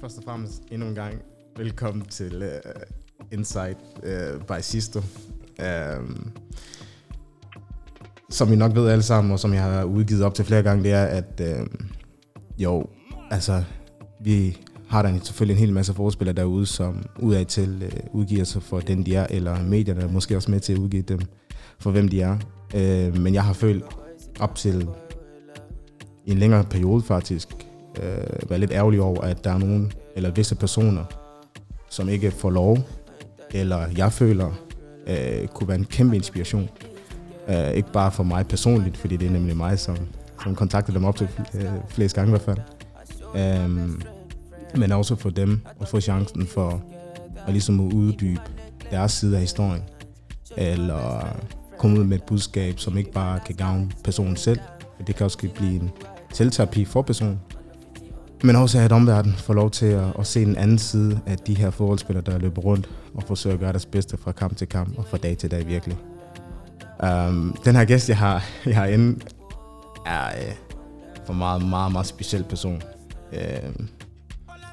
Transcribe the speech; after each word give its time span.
først 0.00 0.18
og 0.18 0.24
fremmest 0.24 0.62
endnu 0.70 0.88
en 0.88 0.94
gang 0.94 1.14
velkommen 1.56 2.04
til 2.04 2.42
uh, 2.42 2.82
Insight 3.32 3.78
uh, 3.96 4.42
by 4.46 4.60
Sisto. 4.60 4.98
Uh, 5.58 6.10
som 8.30 8.52
I 8.52 8.56
nok 8.56 8.74
ved 8.74 8.88
alle 8.88 9.02
sammen, 9.02 9.32
og 9.32 9.40
som 9.40 9.54
jeg 9.54 9.62
har 9.62 9.84
udgivet 9.84 10.24
op 10.24 10.34
til 10.34 10.44
flere 10.44 10.62
gange, 10.62 10.84
det 10.84 10.92
er, 10.92 11.04
at 11.04 11.40
uh, 11.40 11.66
jo, 12.58 12.86
altså, 13.30 13.64
vi 14.20 14.58
har 14.88 15.02
der 15.02 15.18
selvfølgelig 15.22 15.54
en 15.54 15.66
hel 15.66 15.72
masse 15.72 15.94
forspillere 15.94 16.36
derude, 16.36 16.66
som 16.66 17.02
udad 17.18 17.44
til 17.44 17.82
uh, 17.82 18.14
udgiver 18.14 18.44
sig 18.44 18.62
for 18.62 18.80
den, 18.80 19.06
de 19.06 19.14
er, 19.16 19.26
eller 19.30 19.62
medierne 19.62 20.00
er 20.00 20.08
måske 20.08 20.36
også 20.36 20.50
med 20.50 20.60
til 20.60 20.72
at 20.72 20.78
udgive 20.78 21.02
dem 21.02 21.20
for, 21.78 21.90
hvem 21.90 22.08
de 22.08 22.20
er. 22.20 22.38
Uh, 22.74 23.18
men 23.18 23.34
jeg 23.34 23.44
har 23.44 23.52
følt 23.52 23.84
op 24.40 24.54
til 24.54 24.88
en 26.26 26.38
længere 26.38 26.64
periode 26.64 27.02
faktisk, 27.02 27.59
øh, 28.02 28.50
være 28.50 28.58
lidt 28.58 28.72
ærgerlig 28.72 29.00
over, 29.00 29.20
at 29.20 29.44
der 29.44 29.50
er 29.50 29.58
nogen, 29.58 29.92
eller 30.16 30.30
visse 30.30 30.54
personer, 30.54 31.04
som 31.90 32.08
ikke 32.08 32.30
får 32.30 32.50
lov, 32.50 32.78
eller 33.50 33.86
jeg 33.96 34.12
føler, 34.12 34.50
øh, 35.06 35.48
kunne 35.48 35.68
være 35.68 35.78
en 35.78 35.84
kæmpe 35.84 36.16
inspiration. 36.16 36.68
Øh, 37.48 37.70
ikke 37.70 37.92
bare 37.92 38.12
for 38.12 38.22
mig 38.22 38.46
personligt, 38.46 38.96
fordi 38.96 39.16
det 39.16 39.26
er 39.26 39.30
nemlig 39.30 39.56
mig, 39.56 39.78
som, 39.78 39.96
som 40.42 40.54
kontaktede 40.54 40.96
dem 40.96 41.04
op 41.04 41.16
til 41.16 41.28
øh, 41.54 41.64
flest 41.88 42.14
gange 42.14 42.28
i 42.28 42.36
hvert 42.38 42.42
fald. 42.42 42.58
Øh, 43.36 43.90
men 44.76 44.92
også 44.92 45.16
for 45.16 45.30
dem 45.30 45.60
at 45.80 45.88
få 45.88 46.00
chancen 46.00 46.46
for 46.46 46.82
at 47.46 47.52
ligesom 47.52 47.80
at 47.80 47.92
uddybe 47.92 48.40
deres 48.90 49.12
side 49.12 49.34
af 49.34 49.40
historien. 49.40 49.82
Eller 50.56 51.36
komme 51.78 52.00
ud 52.00 52.04
med 52.04 52.16
et 52.16 52.22
budskab, 52.22 52.78
som 52.78 52.98
ikke 52.98 53.12
bare 53.12 53.40
kan 53.46 53.54
gavne 53.54 53.90
personen 54.04 54.36
selv, 54.36 54.58
men 54.98 55.06
det 55.06 55.16
kan 55.16 55.24
også 55.24 55.38
blive 55.54 55.74
en 55.80 55.90
selvterapi 56.32 56.84
for 56.84 57.02
personen. 57.02 57.40
Men 58.42 58.56
også 58.56 58.78
at 58.78 58.92
omverdenen 58.92 59.36
får 59.36 59.54
lov 59.54 59.70
til 59.70 59.86
at, 59.86 60.12
at 60.18 60.26
se 60.26 60.42
en 60.42 60.56
anden 60.56 60.78
side 60.78 61.20
af 61.26 61.38
de 61.38 61.54
her 61.54 61.70
fodboldspillere, 61.70 62.24
der 62.24 62.38
løber 62.38 62.62
rundt 62.62 62.90
og 63.14 63.22
forsøger 63.22 63.54
at 63.54 63.60
gøre 63.60 63.72
deres 63.72 63.86
bedste 63.86 64.16
fra 64.16 64.32
kamp 64.32 64.56
til 64.56 64.68
kamp 64.68 64.98
og 64.98 65.06
fra 65.06 65.16
dag 65.16 65.36
til 65.36 65.50
dag 65.50 65.66
virkelig. 65.66 65.96
Um, 67.02 67.56
den 67.64 67.76
her 67.76 67.84
gæst, 67.84 68.08
jeg 68.08 68.18
har, 68.18 68.44
jeg 68.66 68.76
har 68.76 68.86
inde, 68.86 69.20
er 70.06 70.28
uh, 70.28 70.54
for 71.26 71.32
meget, 71.32 71.68
meget, 71.68 71.92
meget 71.92 72.06
speciel 72.06 72.44
person. 72.44 72.82
Uh, 73.32 73.86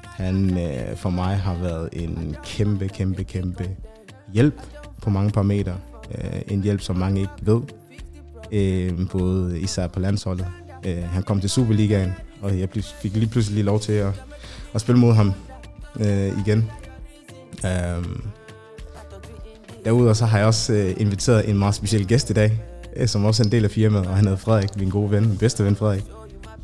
han 0.02 0.50
uh, 0.50 0.96
for 0.96 1.10
mig 1.10 1.36
har 1.36 1.54
været 1.54 1.88
en 1.92 2.36
kæmpe, 2.44 2.88
kæmpe, 2.88 3.24
kæmpe 3.24 3.70
hjælp 4.32 4.60
på 5.02 5.10
mange 5.10 5.30
parametre. 5.30 5.76
Uh, 6.10 6.52
en 6.52 6.62
hjælp, 6.62 6.80
som 6.80 6.96
mange 6.96 7.20
ikke 7.20 7.32
ved. 7.40 7.60
Uh, 9.00 9.08
både 9.08 9.60
især 9.60 9.86
på 9.86 10.00
landsholdet. 10.00 10.46
Uh, 10.86 11.02
han 11.02 11.22
kom 11.22 11.40
til 11.40 11.50
Superligaen, 11.50 12.12
og 12.42 12.58
jeg 12.58 12.68
fik 13.02 13.16
lige 13.16 13.26
pludselig 13.26 13.54
lige 13.54 13.64
lov 13.64 13.80
til 13.80 13.92
at, 13.92 14.12
at 14.74 14.80
spille 14.80 15.00
mod 15.00 15.14
ham 15.14 15.32
øh, 16.00 16.38
igen. 16.46 16.70
Um, 17.64 18.22
derudover 19.84 20.12
så 20.12 20.26
har 20.26 20.38
jeg 20.38 20.46
også 20.46 20.72
øh, 20.72 20.94
inviteret 20.96 21.48
en 21.48 21.58
meget 21.58 21.74
speciel 21.74 22.06
gæst 22.06 22.30
i 22.30 22.32
dag, 22.32 22.60
øh, 22.96 23.08
som 23.08 23.24
også 23.24 23.42
er 23.42 23.44
en 23.44 23.52
del 23.52 23.64
af 23.64 23.70
firmaet, 23.70 24.06
og 24.06 24.16
han 24.16 24.24
hedder 24.24 24.38
Frederik, 24.38 24.76
min 24.76 24.90
gode 24.90 25.10
ven, 25.10 25.28
min 25.28 25.38
bedste 25.38 25.64
ven 25.64 25.76
Frederik. 25.76 26.04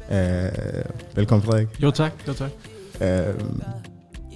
Uh, 0.08 1.16
velkommen 1.16 1.46
Frederik. 1.46 1.68
Jo 1.82 1.90
tak, 1.90 2.12
jo 2.28 2.32
tak. 2.32 2.50
Uh, 3.00 3.34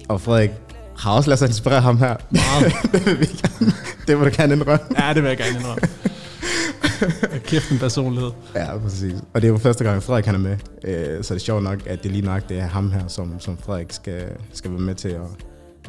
og 0.09 0.21
Frederik 0.21 0.51
har 0.97 1.11
også 1.11 1.29
ladet 1.29 1.39
sig 1.39 1.47
inspirere 1.47 1.81
ham 1.81 1.97
her. 1.97 2.15
Meget. 2.29 2.73
det, 2.93 3.05
vil 3.05 3.19
vi 3.19 3.25
gerne, 3.25 3.73
det 4.07 4.17
må 4.17 4.23
du 4.23 4.31
gerne 4.33 4.53
indrømme. 4.53 4.85
Ja, 5.03 5.13
det 5.13 5.23
vil 5.23 5.29
jeg 5.29 5.37
gerne 5.37 5.57
indrømme. 5.57 5.81
Kæft 7.49 7.71
en 7.71 7.79
personlighed. 7.79 8.31
Ja, 8.55 8.77
præcis. 8.77 9.13
Og 9.33 9.41
det 9.41 9.47
er 9.47 9.51
jo 9.51 9.57
første 9.57 9.83
gang, 9.83 10.03
Frederik 10.03 10.25
han 10.25 10.35
er 10.35 10.39
med. 10.39 10.57
Øh, 10.83 11.23
så 11.23 11.33
det 11.33 11.39
er 11.39 11.43
sjovt 11.43 11.63
nok, 11.63 11.87
at 11.87 12.03
det 12.03 12.11
lige 12.11 12.25
nok 12.25 12.49
det 12.49 12.59
er 12.59 12.67
ham 12.67 12.91
her, 12.91 13.07
som, 13.07 13.39
som 13.39 13.57
Frederik 13.57 13.91
skal, 13.91 14.23
skal 14.53 14.71
være 14.71 14.79
med 14.79 14.95
til 14.95 15.09
at, 15.09 15.21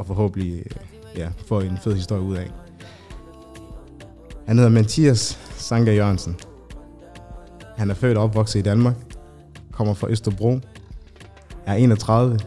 at 0.00 0.06
forhåbentlig 0.06 0.58
øh, 0.58 1.18
ja, 1.18 1.28
få 1.46 1.60
en 1.60 1.78
fed 1.84 1.94
historie 1.94 2.22
ud 2.22 2.36
af. 2.36 2.50
Han 4.46 4.58
hedder 4.58 4.70
Mathias 4.70 5.38
Sanka 5.56 5.94
Jørgensen. 5.94 6.36
Han 7.76 7.90
er 7.90 7.94
født 7.94 8.18
og 8.18 8.24
opvokset 8.24 8.58
i 8.58 8.62
Danmark. 8.62 8.94
Kommer 9.72 9.94
fra 9.94 10.08
Østerbro. 10.10 10.58
Er 11.66 11.74
31 11.74 12.38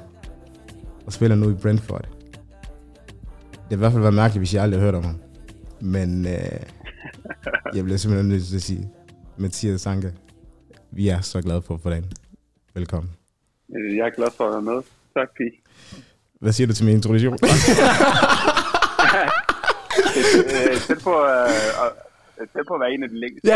og 1.06 1.14
spiller 1.14 1.36
nu 1.36 1.50
i 1.50 1.54
Brentford. 1.54 2.06
Det 3.52 3.70
har 3.70 3.76
i 3.76 3.78
hvert 3.78 3.92
fald 3.92 4.02
været 4.02 4.14
mærkeligt, 4.14 4.40
hvis 4.40 4.54
jeg 4.54 4.64
aldrig 4.64 4.80
har 4.80 4.86
hørt 4.86 4.96
om 4.96 5.04
ham. 5.04 5.16
Men 5.82 6.28
øh, 6.28 6.60
jeg 7.76 7.84
bliver 7.84 7.98
simpelthen 7.98 8.30
nødt 8.30 8.46
til 8.46 8.56
at 8.56 8.62
sige, 8.62 8.90
Mathias 9.38 9.82
Sanka, 9.82 10.10
vi 10.92 11.10
er 11.10 11.22
så 11.22 11.42
glade 11.42 11.62
for 11.62 11.78
få 11.84 11.90
dig 11.90 12.04
Velkommen. 12.76 13.12
Jeg 13.70 14.06
er 14.08 14.16
glad 14.16 14.28
for 14.38 14.48
at 14.48 14.54
være 14.54 14.62
med. 14.62 14.82
Tak, 15.14 15.28
Pig. 15.38 15.52
Hvad 16.42 16.52
siger 16.52 16.68
du 16.68 16.74
til 16.74 16.86
min 16.86 16.96
introduktion? 16.96 17.38
Tæt 20.88 21.00
på, 21.04 21.22
uh, 21.22 21.28
tæt 22.54 22.66
på 22.68 22.74
at 22.74 22.80
være 22.80 22.92
en 22.92 23.04
af 23.04 23.10
de 23.10 23.20
længste. 23.20 23.48
Ja. 23.48 23.56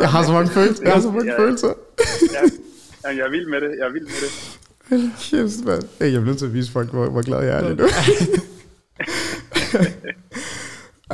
jeg 0.00 0.10
har 0.14 0.22
så 0.24 0.32
mange 0.32 0.50
følelser. 0.50 0.82
Jeg 0.84 0.92
har 0.92 1.00
så 1.00 1.10
mange 1.10 1.32
følelser. 1.38 1.74
ja, 3.04 3.08
jeg 3.08 3.26
er 3.26 3.30
vild 3.30 3.48
med 3.50 3.60
det. 3.60 3.70
Jeg 3.78 3.86
er 3.86 3.92
vild 3.92 4.04
med 4.04 4.20
det. 4.24 4.30
Kæft, 5.20 5.64
mand. 5.64 5.82
Jeg 6.00 6.10
bliver 6.10 6.24
nødt 6.24 6.38
til 6.38 6.46
at 6.46 6.54
vise 6.54 6.72
folk, 6.72 6.90
hvor, 6.90 7.08
hvor 7.08 7.22
glad 7.22 7.42
jeg 7.44 7.58
er 7.58 7.62
lige 7.68 7.76
nu. 7.76 7.88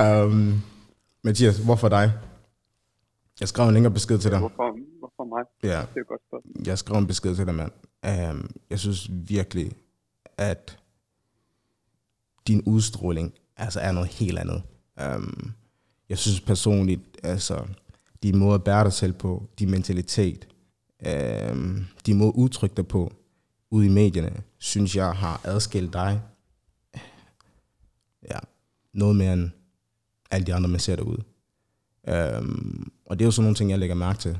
Um, 0.00 0.62
Mathias, 1.24 1.58
hvorfor 1.58 1.88
dig? 1.88 2.12
Jeg 3.40 3.48
skrev 3.48 3.68
en 3.68 3.74
længere 3.74 3.92
besked 3.92 4.18
til 4.18 4.30
dig. 4.30 4.38
Hvorfor, 4.38 4.78
hvorfor 4.98 5.24
mig? 5.24 5.44
Ja. 5.62 5.80
Det 5.94 6.00
er 6.00 6.04
godt 6.04 6.20
spørgsmål. 6.28 6.66
Jeg 6.66 6.78
skrev 6.78 6.98
en 6.98 7.06
besked 7.06 7.36
til 7.36 7.46
dig, 7.46 7.54
mand. 7.54 7.72
Um, 8.32 8.50
jeg 8.70 8.78
synes 8.78 9.10
virkelig, 9.10 9.72
at 10.36 10.78
din 12.46 12.62
udstråling 12.66 13.34
altså 13.56 13.80
er 13.80 13.92
noget 13.92 14.08
helt 14.08 14.38
andet. 14.38 14.62
Um, 15.16 15.52
jeg 16.08 16.18
synes 16.18 16.40
personligt, 16.40 17.00
altså, 17.22 17.66
din 18.22 18.38
måde 18.38 18.54
at 18.54 18.64
bære 18.64 18.84
dig 18.84 18.92
selv 18.92 19.12
på, 19.12 19.42
din 19.58 19.70
mentalitet, 19.70 20.48
um, 21.52 21.86
din 22.06 22.18
måde 22.18 22.28
at 22.28 22.34
udtrykke 22.34 22.76
dig 22.76 22.86
på, 22.86 23.12
ude 23.70 23.86
i 23.86 23.88
medierne, 23.88 24.42
synes 24.58 24.96
jeg 24.96 25.12
har 25.12 25.40
adskilt 25.44 25.92
dig 25.92 26.22
ja, 28.30 28.38
noget 28.92 29.16
mere 29.16 29.32
end 29.32 29.50
alle 30.32 30.46
de 30.46 30.54
andre, 30.54 30.68
man 30.68 30.80
ser 30.80 30.96
derude. 30.96 31.22
Um, 32.38 32.92
og 33.06 33.18
det 33.18 33.24
er 33.24 33.26
jo 33.26 33.30
sådan 33.30 33.44
nogle 33.44 33.56
ting, 33.56 33.70
jeg 33.70 33.78
lægger 33.78 33.94
mærke 33.94 34.18
til. 34.18 34.38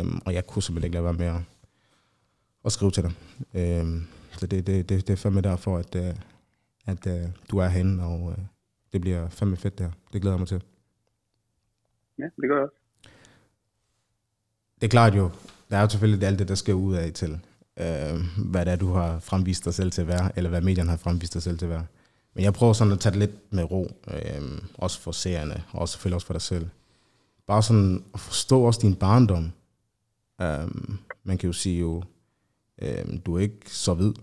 Um, 0.00 0.22
og 0.24 0.34
jeg 0.34 0.46
kunne 0.46 0.62
simpelthen 0.62 0.86
ikke 0.86 0.94
lade 0.94 1.04
være 1.04 1.12
med 1.12 1.26
at, 1.26 1.40
at 2.64 2.72
skrive 2.72 2.90
til 2.90 3.02
dig. 3.02 3.12
Um, 3.82 4.08
så 4.38 4.46
det, 4.46 4.66
det, 4.66 4.88
det, 4.88 5.06
det 5.06 5.12
er 5.12 5.16
fandme 5.16 5.40
derfor, 5.40 5.78
at, 5.78 5.94
uh, 5.94 6.16
at 6.86 7.06
uh, 7.06 7.30
du 7.50 7.58
er 7.58 7.68
henne, 7.68 8.04
og 8.04 8.22
uh, 8.22 8.34
det 8.92 9.00
bliver 9.00 9.28
fandme 9.28 9.56
fedt 9.56 9.78
der. 9.78 9.90
Det 10.12 10.20
glæder 10.20 10.34
jeg 10.34 10.40
mig 10.40 10.48
til. 10.48 10.62
Ja, 12.18 12.24
det 12.24 12.48
gør 12.48 12.56
jeg 12.56 12.62
også. 12.62 12.76
Det 14.80 14.86
er 14.86 14.90
klart 14.90 15.14
jo, 15.16 15.30
der 15.70 15.76
er 15.76 15.80
jo 15.82 15.88
selvfølgelig 15.88 16.26
alt 16.26 16.38
det, 16.38 16.48
der 16.48 16.54
skal 16.54 16.74
ud 16.74 16.94
af 16.94 17.12
til, 17.12 17.32
uh, 17.76 17.86
hvad 18.50 18.64
det 18.64 18.72
er, 18.72 18.76
du 18.76 18.92
har 18.92 19.18
fremvist 19.18 19.64
dig 19.64 19.74
selv 19.74 19.90
til 19.90 20.00
at 20.00 20.06
være, 20.06 20.38
eller 20.38 20.50
hvad 20.50 20.60
medierne 20.60 20.90
har 20.90 20.96
fremvist 20.96 21.34
dig 21.34 21.42
selv 21.42 21.58
til 21.58 21.66
at 21.66 21.70
være. 21.70 21.86
Men 22.34 22.44
jeg 22.44 22.52
prøver 22.52 22.72
sådan 22.72 22.92
at 22.92 23.00
tage 23.00 23.10
det 23.10 23.20
lidt 23.20 23.52
med 23.52 23.64
ro, 23.70 23.88
øh, 24.08 24.42
også 24.78 25.00
for 25.00 25.12
seerne, 25.12 25.62
og 25.72 25.88
selvfølgelig 25.88 26.14
også 26.14 26.26
for 26.26 26.34
dig 26.34 26.42
selv. 26.42 26.66
Bare 27.46 27.62
sådan 27.62 28.04
at 28.14 28.20
forstå 28.20 28.60
også 28.60 28.80
din 28.82 28.94
barndom. 28.94 29.44
Øh, 30.42 30.68
man 31.24 31.38
kan 31.38 31.46
jo 31.46 31.52
sige 31.52 31.80
jo, 31.80 32.02
øh, 32.82 33.04
du 33.26 33.36
er 33.36 33.40
ikke 33.40 33.70
så 33.70 33.94
hvid, 33.94 34.14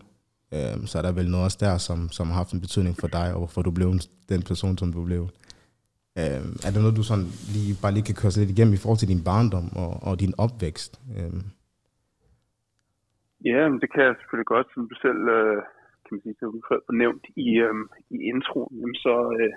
øh, 0.54 0.88
så 0.88 0.98
er 0.98 1.02
der 1.02 1.12
vel 1.12 1.32
noget 1.32 1.46
også 1.46 1.58
der, 1.62 1.78
som, 1.78 2.10
som 2.10 2.28
har 2.28 2.36
haft 2.36 2.54
en 2.54 2.62
betydning 2.62 2.96
for 3.00 3.08
dig, 3.08 3.32
og 3.34 3.38
hvorfor 3.38 3.62
du 3.62 3.72
blev 3.72 3.94
den 4.30 4.42
person, 4.44 4.78
som 4.78 4.94
du 4.94 5.06
blev. 5.06 5.24
Øh, 6.18 6.44
er 6.66 6.72
der 6.72 6.82
noget, 6.82 6.98
du 6.98 7.04
sådan 7.04 7.30
lige, 7.56 7.78
bare 7.82 7.94
lige 7.94 8.06
kan 8.06 8.16
køre 8.16 8.32
lidt 8.32 8.50
igennem 8.50 8.74
i 8.74 8.82
forhold 8.82 9.00
til 9.00 9.08
din 9.14 9.24
barndom 9.24 9.78
og, 9.84 10.04
og 10.04 10.20
din 10.20 10.34
opvækst? 10.38 11.02
Øh. 11.18 11.34
Ja, 13.46 13.70
men 13.70 13.80
det 13.82 13.90
kan 13.94 14.04
jeg 14.04 14.16
selvfølgelig 14.20 14.52
godt, 14.56 14.68
som 14.74 14.90
du 14.90 14.96
selv... 15.06 15.22
Øh 15.38 15.64
kan 16.10 16.16
man 16.18 16.26
sige, 16.26 16.36
som 16.40 16.52
du 16.56 16.62
har 16.70 16.98
nævnt 17.04 17.26
i, 17.46 17.50
øhm, 17.66 17.88
i 18.16 18.18
introen, 18.34 18.74
jamen 18.80 19.00
så, 19.06 19.16
øh, 19.40 19.54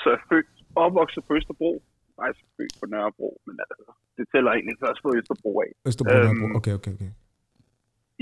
så 0.00 0.04
er 0.10 0.14
jeg 0.16 0.22
født 0.30 0.50
opvokset 0.84 1.22
på 1.26 1.32
Østerbro. 1.38 1.72
Faktisk 2.20 2.46
født 2.56 2.74
på 2.80 2.86
Nørrebro, 2.92 3.40
men 3.46 3.56
altså, 3.64 3.92
det 4.16 4.24
tæller 4.32 4.50
egentlig 4.52 4.76
først 4.84 5.00
på 5.02 5.10
Østerbro 5.18 5.50
af. 5.64 5.70
Østerbro, 5.88 6.14
øhm, 6.14 6.24
Nørrebro, 6.24 6.58
okay, 6.58 6.74
okay, 6.78 6.92
okay. 6.96 7.10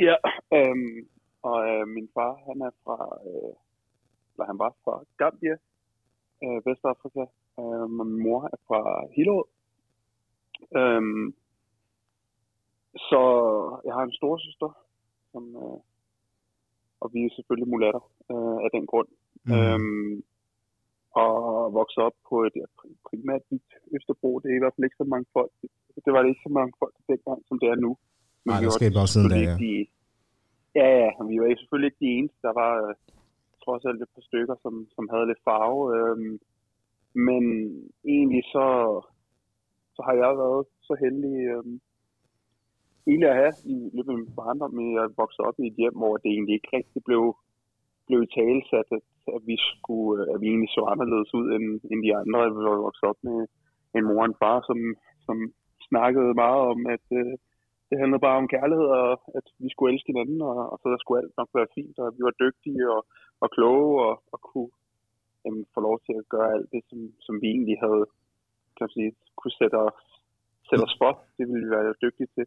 Ja, 0.06 0.16
øhm, 0.56 0.98
og 1.48 1.58
øh, 1.70 1.84
min 1.96 2.08
far, 2.14 2.32
han 2.48 2.58
er 2.68 2.72
fra, 2.84 2.98
øh, 3.28 3.54
eller 4.32 4.46
han 4.50 4.58
var 4.64 4.72
fra 4.84 4.94
Gambia, 5.20 5.56
øh, 6.44 6.58
Vestafrika, 6.66 7.24
øh, 7.60 7.80
og 7.84 7.90
min 7.90 8.22
mor 8.26 8.40
er 8.54 8.60
fra 8.68 8.80
Hillerød. 9.16 9.48
Øhm, 10.80 11.26
så 13.08 13.20
jeg 13.86 13.94
har 13.94 14.02
en 14.02 14.18
storesøster, 14.18 14.70
som, 15.32 15.44
øh, 15.56 15.78
og 17.02 17.06
vi 17.14 17.20
er 17.24 17.34
selvfølgelig 17.36 17.68
mulatter 17.72 18.04
øh, 18.32 18.58
af 18.64 18.70
den 18.74 18.84
grund. 18.90 19.10
Mm. 19.46 19.52
Øhm, 19.54 20.14
og 21.22 21.34
vokset 21.80 22.00
op 22.08 22.16
på 22.28 22.36
et 22.48 22.56
primært 23.08 23.44
hvidt 23.48 23.70
Østerbro. 23.96 24.30
Det 24.42 24.48
er 24.50 24.56
i 24.56 24.62
hvert 24.62 24.74
fald 24.74 24.88
ikke 24.88 25.02
så 25.02 25.08
mange 25.12 25.26
folk. 25.36 25.52
Det 26.04 26.10
var 26.14 26.20
det 26.22 26.28
ikke 26.28 26.46
så 26.48 26.52
mange 26.58 26.72
folk 26.80 26.94
dengang, 27.10 27.40
som 27.48 27.56
det 27.60 27.68
er 27.68 27.78
nu. 27.86 27.92
Men 28.44 28.52
Nej, 28.52 28.60
der 28.64 28.70
skete 28.70 29.00
også 29.02 29.14
siden 29.14 29.30
da, 29.30 29.38
ja. 29.48 29.56
De, 29.64 29.70
Ja, 30.74 30.88
ja, 31.02 31.10
vi 31.30 31.40
var 31.40 31.56
selvfølgelig 31.60 31.90
ikke 31.90 32.04
de 32.06 32.14
eneste. 32.18 32.38
Der 32.46 32.54
var 32.62 32.72
øh, 32.86 32.94
trods 33.64 33.84
alt 33.88 34.02
et 34.02 34.14
par 34.14 34.24
stykker, 34.28 34.56
som, 34.64 34.74
som 34.94 35.04
havde 35.12 35.26
lidt 35.26 35.44
farve. 35.48 35.80
Øhm, 35.96 36.34
men 37.26 37.42
egentlig 38.14 38.44
så, 38.54 38.66
så 39.94 40.00
har 40.06 40.14
jeg 40.22 40.32
været 40.42 40.66
så 40.88 40.94
heldig 41.04 41.36
øhm, 41.54 41.80
egentlig 43.06 43.30
at 43.30 43.40
have 43.42 43.54
i 43.74 43.76
løbet 43.96 44.12
af 44.12 44.18
min 44.20 44.36
barndom. 44.38 44.74
Jeg 44.98 45.06
voksede 45.22 45.46
op 45.48 45.58
i 45.60 45.66
et 45.70 45.78
hjem, 45.80 45.96
hvor 46.00 46.14
det 46.16 46.28
egentlig 46.30 46.54
ikke 46.56 46.76
rigtig 46.78 47.00
blev, 47.08 47.22
blev 48.08 48.20
talesat, 48.36 48.88
at, 48.98 49.06
at, 49.36 49.42
vi 49.50 49.56
skulle, 49.70 50.18
øh, 50.22 50.32
at 50.32 50.38
vi 50.40 50.46
egentlig 50.48 50.72
så 50.76 50.82
anderledes 50.92 51.30
ud 51.38 51.46
end, 51.56 51.66
end 51.90 52.00
de 52.06 52.16
andre. 52.20 52.38
Vi 52.56 52.62
var 52.68 52.86
vokset 52.86 53.10
op 53.12 53.20
med 53.28 53.38
en 53.96 54.04
mor 54.08 54.22
og 54.22 54.28
en 54.28 54.40
far, 54.42 54.58
som, 54.68 54.78
som 55.26 55.36
snakkede 55.88 56.40
meget 56.44 56.62
om, 56.72 56.78
at 56.94 57.06
øh, 57.20 57.32
det 57.88 57.96
handlede 58.00 58.24
bare 58.26 58.40
om 58.42 58.52
kærlighed, 58.54 58.88
og 59.00 59.10
at 59.38 59.46
vi 59.62 59.68
skulle 59.70 59.90
elske 59.92 60.10
hinanden, 60.12 60.40
og, 60.50 60.56
og 60.72 60.76
så 60.80 60.86
der 60.92 61.00
skulle 61.00 61.22
alt 61.22 61.36
nok 61.40 61.50
være 61.58 61.74
fint, 61.76 61.96
og 62.02 62.08
vi 62.16 62.22
var 62.28 62.34
dygtige 62.44 62.82
og, 62.94 63.00
og 63.42 63.48
kloge, 63.56 63.92
og, 64.06 64.14
og 64.32 64.38
kunne 64.48 64.70
jamen, 65.44 65.64
få 65.74 65.80
lov 65.88 65.96
til 66.06 66.14
at 66.20 66.28
gøre 66.34 66.52
alt 66.54 66.68
det, 66.74 66.82
som, 66.90 67.00
som 67.26 67.34
vi 67.42 67.46
egentlig 67.54 67.78
havde, 67.84 68.04
kan 68.74 68.84
man 68.86 68.94
sige, 68.96 69.10
kunne 69.38 69.56
sætte 69.60 69.76
os, 69.88 70.00
sætte 70.68 70.84
os 70.88 70.96
for. 71.00 71.12
Det 71.36 71.44
ville 71.48 71.64
vi 71.66 71.70
være 71.76 72.00
dygtige 72.04 72.30
til. 72.34 72.46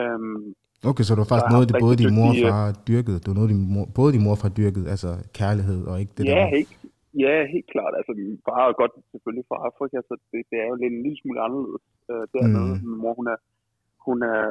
Um, 0.00 0.54
okay, 0.90 1.04
så 1.04 1.10
du 1.14 1.20
har 1.22 1.30
faktisk 1.32 1.52
noget, 1.54 1.66
det 1.68 1.76
både 1.86 1.96
din 2.02 2.14
mor 2.18 2.28
og 2.32 2.36
far 2.46 2.64
dyrkede. 2.88 3.18
Du 3.24 3.28
noget, 3.38 3.50
din 3.54 3.62
mor, 3.74 3.86
både 3.98 4.10
din 4.14 4.24
mor 4.24 4.34
og 4.36 4.42
far 4.44 4.52
dyrkede, 4.60 4.86
altså 4.94 5.10
kærlighed 5.40 5.80
og 5.90 5.94
ikke 6.02 6.14
det 6.16 6.24
ja, 6.24 6.30
der. 6.30 6.46
Helt, 6.56 6.70
ja, 7.24 7.36
helt 7.54 7.68
klart. 7.74 7.92
Altså, 7.98 8.12
min 8.20 8.38
far 8.46 8.60
er 8.70 8.80
godt 8.82 8.94
selvfølgelig 9.12 9.46
fra 9.50 9.58
Afrika, 9.68 9.96
så 10.08 10.14
det, 10.30 10.40
det 10.50 10.56
er 10.62 10.68
jo 10.70 10.76
lidt 10.82 10.92
en 10.94 11.04
lille 11.04 11.18
smule 11.20 11.40
anderledes 11.46 11.84
uh, 12.12 12.24
dernede. 12.34 12.74
Mm. 12.76 12.82
Min 12.88 12.98
mor, 13.04 13.14
hun 13.20 13.26
er, 13.34 13.38
hun 14.06 14.18
er, 14.32 14.42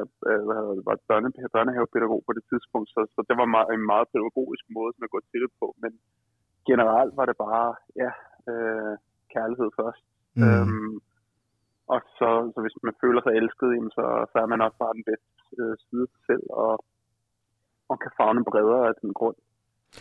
det, 0.76 0.84
var 0.88 0.96
børne, 1.10 1.28
børnehavepædagog 1.54 2.20
på 2.26 2.32
det 2.36 2.44
tidspunkt, 2.50 2.88
så, 2.94 3.00
så 3.14 3.20
det 3.28 3.36
var 3.40 3.48
meget, 3.54 3.68
en 3.76 3.86
meget 3.92 4.06
pædagogisk 4.12 4.64
måde, 4.76 4.90
som 4.92 5.02
jeg 5.04 5.12
går 5.14 5.22
til 5.30 5.40
det 5.44 5.52
på. 5.60 5.66
Men 5.82 5.92
generelt 6.70 7.12
var 7.18 7.26
det 7.30 7.36
bare, 7.46 7.68
ja, 8.02 8.10
uh, 8.50 8.94
kærlighed 9.34 9.68
først. 9.80 10.04
Mm. 10.38 10.44
Um, 10.48 10.94
og 11.94 12.00
så, 12.18 12.28
så 12.54 12.58
hvis 12.62 12.76
man 12.88 12.96
føler 13.02 13.20
sig 13.22 13.32
elsket, 13.40 13.68
jamen, 13.76 13.92
så, 13.98 14.04
så 14.30 14.36
er 14.42 14.48
man 14.52 14.60
også 14.64 14.78
bare 14.82 14.96
den 14.98 15.08
bedste 15.10 15.30
øh, 15.60 15.74
side 15.84 16.06
sig 16.12 16.22
selv, 16.30 16.44
og, 16.64 16.74
og 17.90 17.96
kan 18.02 18.12
fagne 18.18 18.44
bredere 18.50 18.84
af 18.90 18.94
den 19.02 19.12
grund. 19.18 19.38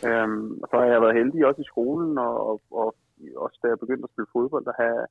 Øhm, 0.07 0.49
så 0.69 0.73
har 0.79 0.87
jeg 0.91 1.03
været 1.03 1.19
heldig 1.19 1.41
også 1.45 1.61
i 1.61 1.71
skolen, 1.73 2.11
og, 2.27 2.33
og, 2.49 2.57
og 2.81 2.87
også 3.45 3.57
da 3.61 3.67
jeg 3.69 3.83
begyndte 3.83 4.07
at 4.07 4.13
spille 4.13 4.33
fodbold, 4.35 4.65
at 4.67 4.81
have 4.83 5.01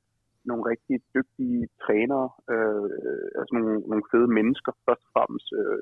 nogle 0.49 0.63
rigtig 0.71 0.95
dygtige 1.15 1.61
trænere, 1.83 2.29
øh, 2.53 2.85
altså 3.39 3.51
nogle, 3.57 3.73
nogle 3.91 4.05
fede 4.11 4.29
mennesker 4.37 4.71
først 4.85 5.03
og 5.07 5.11
fremmest. 5.15 5.47
Øh, 5.59 5.81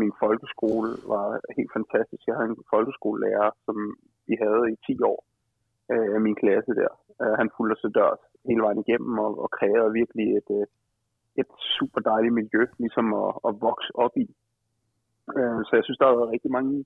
min 0.00 0.12
folkeskole 0.22 0.90
var 1.12 1.26
helt 1.58 1.72
fantastisk. 1.78 2.22
Jeg 2.26 2.36
havde 2.36 2.50
en 2.50 2.70
folkeskolelærer, 2.74 3.50
som 3.66 3.76
vi 4.28 4.34
havde 4.44 4.64
i 4.72 4.76
10 4.86 5.02
år 5.12 5.20
øh, 5.92 6.16
min 6.26 6.36
klasse 6.42 6.72
der. 6.80 6.92
Øh, 7.22 7.34
han 7.40 7.48
fulgte 7.56 7.74
os 7.74 7.82
til 7.82 7.94
dørs 7.98 8.22
hele 8.48 8.62
vejen 8.66 8.84
igennem 8.84 9.18
og, 9.18 9.32
og 9.42 9.48
kræver 9.58 9.96
virkelig 10.00 10.26
et, 10.38 10.48
øh, 10.58 10.66
et 11.40 11.50
super 11.76 12.00
dejligt 12.10 12.34
miljø 12.40 12.62
ligesom 12.82 13.06
at, 13.22 13.30
at 13.48 13.52
vokse 13.68 13.90
op 14.04 14.14
i. 14.24 14.26
Øh, 15.38 15.60
så 15.66 15.72
jeg 15.78 15.84
synes, 15.84 15.98
der 15.98 16.06
har 16.08 16.18
været 16.20 16.34
rigtig 16.34 16.50
mange, 16.58 16.84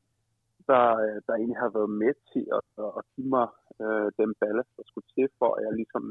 der, 0.70 0.84
øh, 1.04 1.18
der 1.26 1.32
egentlig 1.34 1.60
har 1.64 1.70
været 1.78 1.92
med 2.02 2.14
til 2.32 2.44
at, 2.58 2.68
at 2.98 3.02
give 3.14 3.28
mig 3.36 3.48
øh, 3.82 4.08
den 4.20 4.30
ballast, 4.40 4.72
der 4.76 4.84
skulle 4.86 5.08
til, 5.14 5.26
for 5.38 5.50
at 5.56 5.62
jeg 5.66 5.72
ligesom 5.80 6.04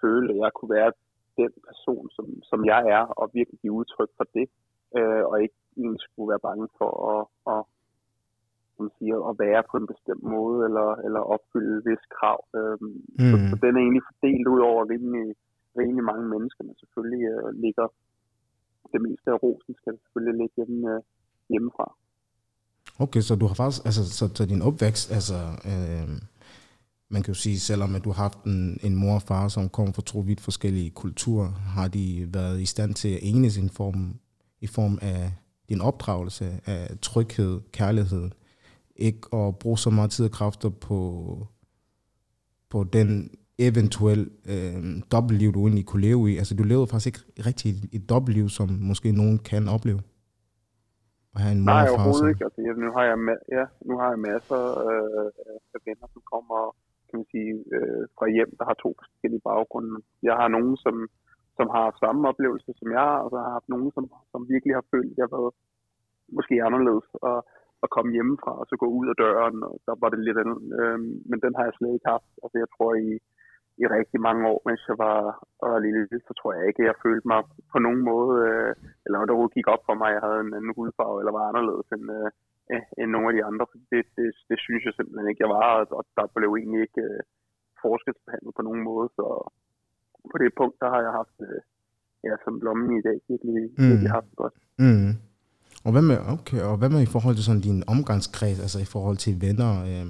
føle, 0.00 0.28
at 0.32 0.38
jeg 0.44 0.50
kunne 0.56 0.74
være 0.78 0.92
den 1.40 1.52
person, 1.68 2.04
som, 2.16 2.26
som 2.50 2.60
jeg 2.72 2.82
er, 2.96 3.04
og 3.20 3.30
virkelig 3.38 3.58
give 3.60 3.78
udtryk 3.80 4.10
for 4.16 4.26
det, 4.36 4.46
øh, 4.96 5.24
og 5.30 5.42
ikke 5.42 5.58
egentlig 5.76 6.02
skulle 6.08 6.30
være 6.32 6.46
bange 6.48 6.68
for 6.78 6.92
at, 7.12 7.22
at, 7.54 7.62
som 8.82 8.90
siger, 8.98 9.16
at 9.30 9.34
være 9.44 9.62
på 9.70 9.76
en 9.80 9.90
bestemt 9.92 10.24
måde, 10.36 10.58
eller, 10.68 10.88
eller 11.06 11.20
opfylde 11.34 11.72
et 11.78 11.84
vis 11.88 12.04
krav. 12.16 12.40
Øh, 12.58 12.76
mm. 13.20 13.30
så, 13.30 13.36
så 13.50 13.54
den 13.64 13.72
er 13.76 13.82
egentlig 13.82 14.06
fordelt 14.10 14.46
ud 14.54 14.60
over 14.70 14.80
rimelig, 14.92 15.26
rimelig 15.80 16.04
mange 16.10 16.26
mennesker, 16.34 16.62
men 16.68 16.74
selvfølgelig 16.82 17.24
øh, 17.34 17.48
ligger 17.64 17.86
det 18.92 19.00
meste 19.06 19.28
af 19.34 19.38
rosen 19.44 19.74
skal 19.80 19.92
selvfølgelig 20.02 20.36
ligge 20.40 20.54
hjemme, 20.58 20.78
øh, 20.92 21.00
hjemmefra. 21.52 21.86
Okay, 23.04 23.22
så 23.28 23.32
du 23.40 23.46
har 23.50 23.56
faktisk, 23.62 23.80
altså, 23.88 24.02
så, 24.18 24.24
så 24.36 24.42
din 24.52 24.66
opvækst, 24.68 25.06
altså, 25.18 25.38
øh, 25.72 26.08
man 27.14 27.22
kan 27.22 27.34
jo 27.34 27.38
sige, 27.44 27.58
selvom 27.60 27.94
at 27.96 28.04
du 28.04 28.10
har 28.12 28.22
haft 28.26 28.40
en, 28.44 28.78
en 28.86 28.94
mor 29.02 29.14
og 29.14 29.22
far, 29.22 29.48
som 29.48 29.68
kommer 29.76 29.92
fra 29.92 30.02
to 30.12 30.18
vidt 30.18 30.40
forskellige 30.40 30.90
kulturer, 30.90 31.48
har 31.76 31.88
de 31.88 32.28
været 32.38 32.60
i 32.60 32.66
stand 32.74 32.94
til 32.94 33.12
at 33.16 33.22
enes 33.22 33.56
i 33.56 33.68
form, 33.68 34.00
i 34.60 34.66
form 34.66 34.98
af 35.02 35.32
din 35.68 35.80
opdragelse 35.80 36.44
af 36.66 36.98
tryghed, 37.02 37.60
kærlighed, 37.72 38.30
ikke 38.96 39.20
at 39.32 39.58
bruge 39.58 39.78
så 39.78 39.90
meget 39.90 40.10
tid 40.10 40.24
og 40.24 40.30
kræfter 40.30 40.70
på, 40.70 40.98
på 42.70 42.84
den 42.84 43.30
eventuelt 43.58 44.28
øh, 44.52 44.82
dobbeltliv, 45.12 45.52
du 45.52 45.60
egentlig 45.60 45.86
kunne 45.86 46.02
leve 46.08 46.30
i. 46.30 46.36
Altså, 46.36 46.54
du 46.56 46.62
levede 46.62 46.86
faktisk 46.86 47.08
ikke 47.10 47.48
rigtig 47.48 47.70
et, 47.96 48.10
dobbeltliv, 48.10 48.48
som 48.48 48.68
måske 48.90 49.12
nogen 49.12 49.38
kan 49.38 49.68
opleve. 49.76 50.00
At 51.34 51.40
have 51.44 51.54
en 51.56 51.64
Nej, 51.64 51.88
overhovedet 51.88 52.28
ikke. 52.32 52.44
Altså, 52.44 52.60
nu, 52.84 52.90
har 52.96 53.04
jeg 53.10 53.16
ja, 53.56 53.64
nu 53.88 53.94
har 54.00 54.08
jeg 54.12 54.18
masser 54.18 54.62
øh, 54.88 55.30
af 55.74 55.80
venner, 55.86 56.06
som 56.12 56.22
kommer 56.32 56.58
kan 57.12 57.20
man 57.20 57.32
sige, 57.34 57.52
øh, 57.76 58.02
fra 58.16 58.26
hjem, 58.36 58.50
der 58.58 58.64
har 58.70 58.76
to 58.84 58.90
forskellige 59.00 59.46
baggrunde. 59.50 59.94
Jeg 60.28 60.34
har 60.40 60.48
nogen, 60.56 60.76
som, 60.84 60.96
som 61.58 61.66
har 61.76 61.86
samme 62.02 62.20
oplevelse 62.30 62.70
som 62.80 62.88
jeg, 62.98 63.12
og 63.22 63.26
så 63.30 63.36
har 63.38 63.46
jeg 63.48 63.56
haft 63.58 63.72
nogen, 63.74 63.90
som, 63.96 64.04
som 64.32 64.40
virkelig 64.52 64.74
har 64.78 64.86
følt, 64.92 65.12
at 65.12 65.18
jeg 65.18 65.24
har 65.26 65.36
været 65.36 65.54
måske 66.36 66.54
anderledes. 66.66 67.08
Og, 67.28 67.36
at 67.84 67.92
komme 67.94 68.10
hjemmefra 68.16 68.52
og 68.60 68.66
så 68.70 68.74
gå 68.82 68.88
ud 68.98 69.06
af 69.12 69.16
døren, 69.24 69.58
og 69.68 69.74
der 69.86 69.94
var 70.02 70.08
det 70.10 70.20
lidt 70.26 70.38
andet. 70.42 70.58
Øhm, 70.80 71.12
men 71.30 71.38
den 71.44 71.52
har 71.56 71.64
jeg 71.66 71.74
slet 71.76 71.94
ikke 71.94 72.12
haft. 72.14 72.30
Altså 72.42 72.56
jeg 72.62 72.68
tror 72.74 72.90
i, 73.08 73.10
i 73.82 73.84
rigtig 73.96 74.18
mange 74.28 74.42
år, 74.52 74.58
mens 74.68 74.82
jeg 74.90 74.98
var, 75.06 75.18
var 75.62 75.84
lille, 75.86 76.02
så 76.28 76.32
tror 76.38 76.50
jeg 76.56 76.64
ikke, 76.66 76.82
at 76.82 76.88
jeg 76.90 77.02
følte 77.06 77.26
mig 77.32 77.40
på 77.72 77.78
nogen 77.86 78.02
måde, 78.12 78.34
øh, 78.48 78.72
eller 79.04 79.16
når 79.18 79.26
der 79.28 79.54
gik 79.56 79.68
op 79.74 79.82
for 79.88 79.96
mig, 80.00 80.08
at 80.10 80.16
jeg 80.16 80.24
havde 80.26 80.40
en 80.40 80.56
anden 80.58 80.76
hudfarve, 80.76 81.20
eller 81.20 81.32
var 81.38 81.44
anderledes 81.50 81.88
end, 81.96 82.06
øh, 82.18 82.28
end 83.00 83.08
nogle 83.10 83.28
af 83.30 83.34
de 83.36 83.44
andre. 83.48 83.64
Det, 83.92 84.02
det, 84.16 84.28
det 84.50 84.58
synes 84.66 84.82
jeg 84.84 84.94
simpelthen 84.94 85.28
ikke, 85.28 85.44
jeg 85.44 85.52
var, 85.58 85.68
og 85.98 86.04
der 86.18 86.26
blev 86.36 86.50
egentlig 86.54 86.80
ikke 86.86 87.02
øh, 87.10 87.20
forskelsbehandlet 87.84 88.52
på 88.56 88.62
nogen 88.68 88.82
måde, 88.90 89.08
så 89.18 89.26
på 90.32 90.36
det 90.42 90.58
punkt, 90.60 90.76
der 90.82 90.88
har 90.94 91.00
jeg 91.06 91.12
haft, 91.20 91.36
øh, 91.48 91.60
ja, 92.26 92.34
som 92.44 92.60
blommen 92.60 92.90
i 92.98 93.02
dag, 93.08 93.18
virkelig, 93.30 93.62
mm. 93.78 93.88
virkelig 93.90 94.10
haft 94.16 94.28
det 94.30 94.38
godt. 94.42 94.56
Mm. 94.84 95.12
Og 95.84 95.92
hvad 95.92 96.02
med, 96.02 96.16
okay, 96.28 96.60
og 96.60 96.76
hvad 96.76 96.88
med 96.88 97.02
i 97.02 97.06
forhold 97.06 97.34
til 97.34 97.44
sådan 97.44 97.60
din 97.60 97.82
omgangskreds, 97.86 98.60
altså 98.60 98.78
i 98.78 98.84
forhold 98.84 99.16
til 99.16 99.40
venner? 99.40 99.72
Øh, 99.82 100.06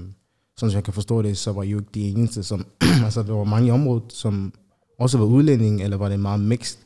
sådan 0.56 0.70
som 0.70 0.76
jeg 0.76 0.84
kan 0.84 0.94
forstå 0.94 1.22
det, 1.22 1.36
så 1.36 1.52
var 1.52 1.62
I 1.62 1.70
jo 1.70 1.78
ikke 1.78 1.90
de 1.94 2.10
eneste, 2.10 2.42
som, 2.42 2.60
altså 3.06 3.22
der 3.22 3.32
var 3.32 3.44
mange 3.44 3.68
i 3.68 3.70
området, 3.70 4.12
som 4.12 4.52
også 4.98 5.18
var 5.18 5.24
udlændinge, 5.24 5.84
eller 5.84 5.96
var 5.96 6.08
det 6.08 6.20
meget 6.20 6.40
mixed 6.40 6.78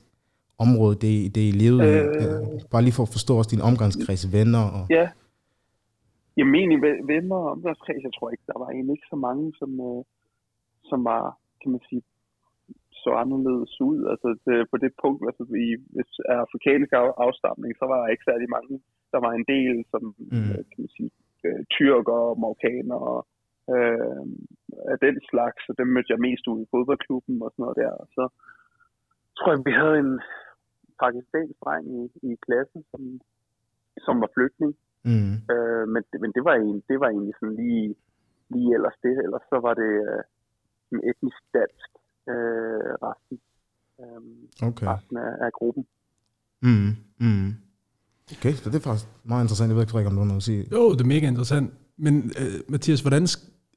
område, 0.59 0.95
det, 0.95 1.35
det 1.35 1.41
I 1.41 1.51
levede 1.51 1.85
øh, 1.85 2.61
Bare 2.71 2.83
lige 2.83 2.93
for 2.93 3.03
at 3.03 3.15
forstå 3.17 3.33
også 3.39 3.51
din 3.55 3.61
omgangskreds, 3.61 4.33
venner 4.33 4.65
og... 4.77 4.87
Ja, 4.91 5.09
Jamen 6.39 6.55
egentlig 6.55 6.81
venner 7.13 7.37
og 7.37 7.51
omgangskreds, 7.51 8.03
jeg 8.03 8.15
tror 8.19 8.31
ikke, 8.31 8.47
der 8.47 8.59
var 8.59 8.69
egentlig 8.71 8.93
ikke 8.93 9.11
så 9.11 9.17
mange, 9.17 9.53
som, 9.61 9.71
øh, 9.89 10.03
som 10.85 11.05
var, 11.05 11.23
kan 11.63 11.71
man 11.71 11.81
sige, 11.89 12.03
så 13.07 13.13
anderledes 13.23 13.75
ud. 13.91 13.99
Altså 14.13 14.29
det, 14.47 14.57
på 14.73 14.77
det 14.85 14.93
punkt, 15.03 15.23
altså 15.29 15.45
i 15.67 15.69
hvis 15.95 16.13
er 16.33 16.39
afrikansk 16.47 16.93
afstamning, 17.27 17.71
så 17.77 17.85
var 17.91 17.97
der 17.99 18.13
ikke 18.13 18.29
særlig 18.31 18.49
mange. 18.57 18.75
Der 19.13 19.21
var 19.25 19.33
en 19.35 19.47
del, 19.55 19.77
som 19.93 20.03
mm. 20.33 20.51
Øh, 20.51 20.63
kan 20.71 20.81
man 20.83 20.93
sige, 20.97 21.11
øh, 21.47 21.63
tyrker 21.77 22.21
marokkaner 22.43 22.99
og 23.13 23.21
øh, 23.75 24.25
af 24.93 24.99
den 25.07 25.17
slags, 25.31 25.63
og 25.71 25.75
dem 25.81 25.89
mødte 25.95 26.13
jeg 26.13 26.25
mest 26.27 26.45
ud 26.51 26.59
i 26.63 26.71
fodboldklubben 26.73 27.37
og 27.45 27.51
sådan 27.51 27.63
noget 27.63 27.81
der. 27.83 27.93
Og 28.03 28.09
så 28.17 28.25
tror 29.37 29.51
jeg, 29.53 29.63
vi 29.69 29.75
havde 29.83 29.99
en 30.07 30.15
pakistansk 31.03 31.57
dreng 31.65 31.85
i, 32.01 32.03
i 32.31 32.33
klassen, 32.47 32.81
som, 32.91 33.03
som 34.07 34.15
var 34.23 34.31
flygtning. 34.37 34.73
Mm. 35.11 35.35
Øh, 35.53 35.85
men, 35.95 36.03
men 36.23 36.31
det 36.37 36.43
var 36.47 36.55
egentlig, 36.55 36.83
det 36.91 36.99
var 37.01 37.09
egentlig 37.09 37.37
sådan 37.41 37.57
lige, 37.65 37.89
lige 38.55 38.75
ellers 38.77 38.99
det. 39.07 39.15
Ellers 39.25 39.47
så 39.53 39.59
var 39.67 39.75
det 39.83 39.93
øh, 40.09 40.23
en 40.93 41.01
etnisk 41.11 41.43
dansk 41.59 41.89
øh, 42.29 42.93
resten, 43.03 43.39
øh, 44.01 44.69
okay. 44.69 44.87
resten 44.87 45.17
af, 45.17 45.33
af 45.47 45.53
gruppen. 45.53 45.87
Mm, 46.63 46.97
mm. 47.21 47.55
Okay, 48.33 48.53
så 48.53 48.71
det 48.71 48.77
er 48.77 48.81
faktisk 48.81 49.09
meget 49.25 49.45
interessant. 49.45 49.69
Jeg 49.69 49.77
ved 49.77 49.83
ikke, 49.83 49.97
om 49.97 50.15
du 50.15 50.19
har 50.19 50.27
noget 50.27 50.37
at 50.37 50.43
sige. 50.43 50.69
Jo, 50.73 50.93
det 50.93 51.01
er 51.01 51.05
mega 51.05 51.29
interessant. 51.29 51.73
Men 51.97 52.17
uh, 52.41 52.71
Mathias, 52.73 53.01
hvordan, 53.01 53.29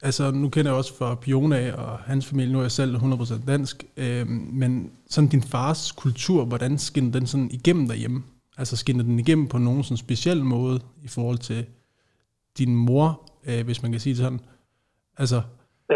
altså 0.02 0.30
nu 0.30 0.48
kender 0.48 0.70
jeg 0.70 0.78
også 0.78 0.94
fra 0.94 1.14
Piona 1.14 1.72
og 1.72 1.98
hans 1.98 2.26
familie, 2.26 2.52
nu 2.52 2.58
er 2.58 2.62
jeg 2.62 2.70
selv 2.70 2.96
100% 2.96 3.46
dansk, 3.46 3.84
øh, 3.96 4.28
men 4.28 4.92
sådan 5.06 5.28
din 5.28 5.42
fars 5.42 5.92
kultur, 5.92 6.44
hvordan 6.44 6.78
skinner 6.78 7.12
den 7.12 7.26
sådan 7.26 7.50
igennem 7.50 7.88
derhjemme? 7.88 8.22
Altså 8.58 8.76
skinner 8.76 9.04
den 9.04 9.18
igennem 9.18 9.48
på 9.48 9.58
nogen 9.58 9.82
sådan 9.82 9.96
speciel 9.96 10.44
måde 10.44 10.80
i 11.02 11.08
forhold 11.08 11.38
til 11.38 11.66
din 12.58 12.74
mor, 12.76 13.30
øh, 13.46 13.64
hvis 13.64 13.82
man 13.82 13.90
kan 13.90 14.00
sige 14.00 14.10
det 14.10 14.22
sådan? 14.22 14.40
Altså, 15.18 15.42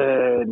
Øh, 0.01 0.43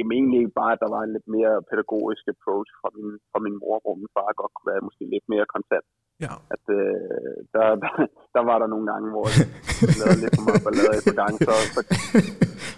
jeg 0.00 0.06
mener 0.12 0.28
egentlig 0.32 0.58
bare, 0.60 0.72
at 0.74 0.82
der 0.84 0.90
var 0.96 1.02
en 1.04 1.14
lidt 1.16 1.28
mere 1.36 1.54
pædagogisk 1.70 2.24
approach 2.34 2.70
fra 2.80 2.88
min, 2.96 3.08
fra 3.30 3.38
min 3.44 3.56
mor, 3.62 3.76
hvor 3.84 3.94
min 4.00 4.14
far 4.16 4.38
godt 4.40 4.52
kunne 4.54 4.70
være 4.72 4.86
måske 4.88 5.04
lidt 5.14 5.26
mere 5.32 5.46
kontant. 5.54 5.88
Ja. 6.24 6.34
At 6.54 6.64
øh, 6.78 7.36
der, 7.54 7.64
der, 7.82 7.92
der, 8.34 8.42
var 8.50 8.56
der 8.62 8.68
nogle 8.74 8.86
gange, 8.92 9.06
hvor 9.14 9.26
jeg 9.34 9.44
lavede 10.00 10.20
lidt 10.22 10.34
for 10.36 10.44
meget 10.48 10.62
ballade 10.66 10.96
et 10.98 11.04
par 11.08 11.18
gange, 11.22 11.36
så, 11.48 11.52
så, 11.74 11.80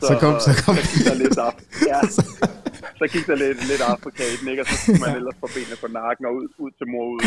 så, 0.03 0.07
så 0.09 0.13
kom, 0.23 0.33
så 0.47 0.53
kom. 0.65 0.75
Så 0.79 0.85
gik 0.93 1.05
der 1.11 1.17
lidt 1.25 1.39
af, 1.47 1.53
ja, 1.91 1.99
så 3.01 3.05
gik 3.13 3.25
der 3.31 3.37
lidt, 3.45 3.59
lidt 3.71 3.83
Afrika 3.95 4.23
i 4.33 4.37
den, 4.41 4.47
ikke? 4.53 4.63
og 4.63 4.67
så 4.71 4.75
skulle 4.81 5.03
man 5.05 5.15
ellers 5.21 5.39
få 5.43 5.49
benene 5.55 5.77
på 5.85 5.89
nakken 5.99 6.25
og 6.29 6.33
ud, 6.39 6.47
ud 6.65 6.73
til 6.79 6.87
mor 6.93 7.07
ud. 7.15 7.23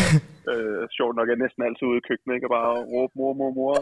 Øh, 0.52 0.82
sjovt 0.98 1.16
nok, 1.18 1.26
jeg 1.28 1.36
er 1.38 1.44
næsten 1.46 1.62
altid 1.68 1.86
ude 1.92 2.00
i 2.02 2.08
køkkenet, 2.10 2.34
ikke? 2.36 2.48
og 2.48 2.54
bare 2.58 2.72
råbe 2.94 3.14
mor, 3.20 3.32
mor, 3.40 3.52
mor. 3.60 3.74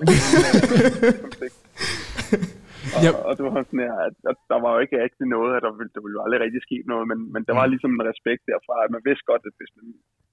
Og, 2.95 3.01
yep. 3.05 3.15
og 3.27 3.31
det 3.36 3.43
var 3.45 3.51
sådan 3.53 3.86
her, 3.88 3.95
at, 4.07 4.15
at, 4.31 4.38
der 4.51 4.60
var 4.63 4.71
jo 4.74 4.79
ikke 4.83 4.98
rigtig 5.05 5.25
noget, 5.36 5.51
at 5.57 5.63
der 5.65 5.71
ville, 5.79 5.93
der 5.95 6.01
ville 6.03 6.15
jo 6.17 6.24
aldrig 6.25 6.39
rigtig 6.45 6.62
ske 6.67 6.77
noget, 6.91 7.05
men, 7.12 7.19
men 7.33 7.41
der 7.48 7.53
var 7.60 7.65
mm. 7.65 7.71
ligesom 7.74 7.91
en 7.93 8.07
respekt 8.12 8.43
derfra, 8.51 8.75
at 8.86 8.91
man 8.95 9.03
vidste 9.07 9.25
godt, 9.31 9.43
at 9.50 9.55
hvis 9.60 9.71
man, 9.77 9.88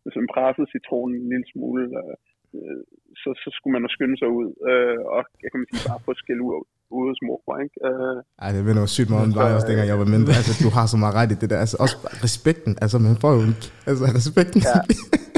hvis 0.04 0.16
man 0.18 0.28
pressede 0.34 0.72
citronen 0.74 1.14
en 1.18 1.30
lille 1.32 1.48
smule, 1.52 1.82
øh, 2.00 2.14
øh, 2.56 2.80
så, 3.22 3.30
så 3.42 3.48
skulle 3.56 3.74
man 3.76 3.84
jo 3.86 3.90
skynde 3.96 4.16
sig 4.22 4.30
ud, 4.40 4.48
øh, 4.70 4.98
og 5.14 5.20
jeg 5.42 5.48
kan 5.50 5.58
man 5.60 5.68
sige, 5.70 5.88
bare 5.90 6.06
få 6.06 6.12
skæld 6.22 6.42
ud, 6.46 6.54
ude 6.96 7.08
hos 7.10 7.20
mor, 7.26 7.40
ikke? 7.64 7.76
Øh, 7.88 8.16
Ej, 8.42 8.50
det 8.54 8.62
minder 8.68 8.82
sygt 8.96 9.10
meget 9.12 9.26
om 9.28 9.32
dig 9.38 9.48
også, 9.56 9.68
dengang 9.70 9.88
jeg 9.92 9.98
var 10.02 10.10
mindre. 10.16 10.32
Altså, 10.40 10.52
du 10.64 10.70
har 10.76 10.86
så 10.92 10.96
meget 11.02 11.14
ret 11.20 11.30
i 11.34 11.36
det 11.42 11.48
der. 11.52 11.58
Altså, 11.64 11.76
også 11.84 11.96
respekten. 12.26 12.72
Altså, 12.82 12.96
man 13.06 13.16
får 13.22 13.32
jo 13.36 13.42
altså, 13.90 14.04
respekten. 14.18 14.60
Ja. 14.70 14.80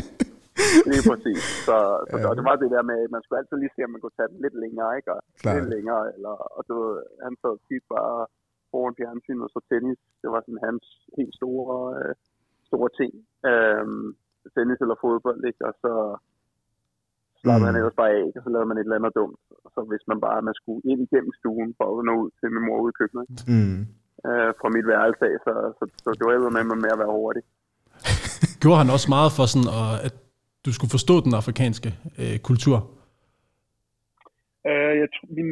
Lige 0.93 1.05
præcis. 1.11 1.43
Så, 1.69 1.77
så 2.11 2.17
ja. 2.23 2.35
det 2.39 2.45
var 2.49 2.57
det 2.63 2.71
der 2.77 2.85
med, 2.91 2.99
at 3.07 3.13
man 3.15 3.23
skulle 3.23 3.41
altid 3.41 3.57
lige 3.61 3.75
se, 3.75 3.87
om 3.87 3.93
man 3.95 4.03
kunne 4.03 4.19
tage 4.19 4.33
den 4.33 4.41
lidt 4.45 4.57
længere, 4.65 4.91
ikke? 4.99 5.11
Og 5.15 5.21
Klar. 5.43 5.55
lidt 5.57 5.71
længere, 5.75 6.03
eller, 6.15 6.35
og 6.57 6.63
du, 6.69 6.77
han 7.25 7.35
så 7.43 7.51
tit 7.69 7.85
bare 7.97 8.17
foran 8.71 8.99
fjernsynet 8.99 9.47
og 9.47 9.53
så 9.55 9.61
tennis. 9.71 10.01
Det 10.23 10.29
var 10.33 10.41
sådan 10.43 10.67
hans 10.69 10.85
helt 11.19 11.35
store, 11.41 11.75
øh, 11.99 12.13
store 12.71 12.91
ting. 13.01 13.13
Øhm, 13.51 14.07
tennis 14.55 14.81
eller 14.85 14.99
fodbold, 15.05 15.41
ikke? 15.51 15.63
Og 15.69 15.75
så 15.85 15.93
slappede 17.41 17.65
mm. 17.65 17.71
han 17.71 17.79
ellers 17.81 17.99
bare 18.01 18.13
af, 18.21 18.27
og 18.37 18.43
så 18.45 18.49
lavede 18.53 18.69
man 18.69 18.79
et 18.79 18.87
eller 18.87 18.99
andet 18.99 19.19
dumt. 19.21 19.43
Og 19.65 19.69
så 19.75 19.81
hvis 19.91 20.05
man 20.11 20.19
bare, 20.27 20.47
man 20.49 20.57
skulle 20.61 20.83
ind 20.91 21.01
igennem 21.07 21.33
stuen 21.41 21.71
for 21.79 21.87
at 21.91 22.05
nå 22.09 22.15
ud 22.23 22.31
til 22.39 22.49
min 22.55 22.65
mor 22.67 22.79
ude 22.85 22.93
i 22.95 22.99
køkkenet. 23.01 23.27
Mm. 23.55 23.81
Øh, 24.29 24.51
fra 24.61 24.69
mit 24.77 24.87
værelse 24.93 25.25
af, 25.31 25.37
så, 25.47 25.53
så, 25.79 25.85
så 26.05 26.09
det 26.19 26.25
var 26.27 26.57
med 26.57 26.65
mig 26.71 26.79
med 26.85 26.95
at 26.95 27.01
være 27.03 27.17
hurtig. 27.19 27.43
Gjorde 28.63 28.81
han 28.83 28.95
også 28.97 29.09
meget 29.17 29.31
for 29.37 29.45
sådan, 29.53 29.71
at 30.07 30.15
du 30.65 30.71
skulle 30.73 30.95
forstå 30.97 31.15
den 31.27 31.35
afrikanske 31.41 31.91
øh, 32.21 32.39
kultur? 32.49 32.77
Uh, 34.69 34.95
jeg 35.03 35.09
tror, 35.15 35.29
vi, 35.39 35.43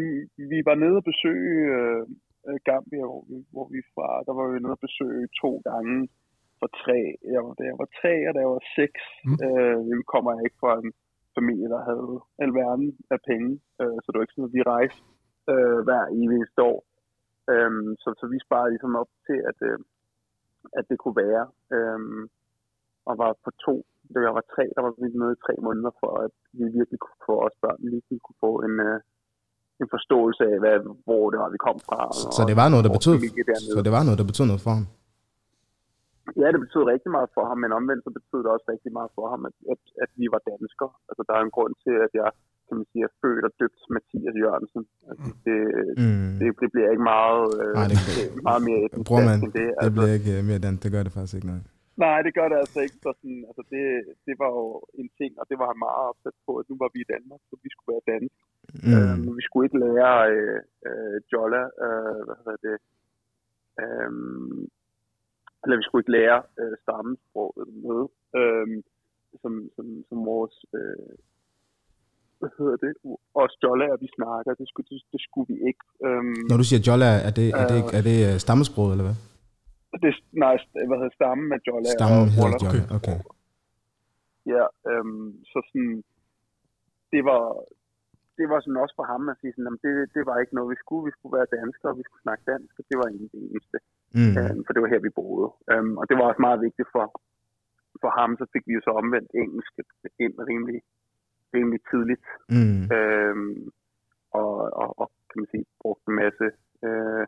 vi 0.53 0.59
var 0.69 0.77
nede 0.83 0.97
og 1.01 1.07
besøge 1.11 1.55
uh, 1.79 2.57
Gambia, 2.69 3.05
hvor 3.11 3.23
vi, 3.29 3.37
hvor 3.55 3.67
vi 3.75 3.81
fra. 3.95 4.09
Der 4.27 4.33
var 4.39 4.47
vi 4.53 4.59
nede 4.59 4.77
og 4.79 4.85
besøge 4.89 5.25
to 5.43 5.51
gange 5.69 5.99
for 6.59 6.69
tre. 6.83 7.01
Jeg 7.35 7.41
var, 7.45 7.53
da 7.59 7.63
jeg 7.71 7.79
var 7.83 7.89
tre, 8.01 8.15
og 8.29 8.33
da 8.35 8.39
jeg 8.45 8.51
var 8.57 8.65
seks. 8.79 9.03
Mm. 9.27 9.39
Uh, 9.47 9.79
vi 9.87 9.93
kommer 10.15 10.33
ikke 10.47 10.59
fra 10.63 10.73
en 10.83 10.93
familie, 11.39 11.69
der 11.75 11.83
havde 11.91 12.15
alverden 12.45 12.89
af 13.15 13.21
penge. 13.31 13.51
Uh, 13.81 13.97
så 14.01 14.07
det 14.09 14.17
var 14.17 14.25
ikke 14.27 14.37
sådan, 14.37 14.51
at 14.51 14.57
vi 14.59 14.63
rejste 14.77 15.03
uh, 15.53 15.79
hver 15.87 16.05
evig 16.23 16.43
år. 16.71 16.79
Um, 17.55 17.87
så, 18.03 18.09
så 18.21 18.25
vi 18.33 18.39
sparede 18.47 18.71
ligesom 18.73 18.95
op 19.03 19.11
til, 19.27 19.39
at, 19.51 19.59
uh, 19.71 19.79
at 20.79 20.85
det 20.91 20.97
kunne 20.99 21.19
være. 21.27 21.45
Um, 21.77 22.21
og 23.09 23.15
var 23.23 23.33
på 23.45 23.51
to 23.67 23.75
da 24.13 24.19
jeg 24.27 24.33
var 24.39 24.45
tre, 24.55 24.65
der 24.77 24.83
var 24.87 24.93
vi 25.03 25.09
med 25.23 25.31
i 25.35 25.43
tre 25.47 25.55
måneder, 25.67 25.93
for 26.03 26.13
at 26.25 26.35
vi 26.59 26.65
virkelig 26.79 26.99
kunne 27.05 27.21
få 27.29 27.35
os 27.47 27.57
børn 27.63 27.81
virkelig 27.95 28.19
kunne 28.27 28.41
få 28.47 28.53
en, 28.67 28.75
uh, 28.89 28.99
en 29.83 29.89
forståelse 29.95 30.43
af, 30.53 30.57
hvad, 30.63 30.77
hvor 31.07 31.25
det 31.33 31.39
var, 31.43 31.49
vi 31.57 31.61
kom 31.67 31.79
fra. 31.89 32.01
Så, 32.19 32.27
og, 32.29 32.33
så 32.37 32.43
det 32.51 32.57
var 32.61 32.69
noget, 32.73 32.85
der 32.87 32.93
betød, 32.99 33.17
så 33.75 33.81
det 33.87 33.93
var 33.97 34.03
noget, 34.07 34.19
der 34.21 34.27
betød 34.31 34.47
noget 34.53 34.65
for 34.67 34.75
ham? 34.79 34.87
Ja, 36.41 36.47
det 36.55 36.61
betød 36.67 36.85
rigtig 36.95 37.11
meget 37.17 37.31
for 37.37 37.45
ham, 37.49 37.59
men 37.65 37.71
omvendt 37.79 38.03
så 38.07 38.11
betød 38.19 38.41
det 38.45 38.51
også 38.57 38.67
rigtig 38.75 38.93
meget 38.99 39.11
for 39.17 39.25
ham, 39.33 39.41
at, 39.49 39.57
at, 39.73 39.83
at 40.05 40.11
vi 40.21 40.27
var 40.35 40.41
danskere. 40.51 40.93
Altså, 41.09 41.23
der 41.29 41.35
er 41.39 41.43
en 41.45 41.55
grund 41.57 41.75
til, 41.85 41.95
at 42.07 42.13
jeg 42.21 42.31
kan 42.67 42.77
man 42.81 42.87
sige, 42.91 43.03
er 43.09 43.13
født 43.23 43.45
og 43.49 43.53
døbt 43.61 43.81
Mathias 43.95 44.37
Jørgensen. 44.43 44.83
Altså, 45.11 45.29
det, 45.47 45.59
mm. 46.03 46.31
det, 46.41 46.47
det, 46.63 46.69
bliver 46.75 46.89
ikke 46.95 47.07
meget, 47.15 47.45
øh, 47.63 47.73
Nej, 47.79 47.87
det, 47.93 48.25
meget 48.49 48.63
mere 48.69 48.81
etnisk 48.85 49.11
end 49.45 49.53
det. 49.59 49.69
Altså, 49.77 49.87
det 49.87 49.93
bliver 49.97 50.15
ikke 50.19 50.33
øh, 50.39 50.43
mere 50.49 50.61
dansk, 50.67 50.81
det 50.85 50.91
gør 50.95 51.03
det 51.07 51.13
faktisk 51.17 51.35
ikke, 51.39 51.49
nej. 51.55 51.61
Nej, 52.05 52.19
det 52.27 52.33
gør 52.39 52.49
det 52.49 52.59
altså 52.63 52.79
ikke. 52.85 52.99
Så 53.05 53.11
sådan, 53.21 53.43
altså 53.51 53.63
det, 53.73 53.85
det 54.27 54.35
var 54.43 54.51
jo 54.59 54.67
en 55.01 55.09
ting, 55.21 55.33
og 55.41 55.45
det 55.51 55.57
var 55.61 55.67
han 55.73 55.79
meget 55.87 56.09
opsat 56.11 56.37
på, 56.47 56.53
at 56.61 56.69
nu 56.71 56.75
var 56.83 56.91
vi 56.95 57.01
i 57.03 57.11
Danmark, 57.15 57.41
så 57.49 57.55
vi 57.65 57.69
skulle 57.71 57.93
være 57.95 58.09
dansk. 58.13 58.39
Mm. 58.85 58.93
Øh, 58.95 59.15
men 59.25 59.33
vi 59.39 59.43
skulle 59.47 59.67
ikke 59.67 59.83
lære 59.87 60.17
øh, 60.37 60.61
øh, 60.89 61.17
Jolla, 61.33 61.63
øh, 61.87 62.21
hvad 62.27 62.37
hedder 62.43 62.61
det, 62.69 62.79
øh, 63.83 64.11
eller 65.63 65.77
vi 65.81 65.87
skulle 65.87 66.03
ikke 66.03 66.17
lære 66.21 66.41
øh, 66.61 66.75
stammesproget 66.85 67.69
med, 67.87 68.01
øh, 68.39 68.67
som, 69.43 69.53
som, 69.77 69.87
som 70.09 70.19
vores, 70.33 70.57
øh, 70.79 71.13
hvad 72.41 72.51
hedder 72.59 72.77
det, 72.85 72.93
os 73.43 73.55
Jolla, 73.63 73.87
vi 74.05 74.09
snakker, 74.19 74.51
det 74.61 74.67
skulle, 74.71 74.89
det, 74.91 74.99
det 75.13 75.21
skulle 75.27 75.49
vi 75.53 75.59
ikke. 75.71 75.85
Øh, 76.07 76.23
Når 76.51 76.57
du 76.61 76.65
siger 76.71 76.81
Jolla, 76.87 77.11
er 77.29 77.33
det, 77.39 77.47
er 77.61 77.67
det, 77.73 77.81
er 77.99 78.03
det, 78.09 78.17
er 78.27 78.31
det 78.33 78.41
stammesproget, 78.47 78.93
eller 78.95 79.07
hvad? 79.09 79.19
Det, 80.03 80.13
nej, 80.45 80.55
hvad 80.89 80.99
hedder 81.01 81.19
stammen 81.19 81.47
med 81.53 81.59
Jolla 81.67 81.91
stammen 81.97 82.21
og 82.23 82.29
hedder 82.37 82.59
Jolla, 82.65 82.83
okay. 82.99 83.19
Ja, 84.55 84.65
øhm, 84.91 85.31
så 85.51 85.59
sådan, 85.69 85.97
det 87.13 87.23
var, 87.31 87.43
det 88.39 88.47
var 88.53 88.59
sådan 88.61 88.83
også 88.85 88.97
for 88.99 89.07
ham 89.13 89.23
at 89.33 89.39
sige 89.41 89.53
sådan, 89.55 89.79
det, 89.85 89.93
det 90.17 90.23
var 90.29 90.37
ikke 90.39 90.55
noget, 90.57 90.73
vi 90.75 90.79
skulle. 90.83 91.05
Vi 91.09 91.15
skulle 91.17 91.37
være 91.39 91.55
danskere, 91.59 91.93
og 91.93 91.99
vi 92.01 92.05
skulle 92.07 92.25
snakke 92.27 92.45
dansk, 92.53 92.73
og 92.81 92.85
det 92.89 92.97
var 92.99 93.07
egentlig 93.07 93.31
det 93.35 93.43
eneste. 93.49 93.79
Mm. 94.19 94.35
Øhm, 94.39 94.61
for 94.65 94.73
det 94.73 94.81
var 94.83 94.93
her, 94.93 95.07
vi 95.09 95.19
boede. 95.21 95.49
Øhm, 95.73 95.95
og 96.01 96.05
det 96.09 96.15
var 96.19 96.25
også 96.31 96.43
meget 96.47 96.61
vigtigt 96.67 96.89
for, 96.95 97.05
for 98.03 98.11
ham, 98.19 98.31
så 98.41 98.45
fik 98.53 98.65
vi 98.69 98.73
jo 98.79 98.83
så 98.85 98.93
omvendt 99.01 99.31
engelsk 99.43 99.73
ind 100.25 100.35
rimelig, 100.51 100.81
rimelig 101.57 101.81
tidligt. 101.91 102.27
Mm. 102.57 102.83
Øhm, 102.97 103.59
og, 104.41 104.53
og, 104.83 104.89
og, 105.01 105.07
kan 105.29 105.39
man 105.41 105.51
sige, 105.53 105.65
brugte 105.83 106.07
en 106.11 106.17
masse 106.23 106.47
øh, 106.87 107.25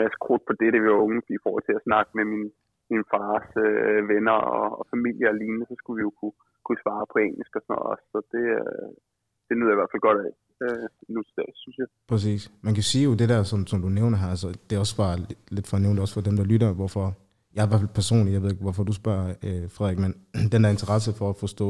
masse 0.00 0.16
krudt 0.24 0.44
på 0.46 0.52
det, 0.60 0.72
det 0.72 0.80
vi 0.82 0.88
var 0.94 1.04
unge, 1.06 1.20
i 1.38 1.42
forhold 1.44 1.64
til 1.66 1.78
at 1.78 1.86
snakke 1.88 2.10
med 2.18 2.24
min, 2.32 2.46
min 2.92 3.04
fars 3.12 3.48
øh, 3.66 4.00
venner 4.12 4.38
og, 4.56 4.66
og 4.78 4.84
familie 4.94 5.26
og 5.32 5.36
lignende, 5.40 5.66
så 5.70 5.74
skulle 5.78 5.98
vi 5.98 6.06
jo 6.08 6.12
kunne, 6.20 6.36
kunne 6.66 6.82
svare 6.84 7.06
på 7.12 7.16
engelsk 7.26 7.52
og 7.56 7.62
sådan 7.62 7.72
noget 7.74 7.86
også. 7.92 8.06
Så 8.12 8.18
det, 8.32 8.44
øh, 8.58 8.88
det 9.46 9.54
nyder 9.56 9.72
jeg 9.72 9.78
i 9.78 9.80
hvert 9.80 9.92
fald 9.92 10.06
godt 10.08 10.18
af 10.26 10.32
øh, 10.64 10.86
nu 11.14 11.20
til 11.22 11.34
dag, 11.40 11.50
synes 11.62 11.76
jeg. 11.80 11.88
Præcis. 12.12 12.42
Man 12.66 12.74
kan 12.76 12.86
sige 12.90 13.04
jo 13.08 13.14
det 13.20 13.28
der, 13.32 13.42
som, 13.52 13.60
som 13.70 13.78
du 13.84 13.88
nævner 13.98 14.18
her, 14.22 14.30
altså, 14.34 14.48
det 14.66 14.72
er 14.76 14.80
også 14.84 14.96
bare 15.04 15.16
lidt 15.56 15.66
for 15.68 15.76
at 15.76 15.82
nævne 15.82 15.96
det 15.96 16.04
også 16.06 16.16
for 16.18 16.26
dem, 16.28 16.36
der 16.40 16.50
lytter, 16.52 16.70
hvorfor 16.80 17.06
jeg 17.54 17.62
er 17.62 17.66
i 17.66 17.70
hvert 17.70 17.80
fald 17.80 17.98
personligt, 18.00 18.34
jeg 18.34 18.42
ved 18.42 18.50
ikke, 18.50 18.62
hvorfor 18.62 18.84
du 18.84 18.92
spørger, 18.92 19.28
øh, 19.46 19.70
Frederik, 19.76 19.98
men 19.98 20.12
den 20.52 20.64
der 20.64 20.70
interesse 20.70 21.12
for 21.12 21.28
at 21.30 21.36
forstå 21.36 21.68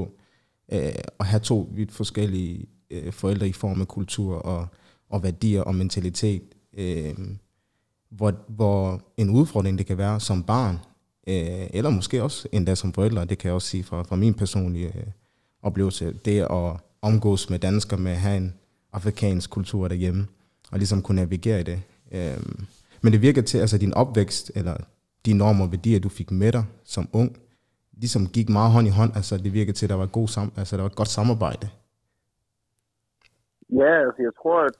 øh, 0.72 0.94
at 1.20 1.26
have 1.26 1.40
to 1.40 1.68
vidt 1.78 1.92
forskellige 1.92 2.68
øh, 2.90 3.12
forældre 3.12 3.48
i 3.48 3.52
form 3.52 3.80
af 3.80 3.88
kultur 3.88 4.34
og, 4.34 4.68
og 5.08 5.22
værdier 5.22 5.62
og 5.62 5.74
mentalitet, 5.74 6.42
øh, 6.78 7.14
hvor, 8.10 8.34
hvor 8.48 9.00
en 9.16 9.30
udfordring 9.30 9.78
det 9.78 9.86
kan 9.86 9.98
være 9.98 10.20
som 10.20 10.42
barn, 10.42 10.74
øh, 11.28 11.66
eller 11.70 11.90
måske 11.90 12.22
også 12.22 12.48
endda 12.52 12.74
som 12.74 12.92
forældre, 12.92 13.24
det 13.24 13.38
kan 13.38 13.48
jeg 13.48 13.54
også 13.54 13.68
sige 13.68 13.84
fra, 13.84 14.02
fra 14.02 14.16
min 14.16 14.34
personlige 14.34 14.86
øh, 14.86 15.06
oplevelse, 15.62 16.12
det 16.24 16.40
at 16.40 16.80
omgås 17.02 17.50
med 17.50 17.58
danskere, 17.58 18.00
med 18.00 18.12
at 18.12 18.18
have 18.18 18.36
en 18.36 18.54
afrikansk 18.92 19.50
kultur 19.50 19.88
derhjemme, 19.88 20.26
og 20.72 20.78
ligesom 20.78 21.02
kunne 21.02 21.16
navigere 21.16 21.60
i 21.60 21.62
det. 21.62 21.82
Øh, 22.12 22.42
men 23.02 23.12
det 23.12 23.22
virker 23.22 23.42
til, 23.42 23.58
at 23.58 23.62
altså 23.62 23.78
din 23.78 23.94
opvækst, 23.94 24.52
eller 24.54 24.76
de 25.26 25.32
normer 25.32 25.64
og 25.64 25.72
værdier, 25.72 26.00
du 26.00 26.08
fik 26.08 26.30
med 26.30 26.52
dig 26.52 26.64
som 26.84 27.08
ung, 27.12 27.36
ligesom 27.92 28.26
gik 28.26 28.48
meget 28.48 28.72
hånd 28.72 28.86
i 28.86 28.90
hånd, 28.90 29.16
altså 29.16 29.36
det 29.36 29.52
virker 29.52 29.72
til, 29.72 29.86
at 29.86 29.90
der 29.90 29.96
var, 29.96 30.06
god 30.06 30.28
sam 30.28 30.52
altså, 30.56 30.76
der 30.76 30.82
var 30.82 30.90
et 30.90 30.96
godt 30.96 31.08
samarbejde. 31.08 31.68
Ja, 33.70 33.92
altså 34.06 34.22
jeg 34.22 34.32
tror, 34.42 34.64
at 34.64 34.72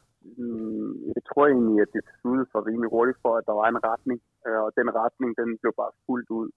jeg 1.14 1.23
tror 1.28 1.45
egentlig, 1.47 1.78
at 1.85 1.90
det 1.95 2.09
besluttede 2.11 2.49
for 2.52 2.66
rimelig 2.68 2.90
hurtigt 2.95 3.23
for, 3.25 3.33
at 3.37 3.47
der 3.49 3.54
var 3.61 3.68
en 3.68 3.85
retning, 3.90 4.18
øh, 4.47 4.61
og 4.66 4.71
den 4.78 4.88
retning, 5.02 5.30
den 5.40 5.49
blev 5.61 5.73
bare 5.83 5.92
fuldt 6.06 6.30
ud. 6.40 6.49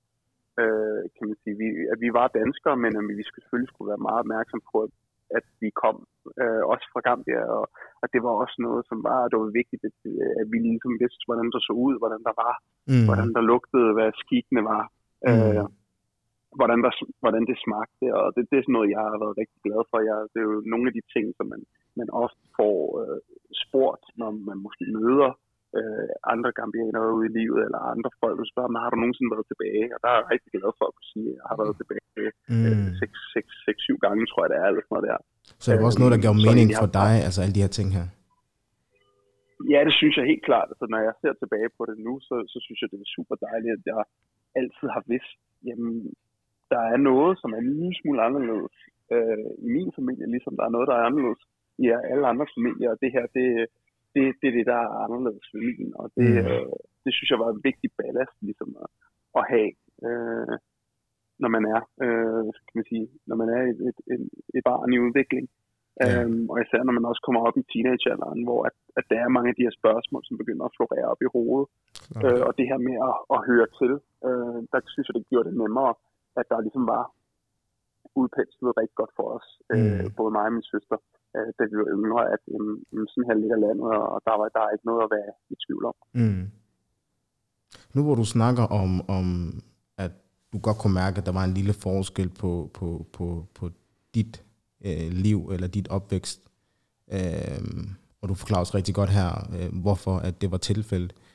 Øh, 0.61 1.01
kan 1.15 1.25
man 1.29 1.37
sige, 1.43 1.55
vi, 1.61 1.67
at 1.93 1.99
vi 2.05 2.09
var 2.19 2.27
danskere, 2.39 2.77
men 2.83 2.91
at 2.99 3.03
vi 3.19 3.23
skulle 3.25 3.43
selvfølgelig 3.43 3.71
skulle 3.71 3.91
være 3.93 4.05
meget 4.07 4.23
opmærksom 4.23 4.61
på, 4.71 4.77
at 5.37 5.45
vi 5.63 5.69
kom 5.83 5.97
øh, 6.41 6.63
også 6.73 6.85
fra 6.93 7.01
Gambia, 7.07 7.41
og, 7.57 7.65
og 8.01 8.07
det 8.13 8.19
var 8.25 8.33
også 8.43 8.57
noget, 8.67 8.81
som 8.89 8.97
var, 9.09 9.19
det 9.31 9.37
var 9.43 9.51
vigtigt, 9.59 9.83
at, 9.89 9.97
at 10.41 10.47
vi 10.53 10.57
ligesom 10.59 10.93
vidste, 11.03 11.23
hvordan 11.27 11.49
der 11.53 11.61
så 11.67 11.73
ud, 11.85 11.95
hvordan 12.01 12.21
der 12.27 12.33
var, 12.43 12.55
mm. 12.91 13.05
hvordan 13.07 13.29
der 13.35 13.49
lugtede, 13.51 13.89
hvad 13.97 14.09
skikkene 14.23 14.63
var, 14.73 14.83
mm. 15.27 15.29
øh, 15.29 15.65
hvordan, 16.57 16.79
der, 16.85 16.91
hvordan 17.23 17.43
det 17.49 17.57
smagte, 17.65 18.05
og 18.19 18.27
det, 18.35 18.41
det 18.49 18.55
er 18.57 18.63
sådan 18.63 18.77
noget, 18.77 18.93
jeg 18.95 19.03
har 19.13 19.19
været 19.23 19.39
rigtig 19.41 19.59
glad 19.65 19.81
for. 19.89 19.97
Jeg, 20.09 20.15
det 20.31 20.39
er 20.39 20.47
jo 20.51 20.57
nogle 20.73 20.85
af 20.89 20.93
de 20.97 21.03
ting, 21.13 21.25
som 21.37 21.45
man, 21.53 21.61
man 22.01 22.09
ofte 22.23 22.43
får 22.57 22.77
øh, 23.01 23.19
spurgt, 23.63 24.05
når 24.21 24.29
man 24.49 24.57
måske 24.65 24.85
møder 24.97 25.31
øh, 25.77 26.09
andre 26.33 26.51
gambianere 26.59 27.15
ude 27.17 27.27
i 27.29 27.35
livet, 27.39 27.59
eller 27.65 27.79
andre 27.93 28.09
folk, 28.21 28.35
der 28.41 28.47
spørger, 28.51 28.81
har 28.83 28.91
du 28.91 28.97
nogensinde 28.99 29.31
været 29.35 29.47
tilbage? 29.51 29.83
Og 29.93 29.99
der 30.03 30.09
er 30.11 30.17
jeg 30.19 30.27
rigtig 30.33 30.51
glad 30.55 30.71
for 30.77 30.85
at 30.89 30.95
kunne 30.95 31.11
sige, 31.13 31.29
at 31.31 31.35
jeg 31.39 31.45
har 31.49 31.57
været 31.61 31.75
tilbage 31.81 32.07
øh, 32.19 32.31
mm. 32.51 32.89
6-7 33.95 34.05
gange, 34.05 34.21
tror 34.31 34.41
jeg, 34.43 34.51
det 34.51 34.57
er, 34.61 34.67
eller 34.69 34.83
sådan 34.83 34.93
noget 34.95 35.07
der. 35.09 35.19
Så 35.61 35.65
det 35.67 35.79
var 35.81 35.89
også 35.91 36.01
noget, 36.01 36.15
der 36.15 36.25
gav 36.25 36.33
mening 36.47 36.69
for 36.81 36.89
dig, 37.01 37.13
altså 37.27 37.39
alle 37.43 37.55
de 37.57 37.65
her 37.65 37.73
ting 37.77 37.89
her? 37.97 38.05
Ja, 39.73 39.79
det 39.87 39.93
synes 39.99 40.15
jeg 40.17 40.25
helt 40.31 40.45
klart. 40.49 40.67
Altså, 40.71 40.85
når 40.93 41.01
jeg 41.07 41.13
ser 41.21 41.33
tilbage 41.41 41.69
på 41.77 41.83
det 41.89 41.97
nu, 42.07 42.13
så, 42.27 42.35
så 42.53 42.57
synes 42.65 42.79
jeg, 42.79 42.89
det 42.91 42.99
er 43.01 43.15
super 43.17 43.35
dejligt, 43.47 43.73
at 43.77 43.83
jeg 43.89 43.95
altid 44.59 44.87
har 44.95 45.03
vidst, 45.13 45.39
jamen, 45.67 45.93
der 46.73 46.81
er 46.93 46.99
noget, 47.09 47.33
som 47.41 47.49
er 47.55 47.59
en 47.61 47.71
lille 47.79 47.95
smule 48.01 48.21
anderledes 48.27 48.75
øh, 49.15 49.49
i 49.65 49.67
min 49.75 49.89
familie, 49.97 50.33
ligesom 50.35 50.53
der 50.59 50.65
er 50.65 50.75
noget, 50.75 50.87
der 50.89 50.95
er 50.97 51.07
anderledes 51.09 51.43
i 51.83 51.85
alle 52.11 52.25
andre 52.31 52.47
familier, 52.55 52.89
og 52.93 52.97
det 53.03 53.09
her, 53.15 53.25
det, 53.37 53.45
det, 54.13 54.23
det 54.39 54.47
er 54.47 54.55
det, 54.57 54.65
der 54.71 54.79
er 54.85 54.97
anderledes 55.05 55.47
ved 55.53 55.61
min, 55.67 55.91
og 56.01 56.05
det, 56.15 56.29
mm. 56.29 56.49
øh, 56.51 56.71
det 57.03 57.11
synes 57.13 57.29
jeg 57.31 57.39
var 57.43 57.49
en 57.51 57.65
vigtig 57.69 57.89
ballast 57.97 58.35
ligesom 58.47 58.69
at, 58.83 58.89
at 59.39 59.43
have, 59.53 59.71
øh, 60.07 60.55
når 61.41 61.49
man 61.55 61.63
er, 61.75 61.81
øh, 62.05 62.47
kan 62.67 62.75
man 62.79 62.89
sige, 62.91 63.07
når 63.29 63.35
man 63.41 63.49
er 63.57 63.61
et, 63.71 63.79
et, 63.89 63.99
et, 64.13 64.23
et 64.55 64.63
barn 64.69 64.93
i 64.93 65.03
udvikling. 65.07 65.47
Ja. 66.01 66.05
Øhm, 66.05 66.43
og 66.51 66.57
især 66.63 66.81
når 66.83 66.95
man 66.97 67.09
også 67.09 67.21
kommer 67.25 67.41
op 67.47 67.57
i 67.61 67.67
teenagealderen, 67.71 68.41
hvor 68.47 68.59
at, 68.69 68.75
at 68.99 69.05
der 69.11 69.19
er 69.21 69.35
mange 69.35 69.49
af 69.49 69.55
de 69.55 69.65
her 69.67 69.75
spørgsmål, 69.79 70.21
som 70.25 70.37
begynder 70.41 70.65
at 70.65 70.75
florere 70.77 71.07
op 71.13 71.21
i 71.25 71.31
hovedet. 71.35 71.67
Okay. 72.15 72.27
Øh, 72.27 72.41
og 72.47 72.51
det 72.57 72.65
her 72.71 72.79
med 72.87 72.97
at, 73.09 73.15
at 73.35 73.39
høre 73.49 73.67
til, 73.79 73.93
øh, 74.27 74.59
der 74.71 74.79
synes 74.93 75.07
jeg, 75.07 75.15
det 75.17 75.29
gjorde 75.31 75.47
det 75.49 75.57
nemmere, 75.63 75.93
at 76.39 76.45
der 76.51 76.65
ligesom 76.65 76.85
var 76.95 77.03
udpenslet 78.21 78.77
rigtig 78.79 78.97
godt 79.01 79.13
for 79.17 79.27
os, 79.37 79.47
øh, 79.71 79.79
mm. 79.79 79.99
øh, 79.99 80.09
både 80.19 80.31
mig 80.37 80.45
og 80.49 80.53
min 80.57 80.67
søster, 80.73 80.97
øh, 81.35 81.49
da 81.57 81.61
vi 81.69 81.75
var 81.81 81.89
yngre, 81.97 82.23
at 82.35 82.43
øh, 82.55 83.05
sådan 83.11 83.27
her 83.29 83.35
ligger 83.41 83.57
landet, 83.65 83.85
og 84.13 84.19
der 84.27 84.33
var 84.39 84.47
der 84.55 84.61
er 84.65 84.71
ikke 84.75 84.89
noget 84.89 85.01
at 85.05 85.11
være 85.17 85.31
i 85.53 85.55
tvivl 85.63 85.83
om. 85.91 85.95
Mm. 86.19 86.45
Nu 87.93 87.99
hvor 88.05 88.15
du 88.21 88.25
snakker 88.37 88.65
om, 88.81 88.91
om, 89.17 89.27
at 90.05 90.13
du 90.51 90.57
godt 90.67 90.77
kunne 90.81 90.97
mærke, 91.03 91.15
at 91.19 91.25
der 91.27 91.35
var 91.39 91.45
en 91.45 91.57
lille 91.59 91.73
forskel 91.85 92.29
på, 92.41 92.51
på, 92.77 92.87
på, 93.15 93.25
på 93.57 93.65
dit 94.15 94.33
øh, 94.87 95.09
liv 95.25 95.39
eller 95.53 95.67
dit 95.67 95.87
opvækst, 95.97 96.39
øh, 97.17 97.61
og 98.21 98.25
du 98.29 98.33
forklarer 98.41 98.63
også 98.63 98.77
rigtig 98.79 98.95
godt 98.95 99.11
her, 99.19 99.29
øh, 99.57 99.69
hvorfor 99.83 100.15
at 100.27 100.41
det 100.41 100.51
var 100.51 100.61
tilfældet. 100.71 101.13
Øh, 101.17 101.28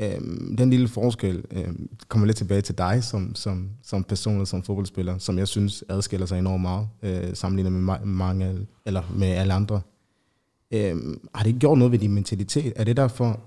Øhm, 0.00 0.56
den 0.56 0.70
lille 0.70 0.88
forskel 0.88 1.44
øhm, 1.50 1.88
kommer 2.08 2.26
lidt 2.26 2.36
tilbage 2.36 2.60
til 2.60 2.78
dig 2.78 3.04
som, 3.04 3.34
som, 3.34 3.70
som 3.82 4.04
person 4.04 4.40
og 4.40 4.46
som 4.46 4.62
fodboldspiller, 4.62 5.18
som 5.18 5.38
jeg 5.38 5.48
synes 5.48 5.84
adskiller 5.88 6.26
sig 6.26 6.38
enormt 6.38 6.62
meget, 6.62 6.88
øh, 7.02 7.34
sammenlignet 7.36 7.72
med 7.72 7.98
mange, 8.04 8.66
eller 8.86 9.02
med 9.18 9.28
alle 9.28 9.52
andre. 9.52 9.80
Øhm, 10.70 11.28
har 11.34 11.44
det 11.44 11.60
gjort 11.60 11.78
noget 11.78 11.92
ved 11.92 11.98
din 11.98 12.14
mentalitet? 12.14 12.72
Er 12.76 12.84
det 12.84 12.96
derfor, 12.96 13.40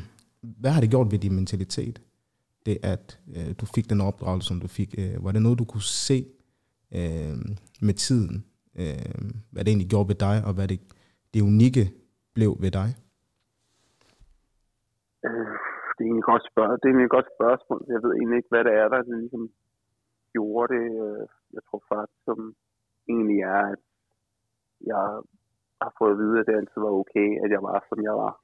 hvad 0.60 0.70
har 0.70 0.80
det 0.80 0.90
gjort 0.90 1.12
ved 1.12 1.18
din 1.18 1.34
mentalitet? 1.34 2.00
Det 2.66 2.78
at 2.82 3.18
øh, 3.36 3.54
du 3.58 3.66
fik 3.66 3.90
den 3.90 4.00
opdragelse, 4.00 4.48
som 4.48 4.60
du 4.60 4.66
fik. 4.66 4.94
Øh, 4.98 5.24
var 5.24 5.32
det 5.32 5.42
noget, 5.42 5.58
du 5.58 5.64
kunne 5.64 5.82
se 5.82 6.26
øh, 6.94 7.38
med 7.80 7.94
tiden? 7.94 8.44
Øh, 8.78 8.96
hvad 9.50 9.64
det 9.64 9.70
egentlig 9.70 9.88
gjorde 9.88 10.08
ved 10.08 10.14
dig, 10.14 10.44
og 10.44 10.52
hvad 10.52 10.68
det, 10.68 10.80
det 11.34 11.40
unikke 11.40 11.92
blev 12.34 12.56
ved 12.60 12.70
dig? 12.70 12.94
Øh, 15.26 15.55
det 15.96 16.02
er 16.02 16.08
egentlig 16.08 16.30
godt 16.32 16.44
spørg- 16.50 16.78
det 16.78 16.84
er 16.84 16.90
egentlig 16.90 17.10
et 17.10 17.18
godt 17.18 17.34
spørgsmål. 17.36 17.80
Jeg 17.94 18.02
ved 18.02 18.12
egentlig 18.14 18.36
ikke, 18.38 18.52
hvad 18.52 18.64
det 18.64 18.74
er, 18.80 18.88
der 18.88 19.02
det 19.02 19.18
ligesom 19.18 19.44
gjorde 20.34 20.68
det. 20.74 20.86
Øh, 21.04 21.24
jeg 21.56 21.62
tror 21.66 21.82
faktisk, 21.92 22.20
som 22.28 22.38
egentlig 23.12 23.40
er, 23.40 23.62
at 23.74 23.82
jeg 24.90 25.04
har 25.82 25.92
fået 25.98 26.12
at 26.14 26.18
vide, 26.22 26.38
at 26.40 26.46
det 26.46 26.54
altid 26.60 26.80
var 26.86 26.94
okay, 27.02 27.28
at 27.44 27.50
jeg 27.54 27.62
var, 27.68 27.78
som 27.90 27.98
jeg 28.08 28.14
var. 28.24 28.34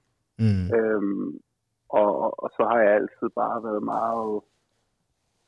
Mm. 0.42 0.66
Øhm, 0.76 1.30
og, 2.00 2.10
og, 2.24 2.30
og 2.44 2.48
så 2.56 2.62
har 2.70 2.78
jeg 2.84 2.92
altid 3.00 3.28
bare 3.42 3.58
været 3.68 3.82
meget, 3.94 4.34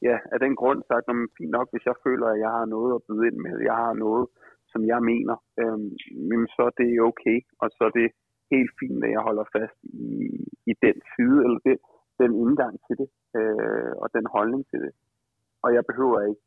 ja, 0.08 0.16
af 0.32 0.38
den 0.44 0.54
grund 0.60 0.80
sagt, 0.90 1.06
at 1.08 1.16
fint 1.38 1.52
nok, 1.56 1.68
hvis 1.70 1.86
jeg 1.90 1.96
føler, 2.06 2.26
at 2.26 2.40
jeg 2.44 2.50
har 2.58 2.64
noget 2.64 2.94
at 2.94 3.04
byde 3.08 3.26
ind 3.28 3.38
med, 3.44 3.54
jeg 3.70 3.76
har 3.84 3.92
noget, 4.06 4.26
som 4.72 4.82
jeg 4.92 5.00
mener, 5.12 5.36
øhm, 5.62 6.46
så 6.54 6.62
er 6.68 6.74
det 6.80 7.00
okay, 7.10 7.38
og 7.60 7.70
så 7.76 7.82
er 7.88 7.94
det 8.00 8.08
helt 8.52 8.72
fint, 8.80 9.04
at 9.04 9.10
jeg 9.10 9.22
holder 9.28 9.46
fast 9.56 9.78
i, 9.82 10.08
i 10.70 10.72
den 10.84 10.96
side, 11.12 11.38
eller 11.44 11.60
det, 11.66 11.76
den 12.22 12.32
indgang 12.42 12.74
til 12.86 12.96
det, 13.00 13.08
øh, 13.38 13.92
og 14.02 14.08
den 14.16 14.26
holdning 14.34 14.62
til 14.70 14.80
det. 14.84 14.92
Og 15.64 15.70
jeg 15.76 15.84
behøver 15.90 16.18
ikke, 16.28 16.42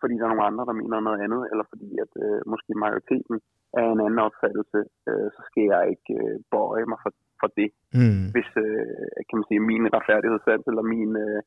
fordi 0.00 0.14
der 0.16 0.24
er 0.24 0.32
nogle 0.32 0.48
andre, 0.50 0.64
der 0.68 0.78
mener 0.80 1.00
noget 1.00 1.20
andet, 1.26 1.42
eller 1.50 1.64
fordi 1.72 1.88
at 2.04 2.12
øh, 2.24 2.40
måske 2.52 2.72
majoriteten 2.84 3.36
er 3.80 3.86
en 3.90 4.04
anden 4.06 4.24
opfattelse, 4.28 4.80
øh, 5.08 5.28
så 5.34 5.40
skal 5.48 5.64
jeg 5.72 5.82
ikke 5.92 6.12
øh, 6.22 6.36
bøje 6.52 6.86
mig 6.90 6.98
for, 7.04 7.12
for 7.40 7.48
det. 7.58 7.70
Mm. 7.98 8.24
Hvis, 8.34 8.50
øh, 8.66 8.86
kan 9.26 9.36
man 9.38 9.48
sige, 9.48 9.68
min 9.70 9.84
retfærdighedssans 9.94 10.64
eller 10.70 10.84
min 10.94 11.12
øh, 11.26 11.40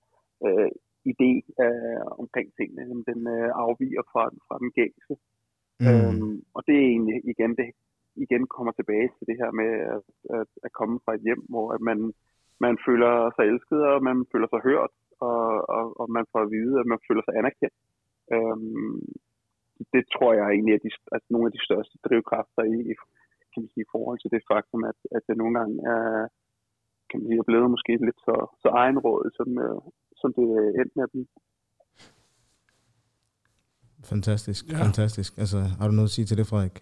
øh, 0.48 0.70
idé 1.12 1.32
øh, 1.66 2.02
omkring 2.22 2.48
tingene, 2.58 3.04
den 3.10 3.22
øh, 3.36 3.50
afviger 3.64 4.04
fra, 4.12 4.24
fra 4.48 4.56
den 4.62 4.72
gængse. 4.80 5.16
Mm. 5.80 5.88
Øhm, 5.88 6.36
og 6.56 6.62
det 6.68 6.76
er 6.78 6.88
egentlig 6.94 7.18
igen, 7.34 7.52
det 7.60 7.68
igen 8.26 8.44
kommer 8.56 8.72
tilbage 8.76 9.10
til 9.16 9.26
det 9.30 9.38
her 9.42 9.52
med 9.62 9.72
at, 9.96 10.04
at, 10.40 10.50
at 10.66 10.72
komme 10.80 10.96
fra 11.04 11.14
et 11.16 11.26
hjem, 11.28 11.44
hvor 11.52 11.68
at 11.76 11.82
man, 11.90 12.00
man 12.66 12.76
føler 12.86 13.14
sig 13.36 13.46
elsket, 13.52 13.82
og 13.92 14.04
man 14.10 14.18
føler 14.32 14.48
sig 14.52 14.62
hørt, 14.70 14.94
og, 15.30 15.42
og, 15.78 15.86
og 16.00 16.06
man 16.18 16.26
får 16.32 16.42
at 16.44 16.52
vide, 16.56 16.76
at 16.82 16.88
man 16.92 17.00
føler 17.08 17.24
sig 17.26 17.36
anerkendt. 17.40 17.78
Øhm, 18.36 19.00
det 19.94 20.04
tror 20.14 20.32
jeg 20.40 20.48
egentlig 20.50 20.74
er 20.74 20.84
de, 20.86 20.92
at 21.18 21.24
nogle 21.34 21.48
af 21.48 21.54
de 21.56 21.66
største 21.68 21.96
drivkræfter 22.06 22.64
i, 22.76 22.78
kan 23.52 23.60
man 23.64 23.72
sige, 23.74 23.86
i 23.88 23.92
forhold 23.96 24.18
til 24.20 24.32
det 24.36 24.42
faktum, 24.52 24.82
at, 24.92 25.00
at 25.16 25.22
det 25.28 25.36
nogle 25.42 25.54
gange 25.60 25.76
er, 25.94 26.28
kan 27.10 27.18
man 27.20 27.28
sige, 27.28 27.40
er 27.44 27.50
blevet 27.52 27.74
måske 27.76 27.94
lidt 28.08 28.20
så, 28.28 28.36
så 28.64 28.70
egenrådet, 28.84 29.32
som, 29.40 29.50
øh, 29.66 29.80
som 30.22 30.30
det 30.38 30.48
endte 30.80 30.96
med 30.98 31.08
at 31.08 31.14
blive. 31.14 31.28
Fantastisk, 34.14 34.62
ja. 34.72 34.78
fantastisk. 34.86 35.38
Altså, 35.38 35.58
har 35.80 35.88
du 35.88 35.94
noget 35.94 36.10
at 36.12 36.16
sige 36.18 36.26
til 36.26 36.38
det, 36.38 36.48
Frederik? 36.48 36.76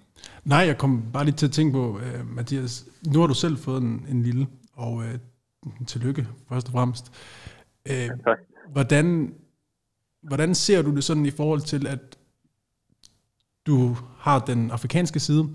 Nej, 0.45 0.63
jeg 0.69 0.77
kom 0.77 0.91
bare 1.13 1.25
lige 1.25 1.35
til 1.35 1.49
at 1.49 1.55
tænke 1.57 1.71
på, 1.79 1.85
uh, 2.05 2.21
Mathias, 2.35 2.73
nu 3.13 3.19
har 3.19 3.27
du 3.27 3.37
selv 3.45 3.57
fået 3.65 3.81
en, 3.87 3.93
en 4.13 4.21
lille, 4.27 4.45
og 4.73 4.93
uh, 4.93 5.15
tillykke 5.87 6.27
først 6.49 6.67
og 6.67 6.71
fremmest. 6.71 7.11
Uh, 7.89 7.95
ja, 7.95 8.09
hvordan, 8.71 9.33
hvordan 10.23 10.55
ser 10.55 10.81
du 10.81 10.95
det 10.95 11.03
sådan 11.03 11.25
i 11.25 11.31
forhold 11.31 11.61
til, 11.61 11.87
at 11.87 12.17
du 13.65 13.97
har 14.17 14.39
den 14.39 14.71
afrikanske 14.71 15.19
side, 15.19 15.49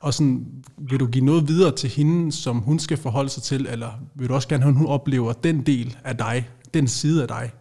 og 0.00 0.14
sådan, 0.14 0.64
vil 0.76 1.00
du 1.00 1.06
give 1.06 1.24
noget 1.24 1.48
videre 1.48 1.76
til 1.76 1.90
hende, 1.90 2.32
som 2.32 2.58
hun 2.58 2.78
skal 2.78 2.96
forholde 2.96 3.28
sig 3.28 3.42
til, 3.42 3.66
eller 3.66 3.92
vil 4.14 4.28
du 4.28 4.34
også 4.34 4.48
gerne 4.48 4.62
have, 4.62 4.70
at 4.70 4.78
hun 4.78 4.86
oplever 4.86 5.32
den 5.32 5.66
del 5.66 5.96
af 6.04 6.16
dig, 6.16 6.50
den 6.74 6.88
side 6.88 7.22
af 7.22 7.28
dig? 7.28 7.52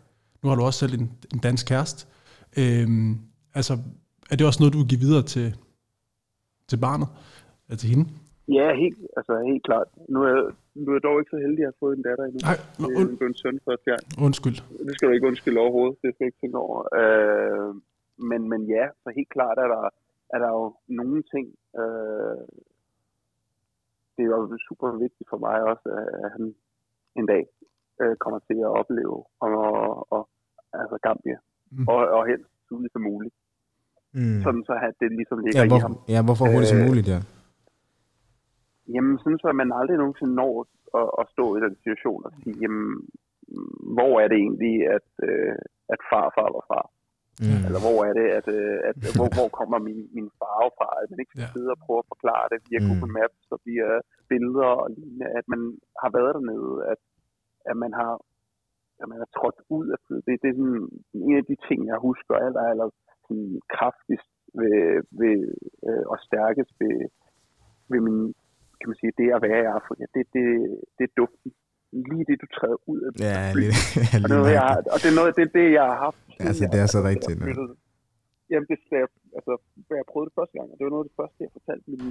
Nu 0.43 0.49
har 0.49 0.55
du 0.55 0.63
også 0.63 0.79
selv 0.79 0.93
en, 0.93 1.11
en 1.33 1.39
dansk 1.39 1.65
kæreste. 1.65 2.05
Øhm, 2.57 3.19
Altså, 3.57 3.77
er 4.29 4.35
det 4.35 4.47
også 4.47 4.59
noget, 4.59 4.73
du 4.73 4.77
vil 4.77 4.87
give 4.87 4.99
videre 4.99 5.23
til, 5.23 5.55
til 6.67 6.77
barnet? 6.77 7.07
Eller 7.67 7.77
til 7.77 7.89
hende? 7.89 8.09
Ja, 8.47 8.67
helt, 8.83 8.99
altså, 9.17 9.33
helt 9.49 9.63
klart. 9.69 9.87
Nu 10.13 10.19
er, 10.29 10.35
nu 10.81 10.87
er 10.91 10.95
jeg 10.97 11.03
dog 11.03 11.19
ikke 11.19 11.33
så 11.35 11.39
heldig 11.45 11.61
at 11.63 11.69
have 11.71 11.81
fået 11.83 11.97
en 11.97 12.03
datter 12.07 12.23
endnu. 12.25 12.39
Nej, 12.49 12.57
no, 12.81 12.87
und- 12.99 13.15
det 13.17 13.25
er 13.25 13.31
en 13.33 13.41
søn 13.43 13.59
første 13.67 13.85
gang. 13.91 14.01
Undskyld. 14.27 14.57
Det 14.87 14.93
skal 14.95 15.07
du 15.07 15.13
ikke 15.13 15.27
undskylde 15.31 15.59
overhovedet. 15.65 15.97
Det 16.01 16.09
skal 16.09 16.23
jeg 16.23 16.31
ikke 16.31 16.41
tænke 16.43 16.57
over. 16.65 16.77
Øh, 16.99 17.69
men, 18.29 18.41
men 18.51 18.61
ja, 18.75 18.85
så 19.03 19.07
helt 19.17 19.31
klart 19.35 19.57
er 19.63 19.69
der, 19.75 19.83
er 20.35 20.39
der 20.43 20.49
jo 20.59 20.65
nogle 20.99 21.19
ting. 21.33 21.45
Øh, 21.81 22.41
det 24.15 24.23
er 24.25 24.31
jo 24.35 24.57
super 24.69 24.87
vigtigt 25.05 25.27
for 25.31 25.39
mig 25.47 25.57
også, 25.71 25.87
at 26.23 26.29
han 26.35 26.43
en 27.19 27.25
dag 27.33 27.43
øh, 28.01 28.15
kommer 28.23 28.39
til 28.47 28.57
at 28.67 28.71
opleve 28.81 29.17
og, 29.45 29.49
og, 29.77 30.11
og 30.15 30.21
altså 30.81 30.97
Gambia. 31.05 31.37
Mm. 31.71 31.87
Og, 31.93 32.01
og 32.17 32.21
helst 32.31 32.49
tidligt 32.67 32.93
som 32.93 33.01
muligt. 33.11 33.35
Mm. 34.13 34.39
Sådan 34.45 34.63
så 34.69 34.73
at 34.87 34.95
det 35.01 35.09
ligesom 35.19 35.37
ligger 35.45 35.61
ja, 35.61 35.67
hvor, 35.67 35.77
i 35.77 35.85
ham. 35.85 35.93
Ja, 36.13 36.19
hvorfor 36.27 36.45
hurtigt 36.53 36.71
som 36.73 36.81
øh, 36.81 36.87
muligt, 36.89 37.07
ja? 37.15 37.19
Jamen, 38.93 39.15
sådan 39.19 39.39
så, 39.41 39.47
at 39.49 39.59
man 39.61 39.77
aldrig 39.79 39.97
nogensinde 39.97 40.35
når 40.41 40.53
at, 40.99 41.09
at 41.19 41.25
stå 41.33 41.45
i 41.57 41.63
den 41.65 41.75
situation 41.81 42.25
og 42.27 42.31
sige, 42.35 42.55
jamen, 42.63 42.87
hvor 43.95 44.13
er 44.21 44.27
det 44.31 44.37
egentlig, 44.45 44.75
at, 44.97 45.09
øh, 45.27 45.55
at 45.93 45.99
farfar 46.09 46.49
var 46.57 46.65
far? 46.71 46.85
Mm. 47.45 47.61
Eller 47.67 47.81
hvor 47.85 47.99
er 48.09 48.13
det, 48.19 48.27
at, 48.39 48.47
øh, 48.57 48.77
at 48.89 48.97
hvor, 49.17 49.29
hvor 49.37 49.49
kommer 49.59 49.77
min, 49.87 50.01
min 50.17 50.29
farve 50.39 50.71
fra? 50.77 50.89
At 51.01 51.09
man 51.11 51.19
ikke 51.19 51.33
skal 51.35 51.49
sidde 51.55 51.73
og 51.75 51.79
prøve 51.85 52.01
at 52.03 52.11
forklare 52.13 52.45
det 52.51 52.59
via 52.67 52.79
mm. 52.81 52.87
Google 52.87 53.13
Maps 53.17 53.43
og 53.55 53.59
via 53.67 53.89
billeder 54.31 54.71
og 54.83 54.89
lignende. 54.95 55.27
At 55.39 55.45
man 55.53 55.61
har 56.01 56.09
været 56.17 56.35
dernede, 56.37 56.73
at, 56.91 57.01
at 57.71 57.77
man 57.83 57.93
har 58.01 58.13
at 59.01 59.07
man 59.11 59.19
er 59.25 59.29
trådt 59.37 59.59
ud 59.77 59.87
af 59.93 59.99
det. 60.07 60.17
Det, 60.25 60.33
det 60.41 60.49
er 60.49 60.57
sådan 60.59 60.89
en 61.29 61.37
af 61.41 61.45
de 61.49 61.57
ting, 61.67 61.79
jeg 61.91 62.05
husker 62.07 62.33
aller, 62.45 62.63
aller 62.71 62.89
sådan 63.25 63.51
kraftigst 63.75 64.31
ved, 64.59 64.79
ved, 65.21 65.39
øh, 65.87 66.03
og 66.11 66.17
stærkest 66.27 66.71
ved, 66.81 66.97
ved 67.91 67.99
min, 68.07 68.19
kan 68.79 68.87
man 68.89 68.97
sige, 69.01 69.13
det 69.19 69.27
at 69.37 69.41
være 69.47 69.59
i 69.65 69.69
Afrika. 69.79 70.03
Det, 70.15 70.23
det, 70.35 70.45
det 70.97 71.03
er 71.09 71.13
duften. 71.21 71.49
Lige 72.09 72.25
det, 72.29 72.37
du 72.43 72.47
træder 72.57 72.79
ud 72.91 72.99
af 73.05 73.11
ja, 73.27 73.39
lige, 73.59 73.73
ja, 73.97 74.17
og, 74.23 74.27
det 74.29 74.31
er 74.31 74.37
noget, 74.37 74.53
jeg, 74.59 74.69
og 74.93 74.97
det 75.01 75.09
er 75.13 75.17
noget, 75.19 75.31
det, 75.37 75.43
er 75.47 75.53
det, 75.59 75.67
jeg 75.79 75.85
har 75.91 75.97
haft. 76.05 76.21
Altså, 76.47 76.63
det 76.73 76.79
er 76.85 76.89
så 76.95 76.99
rigtigt. 77.11 77.37
Jeg, 77.39 77.55
jamen, 78.51 78.67
det 78.71 78.77
jeg, 79.03 79.07
altså, 79.37 79.53
jeg 79.99 80.09
prøvede 80.11 80.29
det 80.29 80.37
første 80.39 80.55
gang, 80.57 80.67
og 80.71 80.75
det 80.77 80.83
var 80.85 80.93
noget 80.95 81.05
af 81.05 81.09
det 81.09 81.19
første, 81.21 81.37
jeg 81.45 81.51
fortalte 81.57 81.85
mine, 81.93 82.09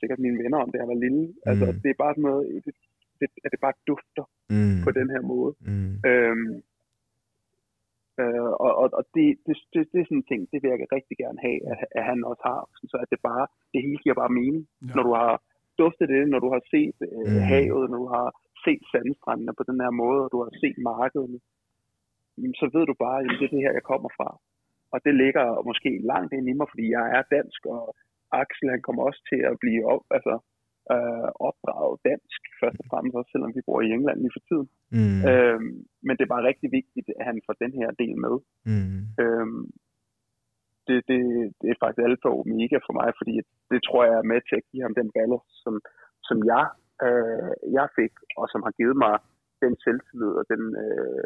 sikkert 0.00 0.20
mine 0.24 0.38
venner 0.42 0.58
om, 0.62 0.70
da 0.70 0.76
jeg 0.82 0.88
var 0.92 0.98
lille. 1.06 1.24
Altså, 1.48 1.66
mm. 1.66 1.78
det 1.82 1.90
er 1.90 2.02
bare 2.04 2.14
sådan 2.14 2.28
noget, 2.30 2.44
det, 2.66 2.74
det, 3.20 3.28
at 3.44 3.50
det 3.52 3.60
bare 3.66 3.80
dufter 3.90 4.24
mm. 4.54 4.78
på 4.86 4.90
den 4.98 5.08
her 5.14 5.22
måde. 5.32 5.52
Mm. 5.70 5.94
Øhm, 6.10 6.54
øh, 8.22 8.50
og 8.64 8.72
og, 8.82 8.86
og 8.98 9.04
det, 9.14 9.26
det, 9.46 9.54
det, 9.72 9.80
det 9.92 9.98
er 10.00 10.06
sådan 10.08 10.22
en 10.22 10.30
ting, 10.30 10.40
det 10.52 10.58
vil 10.60 10.70
jeg 10.72 10.94
rigtig 10.96 11.16
gerne 11.22 11.38
have, 11.46 11.58
at, 11.70 11.78
at 11.98 12.04
han 12.10 12.18
også 12.30 12.42
har, 12.50 12.60
så 12.92 12.96
at 13.04 13.10
det 13.12 13.20
bare, 13.30 13.44
det 13.72 13.80
hele 13.86 13.98
giver 14.04 14.20
bare 14.22 14.36
mening. 14.40 14.64
Ja. 14.66 14.94
Når 14.96 15.02
du 15.08 15.12
har 15.22 15.32
duftet 15.82 16.08
det, 16.14 16.22
når 16.32 16.40
du 16.44 16.48
har 16.54 16.62
set 16.74 16.98
øh, 17.08 17.34
mm. 17.34 17.44
havet, 17.50 17.84
når 17.90 17.98
du 18.04 18.08
har 18.16 18.28
set 18.64 18.82
sandstrandene 18.92 19.52
på 19.58 19.64
den 19.68 19.78
her 19.84 19.92
måde, 20.02 20.20
og 20.24 20.30
du 20.34 20.38
har 20.44 20.52
set 20.62 20.78
markedet, 20.92 21.40
så 22.60 22.66
ved 22.74 22.84
du 22.90 22.94
bare, 23.04 23.18
at 23.20 23.26
det 23.38 23.46
er 23.46 23.54
det 23.54 23.64
her, 23.64 23.78
jeg 23.78 23.86
kommer 23.92 24.10
fra. 24.18 24.30
og 24.92 24.98
det 25.06 25.14
ligger 25.22 25.46
måske 25.68 25.90
langt 26.12 26.32
ind 26.36 26.46
i 26.48 26.58
mig, 26.58 26.68
fordi 26.72 26.86
jeg 26.96 27.04
er 27.16 27.22
dansk, 27.36 27.60
og 27.74 27.84
Axel 28.42 28.70
han 28.74 28.82
kommer 28.86 29.02
også 29.08 29.22
til 29.30 29.40
at 29.50 29.54
blive 29.62 29.82
op, 29.92 30.04
altså, 30.16 30.34
øh, 30.94 31.28
opdraget 31.48 31.96
dansk, 32.10 32.40
først 32.60 32.78
og 32.82 32.86
fremmest 32.90 33.16
også, 33.18 33.30
selvom 33.32 33.52
vi 33.56 33.66
bor 33.66 33.80
i 33.82 33.92
England 33.96 34.18
lige 34.20 34.36
for 34.36 34.44
tiden. 34.48 34.68
Mm. 34.98 35.20
Øhm, 35.30 35.72
men 36.06 36.14
det 36.16 36.24
er 36.24 36.34
bare 36.34 36.48
rigtig 36.50 36.68
vigtigt, 36.78 37.08
at 37.18 37.24
han 37.28 37.36
får 37.46 37.54
den 37.64 37.72
her 37.80 37.90
del 38.02 38.16
med. 38.26 38.34
Mm. 38.70 39.00
Øhm, 39.22 39.64
det, 40.88 40.98
det, 41.10 41.18
det 41.60 41.66
er 41.70 41.80
faktisk 41.82 42.02
alfa 42.02 42.28
og 42.34 42.40
omega 42.44 42.78
for 42.86 42.94
mig, 43.00 43.08
fordi 43.20 43.34
det 43.70 43.80
tror 43.86 44.00
jeg 44.08 44.16
er 44.18 44.30
med 44.32 44.40
til 44.48 44.56
at 44.60 44.66
give 44.70 44.82
ham 44.86 44.94
den 45.00 45.08
balle, 45.16 45.38
som, 45.62 45.74
som 46.28 46.36
jeg, 46.52 46.66
øh, 47.06 47.52
jeg 47.78 47.86
fik, 47.98 48.14
og 48.38 48.44
som 48.52 48.60
har 48.66 48.72
givet 48.80 48.96
mig 49.04 49.14
den 49.64 49.72
selvtillid 49.84 50.32
og 50.40 50.44
den, 50.52 50.62
øh, 50.84 51.24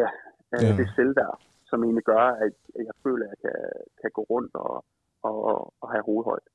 ja, 0.00 0.08
øh, 0.52 0.62
Ja. 0.62 0.76
det 0.80 0.88
selvværd, 0.98 1.36
som 1.70 1.78
egentlig 1.84 2.06
gør, 2.12 2.24
at 2.46 2.56
jeg 2.88 2.96
føler, 3.04 3.24
at 3.26 3.30
jeg 3.30 3.38
kan, 3.44 3.58
kan 4.00 4.10
gå 4.18 4.22
rundt 4.32 4.54
og, 4.54 4.84
og, 5.22 5.74
og 5.80 5.86
have 5.92 6.04
hovedhøjde. 6.08 6.48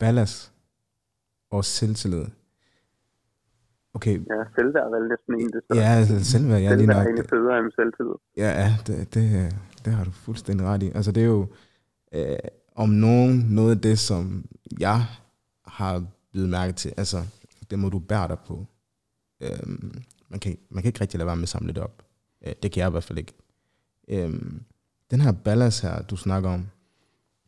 Ballas 0.00 0.34
og 1.50 1.64
selvtillid. 1.64 2.26
Okay, 3.94 4.16
Ja, 4.18 4.40
selvværd 4.56 4.84
er 4.86 4.90
vel 4.98 5.08
næsten 5.08 5.34
en, 5.40 5.50
det 5.52 5.62
ja, 5.74 5.88
altså, 5.98 6.24
selvværd, 6.24 6.60
ja, 6.62 6.68
lige 6.74 6.78
selvværd 6.78 6.96
er 6.96 7.00
nok. 7.00 7.06
egentlig 7.06 7.30
federe 7.30 7.58
end 7.58 7.72
selvtillid. 7.78 8.14
Ja, 8.36 8.50
ja 8.62 8.70
det, 8.86 9.14
det, 9.14 9.56
det 9.84 9.92
har 9.92 10.04
du 10.04 10.10
fuldstændig 10.10 10.66
ret 10.66 10.82
i. 10.82 10.90
Altså, 10.94 11.12
det 11.12 11.22
er 11.22 11.26
jo 11.26 11.46
øh, 12.14 12.36
om 12.74 12.88
nogen 12.88 13.46
noget 13.50 13.70
af 13.70 13.80
det, 13.80 13.98
som 13.98 14.44
jeg 14.80 15.00
har 15.66 16.04
blevet 16.32 16.48
mærke 16.48 16.72
til. 16.72 16.92
Altså, 16.96 17.18
det 17.70 17.78
må 17.78 17.88
du 17.88 17.98
bære 17.98 18.28
dig 18.28 18.38
på. 18.46 18.66
Øhm, 19.40 20.02
man, 20.28 20.40
kan, 20.40 20.56
man 20.70 20.82
kan 20.82 20.88
ikke 20.88 21.00
rigtig 21.00 21.18
lade 21.18 21.26
være 21.26 21.36
med 21.36 21.42
at 21.42 21.48
samle 21.48 21.72
det 21.72 21.82
op. 21.82 22.02
Øh, 22.46 22.52
det 22.62 22.72
kan 22.72 22.80
jeg 22.80 22.88
i 22.88 22.90
hvert 22.90 23.04
fald 23.04 23.18
ikke. 23.18 23.32
Øhm, 24.08 24.62
den 25.10 25.20
her 25.20 25.32
balance 25.32 25.86
her, 25.86 26.02
du 26.02 26.16
snakker 26.16 26.50
om, 26.50 26.66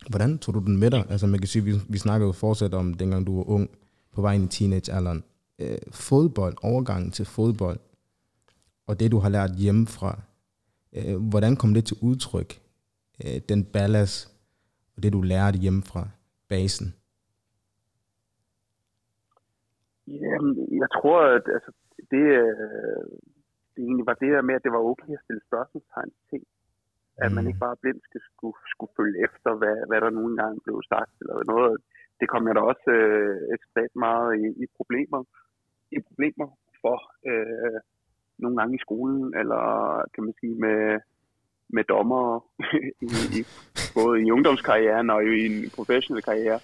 hvordan 0.09 0.37
tog 0.37 0.53
du 0.55 0.59
den 0.59 0.77
med 0.77 0.91
dig? 0.91 1.05
Altså, 1.09 1.27
man 1.27 1.39
kan 1.39 1.47
sige, 1.47 1.63
vi, 1.63 1.73
vi 1.89 1.97
snakkede 1.97 2.27
jo 2.27 2.31
fortsat 2.31 2.73
om, 2.73 2.93
dengang 2.93 3.27
du 3.27 3.35
var 3.35 3.49
ung, 3.49 3.69
på 4.15 4.21
vej 4.21 4.33
ind 4.33 4.43
i 4.43 4.47
teenagealderen. 4.47 5.23
Øh, 5.61 5.77
fodbold, 5.91 6.55
overgangen 6.63 7.11
til 7.11 7.25
fodbold, 7.25 7.79
og 8.87 8.99
det, 8.99 9.11
du 9.11 9.17
har 9.17 9.29
lært 9.29 9.51
hjemmefra, 9.63 10.11
øh, 10.97 11.15
hvordan 11.29 11.55
kom 11.55 11.73
det 11.73 11.85
til 11.85 11.97
udtryk, 12.01 12.51
øh, 13.23 13.41
den 13.49 13.65
ballast, 13.73 14.15
og 14.95 15.03
det, 15.03 15.13
du 15.13 15.21
lærte 15.21 15.57
hjemmefra, 15.59 16.03
basen? 16.49 16.87
Jamen, 20.07 20.51
jeg 20.81 20.89
tror, 20.97 21.19
at 21.37 21.45
altså, 21.55 21.71
det, 22.13 22.25
øh, 22.43 23.03
det 23.73 23.81
egentlig 23.87 24.05
var 24.09 24.17
det 24.23 24.29
der 24.35 24.41
med, 24.47 24.55
at 24.55 24.63
det 24.65 24.71
var 24.77 24.89
okay 24.91 25.11
at 25.13 25.23
stille 25.25 25.41
spørgsmålstegn 25.49 26.11
til 26.15 26.25
ting. 26.31 26.43
At 27.23 27.31
man 27.35 27.43
Mm. 27.43 27.47
ikke 27.49 27.63
bare 27.65 27.77
blindt 27.81 28.03
skulle, 28.07 28.27
skulle, 28.33 28.57
skulle 28.73 28.93
følge 28.99 29.17
efter, 29.27 29.51
hvad, 29.61 29.77
hvad 29.89 29.99
der 30.01 30.09
nogle 30.19 30.35
gange 30.41 30.59
blev 30.65 30.77
sagt. 30.93 31.13
Eller 31.21 31.35
noget. 31.53 31.75
Det 32.19 32.27
kom 32.31 32.47
jeg 32.47 32.55
da 32.55 32.61
også 32.71 32.89
øh, 33.01 33.37
ekstremt 33.55 33.95
meget 34.07 34.29
i, 34.43 34.45
i 34.63 34.65
problemer, 34.77 35.21
i 35.95 35.97
problemer 36.07 36.47
for. 36.81 36.97
Øh, 37.29 37.79
nogle 38.43 38.57
gange 38.59 38.73
i 38.75 38.83
skolen, 38.85 39.23
eller 39.41 39.63
kan 40.13 40.21
man 40.27 40.33
sige 40.41 40.55
med, 40.65 40.79
med 41.75 41.83
dommer 41.93 42.25
i, 43.07 43.09
i, 43.37 43.39
både 43.97 44.13
i 44.25 44.31
ungdomskarrieren 44.35 45.07
og 45.15 45.19
i 45.23 45.45
en 45.49 45.55
professionel 45.77 46.21
karriere 46.29 46.59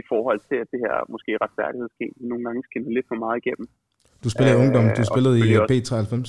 i 0.00 0.02
forhold 0.10 0.40
til, 0.48 0.56
at 0.62 0.68
det 0.72 0.80
her 0.84 0.94
måske 1.14 1.30
retfærdighedsgen 1.44 2.10
nogle 2.30 2.44
gange 2.46 2.60
skinner 2.68 2.90
lidt 2.96 3.06
for 3.10 3.18
meget 3.24 3.36
igennem. 3.42 3.66
Du 4.24 4.28
spillede 4.34 4.54
i 4.56 4.58
Øh, 4.58 4.64
ungdom, 4.64 4.84
du 5.00 5.04
spillede 5.12 5.34
i 5.38 5.40
selvfølgelig 5.42 5.76
øh, 5.76 5.82
B93. 5.82 6.26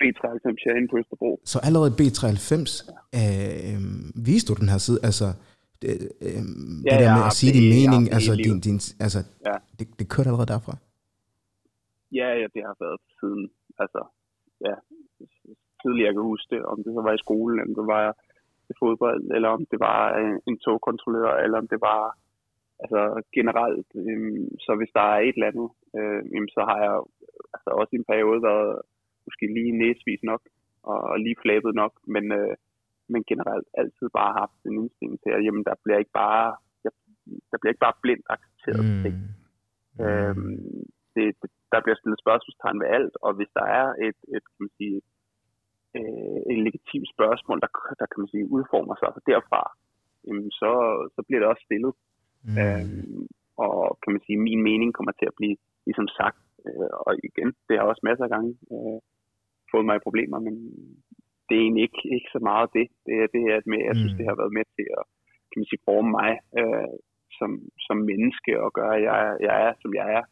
B93 0.00 0.48
herinde 0.66 0.88
på 0.92 0.96
Østerbro. 1.02 1.30
Så 1.52 1.58
allerede 1.68 1.90
B93 2.00 2.60
øh, 3.20 3.78
viste 4.28 4.46
du 4.50 4.54
den 4.60 4.68
her 4.74 4.78
side, 4.86 4.98
altså 5.08 5.26
det, 5.82 5.88
øh, 6.26 6.28
Ja, 6.28 6.90
det 6.90 7.00
der 7.02 7.10
ja, 7.10 7.16
med 7.16 7.24
at 7.30 7.32
sige 7.40 7.52
det- 7.52 7.58
din 7.60 7.68
ja, 7.72 7.74
mening, 7.90 8.02
er 8.10 8.14
altså, 8.14 8.32
din, 8.46 8.60
din, 8.66 8.78
altså 9.04 9.18
Ja. 9.48 9.56
det, 9.78 9.86
det 9.98 10.06
kørte 10.12 10.28
allerede 10.30 10.46
derfra. 10.54 10.74
Ja, 12.18 12.28
ja, 12.40 12.46
det 12.54 12.62
har 12.68 12.76
været 12.80 13.00
siden, 13.20 13.50
altså, 13.78 14.02
ja, 14.66 14.74
tidligere 15.82 16.06
jeg 16.06 16.14
kan 16.14 16.30
huske 16.32 16.48
det, 16.54 16.62
om 16.72 16.78
det 16.84 16.92
så 16.94 17.02
var 17.06 17.14
i 17.14 17.24
skolen, 17.26 17.58
eller 17.60 17.68
om 17.70 17.74
det 17.80 17.86
var 17.96 18.06
i 18.70 18.74
fodbold, 18.80 19.22
eller 19.36 19.48
om 19.48 19.62
det 19.70 19.80
var 19.88 20.00
en, 20.22 20.40
en 20.48 20.58
togkontrollør, 20.64 21.32
eller 21.44 21.58
om 21.58 21.68
det 21.68 21.80
var 21.80 22.02
altså 22.82 23.02
generelt. 23.38 23.88
Øhm, 23.94 24.48
så 24.64 24.70
hvis 24.78 24.92
der 24.98 25.04
er 25.14 25.20
et 25.20 25.34
eller 25.36 25.50
andet, 25.52 25.70
øh, 25.98 26.22
jamen, 26.32 26.52
så 26.56 26.60
har 26.68 26.78
jeg 26.86 26.96
altså 27.54 27.70
også 27.80 27.92
i 27.92 28.00
en 28.00 28.10
periode 28.12 28.42
været 28.50 28.72
måske 29.26 29.44
lige 29.56 29.78
næsvis 29.82 30.22
nok, 30.22 30.42
og 30.82 31.18
lige 31.20 31.42
flabet 31.42 31.74
nok, 31.74 31.92
men, 32.14 32.24
øh, 32.32 32.54
men 33.12 33.24
generelt 33.30 33.68
altid 33.80 34.06
bare 34.18 34.38
haft 34.42 34.58
en 34.66 34.74
indstilling 34.80 35.18
til, 35.22 35.30
at 35.36 35.44
jamen, 35.44 35.64
der 35.64 35.74
bliver 35.84 35.98
ikke 35.98 36.16
bare, 36.22 36.56
jeg, 36.84 36.92
der 37.50 37.58
bliver 37.58 37.72
ikke 37.72 37.86
bare 37.86 38.00
blindt 38.02 38.26
accepteret 38.34 38.84
mm. 38.84 39.02
ting. 39.04 39.16
Mm. 39.98 40.04
Øhm, 40.04 40.84
det, 41.14 41.24
det, 41.42 41.50
der 41.72 41.80
bliver 41.82 41.98
stillet 41.98 42.22
spørgsmålstegn 42.24 42.80
ved 42.82 42.88
alt, 42.98 43.14
og 43.26 43.30
hvis 43.36 43.50
der 43.58 43.66
er 43.80 43.86
et, 44.06 44.18
et 44.36 44.44
kan 44.52 44.60
man 44.64 44.72
sige, 44.78 44.96
øh, 45.96 46.38
et 46.50 46.58
legitimt 46.66 47.08
spørgsmål, 47.14 47.58
der, 47.64 47.70
der 48.00 48.06
kan 48.10 48.20
man 48.22 48.32
sige, 48.32 48.50
udformer 48.56 48.94
sig 48.96 49.08
derfra, 49.30 49.62
jamen 50.26 50.50
så, 50.60 50.70
så 51.14 51.20
bliver 51.26 51.40
det 51.40 51.48
også 51.52 51.64
stillet. 51.68 51.92
Mm. 52.46 52.56
Øhm, 52.62 53.26
og 53.64 53.98
kan 54.02 54.12
man 54.14 54.22
sige, 54.26 54.46
min 54.48 54.62
mening 54.68 54.90
kommer 54.94 55.12
til 55.16 55.26
at 55.30 55.38
blive 55.40 55.56
ligesom 55.86 56.08
sagt. 56.20 56.40
Øh, 56.66 56.90
og 57.06 57.12
igen, 57.28 57.50
det 57.66 57.74
har 57.78 57.84
også 57.86 58.04
masser 58.08 58.24
af 58.24 58.30
gange 58.34 58.50
øh, 58.74 58.98
fået 59.72 59.84
mig 59.86 59.96
i 59.96 60.06
problemer, 60.06 60.38
men 60.46 60.54
det 61.46 61.54
er 61.56 61.64
egentlig 61.66 61.84
ikke, 61.88 62.02
ikke 62.16 62.30
så 62.36 62.40
meget 62.50 62.68
det. 62.78 62.86
Det 63.06 63.14
er 63.22 63.28
det, 63.36 63.44
at 63.56 63.64
med, 63.70 63.80
jeg 63.88 63.96
synes, 63.96 64.12
Mm. 64.14 64.18
det 64.18 64.26
har 64.30 64.36
været 64.42 64.56
med 64.58 64.64
til 64.76 64.86
at 64.98 65.04
kan 65.50 65.60
man 65.60 65.70
sige, 65.70 65.86
forme 65.90 66.10
mig 66.20 66.32
øh, 66.60 66.94
som, 67.38 67.50
som 67.86 67.96
menneske 68.10 68.52
og 68.64 68.70
gøre, 68.78 68.94
at 68.96 69.02
jeg, 69.08 69.20
jeg 69.46 69.54
er, 69.66 69.72
som 69.82 69.90
jeg 70.00 70.08
er. 70.18 70.24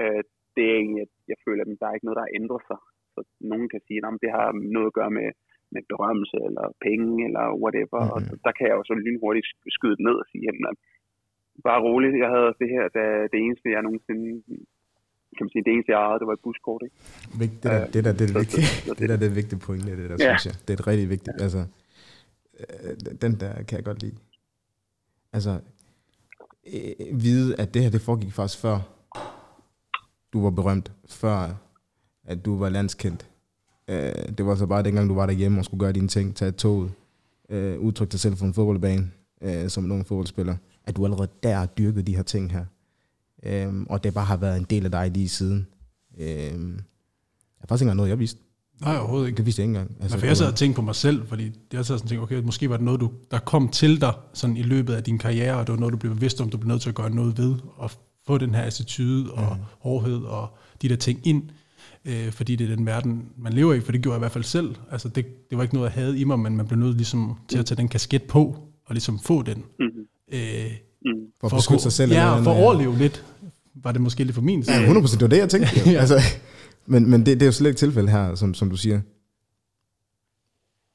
Øh, 0.00 0.22
det 0.56 0.64
er 0.70 0.76
egentlig, 0.80 1.02
at 1.06 1.12
jeg 1.32 1.38
føler, 1.46 1.60
at 1.64 1.80
der 1.80 1.86
er 1.88 1.94
ikke 1.96 2.06
noget, 2.08 2.18
der 2.20 2.26
har 2.28 2.36
ændret 2.40 2.62
sig. 2.70 2.78
Så 3.14 3.20
nogen 3.52 3.68
kan 3.72 3.80
sige, 3.86 3.98
at 4.08 4.22
det 4.24 4.30
har 4.38 4.46
noget 4.76 4.88
at 4.90 4.96
gøre 5.00 5.12
med, 5.18 5.28
med 5.74 5.82
berømmelse 5.92 6.36
eller 6.48 6.64
penge 6.86 7.10
eller 7.28 7.44
whatever. 7.62 8.00
Mm. 8.04 8.12
Og 8.14 8.18
Mhm. 8.20 8.28
så, 8.28 8.34
der 8.46 8.52
kan 8.56 8.66
jeg 8.68 8.76
jo 8.78 8.84
så 8.90 8.94
lynhurtigt 9.06 9.46
sk- 9.50 9.68
skyde 9.76 9.96
det 9.98 10.04
ned 10.08 10.16
og 10.22 10.26
sige, 10.30 10.42
jamen, 10.46 10.74
bare 11.68 11.80
roligt, 11.88 12.22
jeg 12.24 12.30
havde 12.34 12.50
det 12.62 12.68
her, 12.74 12.84
da 12.98 13.04
det 13.32 13.38
eneste, 13.46 13.66
jeg 13.74 13.82
nogensinde 13.86 14.26
kan 15.36 15.44
man 15.46 15.52
sige, 15.54 15.64
det 15.66 15.72
eneste, 15.74 15.92
jeg 15.92 16.00
ejede, 16.06 16.20
det 16.22 16.28
var 16.30 16.36
et 16.38 16.44
buskort, 16.48 16.82
ikke? 16.86 16.96
Det, 17.40 17.48
der, 17.64 17.74
Øh, 17.80 17.86
det 17.94 18.00
der, 18.06 18.12
det 18.18 18.24
er 18.26 18.30
det 18.32 18.38
vigtige, 18.42 18.66
der, 19.10 19.16
det 19.22 19.26
er 19.30 19.34
vigtige 19.42 19.60
pointe, 19.66 19.90
det 20.00 20.06
der, 20.10 20.16
Ja. 20.20 20.30
synes 20.30 20.44
jeg. 20.48 20.54
Det 20.64 20.70
er 20.72 20.78
et 20.80 20.86
rigtig 20.90 21.08
vigtigt, 21.14 21.36
altså, 21.46 21.60
øh, 22.60 22.92
den 23.24 23.32
der 23.42 23.52
kan 23.66 23.74
jeg 23.78 23.84
godt 23.90 24.00
lide. 24.04 24.16
Altså, 25.36 25.52
øh, 26.74 26.94
vide, 27.26 27.48
at 27.62 27.68
det 27.74 27.80
her, 27.84 27.90
det 27.96 28.02
foregik 28.08 28.32
faktisk 28.38 28.58
før, 28.66 28.76
du 30.32 30.42
var 30.42 30.50
berømt, 30.50 30.92
før, 31.08 31.54
at 32.24 32.44
du 32.44 32.58
var 32.58 32.68
landskendt. 32.68 33.26
Øh, 33.88 34.12
det 34.38 34.46
var 34.46 34.54
så 34.54 34.66
bare 34.66 34.82
dengang, 34.82 35.08
du 35.08 35.14
var 35.14 35.26
derhjemme 35.26 35.60
og 35.60 35.64
skulle 35.64 35.80
gøre 35.80 35.92
dine 35.92 36.08
ting, 36.08 36.36
tage 36.36 36.50
toget, 36.50 36.92
øh, 37.48 37.80
udtrykke 37.80 38.12
dig 38.12 38.20
selv 38.20 38.36
på 38.36 38.44
en 38.44 38.54
fodboldbane, 38.54 39.10
øh, 39.42 39.68
som 39.68 39.84
en 39.84 39.90
ung 39.90 40.06
fodboldspiller, 40.06 40.56
at 40.84 40.96
du 40.96 41.04
allerede 41.04 41.28
der 41.42 41.66
dyrkede 41.66 42.02
de 42.02 42.16
her 42.16 42.22
ting 42.22 42.52
her. 42.52 42.64
Øhm, 43.42 43.86
og 43.90 44.04
det 44.04 44.14
bare 44.14 44.24
har 44.24 44.36
været 44.36 44.56
en 44.56 44.66
del 44.70 44.84
af 44.84 44.90
dig 44.90 45.10
lige 45.10 45.28
siden. 45.28 45.66
Øhm, 46.18 46.80
det 47.56 47.62
er 47.62 47.66
faktisk 47.68 47.82
ikke 47.82 47.84
engang 47.84 47.96
noget, 47.96 48.10
jeg 48.10 48.18
vidste. 48.18 48.40
Nej, 48.80 48.98
overhovedet 48.98 49.26
ikke. 49.26 49.36
Det 49.36 49.46
vidste 49.46 49.62
jeg 49.62 49.68
ikke 49.68 49.78
engang. 49.78 50.02
Altså, 50.02 50.18
for 50.18 50.26
jeg 50.26 50.36
sad 50.36 50.46
og 50.46 50.54
tænkte 50.54 50.76
på 50.76 50.82
mig 50.82 50.94
selv, 50.94 51.26
fordi 51.26 51.50
jeg 51.72 51.86
sad 51.86 51.94
og 51.94 52.00
tænkte, 52.00 52.22
okay, 52.22 52.42
måske 52.42 52.70
var 52.70 52.76
det 52.76 52.84
noget, 52.84 53.00
du, 53.00 53.12
der 53.30 53.38
kom 53.38 53.68
til 53.68 54.00
dig 54.00 54.12
sådan 54.32 54.56
i 54.56 54.62
løbet 54.62 54.94
af 54.94 55.04
din 55.04 55.18
karriere, 55.18 55.56
og 55.56 55.66
det 55.66 55.72
var 55.72 55.78
noget, 55.78 55.92
du 55.92 55.98
blev 55.98 56.14
bevidst 56.14 56.40
om, 56.40 56.50
du 56.50 56.56
blev 56.56 56.68
nødt 56.68 56.82
til 56.82 56.88
at 56.88 56.94
gøre 56.94 57.10
noget 57.10 57.38
ved, 57.38 57.54
og 57.76 57.90
få 58.26 58.38
den 58.38 58.54
her 58.54 58.62
attitude 58.62 59.32
og 59.32 59.56
mm. 59.56 59.62
hårdhed 59.78 60.22
og 60.24 60.48
de 60.82 60.88
der 60.88 60.96
ting 60.96 61.26
ind, 61.26 61.42
øh, 62.04 62.32
fordi 62.32 62.56
det 62.56 62.70
er 62.70 62.76
den 62.76 62.86
verden, 62.86 63.28
man 63.36 63.52
lever 63.52 63.74
i, 63.74 63.80
for 63.80 63.92
det 63.92 64.02
gjorde 64.02 64.14
jeg 64.14 64.18
i 64.18 64.24
hvert 64.24 64.32
fald 64.32 64.44
selv. 64.44 64.74
Altså, 64.90 65.08
det, 65.08 65.50
det 65.50 65.58
var 65.58 65.62
ikke 65.62 65.74
noget, 65.74 65.88
jeg 65.90 66.02
havde 66.02 66.20
i 66.20 66.24
mig, 66.24 66.38
men 66.38 66.56
man 66.56 66.66
blev 66.66 66.78
nødt 66.78 66.96
ligesom, 66.96 67.38
til 67.48 67.58
at 67.58 67.66
tage 67.66 67.76
den 67.76 67.88
kasket 67.88 68.22
på, 68.22 68.42
og 68.84 68.94
ligesom 68.94 69.18
få 69.18 69.42
den. 69.42 69.64
Mm-hmm. 69.78 70.06
Øh, 70.32 70.72
Mm. 71.08 71.24
For 71.40 71.46
at 71.48 71.54
beskytte 71.60 71.84
sig 71.88 71.94
selv. 72.00 72.10
Ja, 72.20 72.26
for 72.46 72.52
at 72.54 72.60
overleve 72.64 72.94
lidt, 73.04 73.16
var 73.84 73.92
det 73.94 74.00
måske 74.06 74.20
lidt 74.24 74.36
for 74.40 74.48
min 74.50 74.60
side. 74.62 74.76
Ja, 74.76 74.82
100 74.82 75.04
procent, 75.04 75.18
det 75.20 75.26
var 75.28 75.34
det, 75.36 75.42
jeg 75.44 75.52
tænkte. 75.54 75.70
Ja. 75.94 75.98
altså, 76.04 76.18
men 76.92 77.02
men 77.12 77.18
det, 77.24 77.30
det 77.38 77.44
er 77.46 77.50
jo 77.52 77.58
slet 77.58 77.70
ikke 77.70 77.84
tilfældet 77.84 78.10
her, 78.16 78.24
som, 78.40 78.48
som 78.60 78.66
du 78.74 78.78
siger. 78.84 78.98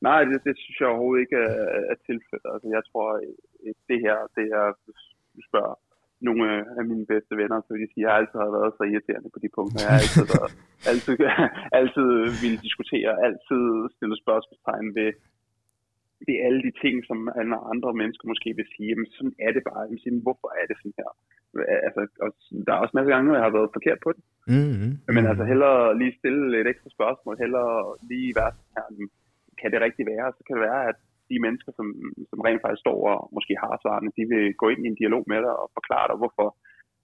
Nej, 0.07 0.19
det, 0.29 0.37
det 0.47 0.53
synes 0.63 0.77
jeg 0.79 0.87
overhovedet 0.91 1.21
ikke 1.25 1.37
er, 1.47 1.57
er 1.91 1.97
tilfældet. 2.09 2.47
Altså, 2.53 2.67
jeg 2.77 2.83
tror, 2.89 3.07
at 3.69 3.77
det 3.89 3.99
her, 4.05 4.17
det 4.37 4.47
er, 4.61 4.67
hvis 4.83 5.01
du 5.35 5.39
spørger 5.49 5.75
nogle 6.27 6.43
af 6.79 6.83
mine 6.91 7.05
bedste 7.11 7.33
venner, 7.41 7.57
så 7.61 7.69
vil 7.71 7.83
de 7.83 7.93
sige, 7.93 8.05
at 8.05 8.07
jeg 8.07 8.17
altid 8.19 8.37
har 8.45 8.53
været 8.57 8.73
så 8.77 8.83
irriterende 8.91 9.29
på 9.33 9.39
de 9.43 9.49
punkter. 9.57 9.79
Jeg 9.83 9.91
har 9.93 10.01
altid, 10.03 10.25
været, 10.33 10.51
altid, 10.91 11.15
altid 11.79 12.09
ville 12.43 12.59
diskutere, 12.67 13.11
altid 13.27 13.63
stille 13.95 14.15
spørgsmålstegn 14.23 14.89
ved, 14.99 15.09
det 16.27 16.33
er 16.35 16.45
alle 16.47 16.61
de 16.67 16.73
ting, 16.83 16.95
som 17.09 17.19
alle 17.39 17.55
andre 17.73 17.91
mennesker 18.01 18.25
måske 18.31 18.49
vil 18.57 18.67
sige, 18.73 18.87
jamen 18.89 19.07
sådan 19.15 19.35
er 19.45 19.51
det 19.55 19.63
bare. 19.69 19.83
Jamen, 19.85 20.01
sige, 20.03 20.25
hvorfor 20.27 20.49
er 20.61 20.65
det 20.69 20.75
sådan 20.77 20.97
her? 20.99 21.09
Altså, 21.87 22.01
og 22.23 22.29
der 22.65 22.71
er 22.73 22.81
også 22.83 22.95
masser 22.95 23.11
af 23.11 23.15
gange, 23.15 23.27
hvor 23.27 23.37
jeg 23.39 23.47
har 23.47 23.57
været 23.57 23.75
forkert 23.77 23.99
på 24.05 24.09
det. 24.15 24.23
Mm-hmm. 24.55 24.91
Men 25.15 25.23
altså 25.31 25.43
hellere 25.51 25.97
lige 26.01 26.17
stille 26.19 26.43
et 26.61 26.67
ekstra 26.73 26.89
spørgsmål, 26.97 27.35
hellere 27.43 27.75
lige 28.11 28.31
være 28.39 28.51
sådan 28.55 28.73
her, 28.75 28.87
kan 29.59 29.69
det 29.71 29.79
rigtig 29.85 30.05
være? 30.13 30.27
Så 30.37 30.41
kan 30.43 30.55
det 30.55 30.63
være, 30.69 30.81
at 30.91 30.99
de 31.31 31.37
mennesker, 31.45 31.71
som, 31.77 31.87
som 32.29 32.39
rent 32.47 32.61
faktisk 32.63 32.83
står 32.85 32.99
og 33.11 33.19
måske 33.37 33.53
har 33.63 33.73
svarene, 33.83 34.17
de 34.17 34.23
vil 34.31 34.45
gå 34.61 34.65
ind 34.73 34.81
i 34.83 34.91
en 34.91 34.99
dialog 35.01 35.23
med 35.31 35.39
dig 35.45 35.53
og 35.61 35.67
forklare 35.77 36.07
dig, 36.09 36.17
hvorfor 36.21 36.47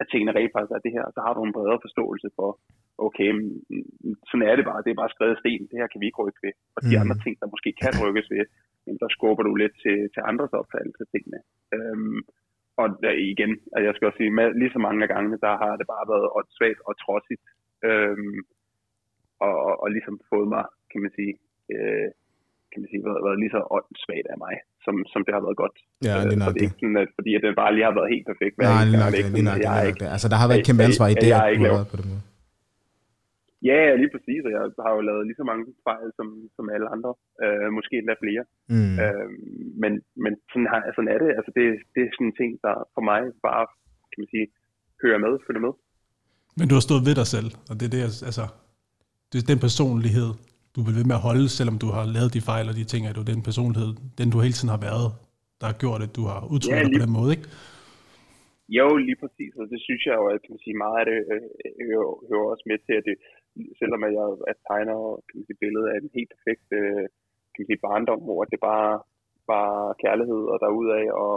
at 0.02 0.10
tingene 0.12 0.36
rent 0.38 0.54
faktisk 0.54 0.74
er 0.76 0.84
det 0.86 0.96
her. 0.98 1.06
Så 1.16 1.20
har 1.26 1.34
du 1.34 1.42
en 1.44 1.56
bredere 1.56 1.84
forståelse 1.86 2.28
for, 2.38 2.50
okay, 3.06 3.30
sådan 4.30 4.48
er 4.50 4.56
det 4.58 4.66
bare, 4.70 4.84
det 4.86 4.92
er 4.92 5.02
bare 5.02 5.16
skrevet 5.16 5.40
sten, 5.40 5.64
det 5.70 5.80
her 5.82 5.90
kan 5.90 6.02
vi 6.02 6.08
ikke 6.08 6.22
rykke 6.24 6.44
ved. 6.46 6.54
Og 6.76 6.80
de 6.82 6.96
mm. 6.96 7.02
andre 7.04 7.18
ting, 7.24 7.34
der 7.42 7.54
måske 7.54 7.72
kan 7.84 7.94
rykkes 8.04 8.28
ved, 8.36 8.44
der 9.02 9.10
skubber 9.16 9.44
du 9.46 9.54
lidt 9.56 9.76
til, 9.84 9.98
til 10.14 10.22
andres 10.32 10.54
opfattelse 10.60 11.02
af 11.06 11.10
tingene. 11.14 11.40
Øhm, 11.76 12.20
og 12.82 12.88
der, 13.04 13.14
igen, 13.34 13.52
at 13.76 13.82
jeg 13.86 13.94
skal 13.94 14.08
også 14.08 14.20
sige, 14.22 14.36
med, 14.38 14.48
lige 14.62 14.76
så 14.76 14.80
mange 14.88 15.08
gange, 15.14 15.30
der 15.46 15.54
har 15.64 15.74
det 15.80 15.88
bare 15.94 16.06
været 16.12 16.48
svagt 16.58 16.82
og 16.90 16.94
trodsigt, 17.04 17.44
øhm, 17.90 18.40
og, 19.46 19.56
og, 19.68 19.74
og 19.84 19.88
ligesom 19.96 20.16
fået 20.32 20.48
mig, 20.56 20.64
kan 20.92 21.02
man 21.02 21.12
sige, 21.18 21.34
øh, 21.74 22.10
kan 22.74 22.82
man 22.84 22.90
sige, 22.92 23.02
været, 23.08 23.22
været 23.28 23.38
lige 23.42 23.54
så 23.56 23.62
åndssvagt 23.78 24.28
af 24.34 24.38
mig, 24.46 24.56
som, 24.86 24.96
som 25.14 25.22
det 25.26 25.34
har 25.36 25.44
været 25.46 25.58
godt. 25.64 25.76
Ja, 26.08 26.14
lige 26.30 26.42
nok 26.44 26.54
det. 26.54 26.62
Er 26.62 26.68
ikke 26.68 26.82
sådan, 26.84 27.00
at, 27.04 27.10
fordi 27.18 27.32
at 27.38 27.42
det 27.44 27.62
bare 27.64 27.72
lige 27.76 27.86
har 27.90 27.96
været 28.00 28.10
helt 28.14 28.28
perfekt. 28.32 28.54
Nej, 28.58 28.84
lige 28.92 29.02
nok 29.04 29.14
det, 29.18 29.24
lige 29.38 29.48
nok 29.50 29.60
det, 29.66 30.00
det. 30.02 30.08
Altså, 30.16 30.28
der 30.32 30.38
har 30.42 30.48
været 30.50 30.60
et 30.62 30.68
kæmpe 30.70 30.84
ansvar 30.90 31.08
i 31.14 31.16
det, 31.24 31.30
at 31.38 31.44
du 31.60 31.64
har 31.68 31.76
været 31.78 31.92
på 31.94 31.98
det 32.02 32.08
måde. 32.12 32.24
Ja, 33.70 33.82
lige 34.02 34.14
præcis, 34.16 34.42
og 34.48 34.52
jeg 34.56 34.62
har 34.86 34.94
jo 34.98 35.02
lavet 35.10 35.24
lige 35.28 35.40
så 35.42 35.46
mange 35.52 35.64
fejl 35.88 36.08
som, 36.18 36.28
som 36.56 36.66
alle 36.76 36.88
andre, 36.96 37.12
øh, 37.44 37.68
måske 37.78 37.94
endda 38.02 38.16
flere. 38.24 38.44
Mm. 38.74 38.96
Øh, 39.04 39.28
men 39.82 39.92
men 40.24 40.32
sådan, 40.52 40.68
har, 40.72 40.80
sådan 40.96 41.12
er 41.14 41.20
det, 41.24 41.30
altså 41.40 41.52
det, 41.58 41.66
det 41.94 42.02
er 42.04 42.10
sådan 42.16 42.30
en 42.30 42.38
ting, 42.42 42.52
der 42.66 42.74
for 42.96 43.04
mig 43.12 43.22
bare, 43.48 43.64
kan 44.12 44.20
man 44.22 44.30
sige, 44.34 44.48
hører 45.04 45.20
med, 45.26 45.34
følger 45.46 45.64
med. 45.68 45.74
Men 46.58 46.66
du 46.70 46.74
har 46.78 46.86
stået 46.88 47.06
ved 47.08 47.16
dig 47.22 47.28
selv, 47.36 47.50
og 47.70 47.74
det 47.78 47.86
er 47.88 47.94
det, 47.96 48.02
altså, 48.30 48.46
det 49.30 49.38
er 49.40 49.48
den 49.52 49.60
personlighed, 49.68 50.30
du 50.76 50.80
vil 50.86 50.98
ved 51.00 51.08
med 51.12 51.18
at 51.20 51.26
holde, 51.30 51.48
selvom 51.58 51.78
du 51.84 51.90
har 51.96 52.04
lavet 52.16 52.32
de 52.36 52.42
fejl 52.52 52.66
og 52.72 52.76
de 52.80 52.86
ting, 52.94 53.02
at 53.06 53.16
du 53.18 53.24
den 53.32 53.42
personlighed, 53.50 53.90
den 54.20 54.28
du 54.34 54.38
hele 54.46 54.58
tiden 54.58 54.74
har 54.76 54.82
været, 54.90 55.08
der 55.60 55.66
har 55.72 55.78
gjort, 55.84 56.02
at 56.08 56.14
du 56.20 56.24
har 56.32 56.40
udtrykt 56.54 56.78
ja, 56.78 56.84
dig 56.84 56.94
på 56.98 57.04
den 57.06 57.16
måde, 57.20 57.32
ikke? 57.36 57.48
Jo, 58.78 58.88
lige 59.08 59.20
præcis, 59.24 59.54
og 59.62 59.66
det 59.72 59.80
synes 59.88 60.02
jeg 60.08 60.16
jo, 60.20 60.26
at 60.34 60.40
kan 60.44 60.54
man 60.54 60.64
sige, 60.66 60.84
meget 60.84 60.98
af 61.02 61.06
det 61.12 61.20
øh, 61.34 61.44
hører, 61.88 62.10
hører 62.30 62.48
også 62.54 62.66
med 62.70 62.78
til, 62.86 62.96
at 63.00 63.06
det, 63.08 63.16
selvom 63.80 64.02
jeg 64.18 64.28
at 64.52 64.58
tegner 64.70 64.98
kan 65.28 65.36
man 65.38 65.46
sige, 65.48 65.62
billedet 65.64 65.90
af 65.92 65.98
en 65.98 66.16
helt 66.18 66.32
perfekt 66.36 66.68
øh, 66.80 67.06
kan 67.52 67.60
man 67.62 67.70
sige, 67.70 67.86
barndom, 67.88 68.22
hvor 68.28 68.42
det 68.52 68.60
bare 68.72 68.92
var 69.54 69.70
kærlighed 70.04 70.42
og 70.54 70.58
derudaf, 70.64 71.06
og 71.24 71.36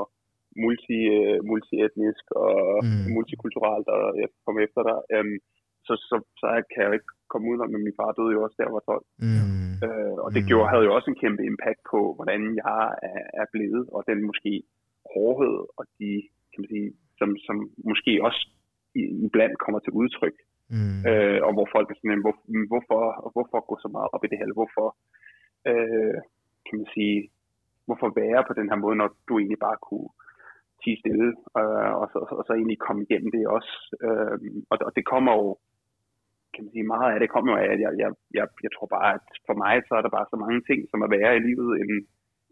multi, 0.64 0.98
øh, 1.18 1.38
multietnisk 1.50 2.24
og 2.44 2.56
mm. 2.86 3.06
multikulturelt 3.16 3.88
og 3.94 4.00
komme 4.44 4.60
efter 4.66 4.82
dig, 4.88 4.98
øhm, 5.14 5.38
så, 5.86 5.94
så, 6.08 6.16
så 6.40 6.46
kan 6.70 6.80
jeg 6.82 6.88
jo 6.88 6.96
ikke 6.98 7.12
komme 7.32 7.46
ud 7.50 7.58
men 7.72 7.84
min 7.84 7.98
far 7.98 8.10
døde 8.18 8.34
jo 8.36 8.42
også 8.44 8.56
der, 8.58 8.76
var 8.76 8.84
12. 8.86 9.04
Mm. 9.26 9.74
Øh, 9.84 10.16
og 10.24 10.28
det 10.34 10.42
mm. 10.42 10.48
gjorde, 10.48 10.70
havde 10.72 10.86
jo 10.88 10.94
også 10.96 11.08
en 11.10 11.20
kæmpe 11.22 11.42
impact 11.50 11.80
på, 11.92 12.00
hvordan 12.16 12.40
jeg 12.64 12.82
er, 13.10 13.22
er 13.40 13.46
blevet, 13.54 13.84
og 13.96 14.00
den 14.08 14.18
måske 14.30 14.52
hårdhed, 15.14 15.58
og 15.78 15.84
de, 16.00 16.10
kan 16.50 16.58
man 16.62 16.70
sige, 16.74 16.88
som, 17.18 17.28
som 17.46 17.56
måske 17.90 18.12
også 18.26 18.40
iblandt 19.26 19.58
kommer 19.64 19.80
til 19.82 19.96
udtryk. 20.00 20.36
Mm. 20.74 20.98
Øh, 21.08 21.40
og 21.46 21.52
hvor 21.56 21.68
folk 21.74 21.86
er 21.90 21.96
sådan, 21.96 22.24
hvor, 22.26 22.36
hvorfor, 22.70 23.00
hvorfor 23.34 23.58
gå 23.70 23.74
så 23.84 23.88
meget 23.96 24.08
op 24.14 24.24
i 24.24 24.30
det 24.30 24.38
her? 24.38 24.58
Hvorfor, 24.60 24.88
øh, 25.70 26.16
kan 26.66 26.74
man 26.80 26.88
sige, 26.96 27.16
hvorfor 27.86 28.08
være 28.22 28.40
på 28.48 28.52
den 28.58 28.68
her 28.70 28.78
måde, 28.84 28.96
når 29.02 29.08
du 29.28 29.32
egentlig 29.38 29.62
bare 29.66 29.78
kunne 29.88 30.10
tige 30.82 31.00
stille, 31.02 31.28
øh, 31.60 31.92
og, 32.00 32.06
så, 32.12 32.18
og 32.40 32.44
så 32.46 32.52
egentlig 32.54 32.78
komme 32.86 33.02
igennem 33.02 33.30
det 33.36 33.42
også. 33.56 33.72
Øh, 34.06 34.36
og, 34.70 34.76
og 34.86 34.92
det 34.96 35.04
kommer 35.12 35.32
jo 35.40 35.46
kan 36.56 36.64
man 36.64 36.74
sige, 36.74 36.92
meget 36.94 37.10
af 37.14 37.20
det 37.20 37.30
kommer 37.34 37.50
jo 37.52 37.58
af, 37.64 37.68
at 37.74 37.80
jeg, 37.84 37.92
jeg, 38.02 38.10
jeg, 38.38 38.46
jeg 38.64 38.72
tror 38.74 38.88
bare, 38.96 39.10
at 39.18 39.26
for 39.48 39.56
mig, 39.64 39.74
så 39.88 39.92
er 39.98 40.02
der 40.04 40.12
bare 40.16 40.30
så 40.32 40.36
mange 40.44 40.60
ting, 40.68 40.80
som 40.90 40.98
er 41.04 41.08
værre 41.14 41.36
i 41.38 41.44
livet, 41.48 41.70
end, 41.80 41.90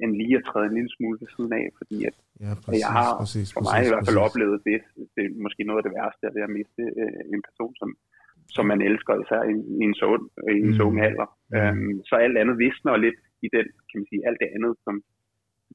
end 0.02 0.10
lige 0.20 0.36
at 0.38 0.46
træde 0.48 0.66
en 0.68 0.76
lille 0.78 0.92
smule 0.96 1.16
ved 1.22 1.28
siden 1.36 1.52
af, 1.60 1.66
fordi 1.78 1.96
at, 2.08 2.16
ja, 2.44 2.52
præcis, 2.64 2.82
jeg 2.84 2.90
har 2.98 3.10
præcis, 3.22 3.48
for 3.54 3.62
mig 3.68 3.76
præcis, 3.76 3.88
i 3.88 3.92
hvert 3.92 4.06
fald 4.06 4.18
præcis. 4.20 4.28
oplevet 4.28 4.58
det, 4.68 4.78
det 5.14 5.22
er 5.28 5.32
måske 5.44 5.62
noget 5.68 5.80
af 5.80 5.86
det 5.86 5.96
værste, 5.98 6.24
at 6.30 6.36
jeg 6.42 6.56
miste 6.58 6.82
øh, 7.02 7.20
en 7.34 7.42
person, 7.48 7.72
som, 7.80 7.90
som 8.56 8.64
man 8.72 8.80
elsker, 8.88 9.12
især 9.22 9.42
i, 9.54 9.56
i 9.78 9.80
en 9.88 9.94
så, 10.00 10.08
i 10.58 10.60
en 10.66 10.74
så 10.80 10.86
mm. 10.90 10.98
alder. 11.06 11.28
Mm. 11.50 11.56
Øhm, 11.56 11.96
så 12.08 12.14
alt 12.24 12.36
andet 12.42 12.56
visner 12.64 12.94
lidt 13.06 13.20
i 13.46 13.48
den, 13.56 13.66
kan 13.88 13.96
man 14.00 14.06
sige, 14.10 14.26
alt 14.28 14.40
det 14.42 14.50
andet, 14.56 14.74
som 14.86 14.94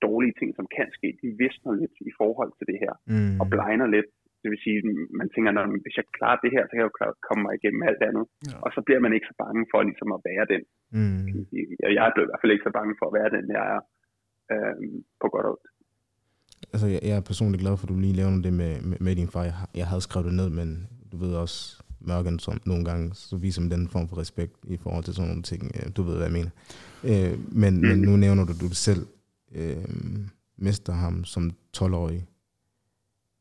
dårlige 0.07 0.35
ting, 0.39 0.49
som 0.59 0.65
kan 0.77 0.87
ske, 0.97 1.07
de 1.21 1.29
visner 1.43 1.71
lidt 1.81 1.95
i 2.11 2.13
forhold 2.19 2.51
til 2.57 2.65
det 2.71 2.77
her, 2.83 2.93
mm. 3.13 3.39
og 3.41 3.45
blegner 3.53 3.87
lidt 3.95 4.09
det 4.41 4.49
vil 4.51 4.63
sige, 4.65 4.79
man 5.19 5.29
tænker, 5.33 5.51
når, 5.51 5.63
hvis 5.85 5.97
jeg 5.99 6.05
klarer 6.17 6.39
det 6.43 6.51
her, 6.55 6.63
så 6.65 6.71
kan 6.73 6.81
jeg 6.83 6.89
jo 6.91 6.95
komme 7.27 7.41
mig 7.45 7.53
igennem 7.55 7.81
alt 7.89 8.03
andet. 8.09 8.25
Ja. 8.49 8.57
Og 8.65 8.69
så 8.75 8.79
bliver 8.85 9.01
man 9.05 9.13
ikke 9.15 9.29
så 9.31 9.35
bange 9.43 9.63
for 9.71 9.79
ligesom 9.89 10.11
at 10.17 10.21
være 10.29 10.45
den. 10.53 10.61
Mm. 10.97 11.25
Jeg 11.97 12.03
er 12.05 12.11
i 12.25 12.29
hvert 12.29 12.41
fald 12.41 12.53
ikke 12.53 12.67
så 12.69 12.73
bange 12.79 12.93
for 12.99 13.05
at 13.07 13.15
være 13.19 13.31
den, 13.35 13.45
jeg 13.57 13.65
er 13.75 13.81
øh, 14.53 14.75
på 15.21 15.27
godt 15.33 15.47
og 15.51 15.57
Altså, 16.73 16.87
jeg, 16.93 16.99
jeg 17.09 17.15
er 17.17 17.29
personligt 17.31 17.63
glad 17.63 17.77
for, 17.77 17.85
at 17.85 17.93
du 17.93 17.99
lige 17.99 18.19
laver 18.19 18.41
det 18.47 18.53
med, 18.61 18.73
med, 18.89 18.97
med 19.05 19.15
din 19.15 19.31
far. 19.33 19.43
Jeg, 19.49 19.55
jeg 19.79 19.87
havde 19.91 20.01
skrevet 20.07 20.27
det 20.29 20.35
ned, 20.41 20.49
men 20.59 20.69
du 21.11 21.17
ved 21.23 21.33
også, 21.43 21.83
mørken 21.99 22.39
som 22.39 22.61
nogle 22.65 22.85
gange, 22.85 23.05
så 23.13 23.37
viser 23.37 23.61
man 23.61 23.71
den 23.71 23.87
form 23.87 24.07
for 24.09 24.17
respekt 24.17 24.55
i 24.67 24.77
forhold 24.77 25.03
til 25.03 25.13
sådan 25.13 25.27
nogle 25.27 25.43
ting. 25.43 25.61
Øh, 25.75 25.91
du 25.97 26.01
ved, 26.03 26.15
hvad 26.17 26.27
jeg 26.29 26.37
mener. 26.39 26.51
Øh, 27.03 27.39
men, 27.61 27.73
mm. 27.75 27.87
men 27.87 27.97
nu 28.07 28.17
nævner 28.17 28.43
du, 28.45 28.53
du 28.65 28.69
selv 28.73 29.03
øh, 29.55 29.85
mister 30.57 30.93
ham 30.93 31.23
som 31.23 31.51
12-årig 31.77 32.25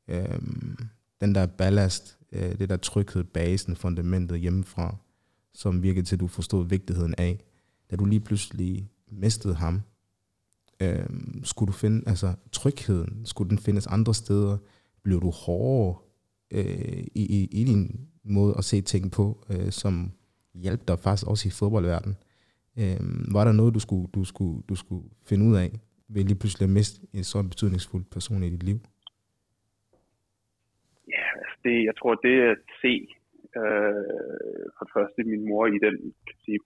øh, 0.08 0.38
den 1.20 1.34
der 1.34 1.46
ballast, 1.46 2.18
øh, 2.32 2.58
det 2.58 2.68
der 2.68 2.76
tryghed, 2.76 3.24
basen, 3.24 3.76
fundamentet 3.76 4.40
hjemmefra, 4.40 4.96
som 5.54 5.82
virkede 5.82 6.06
til, 6.06 6.16
at 6.16 6.20
du 6.20 6.26
forstod 6.26 6.66
vigtigheden 6.66 7.14
af. 7.18 7.38
Da 7.90 7.96
du 7.96 8.04
lige 8.04 8.20
pludselig 8.20 8.90
mistede 9.10 9.54
ham, 9.54 9.82
øh, 10.80 11.06
skulle 11.44 11.66
du 11.66 11.72
finde, 11.72 12.08
altså 12.08 12.34
trygheden, 12.52 13.26
skulle 13.26 13.50
den 13.50 13.58
findes 13.58 13.86
andre 13.86 14.14
steder? 14.14 14.56
Blev 15.02 15.20
du 15.20 15.30
hårdere 15.30 15.96
øh, 16.50 17.06
i, 17.14 17.26
i, 17.26 17.48
i 17.60 17.64
din 17.64 18.08
måde 18.24 18.54
at 18.58 18.64
se 18.64 18.80
ting 18.80 19.10
på, 19.10 19.46
øh, 19.50 19.72
som 19.72 20.12
hjalp 20.54 20.88
dig 20.88 20.98
faktisk 20.98 21.26
også 21.26 21.48
i 21.48 21.50
fodboldverdenen? 21.50 22.16
Øh, 22.76 23.32
var 23.34 23.44
der 23.44 23.52
noget, 23.52 23.74
du 23.74 23.80
skulle, 23.80 24.08
du, 24.14 24.24
skulle, 24.24 24.62
du 24.68 24.74
skulle 24.74 25.08
finde 25.24 25.46
ud 25.46 25.56
af, 25.56 25.80
ved 26.08 26.24
lige 26.24 26.38
pludselig 26.38 26.64
at 26.64 26.70
miste 26.70 27.00
en 27.12 27.24
så 27.24 27.42
betydningsfuld 27.42 28.04
person 28.04 28.42
i 28.42 28.50
dit 28.50 28.62
liv? 28.62 28.80
Det, 31.68 31.78
jeg 31.88 31.94
tror, 31.96 32.14
det 32.14 32.36
at 32.54 32.62
se 32.82 32.94
øh, 33.60 34.64
for 34.76 34.82
det 34.86 34.94
første 34.96 35.20
min 35.32 35.48
mor 35.48 35.66
i 35.66 35.78
den, 35.86 35.96
kan 36.28 36.38
sige, 36.44 36.60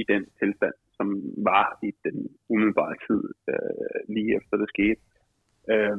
i 0.00 0.02
den 0.12 0.22
tilstand, 0.40 0.76
som 0.96 1.06
var 1.50 1.66
i 1.88 1.90
den 2.04 2.16
umiddelbare 2.52 2.96
tid 3.06 3.22
øh, 3.52 3.98
lige 4.14 4.36
efter 4.38 4.54
det 4.56 4.68
skete, 4.74 5.02
øh, 5.72 5.98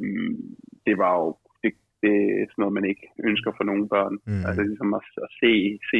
det 0.85 0.95
var 1.03 1.13
jo 1.21 1.27
det, 1.63 1.71
det 2.03 2.15
er 2.39 2.45
sådan 2.49 2.61
noget, 2.61 2.77
man 2.79 2.89
ikke 2.91 3.07
ønsker 3.29 3.51
for 3.57 3.65
nogle 3.69 3.85
børn. 3.95 4.15
Mm. 4.29 4.43
Altså 4.47 4.61
ligesom 4.69 4.93
at, 4.99 5.07
at 5.25 5.29
se, 5.41 5.51
se 5.91 5.99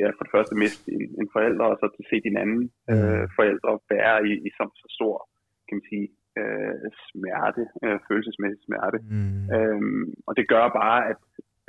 ja, 0.00 0.08
for 0.16 0.24
det 0.24 0.34
første 0.36 0.54
miste 0.62 0.92
en, 0.96 1.04
en 1.20 1.28
forælder, 1.34 1.66
og 1.72 1.76
så 1.80 1.86
til 1.88 2.04
se 2.10 2.16
din 2.28 2.36
anden 2.42 2.62
mm. 2.88 2.94
øh, 2.94 3.24
forældre 3.38 3.72
være 3.92 4.16
i, 4.28 4.32
i 4.48 4.50
så, 4.58 4.64
så 4.80 4.86
stor, 4.96 5.16
kan 5.66 5.76
man 5.78 5.86
sige, 5.92 6.06
øh, 6.38 6.74
smerte, 7.08 7.62
øh, 7.84 7.98
følelsesmæssig 8.08 8.62
smerte. 8.64 8.98
Mm. 9.14 9.42
Øhm, 9.54 10.06
og 10.28 10.32
det 10.38 10.48
gør 10.48 10.66
bare, 10.82 11.00
at, 11.10 11.20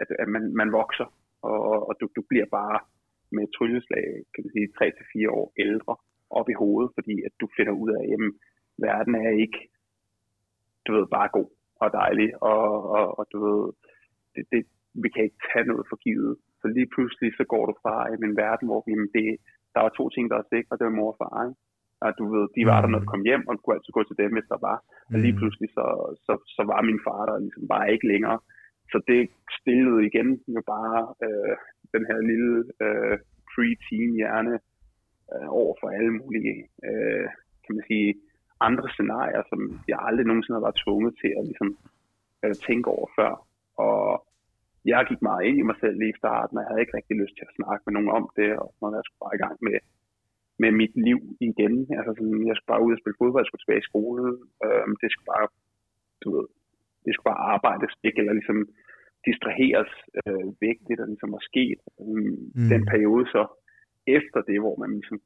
at, 0.01 0.07
at 0.23 0.27
man, 0.27 0.43
man 0.61 0.71
vokser, 0.71 1.07
og, 1.41 1.87
og 1.89 1.93
du, 1.99 2.05
du 2.15 2.21
bliver 2.29 2.45
bare 2.59 2.79
med 3.31 3.43
et 3.43 3.53
trylleslag, 3.57 4.05
kan 4.33 4.43
man 4.43 4.51
sige, 4.55 4.67
3-4 5.27 5.29
år 5.39 5.53
ældre 5.65 5.95
op 6.29 6.49
i 6.49 6.59
hovedet, 6.61 6.91
fordi 6.97 7.15
at 7.27 7.33
du 7.41 7.47
finder 7.57 7.73
ud 7.83 7.89
af, 7.97 8.03
at 8.03 8.09
jamen, 8.11 8.33
verden 8.87 9.15
er 9.15 9.33
ikke, 9.43 9.59
du 10.85 10.89
ved, 10.95 11.07
bare 11.17 11.29
god 11.37 11.49
og 11.83 11.89
dejlig, 12.01 12.29
og, 12.43 12.89
og, 12.97 13.19
og 13.19 13.25
du 13.33 13.37
ved, 13.45 13.73
det, 14.35 14.43
det, 14.51 14.61
vi 15.03 15.09
kan 15.09 15.23
ikke 15.23 15.43
tage 15.49 15.65
noget 15.71 15.85
for 15.89 15.97
givet. 16.05 16.37
Så 16.61 16.67
lige 16.67 16.91
pludselig 16.93 17.29
så 17.39 17.43
går 17.53 17.65
du 17.65 17.73
fra 17.83 17.95
en 18.13 18.37
verden, 18.43 18.67
hvor 18.67 18.83
jamen, 18.87 19.09
det, 19.17 19.27
der 19.73 19.81
var 19.85 19.89
to 19.89 20.09
ting, 20.09 20.29
der 20.29 20.35
var 20.35 20.47
sikre, 20.53 20.77
det 20.77 20.85
var 20.85 20.99
mor 20.99 21.11
og 21.13 21.17
far. 21.21 21.35
Ikke? 21.47 21.59
Og 22.01 22.09
du 22.19 22.25
ved, 22.33 22.43
de 22.57 22.63
var 22.71 22.79
der, 22.81 22.89
når 22.89 22.99
du 22.99 23.09
kom 23.13 23.23
hjem, 23.29 23.43
og 23.47 23.53
du 23.53 23.61
kunne 23.61 23.75
altid 23.75 23.93
gå 23.97 24.03
til 24.03 24.19
dem, 24.21 24.31
hvis 24.33 24.51
der 24.53 24.59
var. 24.69 24.77
Og 25.13 25.17
lige 25.23 25.35
mm. 25.35 25.39
pludselig, 25.39 25.69
så, 25.77 25.85
så, 26.25 26.33
så 26.55 26.61
var 26.71 26.81
min 26.89 27.03
far 27.05 27.21
der 27.29 27.43
ligesom 27.45 27.65
bare 27.73 27.91
ikke 27.93 28.07
længere. 28.13 28.39
Så 28.91 28.97
det 29.11 29.21
stillede 29.59 29.99
igen 30.09 30.29
jo 30.55 30.61
bare 30.75 30.99
øh, 31.25 31.55
den 31.95 32.03
her 32.09 32.19
lille 32.31 32.53
øh, 32.85 33.15
pre-teen 33.51 34.11
hjerne 34.19 34.55
øh, 35.33 35.47
over 35.61 35.73
for 35.79 35.87
alle 35.97 36.13
mulige, 36.21 36.55
øh, 36.87 37.27
kan 37.63 37.73
man 37.75 37.83
sige, 37.91 38.09
andre 38.67 38.87
scenarier, 38.95 39.43
som 39.51 39.59
jeg 39.91 39.99
aldrig 40.07 40.25
nogensinde 40.27 40.57
har 40.57 40.67
været 40.67 40.81
tvunget 40.83 41.13
til 41.21 41.31
at 41.37 41.43
ligesom, 41.49 41.69
øh, 42.43 42.55
tænke 42.67 42.87
over 42.95 43.07
før. 43.17 43.31
Og 43.85 44.03
jeg 44.85 45.05
gik 45.09 45.21
meget 45.21 45.43
ind 45.47 45.57
i 45.59 45.67
mig 45.69 45.77
selv 45.81 45.95
lige 45.99 46.13
i 46.15 46.21
starten, 46.21 46.57
og 46.57 46.61
jeg 46.61 46.69
havde 46.69 46.83
ikke 46.83 46.97
rigtig 46.97 47.15
lyst 47.21 47.35
til 47.35 47.47
at 47.47 47.55
snakke 47.59 47.81
med 47.85 47.93
nogen 47.93 48.11
om 48.19 48.25
det, 48.39 48.49
og 48.61 48.69
når 48.81 48.97
jeg 48.97 49.05
skulle 49.05 49.23
bare 49.25 49.37
i 49.37 49.43
gang 49.45 49.57
med 49.67 49.77
med 50.63 50.71
mit 50.81 50.95
liv 51.07 51.19
igen. 51.49 51.75
Altså 51.97 52.11
sådan, 52.17 52.47
jeg 52.49 52.55
skulle 52.55 52.71
bare 52.73 52.85
ud 52.85 52.95
og 52.95 53.01
spille 53.01 53.19
fodbold, 53.19 53.43
jeg 53.43 53.49
skulle 53.49 53.63
tilbage 53.63 53.83
i 53.83 53.89
skole. 53.91 54.25
Øhm, 54.65 54.93
det 55.01 55.09
skulle 55.09 55.29
bare, 55.33 55.47
du 56.23 56.27
ved, 56.35 56.47
det 57.05 57.11
skulle 57.11 57.29
bare 57.31 57.45
arbejdes 57.55 57.93
væk, 58.03 58.15
eller 58.17 58.33
ligesom 58.39 58.59
distraheres 59.27 59.91
øh, 60.19 60.47
væk, 60.65 60.77
det 60.87 60.95
der 60.99 61.07
ligesom 61.11 61.31
var 61.37 61.43
sket. 61.51 61.79
Øhm, 62.01 62.35
mm. 62.57 62.69
Den 62.73 62.83
periode 62.93 63.25
så 63.35 63.43
efter 64.17 64.39
det, 64.49 64.59
hvor 64.63 64.75
man 64.83 64.91
ligesom 64.99 65.19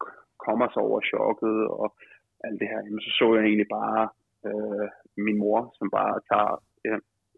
kommer 0.46 0.68
sig 0.70 0.82
over 0.88 1.00
chokket 1.12 1.58
og 1.82 1.88
alt 2.46 2.60
det 2.62 2.68
her, 2.72 2.80
jamen, 2.86 3.02
så 3.06 3.12
så 3.20 3.26
jeg 3.36 3.44
egentlig 3.46 3.72
bare 3.82 4.02
øh, 4.48 4.88
min 5.26 5.38
mor, 5.44 5.60
som 5.80 5.88
bare 5.98 6.16
tager, 6.32 6.54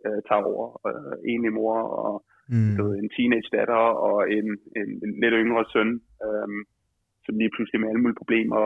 øh, 0.06 0.22
tager 0.28 0.46
over. 0.54 0.68
Øh, 0.90 1.16
egentlig 1.30 1.54
mor 1.60 1.78
og 2.02 2.14
mm. 2.54 2.74
ved, 2.78 2.90
en 3.02 3.10
teenage 3.16 3.50
datter 3.56 3.84
og 4.08 4.18
en, 4.38 4.48
en, 4.80 4.90
en 5.04 5.12
lidt 5.22 5.36
yngre 5.42 5.66
søn, 5.74 5.92
øh, 6.26 6.48
som 7.28 7.36
lige 7.42 7.54
pludselig 7.56 7.80
med 7.80 7.90
alle 7.90 8.04
mulige 8.04 8.22
problemer 8.22 8.64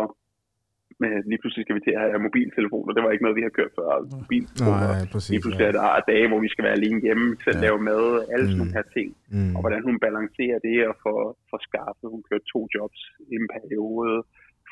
men 1.02 1.12
lige 1.32 1.42
pludselig 1.42 1.64
skal 1.64 1.78
vi 1.78 1.84
til 1.86 1.96
at 1.98 2.02
have 2.14 2.26
mobiltelefoner. 2.28 2.92
Det 2.94 3.04
var 3.04 3.12
ikke 3.12 3.26
noget, 3.26 3.40
vi 3.40 3.48
har 3.48 3.58
kørt 3.60 3.74
før. 3.80 3.90
Mobiltelefoner. 4.22 4.88
Nej, 4.94 5.06
præcis, 5.14 5.32
lige 5.34 5.44
pludselig 5.44 5.66
ja. 5.66 5.72
er 5.72 5.78
der 5.80 6.10
dage, 6.14 6.28
hvor 6.30 6.42
vi 6.46 6.50
skal 6.54 6.66
være 6.68 6.78
alene 6.80 7.00
hjemme, 7.06 7.28
selv 7.46 7.58
ja. 7.60 7.66
lave 7.66 7.80
mad, 7.90 8.06
alle 8.34 8.48
mm. 8.48 8.56
sådan 8.58 8.76
her 8.78 8.88
ting. 8.98 9.10
Mm. 9.36 9.54
Og 9.56 9.60
hvordan 9.64 9.82
hun 9.88 9.96
balancerer 10.06 10.60
det 10.68 10.78
og 10.90 10.96
får, 11.04 11.20
får 11.50 11.60
skaffet. 11.70 12.08
Hun 12.14 12.24
kørte 12.30 12.46
to 12.54 12.62
jobs 12.76 13.02
i 13.32 13.34
en 13.42 13.48
periode, 13.56 14.16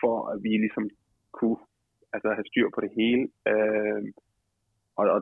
for 0.02 0.15
at 0.32 0.38
vi 0.45 0.52
ligesom 0.65 0.86
kunne 1.38 1.60
altså, 2.13 2.30
have 2.38 2.49
styr 2.52 2.67
på 2.75 2.80
det 2.86 2.91
hele. 2.99 3.23
Øh, 3.52 4.02
og, 4.99 5.06
og 5.15 5.21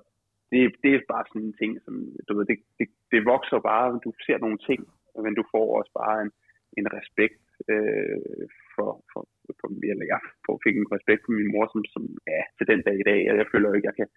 det, 0.51 0.59
det 0.83 0.91
er 0.93 1.11
bare 1.13 1.25
sådan 1.27 1.47
en 1.47 1.57
ting, 1.61 1.71
som 1.85 1.93
du 2.27 2.31
ved, 2.37 2.45
det, 2.51 2.57
det, 2.79 2.87
det 3.13 3.21
vokser 3.33 3.59
bare, 3.71 3.99
du 4.05 4.09
ser 4.25 4.37
nogle 4.45 4.59
ting, 4.69 4.81
men 5.25 5.33
du 5.39 5.43
får 5.53 5.65
også 5.77 5.91
bare 6.01 6.17
en, 6.25 6.31
en 6.79 6.87
respekt 6.97 7.41
øh, 7.71 8.45
for, 8.75 8.89
for, 9.11 9.21
for, 9.59 9.67
eller 9.91 10.05
jeg 10.13 10.19
fik 10.65 10.75
en 10.77 10.93
respekt 10.95 11.21
for 11.23 11.33
min 11.39 11.51
mor, 11.53 11.65
som, 11.73 11.81
som 11.93 12.03
ja, 12.33 12.41
til 12.57 12.65
den 12.71 12.81
dag 12.87 12.95
i 12.99 13.07
dag, 13.11 13.21
og 13.31 13.35
jeg 13.41 13.47
føler 13.51 13.67
ikke, 13.67 13.87
at 13.87 13.91
jeg 13.91 13.97
kan, 13.99 14.09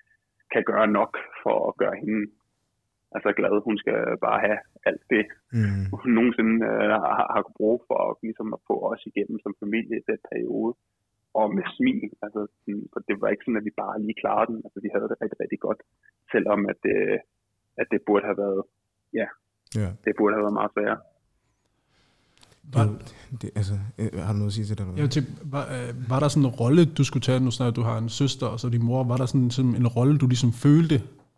kan 0.54 0.64
gøre 0.72 0.88
nok 0.98 1.12
for 1.42 1.56
at 1.68 1.74
gøre 1.82 1.96
hende 2.02 2.22
altså 3.14 3.30
glad. 3.38 3.52
Hun 3.68 3.76
skal 3.82 3.98
bare 4.26 4.40
have 4.46 4.58
alt 4.88 5.04
det, 5.14 5.24
mm. 5.56 5.84
hun 6.00 6.10
nogensinde 6.18 6.54
øh, 6.70 6.86
har, 7.04 7.26
har 7.34 7.44
bruge 7.58 7.80
for 7.88 7.98
at, 8.08 8.14
ligesom 8.28 8.48
at 8.56 8.60
få 8.68 8.76
os 8.90 9.02
igennem 9.10 9.38
som 9.44 9.52
familie 9.62 9.96
i 9.98 10.06
den 10.10 10.20
periode. 10.30 10.72
Og 11.40 11.46
med 11.56 11.66
smil. 11.76 12.10
Altså, 12.24 12.40
for 12.92 13.00
det 13.08 13.16
var 13.20 13.28
ikke 13.28 13.44
sådan, 13.44 13.60
at 13.62 13.68
vi 13.68 13.80
bare 13.82 14.02
lige 14.02 14.20
klarede 14.22 14.48
den. 14.50 14.58
Altså, 14.66 14.78
vi 14.84 14.90
havde 14.94 15.08
det 15.10 15.20
rigtig, 15.22 15.38
rigtig 15.44 15.60
godt. 15.66 15.80
Selvom 16.32 16.60
at, 16.72 16.82
øh, 16.94 17.18
at 17.80 17.86
det 17.92 18.00
burde 18.06 18.24
have 18.30 18.40
været, 18.44 18.62
ja, 19.20 19.26
yeah. 19.80 19.92
det 20.04 20.12
burde 20.18 20.34
have 20.34 20.44
været 20.46 20.58
meget 20.60 20.74
sværere. 20.74 21.00
Var, 22.74 22.84
det, 23.42 23.50
altså, 23.56 23.74
øh, 23.98 24.20
har 24.26 24.32
du 24.32 24.38
noget 24.38 24.50
at 24.50 24.52
sige 24.52 24.64
til 24.64 24.78
det? 24.78 24.84
Ja, 24.98 25.06
til, 25.06 25.22
var, 25.54 25.64
øh, 25.76 26.10
var 26.10 26.20
der 26.20 26.28
sådan 26.28 26.46
en 26.48 26.54
rolle, 26.62 26.84
du 26.84 27.04
skulle 27.04 27.22
tage, 27.22 27.40
nu 27.40 27.50
snart 27.50 27.76
du 27.76 27.82
har 27.82 27.98
en 27.98 28.08
søster 28.08 28.46
og 28.46 28.60
så 28.60 28.68
din 28.68 28.84
mor, 28.84 29.04
var 29.04 29.16
der 29.16 29.26
sådan, 29.26 29.50
sådan 29.50 29.74
en 29.74 29.86
rolle, 29.86 30.18
du 30.18 30.26
ligesom 30.26 30.52
følte 30.52 30.96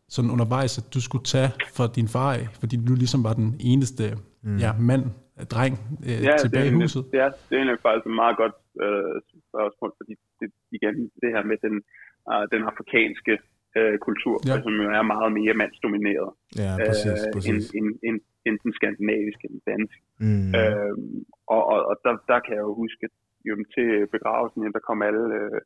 sådan 0.08 0.30
undervejs, 0.30 0.78
at 0.78 0.94
du 0.94 1.00
skulle 1.00 1.24
tage 1.24 1.50
for 1.76 1.86
din 1.86 2.08
far 2.08 2.32
af, 2.40 2.44
fordi 2.60 2.76
du 2.88 2.94
ligesom 2.94 3.24
var 3.24 3.32
den 3.32 3.56
eneste 3.60 4.04
mm. 4.42 4.56
ja, 4.64 4.70
mand, 4.88 5.04
dreng 5.54 5.74
øh, 6.08 6.18
ja, 6.28 6.36
tilbage 6.44 6.68
i 6.70 6.74
huset? 6.80 7.02
Ja, 7.20 7.26
det 7.46 7.52
er 7.54 7.60
egentlig 7.60 7.78
faktisk 7.86 8.06
et 8.10 8.16
meget 8.22 8.36
godt 8.42 8.56
øh, 8.84 9.14
spørgsmål, 9.50 9.90
fordi 9.98 10.14
det, 10.40 10.48
igen, 10.76 10.94
det 11.22 11.28
her 11.34 11.42
med 11.50 11.58
den, 11.66 11.74
uh, 12.30 12.44
den 12.54 12.62
afrikanske 12.70 13.32
øh, 13.78 13.94
kultur, 14.06 14.36
ja. 14.48 14.56
som 14.64 14.72
jo 14.84 14.88
er 14.98 15.04
meget 15.14 15.30
mere 15.38 15.54
mandsdomineret 15.62 16.30
ja, 16.64 16.72
præcis, 16.86 17.20
øh, 17.26 17.32
præcis. 17.34 17.48
End, 17.50 17.60
end, 17.78 17.88
end, 18.08 18.18
end 18.46 18.56
den 18.64 18.72
skandinaviske, 18.78 19.46
den 19.54 19.60
danske. 19.70 20.00
Mm. 20.24 20.48
Øh, 20.58 20.94
og 21.54 21.62
og, 21.72 21.78
og 21.90 21.94
der, 22.04 22.12
der 22.30 22.38
kan 22.44 22.54
jeg 22.58 22.64
jo 22.68 22.74
huske, 22.82 23.02
at 23.08 23.14
jo, 23.48 23.52
til 23.74 23.88
begravelsen, 24.14 24.72
der 24.76 24.86
kom 24.88 24.98
alle 25.08 25.24
øh, 25.40 25.60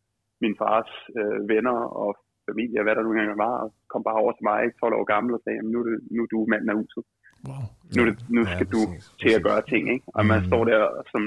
min 0.45 0.55
fars 0.61 0.91
øh, 1.21 1.39
venner 1.53 1.79
og 2.03 2.11
familie, 2.49 2.83
hvad 2.83 2.95
der 2.95 3.03
nu 3.03 3.11
engang 3.11 3.39
var, 3.47 3.55
og 3.63 3.69
kom 3.93 4.03
bare 4.09 4.21
over 4.23 4.33
til 4.33 4.45
mig, 4.51 4.61
12 4.81 4.95
år 4.99 5.05
gammel, 5.15 5.31
og 5.37 5.41
sagde, 5.45 5.61
nu 5.73 5.79
er, 5.81 5.99
nu 6.15 6.21
er 6.25 6.31
du 6.35 6.39
manden 6.53 6.71
af 6.73 6.77
huset. 6.81 7.05
Wow. 7.49 7.65
Nu, 7.97 8.01
det, 8.09 8.15
nu 8.37 8.41
skal 8.53 8.67
ja, 8.69 8.75
du 8.77 8.81
præcis, 8.87 9.05
til 9.23 9.33
at 9.39 9.43
gøre 9.49 9.63
ting, 9.73 9.85
ikke? 9.95 10.07
Og 10.17 10.23
man 10.33 10.41
mm. 10.41 10.49
står 10.51 10.63
der 10.73 10.83
som 11.13 11.23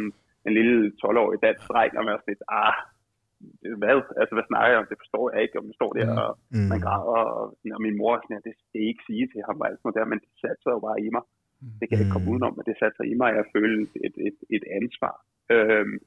en 0.47 0.53
lille 0.59 0.75
12-årig 1.01 1.39
dansk 1.47 1.63
dreng, 1.71 1.91
og 1.97 2.03
man 2.05 2.13
er 2.13 2.19
sådan 2.19 2.33
lidt, 2.33 2.43
ah, 2.61 2.75
hvad? 3.81 3.95
Altså, 4.21 4.33
hvad 4.35 4.47
snakker 4.49 4.69
jeg 4.71 4.81
om? 4.81 4.89
Det 4.91 5.01
forstår 5.03 5.25
jeg 5.31 5.39
ikke. 5.43 5.57
Og 5.59 5.65
man 5.67 5.77
står 5.79 5.91
der, 5.99 6.07
og 6.23 6.31
mm. 6.55 6.67
man 6.71 6.79
græder, 6.85 7.23
og, 7.39 7.45
og 7.75 7.81
min 7.85 7.99
mor 8.01 8.13
sådan, 8.15 8.45
det, 8.47 8.53
det 8.71 8.77
er 8.81 8.87
ikke 8.91 9.07
sige 9.09 9.25
til 9.33 9.41
ham, 9.47 9.61
og 9.61 9.65
alt 9.67 9.79
sådan 9.79 9.97
der, 9.97 10.11
men 10.11 10.19
det 10.23 10.31
satte 10.41 10.61
sig 10.63 10.71
jo 10.75 10.81
bare 10.87 10.99
i 11.05 11.09
mig. 11.15 11.23
Det 11.79 11.85
kan 11.85 11.95
jeg 11.95 12.03
ikke 12.03 12.15
komme 12.15 12.27
mm. 12.27 12.33
udenom, 12.33 12.53
men 12.55 12.65
det 12.69 12.75
satte 12.77 12.95
sig 12.97 13.07
i 13.11 13.15
mig, 13.21 13.29
at 13.31 13.39
jeg 13.39 13.51
følte 13.55 13.95
et, 14.07 14.15
et, 14.27 14.37
et 14.55 14.63
ansvar 14.79 15.15
øhm, 15.55 15.97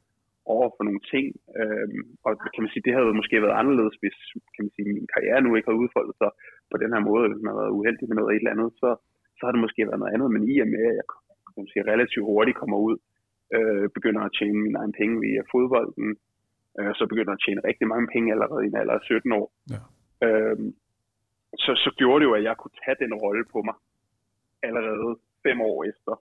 over 0.55 0.69
for 0.77 0.83
nogle 0.89 1.03
ting. 1.13 1.27
Øhm, 1.61 2.03
og 2.27 2.31
kan 2.53 2.63
man 2.63 2.73
sige, 2.73 2.87
det 2.87 2.97
havde 2.97 3.19
måske 3.21 3.45
været 3.45 3.61
anderledes, 3.61 3.95
hvis 4.03 4.17
kan 4.55 4.65
man 4.65 4.75
sige, 4.75 4.97
min 4.99 5.13
karriere 5.15 5.41
nu 5.43 5.51
ikke 5.53 5.69
havde 5.69 5.83
udfoldet 5.85 6.15
sig 6.21 6.31
på 6.71 6.77
den 6.83 6.91
her 6.95 7.03
måde, 7.11 7.25
hvis 7.31 7.43
man 7.43 7.51
havde 7.53 7.63
været 7.65 7.77
uheldig 7.79 8.07
med 8.09 8.17
noget 8.19 8.33
et 8.33 8.43
eller 8.43 8.55
andet, 8.57 8.71
så, 8.81 8.89
så 9.37 9.43
har 9.45 9.53
det 9.53 9.65
måske 9.65 9.89
været 9.89 10.03
noget 10.03 10.15
andet. 10.15 10.29
Men 10.35 10.43
i 10.53 10.55
og 10.65 10.69
med, 10.75 10.85
at 10.91 10.97
jeg 10.99 11.07
kan 11.09 11.61
man 11.63 11.73
sige, 11.73 11.91
relativt 11.93 12.29
hurtigt 12.31 12.61
kommer 12.61 12.79
ud, 12.89 12.97
øh, 13.57 13.87
begynder 13.97 14.23
at 14.25 14.35
tjene 14.39 14.59
mine 14.67 14.79
egne 14.81 14.99
penge 15.01 15.17
via 15.25 15.43
fodbolden, 15.53 16.09
øh, 16.79 16.93
så 16.99 17.05
begynder 17.11 17.33
at 17.35 17.43
tjene 17.45 17.67
rigtig 17.69 17.87
mange 17.93 18.07
penge 18.15 18.33
allerede 18.35 18.65
i 18.65 18.71
en 18.71 18.81
alder 18.81 18.95
af 18.95 19.03
17 19.03 19.33
år. 19.41 19.47
Ja. 19.75 19.81
Øhm, 20.27 20.69
så, 21.65 21.71
så 21.85 21.91
gjorde 21.99 22.21
det 22.21 22.29
jo, 22.29 22.35
at 22.39 22.45
jeg 22.49 22.57
kunne 22.57 22.77
tage 22.85 23.01
den 23.05 23.15
rolle 23.25 23.45
på 23.53 23.59
mig 23.69 23.77
allerede 24.69 25.13
fem 25.45 25.59
år 25.61 25.79
efter 25.91 26.13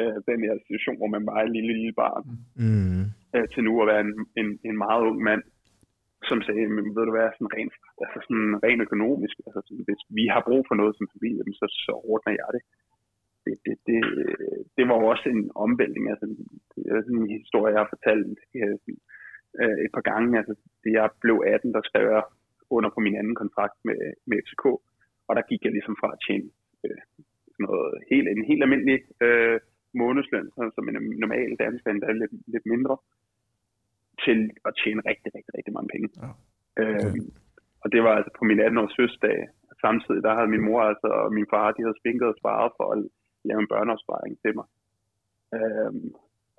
øh, 0.00 0.18
den 0.30 0.40
her 0.46 0.54
situation, 0.62 0.96
hvor 1.00 1.10
man 1.16 1.26
var 1.30 1.38
en 1.40 1.52
lille, 1.56 1.72
lille 1.78 1.96
barn, 2.02 2.24
mm. 2.62 3.04
øh, 3.34 3.46
til 3.52 3.62
nu 3.64 3.72
at 3.82 3.88
være 3.92 4.02
en, 4.06 4.14
en, 4.40 4.48
en 4.68 4.76
meget 4.84 5.02
ung 5.10 5.20
mand, 5.30 5.42
som 6.30 6.38
sagde, 6.46 6.66
men 6.76 6.84
ved 6.96 7.04
du 7.06 7.12
hvad, 7.14 7.28
sådan 7.34 7.54
rent, 7.56 7.74
altså 8.04 8.18
sådan 8.26 8.50
rent 8.66 8.82
økonomisk, 8.86 9.36
altså 9.46 9.60
sådan, 9.66 9.84
hvis 9.88 10.02
vi 10.18 10.24
har 10.34 10.42
brug 10.48 10.62
for 10.68 10.76
noget 10.80 10.94
som 10.96 11.06
familie, 11.14 11.42
så, 11.60 11.66
så 11.86 11.92
ordner 12.12 12.32
jeg 12.40 12.48
det. 12.56 12.62
Det, 13.44 13.54
det, 13.66 13.74
det, 13.88 13.98
det 14.76 14.84
var 14.88 14.96
jo 15.00 15.06
også 15.12 15.26
en 15.28 15.44
omvæltning, 15.66 16.04
altså 16.12 16.26
det 16.72 16.82
er 16.86 17.02
sådan 17.02 17.22
en 17.22 17.38
historie, 17.40 17.74
jeg 17.74 17.82
har 17.82 17.94
fortalt 17.94 18.26
øh, 19.60 19.78
et 19.84 19.92
par 19.96 20.04
gange, 20.10 20.38
altså 20.40 20.54
det 20.84 20.92
jeg 20.98 21.08
blev 21.24 21.36
18, 21.46 21.74
der 21.76 21.82
skrev 21.88 22.06
jeg 22.16 22.24
under 22.76 22.90
på 22.94 23.00
min 23.06 23.16
anden 23.20 23.36
kontrakt 23.42 23.78
med, 23.88 24.00
med 24.28 24.36
FCK, 24.44 24.64
og 25.28 25.32
der 25.36 25.48
gik 25.50 25.62
jeg 25.64 25.72
ligesom 25.72 25.96
fra 26.00 26.08
at 26.14 26.22
tjene 26.26 26.48
øh, 26.84 27.02
noget 27.66 27.90
helt, 28.10 28.28
en 28.28 28.44
helt 28.50 28.62
almindelig 28.62 28.98
øh, 29.26 29.60
månedsløn, 30.02 30.48
som 30.74 30.88
en 30.88 30.96
normal 31.24 31.50
dansker, 31.62 31.90
endda 31.90 32.12
lidt, 32.12 32.34
lidt 32.54 32.66
mindre, 32.72 32.96
til 34.24 34.38
at 34.68 34.72
tjene 34.82 35.00
rigtig, 35.10 35.30
rigtig, 35.36 35.52
rigtig 35.58 35.72
mange 35.76 35.90
penge. 35.94 36.08
Ja. 36.22 36.30
Okay. 36.82 37.08
Øh, 37.08 37.14
og 37.82 37.86
det 37.92 38.00
var 38.06 38.12
altså 38.18 38.32
på 38.38 38.44
min 38.50 38.60
18-års 38.66 38.96
fødselsdag. 38.98 39.38
Samtidig 39.84 40.22
der 40.26 40.34
havde 40.34 40.54
min 40.54 40.66
mor 40.68 40.80
altså, 40.90 41.08
og 41.20 41.32
min 41.38 41.50
far, 41.52 41.72
de 41.72 41.84
havde 41.84 42.00
spinket 42.02 42.26
og 42.28 42.38
sparet 42.40 42.70
for 42.76 42.86
at 42.92 42.98
lave 43.48 43.60
en 43.60 43.72
børneopsparing 43.72 44.34
til 44.42 44.52
mig. 44.58 44.66
Øh, 45.56 45.92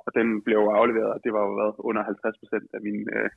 og 0.09 0.13
den 0.19 0.27
blev 0.47 0.59
afleveret, 0.81 1.11
og 1.15 1.19
det 1.23 1.31
var 1.35 1.43
jo 1.47 1.53
været 1.61 1.75
under 1.89 2.03
50 2.03 2.41
procent 2.41 2.67
af 2.77 2.81
min, 2.87 2.99
øh, 3.17 3.29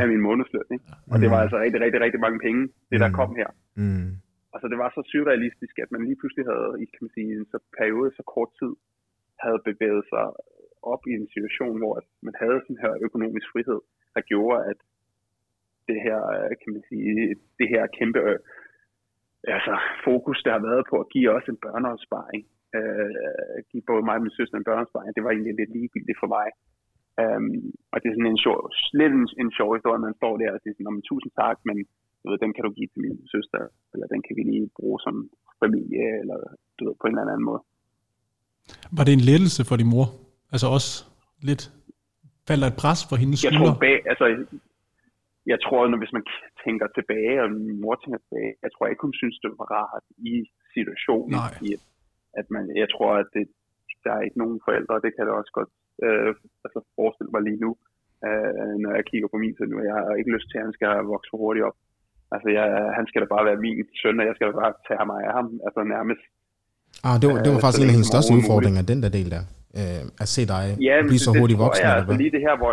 af 0.00 0.06
min 0.12 0.22
månedsløn. 0.28 0.68
Ikke? 0.76 0.86
Og 1.12 1.16
det 1.22 1.28
var 1.32 1.40
altså 1.44 1.58
rigtig, 1.64 1.80
rigtig, 1.84 2.00
rigtig 2.04 2.20
mange 2.26 2.38
penge, 2.46 2.62
det 2.90 2.98
der 3.04 3.10
mm. 3.10 3.18
kom 3.20 3.30
her. 3.40 3.50
Mm. 3.82 4.10
Altså 4.54 4.66
det 4.72 4.78
var 4.82 4.90
så 4.96 5.02
surrealistisk, 5.12 5.74
at 5.84 5.90
man 5.94 6.02
lige 6.06 6.18
pludselig 6.20 6.44
havde 6.52 6.70
i 6.82 6.84
kan 6.92 7.02
man 7.04 7.14
sige, 7.16 7.30
en 7.38 7.46
så 7.52 7.58
periode, 7.78 8.10
så 8.18 8.22
kort 8.34 8.50
tid, 8.60 8.72
havde 9.44 9.60
bevæget 9.68 10.04
sig 10.12 10.26
op 10.92 11.02
i 11.10 11.12
en 11.20 11.28
situation, 11.34 11.76
hvor 11.82 11.94
man 12.26 12.34
havde 12.42 12.58
sådan 12.64 12.82
her 12.84 12.92
økonomisk 13.06 13.46
frihed, 13.52 13.80
der 14.14 14.22
gjorde, 14.30 14.58
at 14.70 14.78
det 15.88 15.98
her, 16.06 16.20
kan 16.60 16.70
man 16.74 16.82
sige, 16.90 17.10
det 17.58 17.66
her 17.74 17.82
kæmpe 17.98 18.20
altså, 19.56 19.74
fokus, 20.04 20.38
der 20.44 20.52
har 20.56 20.62
været 20.68 20.84
på 20.90 20.96
at 21.02 21.10
give 21.14 21.30
os 21.36 21.46
en 21.48 21.58
børneopsparing, 21.64 22.42
øh, 22.78 23.56
give 23.70 23.84
både 23.90 24.02
mig 24.08 24.16
og 24.18 24.24
min 24.24 24.36
søster 24.38 24.56
en 24.56 24.68
børneopsparing, 24.68 25.14
det 25.16 25.24
var 25.24 25.32
egentlig 25.32 25.54
lidt 25.60 25.72
ligegyldigt 25.76 26.20
for 26.22 26.30
mig. 26.36 26.48
Um, 27.22 27.48
og 27.92 27.96
det 28.00 28.06
er 28.08 28.16
sådan 28.16 28.32
en 28.34 28.44
sjov, 28.44 28.58
lidt 29.00 29.12
en, 29.18 29.26
en 29.42 29.50
sjov 29.58 29.70
historie, 29.76 30.06
man 30.06 30.18
står 30.20 30.34
der 30.40 30.50
og 30.54 30.60
siger 30.60 30.74
sådan, 30.74 31.08
tusind 31.10 31.32
tak, 31.42 31.56
men 31.68 31.76
du 32.20 32.26
ved, 32.30 32.38
den 32.44 32.52
kan 32.54 32.64
du 32.66 32.70
give 32.78 32.90
til 32.92 33.00
min 33.04 33.16
søster, 33.34 33.60
eller 33.92 34.06
den 34.12 34.20
kan 34.26 34.34
vi 34.38 34.42
lige 34.52 34.66
bruge 34.78 34.98
som 35.06 35.14
familie, 35.62 36.04
eller 36.22 36.38
du 36.76 36.80
ved, 36.86 36.94
på 37.00 37.06
en 37.06 37.14
eller 37.18 37.34
anden 37.34 37.48
måde. 37.50 37.62
Var 38.96 39.04
det 39.04 39.12
en 39.18 39.26
lettelse 39.30 39.62
for 39.68 39.76
din 39.80 39.90
mor? 39.94 40.06
Altså 40.54 40.66
også 40.76 40.90
lidt, 41.48 41.62
falder 42.48 42.66
et 42.72 42.76
pres 42.82 43.00
for 43.08 43.16
hendes 43.22 43.38
skuldre? 43.40 43.58
Jeg 43.58 43.70
tror, 43.72 43.84
bag, 43.86 43.96
altså, 44.12 44.26
jeg 45.52 45.58
tror, 45.64 45.80
når 45.90 45.98
hvis 46.02 46.14
man 46.18 46.24
tænker 46.64 46.86
tilbage, 46.98 47.36
og 47.42 47.48
min 47.68 47.78
mor 47.84 47.94
tænker 48.02 48.20
tilbage, 48.24 48.52
jeg 48.64 48.70
tror 48.72 48.84
ikke, 48.90 49.04
hun 49.06 49.14
synes, 49.20 49.36
det 49.42 49.50
var 49.58 49.66
rart 49.76 50.06
i 50.32 50.34
situationen. 50.74 51.30
Nej. 51.42 51.52
I, 51.66 51.68
at, 51.76 51.82
at 52.40 52.46
man, 52.54 52.64
jeg 52.82 52.88
tror, 52.94 53.12
at 53.22 53.28
det, 53.36 53.44
der 54.04 54.12
er 54.14 54.22
ikke 54.26 54.40
nogen 54.42 54.58
forældre, 54.66 55.02
det 55.04 55.10
kan 55.14 55.26
jeg 55.26 55.40
også 55.40 55.52
godt 55.58 55.72
øh, 56.06 56.30
altså 56.64 56.80
forestille 56.98 57.32
mig 57.34 57.42
lige 57.48 57.60
nu, 57.64 57.70
øh, 58.26 58.74
når 58.82 58.92
jeg 58.98 59.04
kigger 59.10 59.28
på 59.30 59.38
min 59.42 59.54
søn 59.56 59.68
nu. 59.70 59.76
Jeg 59.90 59.94
har 59.98 60.14
ikke 60.20 60.34
lyst 60.36 60.48
til, 60.48 60.58
at 60.58 60.64
han 60.66 60.76
skal 60.76 60.88
vokse 61.14 61.30
for 61.30 61.38
hurtigt 61.44 61.66
op. 61.68 61.76
Altså, 62.34 62.48
jeg, 62.58 62.66
han 62.98 63.06
skal 63.08 63.20
da 63.22 63.26
bare 63.34 63.44
være 63.48 63.62
min 63.66 63.76
søn, 64.02 64.20
og 64.20 64.26
jeg 64.28 64.34
skal 64.36 64.46
da 64.48 64.54
bare 64.64 64.74
tage 64.88 65.06
mig 65.10 65.20
af 65.28 65.32
ham, 65.38 65.46
altså 65.66 65.80
nærmest. 65.96 66.24
Ah, 67.06 67.16
det 67.20 67.26
var, 67.30 67.36
det 67.44 67.50
var 67.54 67.60
øh, 67.60 67.64
faktisk 67.64 67.82
en 67.82 67.90
af 67.92 67.96
hendes 67.96 68.10
største 68.14 68.32
udfordringer, 68.38 68.82
den 68.92 69.00
der 69.04 69.10
del 69.18 69.28
der. 69.36 69.44
Øh, 69.78 70.02
at 70.22 70.28
se 70.34 70.42
dig 70.54 70.64
ja, 70.88 70.94
blive 71.10 71.24
så 71.28 71.32
hurtigt 71.40 71.60
voksen. 71.64 71.84
Ja, 71.86 71.92
altså 71.98 72.14
lige 72.22 72.32
det 72.36 72.42
her, 72.46 72.54
hvor 72.60 72.70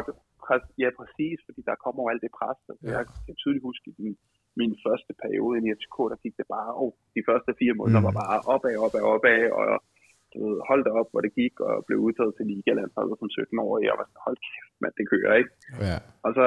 ja, 0.84 0.90
præcis, 1.00 1.38
fordi 1.48 1.62
der 1.70 1.76
kommer 1.84 2.02
alt 2.12 2.22
det 2.26 2.32
pres. 2.40 2.60
Altså, 2.72 2.86
ja. 2.88 2.98
Jeg 2.98 3.06
kan 3.26 3.36
tydeligt 3.42 3.64
huske, 3.70 3.86
min, 4.06 4.16
min 4.60 4.74
første 4.86 5.12
periode 5.24 5.58
i 5.60 5.74
FCK, 5.78 5.98
der 6.12 6.18
gik 6.24 6.36
det 6.40 6.48
bare, 6.56 6.72
oh, 6.82 6.92
de 7.16 7.22
første 7.30 7.52
fire 7.60 7.76
måneder 7.80 8.02
mm. 8.02 8.08
var 8.08 8.16
bare 8.24 8.38
opad, 8.54 8.76
opad, 8.86 9.04
opad, 9.16 9.42
og 9.60 9.68
du 10.32 10.38
ved, 10.46 10.58
holdt 10.70 10.88
op, 11.00 11.08
hvor 11.12 11.22
det 11.26 11.34
gik, 11.42 11.56
og 11.68 11.74
blev 11.88 11.98
udtaget 12.08 12.34
til 12.36 12.46
Ligalandsholdet 12.52 13.16
som 13.20 13.30
17-årig, 13.38 13.86
og 13.92 13.96
var 14.00 14.08
sådan, 14.08 14.26
hold 14.28 14.38
kæft, 14.48 14.76
mand, 14.82 14.94
det 15.00 15.06
kører, 15.14 15.34
ikke? 15.42 15.52
Ja. 15.88 15.98
Og 16.26 16.32
så 16.38 16.46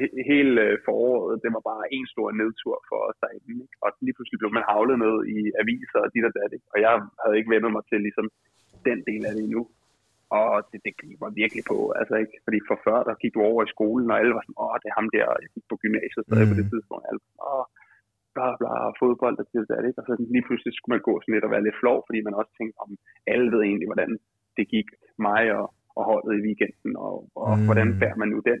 he, 0.00 0.06
hele 0.32 0.54
øh, 0.66 0.74
foråret, 0.86 1.42
det 1.42 1.50
var 1.56 1.64
bare 1.72 1.84
en 1.96 2.06
stor 2.14 2.28
nedtur 2.40 2.76
for 2.88 2.98
os 3.08 3.18
derinde, 3.22 3.62
ikke? 3.66 3.76
Og 3.84 3.88
lige 4.04 4.14
pludselig 4.16 4.38
blev 4.40 4.52
man 4.58 4.68
havlet 4.72 4.96
ned 5.04 5.16
i 5.36 5.38
aviser 5.62 6.00
og 6.04 6.10
dit 6.14 6.28
og 6.28 6.32
dat, 6.38 6.50
ikke? 6.56 6.68
Og 6.74 6.78
jeg 6.84 6.92
havde 7.22 7.36
ikke 7.38 7.52
vendt 7.52 7.74
mig 7.76 7.84
til 7.90 8.00
ligesom 8.06 8.26
den 8.88 8.98
del 9.08 9.22
af 9.28 9.32
det 9.34 9.42
endnu. 9.46 9.62
Og 10.38 10.48
det, 10.70 10.78
det 10.86 10.92
gik 11.00 11.18
mig 11.22 11.32
virkelig 11.42 11.64
på, 11.72 11.78
altså 12.00 12.14
ikke? 12.22 12.34
Fordi 12.46 12.58
for 12.68 12.78
før, 12.86 12.98
der 13.08 13.20
gik 13.22 13.34
du 13.34 13.40
over 13.50 13.60
i 13.64 13.72
skolen, 13.74 14.10
og 14.12 14.18
alle 14.20 14.34
var 14.36 14.44
sådan, 14.44 14.60
åh, 14.64 14.76
det 14.82 14.88
er 14.88 14.98
ham 15.00 15.08
der, 15.16 15.26
jeg 15.44 15.50
gik 15.54 15.66
på 15.68 15.76
gymnasiet 15.82 16.22
stadig 16.24 16.46
mm. 16.46 16.52
på 16.52 16.58
det 16.60 16.66
tidspunkt, 16.72 17.04
alle 17.08 17.20
åh, 17.50 17.64
bla 18.36 18.48
bla, 18.60 18.74
fodbold 19.00 19.36
og 19.42 19.46
det 19.52 19.70
det, 19.70 19.88
ikke? 19.88 20.00
Og 20.00 20.06
så 20.08 20.12
lige 20.34 20.46
pludselig 20.46 20.72
skulle 20.74 20.94
man 20.94 21.06
gå 21.08 21.12
sådan 21.18 21.34
lidt 21.34 21.46
og 21.48 21.52
være 21.54 21.66
lidt 21.66 21.80
flov, 21.82 21.98
fordi 22.06 22.18
man 22.26 22.38
også 22.40 22.52
tænkte, 22.54 22.76
om 22.84 22.90
alle 23.32 23.48
ved 23.52 23.60
egentlig, 23.62 23.88
hvordan 23.90 24.10
det 24.56 24.64
gik 24.74 24.88
mig 25.28 25.42
og, 25.58 25.66
og 25.96 26.02
holdet 26.10 26.32
i 26.38 26.44
weekenden, 26.46 26.92
og, 27.06 27.16
og 27.42 27.52
mm. 27.56 27.64
hvordan 27.66 27.88
bærer 28.00 28.18
man 28.22 28.30
nu 28.34 28.40
den. 28.50 28.60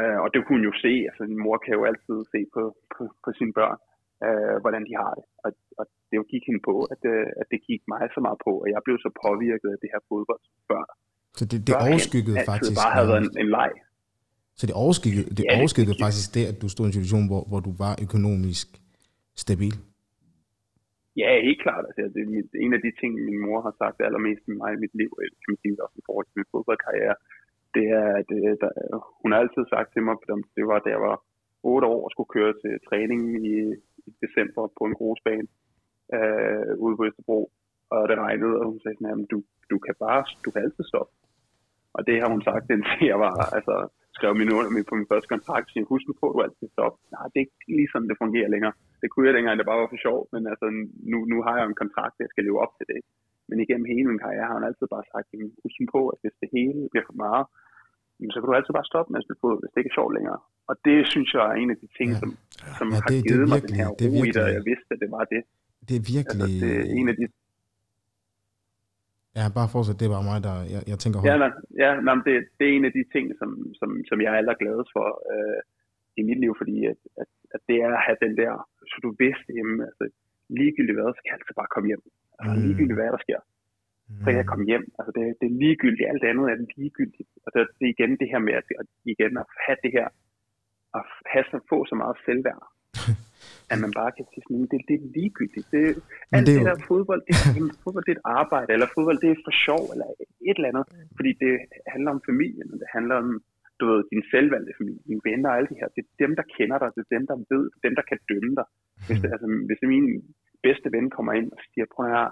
Uh, 0.00 0.18
og 0.24 0.28
det 0.32 0.38
kunne 0.40 0.58
hun 0.58 0.68
jo 0.70 0.74
se, 0.84 0.92
altså 1.08 1.22
min 1.30 1.44
mor 1.46 1.56
kan 1.64 1.74
jo 1.78 1.82
altid 1.90 2.18
se 2.34 2.40
på, 2.54 2.62
på, 2.92 3.02
på 3.24 3.30
sine 3.38 3.52
børn, 3.58 3.78
uh, 4.26 4.56
hvordan 4.62 4.82
de 4.88 4.94
har 5.02 5.12
det. 5.18 5.24
Og, 5.44 5.50
og 5.78 5.84
det 6.10 6.16
gik 6.32 6.44
hende 6.48 6.62
på, 6.68 6.74
at, 6.94 7.00
uh, 7.14 7.26
at 7.40 7.46
det 7.52 7.60
gik 7.68 7.82
mig 7.92 8.00
så 8.16 8.20
meget 8.26 8.38
på, 8.46 8.52
og 8.62 8.66
jeg 8.74 8.80
blev 8.86 8.96
så 9.06 9.10
påvirket 9.24 9.68
af 9.74 9.78
det 9.82 9.88
her 9.94 10.00
fodbold 10.10 10.42
børn. 10.70 10.90
Så 11.38 11.44
det, 11.50 11.58
det 11.68 11.74
overskyggede 11.88 12.38
faktisk... 12.50 12.76
bare 12.82 12.92
havde 12.96 13.08
været 13.12 13.22
en, 13.26 13.32
en 13.44 13.50
leg. 13.58 13.72
Så 14.58 14.64
det 14.68 14.74
overskyggede, 14.84 15.26
det 15.36 15.42
Ja, 15.44 15.50
det- 15.52 15.58
overskyggede 15.60 15.94
det- 15.96 16.04
faktisk 16.06 16.28
det, 16.36 16.44
at 16.52 16.56
du 16.62 16.66
stod 16.74 16.84
i 16.84 16.88
en 16.90 16.96
situation, 16.98 17.24
hvor, 17.30 17.42
hvor 17.50 17.60
du 17.66 17.72
var 17.84 17.92
økonomisk 18.06 18.66
stabil. 19.44 19.74
Ja, 21.22 21.28
helt 21.48 21.60
klart. 21.66 21.84
Altså, 21.88 22.02
det 22.14 22.20
er 22.24 22.30
mit- 22.36 22.56
en 22.64 22.72
af 22.76 22.80
de 22.86 22.90
ting, 23.00 23.12
min 23.28 23.38
mor 23.46 23.58
har 23.66 23.74
sagt 23.82 23.96
allermest 24.06 24.42
med 24.48 24.56
mig 24.62 24.70
i 24.76 24.82
mit 24.84 24.94
liv, 25.00 25.10
eller 25.22 25.36
kan 25.42 25.50
man 25.52 25.60
sige 25.62 25.82
også 25.84 25.96
i 26.02 26.06
forhold 26.08 26.26
til 26.28 26.38
min 26.40 26.52
fodboldkarriere, 26.54 27.16
det 27.76 27.84
er, 28.00 28.06
at 28.20 28.28
øh, 28.38 28.52
der, 28.62 28.70
hun 29.22 29.28
har 29.32 29.38
altid 29.44 29.64
sagt 29.74 29.88
til 29.92 30.02
mig, 30.06 30.14
at 30.14 30.42
det 30.56 30.64
var, 30.70 30.78
da 30.84 30.88
jeg 30.96 31.02
var 31.10 31.16
8 31.62 31.86
år 31.94 32.00
og 32.06 32.10
skulle 32.14 32.32
køre 32.36 32.52
til 32.62 32.72
træning 32.88 33.20
i, 33.54 33.56
i 34.08 34.10
december 34.24 34.62
på 34.78 34.82
en 34.88 34.98
grusbane 34.98 35.48
øh, 36.16 36.72
ude 36.84 36.96
på 36.96 37.04
Østerbro, 37.08 37.40
og 37.94 38.00
det 38.08 38.16
regnede, 38.24 38.54
og 38.60 38.64
hun 38.70 38.80
sagde 38.80 38.96
sådan, 38.96 39.24
at 39.24 39.30
du, 39.32 39.38
du 39.72 39.76
kan 39.84 39.94
bare, 40.04 40.22
du 40.44 40.48
kan 40.50 40.62
altid 40.66 40.84
stoppe. 40.92 41.12
Og 41.96 42.00
det 42.08 42.16
har 42.22 42.28
hun 42.34 42.42
sagt, 42.48 42.66
indtil 42.74 43.06
jeg 43.12 43.18
var, 43.26 43.36
altså, 43.58 43.74
skrev 44.16 44.32
min 44.40 44.52
under 44.56 44.70
på 44.90 44.94
min 44.98 45.10
første 45.12 45.28
kontrakt, 45.34 45.66
siger, 45.68 45.90
husk 45.92 46.04
nu 46.06 46.14
på, 46.20 46.26
du 46.34 46.40
altid 46.46 46.68
stopper. 46.76 46.98
Nej, 47.14 47.24
det 47.30 47.36
er 47.38 47.46
ikke 47.46 47.74
lige 47.78 47.90
sådan, 47.92 48.08
det 48.10 48.22
fungerer 48.22 48.52
længere. 48.54 48.74
Det 49.02 49.08
kunne 49.10 49.26
jeg 49.26 49.34
dengang, 49.36 49.54
det 49.56 49.70
bare 49.70 49.82
var 49.82 49.92
for 49.92 50.04
sjov, 50.06 50.18
men 50.34 50.42
altså, 50.52 50.66
nu, 51.12 51.18
nu 51.32 51.36
har 51.44 51.54
jeg 51.56 51.64
jo 51.64 51.72
en 51.72 51.82
kontrakt, 51.82 52.22
jeg 52.24 52.32
skal 52.32 52.44
leve 52.44 52.62
op 52.64 52.72
til 52.78 52.86
det. 52.92 53.00
Men 53.48 53.56
igennem 53.64 53.90
hele 53.92 54.08
min 54.10 54.22
karriere 54.24 54.48
har 54.48 54.56
hun 54.58 54.68
altid 54.68 54.86
bare 54.94 55.06
sagt, 55.12 55.26
husk 55.62 55.80
på, 55.94 56.00
at 56.12 56.18
hvis 56.22 56.36
det 56.42 56.48
hele 56.56 56.80
bliver 56.92 57.06
for 57.10 57.18
meget, 57.26 57.44
så 58.32 58.36
kan 58.38 58.48
du 58.48 58.56
altid 58.58 58.74
bare 58.78 58.90
stoppe 58.92 59.08
med 59.10 59.20
at 59.20 59.24
spille 59.24 59.42
fodbold, 59.42 59.62
hvis 59.62 59.72
det 59.72 59.80
ikke 59.80 59.92
er 59.94 59.98
sjovt 59.98 60.14
længere. 60.18 60.40
Og 60.70 60.74
det 60.86 60.98
synes 61.12 61.28
jeg 61.36 61.44
er 61.50 61.56
en 61.62 61.70
af 61.74 61.78
de 61.82 61.88
ting, 61.98 62.08
som, 62.20 62.28
som 62.78 62.86
Ja, 62.88 62.94
har 62.94 63.00
det- 63.00 63.08
det 63.10 63.16
er 63.18 63.24
givet 63.30 63.48
mig 63.52 63.60
den 63.62 63.62
virkelig- 63.62 63.80
her 63.80 63.88
det 64.00 64.06
ro 64.12 64.12
i 64.12 64.16
det, 64.16 64.24
virkelig- 64.26 64.56
jeg 64.58 64.64
vidste, 64.70 64.88
at 64.94 64.98
det 65.04 65.10
var 65.16 65.24
det. 65.34 65.42
Det 65.88 65.94
er 66.00 66.04
virkelig... 66.16 66.42
Altså, 66.46 66.66
det 66.66 66.72
er 66.80 66.84
en 67.00 67.08
af 67.12 67.16
de 67.20 67.26
Ja, 69.38 69.44
bare 69.58 69.68
fortsæt, 69.74 69.96
det 70.00 70.06
er 70.08 70.14
bare 70.16 70.28
mig, 70.32 70.38
der... 70.48 70.54
Jeg, 70.74 70.80
jeg 70.92 70.98
tænker 71.02 71.18
Ja, 71.18 71.24
højt. 71.26 71.40
nej, 71.44 71.52
ja 71.84 71.90
nej, 72.06 72.14
det, 72.26 72.34
det 72.58 72.64
er 72.68 72.72
en 72.78 72.86
af 72.90 72.94
de 72.98 73.04
ting, 73.14 73.24
som, 73.40 73.50
som, 73.80 73.88
som 74.08 74.16
jeg 74.22 74.30
er 74.34 74.38
allergladest 74.42 74.90
for 74.96 75.06
øh, 75.32 75.60
i 76.20 76.22
mit 76.28 76.40
liv, 76.44 76.52
fordi 76.60 76.76
at, 76.92 77.00
at, 77.22 77.30
at 77.54 77.60
det 77.68 77.76
er 77.86 77.90
at 77.98 78.02
have 78.06 78.18
den 78.24 78.32
der, 78.42 78.52
så 78.90 78.96
du 79.04 79.08
vidste 79.24 79.50
hjemme, 79.56 79.76
altså 79.88 80.04
ligegyldigt 80.60 80.96
hvad, 80.96 81.08
så 81.14 81.20
kan 81.20 81.28
jeg 81.30 81.36
altid 81.38 81.54
bare 81.60 81.72
komme 81.74 81.88
hjem. 81.92 82.02
Altså 82.38 82.52
Mm. 82.56 82.62
ligegyldigt 82.66 82.98
hvad 82.98 83.10
der 83.16 83.22
sker, 83.26 83.40
så 84.22 84.26
kan 84.30 84.40
jeg 84.42 84.48
komme 84.52 84.64
hjem. 84.70 84.84
Altså 84.98 85.10
det, 85.16 85.22
det 85.40 85.46
er 85.50 85.56
ligegyldigt, 85.64 86.08
alt 86.12 86.24
andet 86.30 86.44
er 86.52 86.56
ligegyldigt. 86.80 87.30
Og 87.44 87.48
det, 87.54 87.60
det 87.78 87.84
er 87.86 87.92
igen 87.96 88.12
det 88.20 88.28
her 88.32 88.40
med 88.48 88.54
at, 88.60 88.66
at, 88.82 88.88
igen 89.12 89.32
at 89.42 89.46
have 89.66 89.78
det 89.84 89.92
her, 89.96 90.06
at 90.98 91.04
have 91.32 91.44
så, 91.50 91.56
få 91.72 91.78
så 91.90 91.94
meget 92.02 92.16
selvværd, 92.26 92.62
at 93.72 93.78
man 93.84 93.92
bare 94.00 94.10
kan 94.16 94.24
sige 94.30 94.42
sådan, 94.44 94.58
"Men 94.62 94.68
det, 94.72 94.78
det 94.88 94.94
er 95.00 95.04
ligegyldigt. 95.18 95.66
Det, 95.74 95.82
Men 96.30 96.36
alt 96.36 96.46
det 96.46 96.54
det, 96.54 96.54
er 96.56 96.62
jo- 96.64 96.68
der 96.70 96.86
fodbold, 96.90 97.22
det 97.26 97.32
er, 97.36 97.42
jamen, 97.56 97.72
fodbold 97.84 98.04
det 98.06 98.12
er 98.14 98.18
et 98.20 98.28
arbejde, 98.40 98.70
eller 98.76 98.88
fodbold 98.96 99.18
det 99.24 99.30
er 99.30 99.38
for 99.46 99.54
sjov, 99.66 99.82
eller 99.92 100.06
et 100.48 100.56
eller 100.58 100.70
andet. 100.72 100.84
Fordi 101.18 101.30
det 101.42 101.52
handler 101.94 102.10
om 102.16 102.20
familien, 102.30 102.68
og 102.72 102.76
det 102.82 102.88
handler 102.96 103.16
om 103.24 103.28
du 103.80 103.84
ved, 103.90 104.00
din 104.12 104.24
selvvalgte 104.32 104.72
familie, 104.80 105.02
dine 105.10 105.24
venner 105.28 105.48
og 105.50 105.56
alle 105.56 105.68
de 105.72 105.78
her. 105.80 105.88
Det 105.96 106.00
er 106.04 106.10
dem, 106.24 106.32
der 106.38 106.46
kender 106.56 106.78
dig, 106.82 106.88
det 106.96 107.02
er 107.04 107.14
dem, 107.16 107.24
der 107.30 107.36
ved, 107.52 107.64
det 107.70 107.78
er 107.82 107.88
dem, 107.88 107.96
der 108.00 108.06
kan 108.10 108.18
dømme 108.30 108.52
dig. 108.60 108.66
Hvis, 109.06 109.18
det, 109.22 109.28
altså, 109.34 109.48
hvis 109.68 109.80
min 109.94 110.06
bedste 110.66 110.88
ven 110.96 111.06
kommer 111.16 111.32
ind 111.40 111.48
og 111.56 111.60
siger, 111.70 111.86
prøv 111.94 112.06
her, 112.16 112.26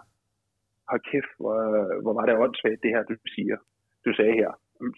hold 0.90 1.02
kæft, 1.10 1.32
hvor, 1.40 1.58
hvor 2.02 2.14
var 2.18 2.24
det 2.26 2.34
åndssvagt, 2.44 2.82
det 2.84 2.90
her, 2.94 3.02
du 3.10 3.14
siger, 3.34 3.56
du 4.04 4.10
sagde 4.18 4.34
her. 4.40 4.50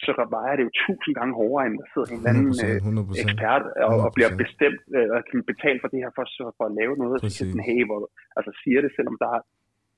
Så 0.07 0.13
vejer 0.37 0.55
det 0.57 0.65
jo 0.69 0.73
tusind 0.85 1.15
gange 1.19 1.35
hårdere, 1.41 1.67
end 1.67 1.75
der 1.81 1.87
sidder 1.93 2.09
en 2.13 2.19
eller 2.21 2.31
anden 2.33 2.53
100%, 2.53 2.67
øh, 2.67 2.77
100%. 2.87 3.23
ekspert 3.23 3.65
og, 3.89 3.95
og 4.07 4.11
bliver 4.17 4.33
100%. 4.33 4.43
bestemt, 4.43 4.81
øh, 4.97 5.09
og 5.15 5.19
kan 5.31 5.41
betale 5.53 5.79
for 5.83 5.89
det 5.93 5.99
her 6.03 6.13
for, 6.17 6.25
for 6.59 6.65
at 6.71 6.75
lave 6.81 6.95
noget, 7.03 7.17
og 7.19 7.25
Præcis. 7.25 7.37
siger 7.39 7.51
sådan, 7.53 7.69
hey, 7.71 7.83
hvor, 7.89 8.01
altså 8.39 8.51
siger 8.63 8.81
det, 8.85 8.91
selvom 8.97 9.17
der 9.23 9.31
er 9.37 9.43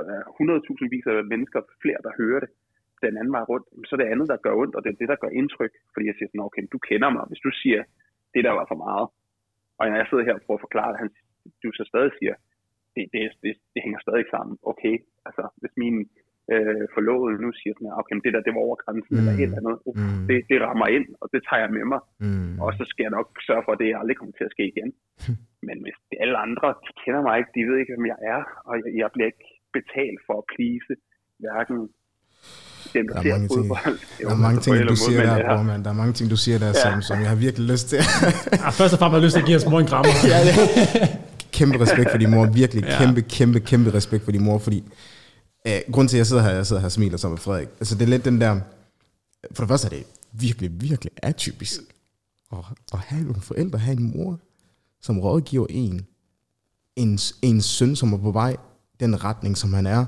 øh, 0.03 0.25
100.000 0.85 0.95
vis 0.95 1.07
af 1.13 1.17
mennesker, 1.33 1.61
flere, 1.83 2.01
der 2.07 2.13
hører 2.21 2.41
det, 2.45 2.51
den 3.07 3.19
anden 3.21 3.35
vej 3.37 3.45
rundt, 3.53 3.67
så 3.89 3.93
er 3.95 4.01
det 4.01 4.13
andet, 4.13 4.27
der 4.33 4.45
gør 4.45 4.55
ondt, 4.63 4.75
og 4.77 4.81
det 4.83 4.91
er 4.91 4.99
det, 5.01 5.09
der 5.13 5.23
gør 5.23 5.33
indtryk, 5.41 5.73
fordi 5.93 6.05
jeg 6.07 6.17
siger 6.17 6.29
sådan, 6.29 6.47
okay, 6.49 6.63
du 6.75 6.79
kender 6.89 7.11
mig, 7.17 7.25
hvis 7.31 7.45
du 7.47 7.51
siger, 7.63 7.81
det 8.35 8.43
der 8.47 8.55
var 8.59 8.67
for 8.69 8.79
meget, 8.87 9.07
og 9.79 9.83
når 9.89 9.97
jeg 10.01 10.07
sidder 10.09 10.25
her 10.25 10.39
og 10.39 10.43
prøver 10.45 10.59
at 10.59 10.67
forklare 10.67 10.91
det, 10.93 10.99
han, 11.03 11.11
du 11.63 11.69
så 11.73 11.85
stadig 11.93 12.13
siger, 12.19 12.35
det, 12.95 13.05
det, 13.13 13.21
det, 13.43 13.53
det 13.75 13.81
hænger 13.87 14.01
stadig 14.07 14.27
sammen, 14.35 14.55
okay, 14.73 14.95
altså 15.29 15.43
hvis 15.61 15.75
min 15.83 15.97
øh, 16.55 16.83
forlovede 16.97 17.37
nu 17.45 17.49
siger 17.61 17.73
sådan, 17.77 17.99
okay, 18.01 18.13
men 18.17 18.23
det 18.25 18.33
der, 18.35 18.43
det 18.47 18.53
var 18.57 18.63
over 18.69 18.77
grænsen, 18.85 19.13
mm. 19.15 19.19
eller 19.21 19.33
et 19.35 19.43
eller 19.49 19.61
andet, 19.63 19.77
uh, 19.89 19.95
Mm. 20.01 20.25
det, 20.29 20.37
det 20.51 20.57
rammer 20.67 20.89
ind, 20.97 21.07
og 21.23 21.27
det 21.33 21.41
tager 21.49 21.61
jeg 21.65 21.71
med 21.79 21.85
mig, 21.93 22.01
Mm. 22.27 22.53
og 22.65 22.69
så 22.79 22.83
skal 22.91 23.03
jeg 23.07 23.13
nok 23.19 23.29
sørge 23.49 23.63
for, 23.65 23.73
at 23.75 23.81
det 23.83 23.89
aldrig 24.01 24.17
kommer 24.19 24.35
til 24.37 24.47
at 24.49 24.55
ske 24.57 24.65
igen. 24.75 24.91
Men 25.69 25.77
hvis 25.85 25.99
det 26.09 26.17
alle 26.25 26.37
andre, 26.47 26.67
de 26.85 26.91
kender 27.03 27.21
mig 27.27 27.35
ikke, 27.41 27.53
de 27.57 27.63
ved 27.69 27.77
ikke, 27.81 27.93
hvem 27.95 28.07
jeg 28.13 28.19
er, 28.35 28.41
og 28.69 28.73
jeg, 28.81 28.89
jeg 29.03 29.09
bliver 29.15 29.29
ikke 29.33 29.47
betalt 29.79 30.21
for 30.27 30.35
at 30.41 30.47
please, 30.53 30.91
hverken 31.45 31.79
dem, 32.95 33.05
der, 33.09 33.15
Der 33.15 33.21
er 33.21 33.25
ser 33.25 33.33
mange 33.37 33.49
ting- 33.49 33.59
fodbold. 33.59 33.97
Der 34.29 34.35
er 34.39 34.43
mange 34.47 34.61
ting, 34.65 34.75
du 34.93 34.97
siger 35.07 35.21
der, 35.29 35.37
bror, 35.49 35.63
mand. 35.71 35.81
Der 35.87 35.91
er 35.95 35.99
mange 36.03 36.15
ting, 36.19 36.27
du 36.35 36.39
siger 36.45 36.59
der, 36.65 36.71
som, 36.85 36.93
som 37.09 37.17
jeg 37.23 37.29
har 37.35 37.39
virkelig 37.47 37.67
lyst 37.73 37.87
til. 37.93 37.99
Ja, 38.65 38.69
først 38.81 38.93
og 38.95 38.99
fremmest 39.01 39.15
har 39.15 39.19
jeg 39.21 39.27
lyst 39.27 39.35
til 39.37 39.43
at 39.45 39.49
give 39.51 39.59
os 39.61 39.67
mor 39.73 39.81
en 39.85 39.89
krammer. 39.93 40.13
ja, 40.33 40.39
kæmpe 41.59 41.77
respekt 41.85 42.09
for 42.13 42.19
din 42.23 42.31
mor. 42.35 42.45
Virkelig 42.63 42.83
Ja. 42.85 42.97
kæmpe, 43.01 43.21
kæmpe, 43.37 43.59
kæmpe 43.71 43.89
respekt 43.99 44.23
for 44.27 44.33
din 44.37 44.45
mor, 44.49 44.59
fordi 44.67 44.79
øh, 45.67 45.81
grunden 45.93 46.09
til, 46.09 46.17
at 46.17 46.19
jeg 46.19 46.27
sidder 46.27 46.43
her, 46.43 46.51
jeg 46.51 46.67
sidder 46.67 46.81
her 46.81 46.87
og 46.87 46.93
smiler 46.93 47.17
sammen 47.17 47.35
med 47.35 47.41
Frederik, 47.41 47.69
altså 47.69 47.95
det 47.95 48.03
er 48.03 48.07
lidt 48.07 48.25
den 48.25 48.41
der, 48.41 48.61
for 49.53 49.63
det 49.63 49.69
første 49.69 49.87
er 49.87 49.91
det 49.91 50.05
virkelig, 50.33 50.81
virkelig 50.81 51.13
atypisk 51.23 51.81
at, 52.53 52.59
at 52.93 52.99
have 52.99 53.23
nogle 53.23 53.41
forældre, 53.41 53.79
have 53.79 53.97
en 53.97 54.17
mor, 54.17 54.41
som 55.01 55.21
rådgiver 55.21 55.67
en, 55.71 56.07
en, 56.97 57.19
en 57.43 57.63
søn, 57.63 57.97
som 57.97 58.13
er 58.13 58.19
på 58.19 58.31
vej 58.31 58.57
den 59.01 59.25
retning, 59.25 59.59
som 59.59 59.73
han 59.73 59.87
er, 59.87 60.07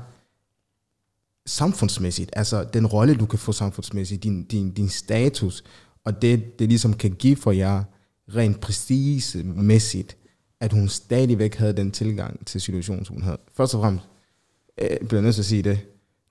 samfundsmæssigt, 1.47 2.31
altså 2.33 2.65
den 2.65 2.87
rolle, 2.87 3.17
du 3.17 3.27
kan 3.27 3.39
få 3.39 3.53
samfundsmæssigt, 3.53 4.23
din, 4.23 4.45
din, 4.45 4.71
din 4.71 4.89
status, 4.89 5.65
og 6.05 6.23
det, 6.23 6.59
det 6.59 6.69
ligesom 6.69 6.95
kan 6.95 7.11
give 7.11 7.37
for 7.37 7.53
jer 7.53 7.85
rent 8.29 8.61
præcismæssigt, 8.61 10.17
at 10.61 10.73
hun 10.73 10.89
stadigvæk 10.89 11.55
havde 11.55 11.73
den 11.73 11.91
tilgang 11.91 12.47
til 12.47 12.61
situationen, 12.61 13.05
som 13.05 13.15
hun 13.15 13.23
havde. 13.23 13.39
Først 13.57 13.75
og 13.75 13.81
fremmest, 13.81 14.05
øh, 14.81 14.89
bliver 14.99 15.15
jeg 15.19 15.23
nødt 15.23 15.35
til 15.35 15.43
at 15.43 15.47
sige 15.47 15.63
det. 15.63 15.81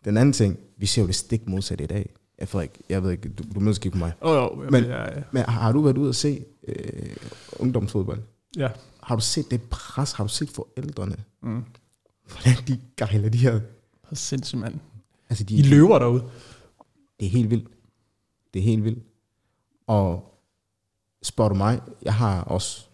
Den 0.06 0.18
anden 0.18 0.34
ting, 0.34 0.60
vi 0.78 0.86
ser 0.86 1.02
jo 1.02 1.08
det 1.08 1.16
stik 1.16 1.48
modsatte 1.48 1.84
i 1.84 1.88
dag. 1.88 2.10
Ja, 2.40 2.46
Frederik, 2.46 2.82
jeg 2.90 3.04
ved 3.04 3.12
ikke, 3.12 3.30
du, 3.30 3.44
du 3.56 3.60
mødes 3.60 3.78
ikke 3.78 3.92
på 3.92 3.98
mig. 3.98 4.12
Oh, 4.22 4.36
jo, 4.36 4.70
Men- 4.72 4.84
ja, 4.84 5.04
ja. 5.18 5.24
Men 5.32 5.44
har 5.44 5.72
du 5.72 5.82
været 5.82 5.98
ude 5.98 6.10
at 6.10 6.16
se 6.16 6.46
øh, 6.68 7.16
ungdomsfodbold? 7.60 8.20
ja. 8.58 8.68
Har 9.04 9.16
du 9.16 9.22
set 9.22 9.52
det 9.52 9.62
pres? 9.70 10.12
Har 10.12 10.24
du 10.24 10.28
set 10.30 10.50
forældrene? 10.50 11.16
Mm. 11.44 11.64
Hvordan 12.32 12.64
de 12.68 12.80
gejler 12.98 13.30
de 13.30 13.38
her? 13.38 13.60
Er 14.12 14.16
sindssygt, 14.16 14.60
mand. 14.62 14.76
Altså, 15.30 15.44
de, 15.44 15.58
De 15.58 15.70
løber 15.70 16.00
derude. 16.00 16.24
Det 17.20 17.26
er 17.26 17.30
helt 17.30 17.50
vildt. 17.50 17.68
Det 18.54 18.60
er 18.60 18.64
helt 18.64 18.84
vildt. 18.84 19.04
Og 19.88 20.34
spørger 21.24 21.50
du 21.50 21.56
mig, 21.56 21.82
jeg 22.02 22.14
har 22.14 22.42
også 22.42 22.86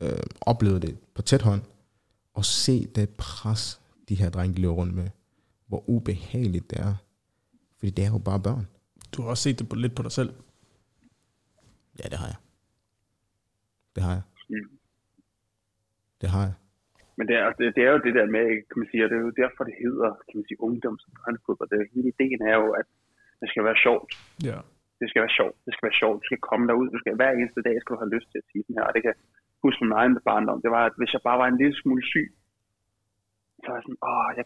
øh, 0.00 0.18
oplevet 0.40 0.82
det 0.82 0.96
på 1.14 1.22
tæt 1.22 1.42
hånd, 1.42 1.60
og 2.34 2.44
se 2.44 2.86
det 2.86 3.08
pres, 3.08 3.80
de 4.08 4.14
her 4.14 4.30
drenge 4.30 4.60
løber 4.60 4.74
rundt 4.74 4.94
med. 4.94 5.08
Hvor 5.68 5.82
ubehageligt 5.88 6.70
det 6.70 6.78
er. 6.88 6.94
Fordi 7.78 7.90
det 7.90 8.04
er 8.04 8.12
jo 8.16 8.18
bare 8.30 8.40
børn. 8.48 8.66
Du 9.12 9.22
har 9.22 9.28
også 9.30 9.42
set 9.42 9.58
det 9.58 9.68
på, 9.68 9.76
lidt 9.76 9.96
på 9.96 10.02
dig 10.02 10.12
selv. 10.12 10.30
Ja, 12.00 12.06
det 12.12 12.18
har 12.22 12.28
jeg. 12.32 12.40
Det 13.94 14.02
har 14.06 14.12
jeg. 14.18 14.24
Mm. 14.50 14.68
Det 16.20 16.28
har 16.34 16.42
jeg. 16.48 16.54
Men 17.16 17.24
det 17.28 17.36
er, 17.42 17.46
det, 17.58 17.66
det 17.76 17.82
er 17.86 17.90
jo 17.96 18.00
det 18.06 18.14
der 18.18 18.26
med, 18.36 18.44
kan 18.68 18.78
man 18.80 18.88
sige, 18.90 19.04
og 19.04 19.08
det 19.10 19.16
er 19.18 19.24
jo 19.28 19.40
derfor, 19.42 19.60
det 19.70 19.76
hedder, 19.84 20.10
kan 20.26 20.36
man 20.38 20.46
sige, 20.48 20.62
ungdoms- 20.66 21.06
og 21.06 21.12
børnefodbold. 21.18 21.68
Det 21.70 21.78
er, 21.80 21.94
hele 21.94 22.08
ideen 22.14 22.40
er 22.52 22.56
jo, 22.62 22.68
at 22.80 22.86
det 23.40 23.48
skal 23.52 23.64
være 23.68 23.78
sjovt. 23.86 24.10
Ja. 24.50 24.58
Det 25.00 25.06
skal 25.10 25.20
være 25.24 25.36
sjovt. 25.38 25.56
Det 25.66 25.72
skal 25.74 25.86
være 25.88 26.00
sjovt. 26.02 26.16
Du 26.22 26.26
skal 26.28 26.46
komme 26.48 26.64
derud. 26.68 26.86
Du 26.94 26.98
skal, 27.00 27.12
hver 27.20 27.30
eneste 27.32 27.60
dag 27.68 27.76
skal 27.78 27.92
du 27.94 28.00
have 28.04 28.14
lyst 28.16 28.28
til 28.30 28.38
at 28.42 28.48
sige 28.50 28.64
den 28.66 28.74
her. 28.78 28.84
Og 28.88 28.94
det 28.96 29.02
kan 29.06 29.14
huske 29.64 29.84
min 29.84 29.98
egen 30.00 30.14
barndom. 30.28 30.62
Det 30.64 30.70
var, 30.76 30.84
at 30.88 30.96
hvis 31.00 31.12
jeg 31.14 31.22
bare 31.28 31.40
var 31.42 31.48
en 31.48 31.60
lille 31.62 31.76
smule 31.82 32.04
syg, 32.12 32.28
så 33.64 33.68
var 33.70 33.78
jeg 33.78 33.86
sådan, 33.86 34.02
åh, 34.10 34.30
jeg 34.38 34.44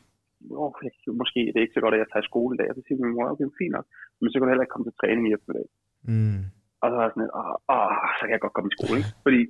okay, 0.68 0.90
måske 1.22 1.40
det 1.50 1.58
er 1.58 1.66
ikke 1.66 1.78
så 1.78 1.84
godt, 1.84 1.94
at 1.94 2.02
jeg 2.02 2.10
tager 2.10 2.24
i 2.24 2.30
skole 2.30 2.52
i 2.54 2.58
dag. 2.60 2.68
Og 2.70 2.74
så 2.76 2.82
siger 2.84 2.98
min 3.02 3.14
mor, 3.14 3.32
okay, 3.32 3.46
fint 3.60 3.74
nok. 3.76 3.86
Men 4.20 4.26
så 4.28 4.34
kan 4.34 4.44
du 4.44 4.52
heller 4.52 4.66
ikke 4.66 4.74
komme 4.74 4.88
til 4.88 4.98
træning 5.00 5.24
i 5.26 5.34
eftermiddag. 5.36 5.68
Mm. 6.10 6.40
Og 6.82 6.86
så 6.88 6.94
var 6.96 7.04
jeg 7.04 7.12
sådan 7.12 7.24
lidt, 7.24 7.34
åh, 7.40 7.54
åh, 7.76 7.94
så 8.16 8.22
kan 8.24 8.34
jeg 8.36 8.44
godt 8.44 8.56
komme 8.56 8.70
i 8.70 8.76
skole. 8.76 8.96
Ikke? 9.00 9.12
Fordi 9.26 9.40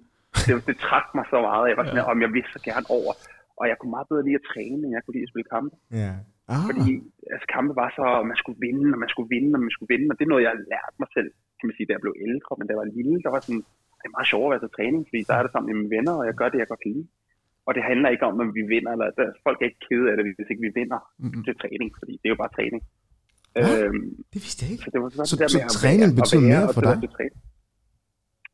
det, 0.47 0.53
det 0.69 0.77
trak 0.87 1.07
mig 1.17 1.25
så 1.33 1.39
meget. 1.49 1.71
Jeg 1.71 1.77
var 1.79 1.85
sådan, 1.87 2.05
ja. 2.05 2.11
om 2.13 2.21
jeg 2.25 2.31
vidste 2.37 2.53
så 2.57 2.61
gerne 2.69 2.87
over. 2.99 3.13
Og 3.61 3.65
jeg 3.71 3.77
kunne 3.77 3.95
meget 3.97 4.09
bedre 4.11 4.27
lide 4.27 4.41
at 4.41 4.49
træne, 4.51 4.81
end 4.85 4.95
jeg 4.97 5.03
kunne 5.03 5.17
lide 5.17 5.27
at 5.29 5.33
spille 5.33 5.53
kampe. 5.55 5.75
Ja. 6.03 6.13
Ah. 6.53 6.65
Fordi 6.69 6.89
altså, 7.33 7.47
kampe 7.57 7.73
var 7.83 7.91
så, 7.99 8.05
at 8.21 8.27
man 8.31 8.39
skulle 8.43 8.61
vinde, 8.67 8.89
og 8.95 9.01
man 9.05 9.13
skulle 9.13 9.31
vinde, 9.35 9.53
og 9.57 9.63
man 9.67 9.75
skulle 9.75 9.93
vinde. 9.95 10.09
Og 10.11 10.17
det 10.17 10.25
er 10.25 10.33
noget, 10.33 10.45
jeg 10.47 10.53
har 10.55 10.63
lært 10.73 10.95
mig 11.03 11.11
selv, 11.17 11.31
kan 11.59 11.67
man 11.67 11.77
sige, 11.77 11.87
da 11.87 11.95
jeg 11.95 12.05
blev 12.05 12.15
ældre. 12.27 12.53
Men 12.55 12.65
da 12.65 12.73
jeg 12.73 12.83
var 12.83 12.97
lille, 12.99 13.17
der 13.25 13.31
var 13.35 13.41
sådan, 13.47 13.65
det 13.99 14.07
er 14.09 14.17
meget 14.17 14.31
sjovt 14.33 14.47
at 14.47 14.53
være 14.53 14.65
til 14.65 14.77
træning, 14.77 15.03
fordi 15.09 15.21
der 15.29 15.35
er 15.37 15.43
det 15.45 15.53
sammen 15.53 15.69
med 15.69 15.77
mine 15.79 15.95
venner, 15.97 16.15
og 16.21 16.25
jeg 16.29 16.35
gør 16.41 16.49
det, 16.51 16.59
jeg 16.61 16.71
godt 16.71 16.83
kan 16.85 16.93
lide. 16.97 17.09
Og 17.69 17.73
det 17.77 17.83
handler 17.91 18.09
ikke 18.15 18.27
om, 18.31 18.37
at 18.45 18.49
vi 18.59 18.63
vinder, 18.75 18.91
eller 18.95 19.07
at 19.13 19.19
folk 19.47 19.59
er 19.63 19.69
ikke 19.71 19.83
kede 19.89 20.07
af 20.11 20.15
det, 20.17 20.25
hvis 20.27 20.51
ikke 20.53 20.65
vi 20.67 20.73
vinder 20.81 21.01
mm-hmm. 21.23 21.43
til 21.47 21.55
træning, 21.63 21.89
fordi 22.01 22.13
det 22.21 22.27
er 22.29 22.35
jo 22.35 22.41
bare 22.45 22.55
træning. 22.59 22.81
Ja, 23.59 23.65
Øhm, 23.85 24.07
det 24.33 24.39
vidste 24.45 24.61
jeg 24.63 24.71
ikke. 24.75 24.85
så 24.87 24.91
det 24.95 25.01
var 25.03 25.09
Så, 25.11 25.17
sådan 25.17 25.31
så, 25.33 25.37
der 25.43 25.49
så 25.55 25.59
med 25.59 25.71
træning 25.81 26.09
være- 26.11 26.19
betyder 26.21 26.45
mere 26.53 26.67
for 26.77 26.83
dig? 26.89 26.97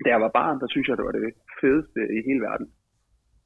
Da 0.05 0.09
jeg 0.15 0.21
var 0.27 0.33
barn, 0.41 0.57
der 0.63 0.69
synes 0.75 0.87
jeg, 0.89 0.97
det 0.99 1.05
var 1.09 1.15
det 1.19 1.25
fedeste 1.61 2.01
i 2.17 2.19
hele 2.29 2.41
verden. 2.49 2.67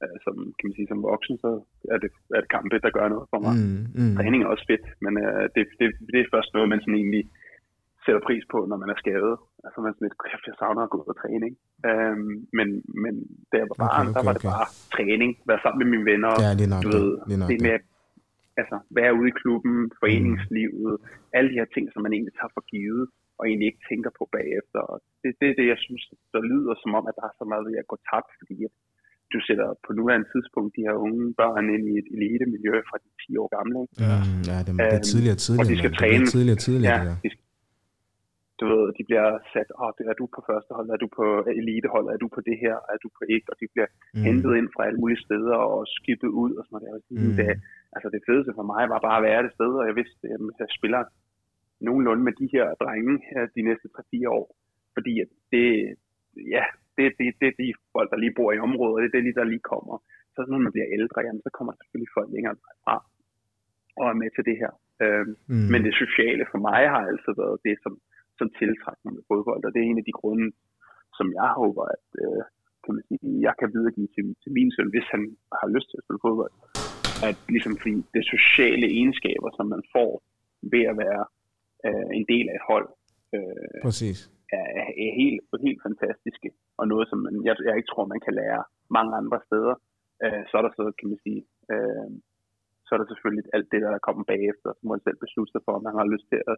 Øh, 0.02 0.16
Som, 0.24 0.34
kan 0.56 0.64
man 0.68 0.74
sige, 0.78 0.88
som 0.92 1.00
voksen, 1.12 1.34
så 1.44 1.50
er 1.94 1.98
det, 2.04 2.10
er 2.36 2.40
det 2.42 2.50
kampe, 2.56 2.76
der 2.84 2.90
gør 2.98 3.06
noget 3.14 3.26
for 3.32 3.40
mig. 3.46 3.54
Mm, 3.58 3.84
mm. 4.00 4.14
Træning 4.18 4.40
er 4.42 4.48
også 4.54 4.66
fedt, 4.70 4.84
men 5.04 5.12
øh, 5.24 5.44
det, 5.54 5.62
det, 5.80 5.86
det 6.12 6.18
er 6.20 6.32
først 6.34 6.50
noget, 6.56 6.68
man 6.72 6.80
sådan 6.84 6.98
egentlig 7.02 7.24
sætter 8.08 8.22
pris 8.28 8.44
på, 8.52 8.58
når 8.70 8.78
man 8.82 8.88
er 8.94 8.98
skadet. 9.02 9.34
Altså 9.64 9.76
man 9.82 9.88
er 9.90 9.94
sådan 9.96 10.06
lidt, 10.08 10.18
kæft, 10.24 10.44
jeg 10.50 10.56
savner 10.62 10.82
at 10.86 10.92
gå 10.94 11.00
på 11.08 11.14
træning. 11.22 11.52
Øhm, 11.88 12.32
men, 12.58 12.68
men 13.04 13.14
da 13.50 13.54
jeg 13.60 13.66
var 13.70 13.76
Okay, 13.76 13.84
barn, 13.92 14.06
der 14.14 14.20
okay, 14.20 14.26
var 14.28 14.34
det 14.36 14.42
okay. 14.44 14.52
bare 14.54 14.66
træning. 14.96 15.30
Være 15.50 15.60
sammen 15.64 15.78
med 15.82 15.88
mine 15.94 16.06
venner. 16.12 16.30
Ja, 16.44 16.50
lige 16.60 16.70
nok 16.74 16.82
du 16.86 16.90
det. 16.94 17.00
ved, 17.04 17.10
Lige 17.30 17.40
nok 17.42 17.50
det 17.52 17.58
det. 17.60 17.66
med 17.66 17.72
at 17.78 17.84
altså, 18.60 18.76
være 18.98 19.12
ude 19.18 19.28
i 19.32 19.36
klubben, 19.42 19.74
foreningslivet, 20.02 20.94
alle 21.36 21.48
de 21.52 21.58
her 21.60 21.68
ting, 21.74 21.84
som 21.92 22.00
man 22.04 22.12
egentlig 22.16 22.34
tager 22.40 22.52
for 22.56 22.64
givet, 22.74 23.04
og 23.38 23.42
egentlig 23.48 23.66
ikke 23.70 23.82
tænker 23.90 24.10
på 24.18 24.24
bagefter. 24.36 24.80
Og 24.90 24.96
det, 25.22 25.30
det 25.40 25.46
er 25.50 25.56
det, 25.60 25.66
jeg 25.72 25.78
synes, 25.86 26.02
der 26.34 26.40
lyder 26.52 26.74
som 26.82 26.90
om, 26.98 27.04
at 27.10 27.14
der 27.18 27.24
er 27.30 27.34
så 27.40 27.44
meget 27.52 27.64
ved 27.68 27.74
at 27.82 27.86
gå 27.92 27.96
tabt, 28.10 28.30
fordi 28.40 28.56
at 28.68 28.74
du 29.32 29.38
sætter 29.48 29.68
på 29.84 29.90
nuværende 29.98 30.28
tidspunkt 30.34 30.70
de 30.76 30.82
her 30.88 30.96
unge 31.06 31.24
børn 31.40 31.64
ind 31.74 31.84
i 31.92 31.94
et 32.02 32.08
elite-miljø 32.16 32.74
fra 32.88 32.96
de 33.04 33.08
10 33.22 33.36
år 33.42 33.48
gamle. 33.56 33.76
Ikke? 33.84 33.94
Ja. 34.04 34.16
Mm, 34.28 34.42
ja, 34.50 34.56
det, 34.66 34.72
det 34.78 34.86
er 34.86 34.98
Øhm, 35.00 35.08
tidligere 35.10 35.36
og 35.38 35.42
tidligere. 35.46 35.66
og 35.66 35.70
de 35.72 35.76
skal 35.80 35.90
mand. 35.90 35.96
Det 35.96 35.98
bliver 35.98 36.02
træne. 36.02 36.26
Tidligere 36.34 36.58
og 36.58 36.64
tidligere, 36.68 36.92
Ja, 36.94 37.00
det 37.02 37.08
der. 37.10 37.16
de, 37.24 37.30
skal- 37.32 37.46
du 38.60 38.64
ved, 38.72 38.82
de 38.98 39.04
bliver 39.08 39.26
sat, 39.52 39.68
oh, 39.82 39.92
er 40.12 40.16
du 40.20 40.26
på 40.36 40.40
første 40.48 40.70
hold, 40.76 40.88
er 40.96 41.00
du 41.04 41.08
på 41.18 41.26
elitehold, 41.60 42.06
er 42.14 42.20
du 42.24 42.28
på 42.36 42.40
det 42.48 42.56
her, 42.64 42.76
er 42.92 42.98
du 43.04 43.08
på 43.16 43.22
ikke, 43.34 43.46
og 43.52 43.56
de 43.60 43.66
bliver 43.72 43.88
mm. 44.14 44.22
hentet 44.26 44.52
ind 44.58 44.68
fra 44.74 44.86
alle 44.86 45.00
mulige 45.02 45.24
steder 45.26 45.56
og 45.74 45.80
skibet 45.96 46.30
ud 46.42 46.52
og 46.58 46.64
sådan 46.66 46.86
noget. 46.86 47.02
der. 47.08 47.28
Mm. 47.30 47.36
Det, 47.38 47.46
altså 47.96 48.08
det 48.14 48.20
fedeste 48.28 48.52
for 48.58 48.66
mig 48.72 48.82
var 48.92 49.00
bare 49.08 49.20
at 49.20 49.26
være 49.30 49.42
det 49.46 49.52
sted, 49.56 49.72
og 49.80 49.84
jeg 49.88 49.96
vidste, 50.00 50.22
at 50.34 50.40
jeg 50.62 50.70
spiller 50.78 51.02
nogenlunde 51.86 52.22
med 52.28 52.34
de 52.40 52.48
her 52.54 52.66
drenge 52.82 53.14
her 53.30 53.42
de 53.56 53.62
næste 53.68 53.88
3-4 53.98 54.28
år. 54.38 54.46
Fordi 54.94 55.12
at 55.24 55.30
det, 55.52 55.66
ja, 56.54 56.64
det, 56.96 57.04
det, 57.18 57.26
det 57.40 57.46
er 57.48 57.56
de 57.62 57.68
folk, 57.94 58.08
der 58.10 58.18
lige 58.22 58.36
bor 58.38 58.50
i 58.52 58.58
området, 58.68 59.02
det 59.02 59.08
er 59.08 59.14
det, 59.16 59.24
lige, 59.24 59.38
der 59.40 59.52
lige 59.54 59.68
kommer. 59.74 59.96
Så 60.34 60.40
når 60.48 60.58
man 60.58 60.72
bliver 60.74 60.88
ældre, 60.98 61.20
jamen, 61.26 61.42
så 61.46 61.50
kommer 61.56 61.72
der 61.72 61.80
selvfølgelig 61.82 62.12
folk 62.18 62.30
længere 62.36 62.56
fra 62.84 62.96
og 64.00 64.06
er 64.12 64.20
med 64.22 64.30
til 64.36 64.44
det 64.50 64.56
her. 64.62 64.72
Øhm, 65.04 65.32
Mm. 65.52 65.68
men 65.72 65.80
det 65.86 65.94
sociale 66.04 66.44
for 66.52 66.58
mig 66.68 66.82
har 66.94 67.02
altid 67.10 67.32
været 67.42 67.58
det, 67.66 67.74
som, 67.84 67.92
som 68.38 68.48
tiltrækker 68.58 69.02
mig 69.04 69.14
med 69.16 69.24
fodbold, 69.30 69.62
og 69.66 69.70
det 69.72 69.80
er 69.80 69.88
en 69.90 70.02
af 70.02 70.06
de 70.08 70.18
grunde, 70.20 70.46
som 71.18 71.26
jeg 71.40 71.50
håber, 71.60 71.84
at 71.96 72.06
øh, 72.22 72.42
kan 72.84 72.92
man 72.96 73.04
sige, 73.08 73.28
jeg 73.46 73.54
kan 73.58 73.68
videregive 73.76 74.10
til, 74.14 74.26
til 74.42 74.50
min 74.58 74.70
søn, 74.74 74.92
hvis 74.94 75.08
han 75.14 75.22
har 75.60 75.68
lyst 75.74 75.88
til 75.88 75.98
at 75.98 76.04
spille 76.04 76.24
fodbold. 76.26 76.52
At 77.28 77.36
ligesom 77.54 77.74
fordi 77.82 77.96
det 78.16 78.24
sociale 78.34 78.86
egenskaber, 78.98 79.48
som 79.56 79.66
man 79.74 79.82
får 79.94 80.10
ved 80.72 80.84
at 80.90 80.96
være 81.04 81.22
øh, 81.86 82.08
en 82.18 82.26
del 82.32 82.46
af 82.52 82.56
et 82.60 82.66
hold, 82.70 82.88
øh, 83.36 83.78
Præcis. 83.86 84.18
er, 84.58 84.66
er 85.04 85.12
helt, 85.22 85.40
helt 85.66 85.80
fantastiske, 85.86 86.48
og 86.78 86.84
noget, 86.92 87.06
som 87.10 87.18
man, 87.24 87.34
jeg, 87.48 87.54
jeg 87.66 87.74
ikke 87.76 87.90
tror, 87.92 88.12
man 88.14 88.24
kan 88.26 88.34
lære 88.40 88.62
mange 88.96 89.12
andre 89.20 89.38
steder. 89.48 89.74
Øh, 90.24 90.42
så 90.48 90.54
er 90.58 90.62
der 90.64 90.72
så, 90.78 90.84
kan 90.98 91.08
man 91.12 91.20
sige, 91.26 91.40
øh, 91.72 92.08
så 92.88 92.92
er 92.94 93.00
der 93.00 93.08
selvfølgelig 93.12 93.44
alt 93.56 93.68
det, 93.72 93.80
der 93.86 94.04
kommer 94.06 94.22
bagefter, 94.32 94.68
så 94.76 94.80
må 94.84 94.88
man 94.94 95.02
selv 95.06 95.18
beslutte 95.24 95.50
sig 95.54 95.62
for, 95.66 95.72
om 95.78 95.82
man 95.88 95.94
har 96.00 96.06
lyst 96.14 96.26
til 96.32 96.40
at, 96.52 96.56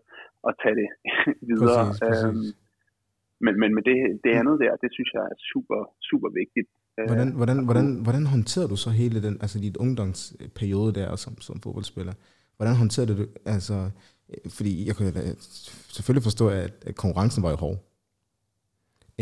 at 0.48 0.52
tage 0.62 0.76
det 0.80 0.88
videre. 1.50 1.82
Præcis, 1.86 2.00
præcis. 2.08 2.24
Øhm, 2.28 2.48
men, 3.44 3.54
men 3.62 3.70
med 3.76 3.82
det, 3.90 3.96
det 4.24 4.32
andet 4.40 4.56
der, 4.64 4.72
det 4.82 4.90
synes 4.96 5.10
jeg 5.16 5.22
er 5.32 5.36
super, 5.52 5.78
super 6.10 6.30
vigtigt. 6.40 6.68
Øh, 6.98 7.06
Hvordan, 7.10 7.28
hvordan, 7.40 7.58
hvordan, 7.68 7.86
hvordan 8.06 8.24
håndterede 8.34 8.68
du 8.72 8.78
så 8.86 8.90
hele 9.00 9.18
den, 9.26 9.34
altså 9.44 9.56
dit 9.66 9.76
ungdomsperiode 9.84 10.90
der 11.00 11.08
som, 11.24 11.32
som 11.48 11.56
fodboldspiller? 11.64 12.14
Hvordan 12.56 12.74
håndterede 12.82 13.08
du, 13.18 13.22
altså, 13.56 13.76
øh, 14.30 14.50
fordi 14.58 14.72
jeg 14.88 14.94
kunne 14.96 15.12
da 15.18 15.22
selvfølgelig 15.96 16.24
forstå, 16.30 16.44
at, 16.48 16.72
at 16.88 16.94
konkurrencen 17.04 17.42
var 17.46 17.50
jo 17.50 17.56
hård. 17.66 17.78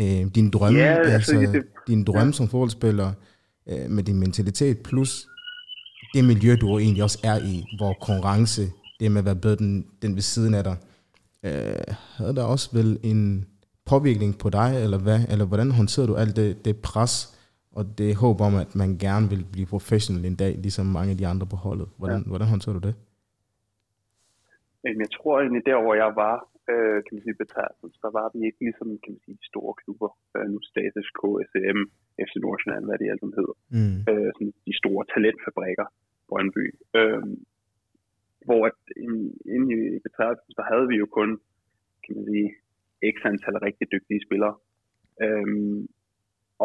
Øh, 0.01 0.23
din 0.37 0.47
drømme, 0.55 0.79
Ja, 0.79 0.85
altså, 0.85 1.13
altså, 1.37 1.51
det- 1.53 1.65
din 1.87 2.03
drømme 2.03 2.25
ja. 2.33 2.37
som 2.39 2.47
fodboldspiller, 2.47 3.09
øh, 3.71 3.85
med 3.95 4.03
din 4.03 4.19
mentalitet, 4.19 4.77
plus 4.89 5.11
det 6.13 6.23
miljø, 6.31 6.51
du 6.61 6.67
egentlig 6.79 7.03
også 7.03 7.19
er 7.31 7.37
i, 7.53 7.55
hvor 7.77 7.93
konkurrence, 7.93 8.61
det 8.99 9.11
med 9.11 9.21
at 9.21 9.25
være 9.25 9.41
bedre 9.45 9.55
den, 9.55 9.87
den 10.01 10.11
ved 10.15 10.21
siden 10.21 10.53
af 10.59 10.63
dig, 10.63 10.77
øh, 11.47 11.95
havde 12.17 12.35
der 12.35 12.43
også 12.43 12.67
vel 12.77 12.99
en 13.03 13.21
påvirkning 13.91 14.31
på 14.43 14.47
dig, 14.59 14.69
eller 14.85 14.99
hvad? 15.05 15.19
Eller 15.31 15.45
hvordan 15.45 15.71
håndterede 15.79 16.09
du 16.11 16.15
alt 16.15 16.35
det, 16.35 16.65
det 16.65 16.75
pres, 16.89 17.13
og 17.77 17.83
det 17.97 18.09
håb 18.23 18.37
om, 18.47 18.53
at 18.63 18.71
man 18.81 18.89
gerne 19.05 19.25
vil 19.33 19.43
blive 19.53 19.71
professionel 19.75 20.25
en 20.25 20.35
dag, 20.43 20.53
ligesom 20.65 20.85
mange 20.85 21.11
af 21.13 21.17
de 21.17 21.27
andre 21.31 21.47
på 21.53 21.57
holdet? 21.65 21.87
Hvordan, 21.99 22.21
ja. 22.21 22.29
hvordan 22.31 22.47
håndterede 22.53 22.79
du 22.79 22.87
det? 22.87 22.95
Jeg 25.03 25.11
tror 25.15 25.33
egentlig, 25.39 25.63
der 25.69 25.77
hvor 25.85 25.95
jeg 26.03 26.11
var, 26.23 26.35
øh, 26.71 26.97
kan 27.05 27.11
man 27.15 27.23
sige, 27.25 27.43
betragtet, 27.43 27.89
der 28.03 28.11
var 28.17 28.27
vi 28.33 28.39
ikke 28.47 28.61
ligesom, 28.67 28.87
kan 29.03 29.11
man 29.13 29.21
sige, 29.25 29.37
de 29.41 29.47
store 29.51 29.73
klubber. 29.81 30.09
Øh, 30.35 30.45
nu 30.53 30.57
Status, 30.71 31.07
KSM, 31.19 31.79
FC 32.25 32.33
Nordsjælland, 32.45 32.85
hvad 32.85 32.97
det 32.97 33.11
alt 33.11 33.21
sammen 33.21 33.39
hedder. 33.41 33.55
Mm. 33.77 33.97
øh, 34.11 34.29
sådan 34.35 34.53
de 34.67 34.73
store 34.81 35.03
talentfabrikker, 35.13 35.87
Brøndby. 36.29 36.65
Øh, 36.99 37.23
hvor 38.47 38.61
at, 38.69 38.79
inde 39.03 39.19
inde 39.55 39.67
i 39.95 39.99
betragtelsen, 40.07 40.53
der 40.59 40.65
havde 40.71 40.87
vi 40.91 40.95
jo 41.03 41.07
kun, 41.19 41.29
kan 42.03 42.13
man 42.15 42.25
sige, 42.29 42.49
x 43.13 43.15
antal 43.29 43.57
rigtig 43.67 43.85
dygtige 43.95 44.25
spillere. 44.27 44.55
Øhm, 45.25 45.79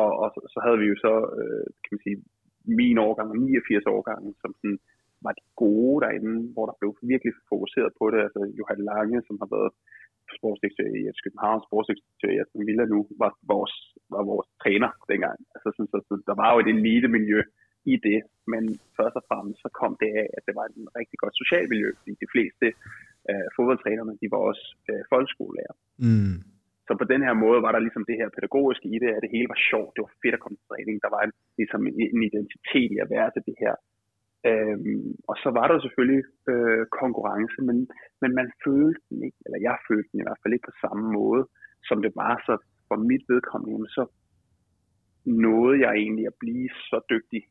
og, 0.02 0.10
og 0.22 0.28
så, 0.34 0.40
så 0.54 0.58
havde 0.64 0.78
vi 0.82 0.86
jo 0.92 0.96
så, 1.06 1.14
øh, 1.40 1.66
kan 1.82 1.92
man 1.94 2.04
sige, 2.06 2.18
min 2.80 2.98
årgang 3.06 3.28
og 3.30 3.38
89 3.38 3.86
årgangen, 3.96 4.32
som 4.42 4.50
sådan 4.60 4.78
var 5.24 5.32
de 5.38 5.44
gode 5.64 5.96
derinde, 6.04 6.34
hvor 6.52 6.66
der 6.66 6.76
blev 6.80 6.90
virkelig 7.12 7.32
fokuseret 7.52 7.90
på 7.98 8.04
det. 8.12 8.18
Altså 8.26 8.40
Johan 8.58 8.82
Lange, 8.90 9.18
som 9.26 9.36
har 9.42 9.48
været 9.56 9.70
sportsdirektør 10.38 10.88
i 11.00 11.08
FC 11.12 11.20
København, 11.26 11.60
sportsdirektør 11.68 12.30
i 12.32 12.40
Aston 12.42 12.66
Villa 12.68 12.84
nu, 12.94 12.98
var 13.22 13.30
vores, 13.52 13.74
var 14.14 14.22
vores 14.32 14.48
træner 14.62 14.90
dengang. 15.12 15.38
Altså, 15.54 15.68
sådan, 15.74 15.90
så, 15.92 15.98
så, 16.08 16.14
der 16.28 16.36
var 16.42 16.48
jo 16.52 16.58
et 16.60 16.70
elite 16.74 17.08
miljø 17.16 17.40
i 17.92 17.94
det, 18.08 18.18
men 18.52 18.62
først 18.98 19.16
og 19.20 19.24
fremmest 19.28 19.58
så 19.64 19.68
kom 19.80 19.92
det 20.02 20.10
af, 20.20 20.26
at 20.36 20.42
det 20.46 20.54
var 20.58 20.64
et 20.66 20.76
rigtig 21.00 21.18
godt 21.22 21.34
socialt 21.42 21.68
miljø, 21.72 21.88
fordi 21.98 22.12
de 22.24 22.32
fleste 22.34 22.66
øh, 23.30 23.46
fodboldtrænerne, 23.56 24.14
de 24.22 24.26
var 24.34 24.40
også 24.50 24.64
øh, 24.90 25.02
folkeskolelærer. 25.12 25.74
Mm. 26.06 26.36
Så 26.86 26.92
på 27.00 27.06
den 27.12 27.20
her 27.26 27.34
måde 27.44 27.60
var 27.66 27.72
der 27.72 27.84
ligesom 27.86 28.04
det 28.10 28.16
her 28.20 28.28
pædagogiske 28.36 28.86
i 28.94 28.98
det, 29.02 29.10
at 29.16 29.22
det 29.24 29.34
hele 29.34 29.48
var 29.54 29.60
sjovt, 29.70 29.92
det 29.94 30.02
var 30.06 30.14
fedt 30.22 30.36
at 30.36 30.42
komme 30.42 30.56
til 30.56 30.68
træning, 30.70 30.96
der 31.04 31.10
var 31.16 31.22
en, 31.26 31.32
ligesom 31.60 31.80
en, 31.88 31.94
en 32.14 32.22
identitet 32.30 32.90
i 32.94 32.98
at 33.04 33.10
være 33.14 33.28
til 33.30 33.42
det 33.48 33.56
her. 33.64 33.74
Øhm, 34.50 35.08
og 35.30 35.36
så 35.42 35.48
var 35.58 35.66
der 35.68 35.78
selvfølgelig 35.80 36.22
øh, 36.52 36.86
konkurrence, 37.00 37.58
men, 37.68 37.78
men 38.22 38.30
man 38.38 38.48
følte 38.64 39.02
den 39.10 39.18
ikke, 39.26 39.38
eller 39.46 39.58
jeg 39.68 39.76
følte 39.88 40.08
den 40.12 40.20
i 40.20 40.26
hvert 40.26 40.42
fald 40.42 40.54
ikke 40.54 40.68
på 40.70 40.78
samme 40.84 41.04
måde, 41.18 41.42
som 41.88 41.98
det 42.04 42.12
var. 42.22 42.34
Så 42.46 42.52
for 42.88 42.96
mit 43.10 43.24
vedkommende, 43.28 43.88
så 43.98 44.04
nåede 45.24 45.76
jeg 45.84 45.92
egentlig 46.02 46.26
at 46.26 46.38
blive 46.44 46.68
så 46.90 46.98
dygtig 47.12 47.42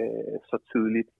øh, 0.00 0.36
så 0.50 0.56
tidligt, 0.72 1.10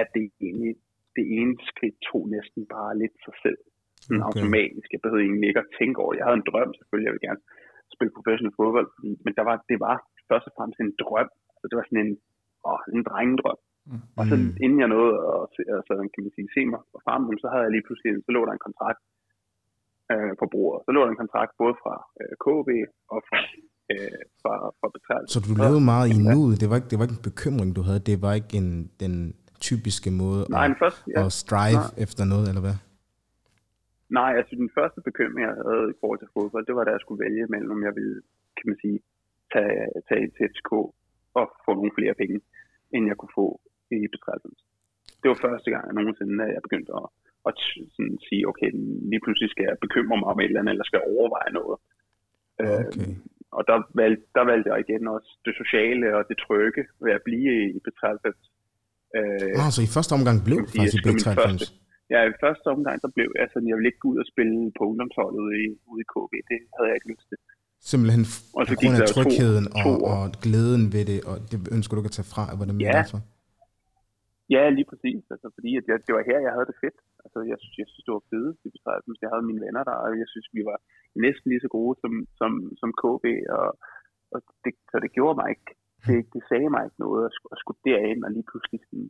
at 0.00 0.06
det 0.14 0.30
egentlig 0.46 0.74
det 1.16 1.26
ene 1.38 1.54
skridt 1.70 1.96
tog 2.08 2.22
næsten 2.36 2.62
bare 2.74 2.98
lidt 3.02 3.16
sig 3.26 3.36
selv. 3.44 3.60
Sådan 4.04 4.22
Okay. 4.22 4.26
automatisk. 4.28 4.88
Jeg 4.92 5.00
behøvede 5.02 5.24
egentlig 5.26 5.48
ikke 5.48 5.64
at 5.66 5.72
tænke 5.78 5.98
over 6.02 6.12
det. 6.12 6.18
Jeg 6.18 6.26
havde 6.26 6.40
en 6.42 6.48
drøm 6.50 6.70
selvfølgelig, 6.74 7.08
jeg 7.08 7.14
ville 7.14 7.28
gerne 7.28 7.42
spille 7.94 8.16
professionel 8.18 8.54
fodbold, 8.58 8.88
men 9.24 9.32
der 9.38 9.44
var, 9.48 9.56
det 9.70 9.78
var 9.86 9.96
først 10.30 10.46
og 10.48 10.52
fremmest 10.56 10.80
en 10.80 10.94
drøm. 11.02 11.30
Altså, 11.52 11.66
det 11.68 11.76
var 11.78 11.86
sådan 11.86 12.04
en, 12.06 12.14
åh, 12.68 12.82
en 12.96 13.04
drengedrøm. 13.10 13.60
Mm. 13.90 14.00
Og 14.18 14.24
så 14.30 14.34
Mm. 14.36 14.56
inden 14.64 14.78
jeg 14.84 14.90
nåede 14.94 15.14
at 15.34 15.42
se, 15.54 15.60
altså, 15.76 15.92
kan 16.14 16.22
man 16.24 16.32
sige, 16.36 16.48
se 16.56 16.62
mig 16.72 16.80
på 16.92 16.98
farmen, 17.06 17.38
så 17.42 17.48
havde 17.52 17.64
jeg 17.66 17.72
lige 17.76 17.84
pludselig, 17.86 18.10
så 18.26 18.30
lå 18.36 18.40
der 18.46 18.52
en 18.58 18.64
kontrakt 18.68 19.02
øh, 20.12 20.32
på 20.40 20.46
bordet. 20.54 20.78
Så 20.86 20.90
lå 20.94 21.00
der 21.04 21.10
en 21.14 21.22
kontrakt 21.24 21.52
både 21.62 21.74
fra 21.82 21.94
øh, 22.20 22.32
KB 22.44 22.68
og 23.14 23.18
fra, 23.28 23.38
øh, 23.92 24.22
fra, 24.42 24.54
fra 24.78 24.88
Betralt. 24.96 25.26
Så 25.34 25.38
du 25.46 25.50
levede 25.62 25.84
meget 25.92 26.06
i 26.14 26.16
nuet. 26.30 26.54
Det 26.62 26.66
var, 26.70 26.76
ikke, 26.80 26.90
det 26.90 26.96
var 26.98 27.04
ikke 27.06 27.18
en 27.20 27.28
bekymring, 27.30 27.70
du 27.78 27.82
havde. 27.88 28.00
Det 28.10 28.16
var 28.24 28.32
ikke 28.40 28.54
en, 28.62 28.70
den 29.04 29.14
typiske 29.68 30.10
måde 30.22 30.40
Nej, 30.56 30.64
at, 30.64 30.68
den 30.70 30.76
første, 30.82 31.00
ja, 31.14 31.18
at 31.26 31.32
strive 31.42 31.82
Nej. 31.86 32.04
efter 32.04 32.22
noget, 32.32 32.46
eller 32.50 32.64
hvad? 32.66 32.76
Nej, 34.18 34.30
altså 34.38 34.52
den 34.62 34.70
første 34.78 35.00
bekymring, 35.08 35.42
jeg 35.48 35.56
havde 35.68 35.86
i 35.94 35.96
forhold 36.00 36.18
til 36.20 36.30
fodbold, 36.36 36.64
det 36.68 36.74
var, 36.78 36.84
da 36.84 36.90
jeg 36.96 37.02
skulle 37.04 37.22
vælge 37.26 37.44
mellem, 37.54 37.70
om 37.76 37.82
jeg 37.88 37.94
ville, 37.98 38.16
kan 38.56 38.66
man 38.70 38.78
sige, 38.84 38.98
tage, 39.52 39.76
tage 40.08 40.24
til 40.34 40.44
FCK 40.50 40.72
og 41.38 41.44
få 41.64 41.70
nogle 41.78 41.92
flere 41.98 42.14
penge, 42.22 42.38
end 42.94 43.02
jeg 43.10 43.16
kunne 43.20 43.34
få 43.40 43.46
i 44.06 44.08
betragtelse. 44.16 44.62
det 45.22 45.26
var 45.32 45.38
første 45.46 45.68
gang, 45.74 45.82
jeg 45.88 45.94
nogensinde, 45.98 46.44
at 46.46 46.52
jeg 46.56 46.62
begyndte 46.66 46.90
at, 47.00 47.06
at 47.48 47.54
sådan 47.96 48.16
sige, 48.28 48.42
okay, 48.50 48.70
lige 49.10 49.22
pludselig 49.24 49.48
skal 49.54 49.64
jeg 49.68 49.76
bekymre 49.86 50.16
mig 50.20 50.28
om 50.32 50.40
et 50.40 50.44
eller 50.50 50.60
andet, 50.60 50.72
eller 50.74 50.86
skal 50.88 50.98
jeg 51.00 51.08
overveje 51.14 51.50
noget. 51.58 51.76
Okay. 52.62 53.08
Øh, 53.08 53.16
og 53.56 53.62
der 53.70 53.76
valgte, 54.02 54.24
der 54.36 54.44
valgte 54.50 54.68
jeg 54.70 54.78
igen 54.84 55.02
også 55.16 55.30
det 55.46 55.54
sociale 55.62 56.06
og 56.16 56.22
det 56.30 56.36
trygge 56.44 56.82
ved 57.04 57.12
at 57.18 57.22
blive 57.28 57.52
i 57.76 57.78
B93. 57.84 58.26
Øh, 59.18 59.62
ah, 59.62 59.70
så 59.74 59.80
i 59.88 59.90
første 59.96 60.12
omgang 60.18 60.36
blev 60.48 60.58
sige, 60.60 60.68
faktisk 60.68 60.94
i 60.94 60.98
skulle 60.98 61.14
min 61.16 61.22
B93? 61.24 61.40
første- 61.42 61.74
Ja, 62.14 62.20
i 62.32 62.34
første 62.44 62.66
omgang, 62.76 62.96
der 63.04 63.10
blev 63.16 63.28
jeg 63.40 63.46
sådan, 63.52 63.68
jeg 63.70 63.76
ville 63.76 63.88
ikke 63.90 64.02
gå 64.04 64.08
ud 64.14 64.18
og 64.24 64.28
spille 64.32 64.56
på 64.78 64.82
ungdomsholdet 64.90 65.46
i, 65.62 65.64
ude 65.90 66.00
i 66.04 66.06
KB. 66.12 66.32
Det 66.50 66.58
havde 66.76 66.88
jeg 66.90 66.96
ikke 66.98 67.10
lyst 67.14 67.26
til. 67.30 67.38
Simpelthen 67.90 68.22
Og 68.56 68.62
så 68.66 68.70
på 68.72 68.76
grund 68.80 68.94
af 68.96 69.02
jo 69.02 69.06
to- 69.06 69.14
trygheden 69.22 69.66
to 69.84 69.90
og, 69.90 69.94
og 70.12 70.20
glæden 70.44 70.82
ved 70.94 71.04
det, 71.10 71.18
og 71.30 71.34
det 71.50 71.56
ønsker 71.76 71.92
du 71.94 71.98
ikke 72.00 72.12
at 72.12 72.16
tage 72.20 72.30
fra, 72.34 72.42
hvordan 72.58 72.74
det 72.78 72.82
Ja. 72.84 72.88
er 72.92 72.96
derfor? 73.02 73.20
Ja, 74.54 74.62
lige 74.76 74.88
præcis. 74.90 75.22
Altså, 75.34 75.48
fordi 75.56 75.70
at 75.78 75.84
jeg, 75.88 75.96
det 76.06 76.12
var 76.16 76.28
her, 76.30 76.38
jeg 76.46 76.52
havde 76.56 76.68
det 76.70 76.80
fedt. 76.84 76.98
Altså, 77.24 77.38
jeg, 77.50 77.56
synes, 77.60 77.76
jeg 77.82 77.88
synes, 77.88 78.04
det 78.06 78.14
var 78.18 78.24
fedt. 78.32 78.56
Det 78.62 78.70
betyder, 78.72 78.96
at 78.96 79.24
jeg 79.24 79.32
havde 79.32 79.48
mine 79.50 79.64
venner 79.66 79.82
der, 79.88 79.96
og 80.04 80.10
jeg 80.22 80.28
synes, 80.32 80.48
vi 80.56 80.62
var 80.70 80.78
næsten 81.24 81.46
lige 81.48 81.64
så 81.64 81.70
gode 81.78 81.94
som, 82.02 82.12
som, 82.40 82.50
som 82.80 82.90
KB. 83.00 83.24
Og, 83.58 83.68
og 84.34 84.38
det, 84.64 84.72
så 84.90 84.96
det 85.04 85.10
gjorde 85.16 85.38
mig 85.40 85.48
ikke. 85.54 85.70
Det, 86.08 86.18
det 86.34 86.42
sagde 86.50 86.70
mig 86.74 86.82
ikke 86.84 87.04
noget 87.06 87.22
at, 87.28 87.32
at 87.52 87.58
skulle 87.62 87.80
derind 87.88 88.20
og 88.26 88.30
lige 88.36 88.48
pludselig 88.50 88.80
sådan, 88.88 89.08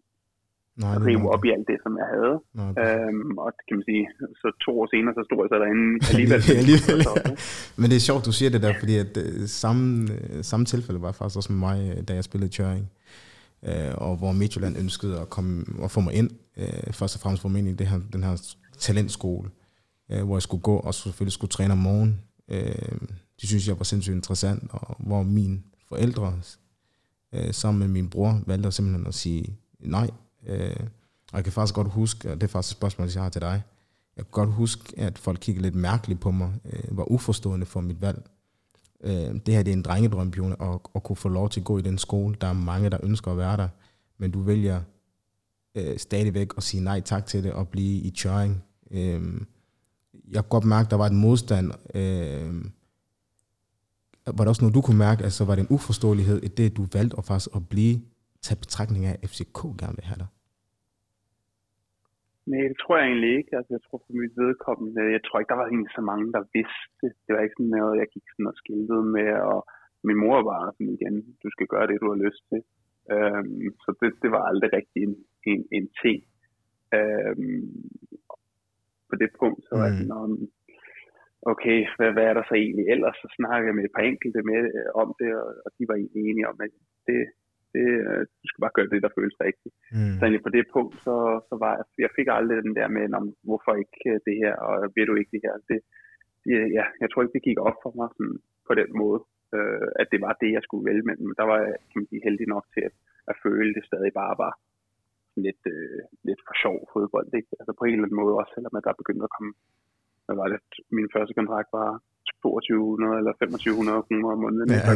Nej, 0.83 0.97
rive 1.07 1.27
op 1.35 1.45
i 1.49 1.51
alt 1.55 1.67
det, 1.71 1.79
som 1.85 1.93
jeg 2.03 2.09
havde. 2.15 2.35
Nej, 2.61 2.73
Øhm, 2.83 3.33
og 3.45 3.49
det 3.57 3.63
kan 3.69 3.75
man 3.79 3.87
sige, 3.91 4.05
så 4.43 4.49
to 4.65 4.71
år 4.81 4.87
senere, 4.95 5.15
så 5.19 5.23
stod 5.29 5.39
jeg 5.45 5.51
så 5.53 5.59
derinde 5.63 5.87
alligevel. 6.13 6.41
Alligevel. 6.63 7.01
Så, 7.09 7.13
ikke? 7.31 7.43
Men 7.81 7.87
det 7.91 7.97
er 8.01 8.05
sjovt, 8.09 8.23
du 8.31 8.35
siger 8.39 8.51
det 8.55 8.61
der, 8.67 8.73
fordi 8.83 8.95
at 9.05 9.15
øh, 9.25 9.35
samme, 9.63 9.87
øh, 10.17 10.41
samme 10.51 10.65
tilfælde 10.73 11.01
var 11.07 11.13
faktisk 11.19 11.39
også 11.41 11.53
med 11.55 11.61
mig, 11.69 11.79
øh, 11.91 11.99
da 12.09 12.13
jeg 12.19 12.25
spillede 12.29 12.51
Tjøring. 12.57 12.85
Øh, 13.63 13.95
og 13.95 14.17
hvor 14.17 14.33
Midtjylland 14.33 14.77
ønskede 14.77 15.21
at, 15.21 15.31
komme, 15.31 15.65
at 15.83 15.91
få 15.91 16.01
mig 16.01 16.15
ind, 16.15 16.31
øh, 16.57 16.93
først 16.93 17.15
og 17.15 17.21
fremmest 17.21 17.43
for 17.43 17.49
mig 17.49 17.59
ind 17.59 17.69
i 17.69 17.73
det 17.73 17.87
her, 17.87 18.01
den 18.13 18.23
her 18.23 18.55
talentskole, 18.79 19.51
øh, 20.11 20.25
hvor 20.25 20.37
jeg 20.37 20.43
skulle 20.43 20.63
gå 20.63 20.77
og 20.77 20.95
selvfølgelig 20.95 21.33
skulle 21.33 21.51
træne 21.51 21.73
om 21.73 21.79
morgenen. 21.79 22.21
Øh, 22.49 22.99
det 23.41 23.49
synes 23.49 23.69
jeg 23.69 23.79
var 23.79 23.85
sindssygt 23.85 24.15
interessant, 24.15 24.71
og 24.71 24.97
hvor 24.99 25.23
mine 25.23 25.63
forældre 25.89 26.41
øh, 27.35 27.55
sammen 27.55 27.79
med 27.79 27.89
min 27.89 28.11
bror 28.11 28.41
valgte 28.47 28.73
simpelthen 28.73 29.07
at 29.07 29.15
sige 29.15 29.57
nej. 29.81 30.11
Øh, 30.47 30.77
og 31.33 31.37
jeg 31.37 31.45
kan 31.45 31.53
faktisk 31.53 31.75
godt 31.75 31.89
huske, 31.89 32.31
og 32.31 32.41
det 32.41 32.43
er 32.43 32.49
faktisk 32.49 32.73
et 32.73 32.79
spørgsmål, 32.79 33.09
jeg 33.15 33.23
har 33.23 33.31
til 33.31 33.41
dig, 33.41 33.63
jeg 34.17 34.25
kan 34.25 34.31
godt 34.31 34.53
huske, 34.53 35.01
at 35.01 35.19
folk 35.19 35.39
kiggede 35.41 35.63
lidt 35.63 35.75
mærkeligt 35.75 36.21
på 36.21 36.31
mig, 36.31 36.53
øh, 36.65 36.97
var 36.97 37.11
uforstående 37.11 37.67
for 37.67 37.81
mit 37.81 38.01
valg. 38.01 38.23
Øh, 39.05 39.11
det 39.47 39.55
her 39.55 39.63
det 39.63 39.69
er 39.69 39.77
en 39.77 39.83
drengedrøm, 39.83 40.31
Bjørn, 40.31 40.53
at, 40.53 40.81
at 40.95 41.03
kunne 41.03 41.17
få 41.17 41.29
lov 41.29 41.49
til 41.49 41.61
at 41.61 41.65
gå 41.65 41.79
i 41.79 41.83
den 41.83 41.99
skole. 41.99 42.37
Der 42.41 42.47
er 42.47 42.53
mange, 42.53 42.91
der 42.91 42.99
ønsker 43.03 43.31
at 43.31 43.39
være 43.39 43.57
der, 43.57 43.69
men 44.19 44.31
du 44.31 44.41
vælger 44.41 44.81
øh, 45.75 45.99
stadigvæk 45.99 46.49
at 46.57 46.63
sige 46.63 46.85
nej 46.85 47.01
tak 47.01 47.27
til 47.27 47.45
det 47.45 47.53
og 47.53 47.69
blive 47.69 48.01
i 48.01 48.11
Tjøring. 48.11 48.65
Øh, 48.91 49.41
jeg 50.31 50.43
kunne 50.43 50.51
godt 50.51 50.65
mærke, 50.65 50.87
at 50.87 50.91
der 50.91 50.97
var 50.97 51.07
en 51.07 51.17
modstand. 51.17 51.73
Øh, 51.95 52.65
var 54.27 54.45
der 54.45 54.49
også 54.49 54.63
noget, 54.63 54.75
du 54.75 54.81
kunne 54.81 54.99
mærke, 54.99 55.25
altså 55.25 55.45
var 55.45 55.55
det 55.55 55.63
en 55.63 55.69
uforståelighed 55.71 56.43
i 56.43 56.49
det, 56.49 56.77
du 56.77 56.87
valgte 56.93 57.19
at 57.19 57.25
faktisk 57.25 57.57
at 57.57 57.69
blive, 57.69 58.01
tage 58.43 58.57
betragtning 58.57 59.07
af, 59.07 59.19
at 59.23 59.31
FCK 59.31 59.63
gerne 59.79 59.97
vil 59.97 60.05
have 60.05 60.19
dig? 60.19 60.27
Nej, 62.51 62.65
det 62.71 62.77
tror 62.83 62.95
jeg 62.99 63.07
egentlig 63.09 63.33
ikke. 63.39 63.53
Altså, 63.59 63.71
jeg 63.77 63.83
tror 63.85 63.99
for 64.05 64.13
mit 64.23 64.35
vedkommende, 64.45 65.03
jeg 65.17 65.23
tror 65.25 65.39
ikke, 65.39 65.53
der 65.53 65.61
var 65.63 65.69
egentlig 65.69 65.95
så 65.99 66.03
mange, 66.11 66.27
der 66.37 66.43
vidste 66.57 66.89
det. 67.03 67.11
Det 67.25 67.31
var 67.35 67.43
ikke 67.43 67.59
sådan 67.59 67.75
noget, 67.77 68.01
jeg 68.03 68.09
gik 68.15 68.27
sådan 68.31 68.51
og 68.53 68.57
skiltede 68.63 69.05
med, 69.17 69.31
og 69.53 69.61
min 70.09 70.19
mor 70.25 70.39
var 70.51 70.61
sådan 70.75 70.95
igen, 70.99 71.17
du 71.43 71.49
skal 71.55 71.67
gøre 71.75 71.87
det, 71.91 71.97
du 72.03 72.09
har 72.13 72.21
lyst 72.27 72.43
til. 72.51 72.61
Øhm, 73.15 73.69
så 73.85 73.89
det, 74.01 74.11
det 74.23 74.31
var 74.35 74.43
aldrig 74.51 74.71
rigtig 74.79 75.01
en, 75.09 75.15
en, 75.51 75.61
en 75.77 75.87
ting. 76.03 76.19
Øhm, 76.99 77.67
på 79.09 79.15
det 79.23 79.31
punkt, 79.41 79.61
så 79.69 79.73
var 79.81 79.89
Mm. 79.91 79.99
sådan, 80.11 80.37
okay, 81.53 81.79
hvad, 81.97 82.11
hvad 82.15 82.25
er 82.31 82.35
der 82.39 82.45
så 82.49 82.55
egentlig 82.65 82.87
ellers? 82.95 83.17
Så 83.23 83.29
snakkede 83.39 83.69
jeg 83.69 83.77
med 83.77 83.85
et 83.87 83.97
par 83.97 84.07
enkelte 84.13 84.41
med, 84.51 84.61
øh, 84.79 84.91
om 85.03 85.09
det, 85.21 85.31
og, 85.43 85.51
og 85.65 85.71
de 85.77 85.83
var 85.89 85.95
egentlig 85.97 86.23
enige 86.31 86.49
om, 86.53 86.57
at 86.67 86.73
det, 87.09 87.21
det, 87.75 87.87
øh, 88.09 88.23
du 88.41 88.47
skal 88.49 88.63
bare 88.65 88.77
gøre 88.77 88.93
det, 88.95 89.01
der 89.05 89.17
føles 89.19 89.37
rigtigt. 89.49 89.75
Mm. 89.97 90.15
Så 90.17 90.21
egentlig 90.23 90.47
på 90.47 90.55
det 90.57 90.65
punkt, 90.77 90.95
så, 91.07 91.15
så 91.49 91.55
var 91.63 91.73
jeg, 91.79 91.85
jeg 92.05 92.11
fik 92.19 92.29
aldrig 92.39 92.57
den 92.69 92.77
der 92.81 92.89
med, 92.97 93.05
om, 93.19 93.27
hvorfor 93.49 93.73
ikke 93.83 94.01
øh, 94.13 94.19
det 94.27 94.37
her, 94.43 94.55
og 94.67 94.73
ved 94.97 95.05
du 95.07 95.15
ikke 95.17 95.35
det 95.35 95.43
her. 95.47 95.55
Det, 95.71 95.79
det, 96.45 96.55
ja, 96.79 96.85
jeg 97.03 97.09
tror 97.09 97.23
ikke, 97.23 97.37
det 97.37 97.49
gik 97.49 97.59
op 97.69 97.79
for 97.85 97.93
mig 97.99 98.09
sådan, 98.17 98.39
på 98.69 98.73
den 98.81 98.91
måde, 99.03 99.21
øh, 99.57 99.89
at 100.01 100.07
det 100.13 100.21
var 100.27 100.33
det, 100.43 100.51
jeg 100.57 100.63
skulle 100.67 100.87
vælge, 100.89 101.05
men 101.09 101.17
der 101.41 101.47
var 101.51 101.59
jeg 101.67 101.77
kan 101.91 101.99
man 102.01 102.11
sige, 102.11 102.27
heldig 102.29 102.47
nok 102.55 102.65
til 102.75 102.83
at, 102.89 102.95
at 103.31 103.37
føle, 103.45 103.75
det 103.77 103.85
stadig 103.91 104.13
bare 104.23 104.35
var 104.45 104.53
lidt, 105.47 105.63
øh, 105.75 106.01
lidt 106.29 106.41
for 106.47 106.55
sjov 106.63 106.77
fodbold. 106.93 107.29
Ikke? 107.39 107.51
Altså 107.61 107.73
på 107.79 107.85
en 107.85 107.95
eller 107.95 108.07
anden 108.07 108.21
måde 108.23 108.39
også, 108.41 108.53
selvom 108.57 108.75
at 108.79 108.87
der 108.87 109.01
begyndte 109.03 109.27
at 109.29 109.35
komme, 109.37 109.53
hvad 110.27 110.37
var 110.41 110.49
det, 110.53 110.61
min 110.97 111.09
første 111.15 111.35
kontrakt 111.39 111.71
var 111.81 111.91
2200 112.43 113.19
eller 113.21 113.33
2500 113.33 114.03
kroner 114.07 114.29
om 114.37 114.41
måneden, 114.45 114.71
Ja. 114.71 114.77
efter. 114.79 114.95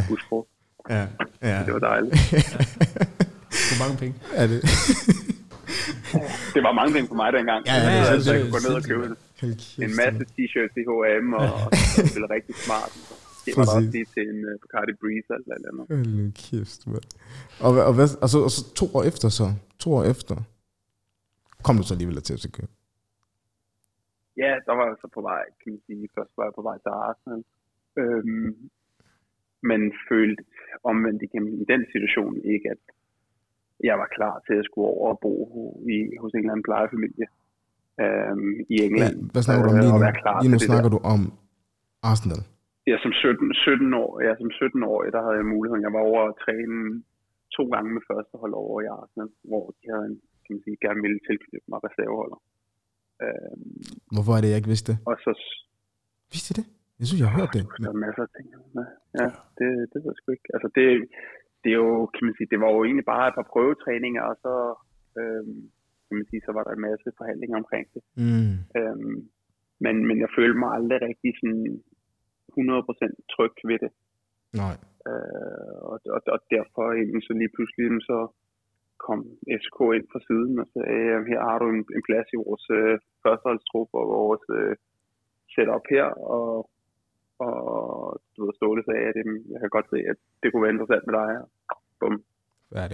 Ja, 0.90 1.06
ja. 1.42 1.64
Det 1.66 1.72
var 1.72 1.78
dejligt. 1.78 2.14
For 3.68 3.76
mange 3.82 3.96
penge. 3.98 4.14
er 4.34 4.46
det? 4.46 4.60
Det 6.54 6.62
var 6.66 6.72
mange 6.80 6.92
penge 6.94 7.08
for 7.12 7.18
mig 7.22 7.28
dengang. 7.38 7.60
Ja, 7.66 7.74
ja, 7.74 7.80
så 7.80 7.86
det 7.86 7.92
er 7.92 7.98
jeg, 7.98 8.06
sindssygt. 8.06 8.24
så 8.24 8.32
jeg 8.32 8.40
kunne 8.42 8.56
gå 8.56 8.62
ned 8.68 8.74
og 8.80 8.84
købe 8.90 9.04
en 9.86 9.92
masse 10.00 10.22
t-shirts 10.34 10.74
i 10.82 10.84
H&M 10.88 11.28
og, 11.42 11.48
og 11.66 11.70
spille 12.12 12.28
rigtig 12.36 12.54
smart. 12.66 12.90
Det 13.44 13.52
var 13.56 13.62
også 13.62 13.90
lige 13.96 14.08
til 14.14 14.22
en 14.32 14.40
uh, 14.50 14.54
Bacardi 14.62 14.92
Breeze 15.02 15.30
eller 15.36 15.54
eller 15.56 15.68
andet. 15.70 15.84
Hold 15.90 16.32
kæft, 16.44 16.80
mand. 16.92 17.06
Og, 17.64 17.70
og, 17.88 17.92
hvad, 17.96 18.08
og, 18.24 18.28
så, 18.32 18.38
og 18.46 18.50
så 18.56 18.60
to 18.80 18.86
år 18.96 19.02
efter 19.10 19.28
så, 19.40 19.46
to 19.84 19.88
år 19.98 20.04
efter, 20.14 20.36
kom 21.64 21.74
du 21.76 21.82
så 21.86 21.94
alligevel 21.94 22.22
til 22.22 22.34
FCK. 22.38 22.58
Ja, 24.42 24.52
der 24.66 24.74
var 24.78 24.86
jeg 24.90 24.96
så 25.02 25.08
på 25.16 25.22
vej, 25.30 25.44
kan 25.60 25.68
man 25.72 25.80
sige. 25.86 26.08
Først 26.16 26.32
var 26.38 26.44
jeg 26.48 26.54
på 26.58 26.64
vej 26.68 26.76
til 26.84 26.92
Arsenal. 27.08 27.42
Øhm, 28.00 28.54
men 29.70 29.80
følte 30.08 30.42
omvendt 30.90 31.20
igennem 31.26 31.52
i 31.62 31.64
den 31.72 31.82
situation 31.94 32.34
ikke, 32.54 32.66
at 32.74 32.82
jeg 33.88 33.96
var 34.02 34.08
klar 34.16 34.36
til 34.46 34.54
at 34.60 34.64
skulle 34.68 34.88
over 34.94 35.08
og 35.14 35.18
bo 35.24 35.34
i, 35.94 35.96
hos 36.22 36.30
en 36.32 36.38
eller 36.38 36.52
anden 36.54 36.68
plejefamilie 36.70 37.26
øhm, 38.02 38.52
i 38.74 38.76
England. 38.86 39.16
Hvad 39.32 39.42
snakker 39.46 39.62
du 39.64 39.70
om 39.72 39.78
lige 39.82 39.92
nu? 39.94 40.04
være 40.08 40.18
klar 40.22 40.36
Lige 40.42 40.52
nu 40.54 40.60
snakker 40.68 40.90
der. 40.90 40.96
du 40.96 41.00
om 41.14 41.20
Arsenal. 42.10 42.42
Ja, 42.90 42.96
som 43.04 43.12
17, 43.12 43.54
17 43.54 43.94
år, 44.04 44.10
ja, 44.26 44.32
som 44.40 44.50
17 44.50 44.82
år, 44.92 44.98
der 45.14 45.20
havde 45.26 45.36
jeg 45.40 45.46
muligheden. 45.54 45.82
Jeg 45.86 45.92
var 45.96 46.02
over 46.10 46.20
at 46.30 46.34
træne 46.44 46.78
to 47.56 47.62
gange 47.74 47.88
med 47.96 48.02
første 48.10 48.34
hold 48.42 48.54
over 48.62 48.76
i 48.84 48.88
Arsenal, 49.00 49.30
hvor 49.50 49.64
de 49.78 49.84
havde 49.92 50.06
en, 50.10 50.16
kan 50.44 50.50
man 50.54 50.62
sige, 50.66 50.76
gerne 50.86 51.00
ville 51.06 51.20
tilknytte 51.28 51.68
mig 51.72 51.78
reserveholder. 51.86 52.38
Øhm, 53.24 53.70
Hvorfor 54.14 54.32
er 54.36 54.40
det, 54.40 54.48
jeg 54.52 54.58
ikke 54.60 54.72
vidste 54.74 54.88
det? 54.92 54.98
og 55.10 55.16
så 55.24 55.32
Vidste 56.34 56.52
det? 56.58 56.64
Jeg 57.02 57.08
synes, 57.08 57.20
jeg 57.22 57.30
har 57.30 57.38
hørt 57.40 57.54
det. 57.56 57.62
der 57.84 57.92
er 57.96 58.02
masser 58.06 58.22
af 58.26 58.30
ting. 58.36 58.46
Ja, 59.20 59.26
det, 59.58 59.68
det 59.90 59.98
ved 60.02 60.10
jeg 60.12 60.18
sgu 60.18 60.28
ikke. 60.36 60.50
Altså 60.56 60.68
det, 60.76 60.86
det 61.62 61.70
er 61.72 61.80
jo, 61.84 61.92
kan 62.14 62.22
man 62.26 62.34
sige, 62.36 62.50
det 62.52 62.58
var 62.62 62.70
jo 62.74 62.80
egentlig 62.88 63.08
bare 63.14 63.24
et 63.28 63.36
par 63.38 63.48
prøvetræninger, 63.52 64.22
og 64.30 64.36
så, 64.44 64.54
øhm, 65.20 65.60
kan 66.06 66.14
man 66.18 66.26
sige, 66.30 66.42
så 66.46 66.50
var 66.56 66.62
der 66.64 66.72
en 66.74 66.86
masse 66.88 67.08
forhandlinger 67.18 67.56
omkring 67.62 67.86
det. 67.94 68.02
Mm. 68.24 68.54
Øhm, 68.78 69.16
men, 69.84 69.94
men 70.08 70.16
jeg 70.24 70.30
følte 70.38 70.58
mig 70.62 70.70
aldrig 70.76 70.98
rigtig 71.08 71.30
sådan 71.40 71.66
100% 72.52 73.34
tryg 73.34 73.54
ved 73.70 73.78
det. 73.84 73.92
Nej. 74.62 74.74
Øh, 75.08 75.74
og, 75.90 75.96
og, 76.16 76.20
og 76.34 76.38
derfor 76.56 76.84
så 77.26 77.32
lige 77.40 77.54
pludselig 77.56 77.86
så 78.10 78.18
kom 79.06 79.20
FCK 79.60 79.78
ind 79.98 80.06
fra 80.12 80.20
siden 80.28 80.54
og 80.62 80.66
sagde, 80.72 81.04
"Jamen, 81.10 81.30
her 81.32 81.40
har 81.48 81.56
du 81.62 81.66
en, 81.74 81.82
en 81.96 82.02
plads 82.08 82.28
i 82.34 82.36
vores 82.44 82.66
øh, 82.78 82.94
førsteholdstrup 83.22 83.90
og 84.00 84.04
vores 84.18 84.44
øh, 84.58 84.74
setup 85.54 85.84
her, 85.94 86.06
og, 86.36 86.48
og 87.42 87.56
du 88.34 88.38
ved, 88.42 88.54
Ståle 88.56 88.82
sagde, 88.84 89.08
at 89.10 89.16
jamen, 89.20 89.38
jeg 89.52 89.58
kan 89.60 89.74
godt 89.76 89.88
se, 89.92 89.98
at 90.12 90.18
det 90.40 90.48
kunne 90.48 90.64
være 90.64 90.74
interessant 90.74 91.04
med 91.06 91.14
dig. 91.20 91.30
Og 91.42 91.48
Bum, 92.00 92.14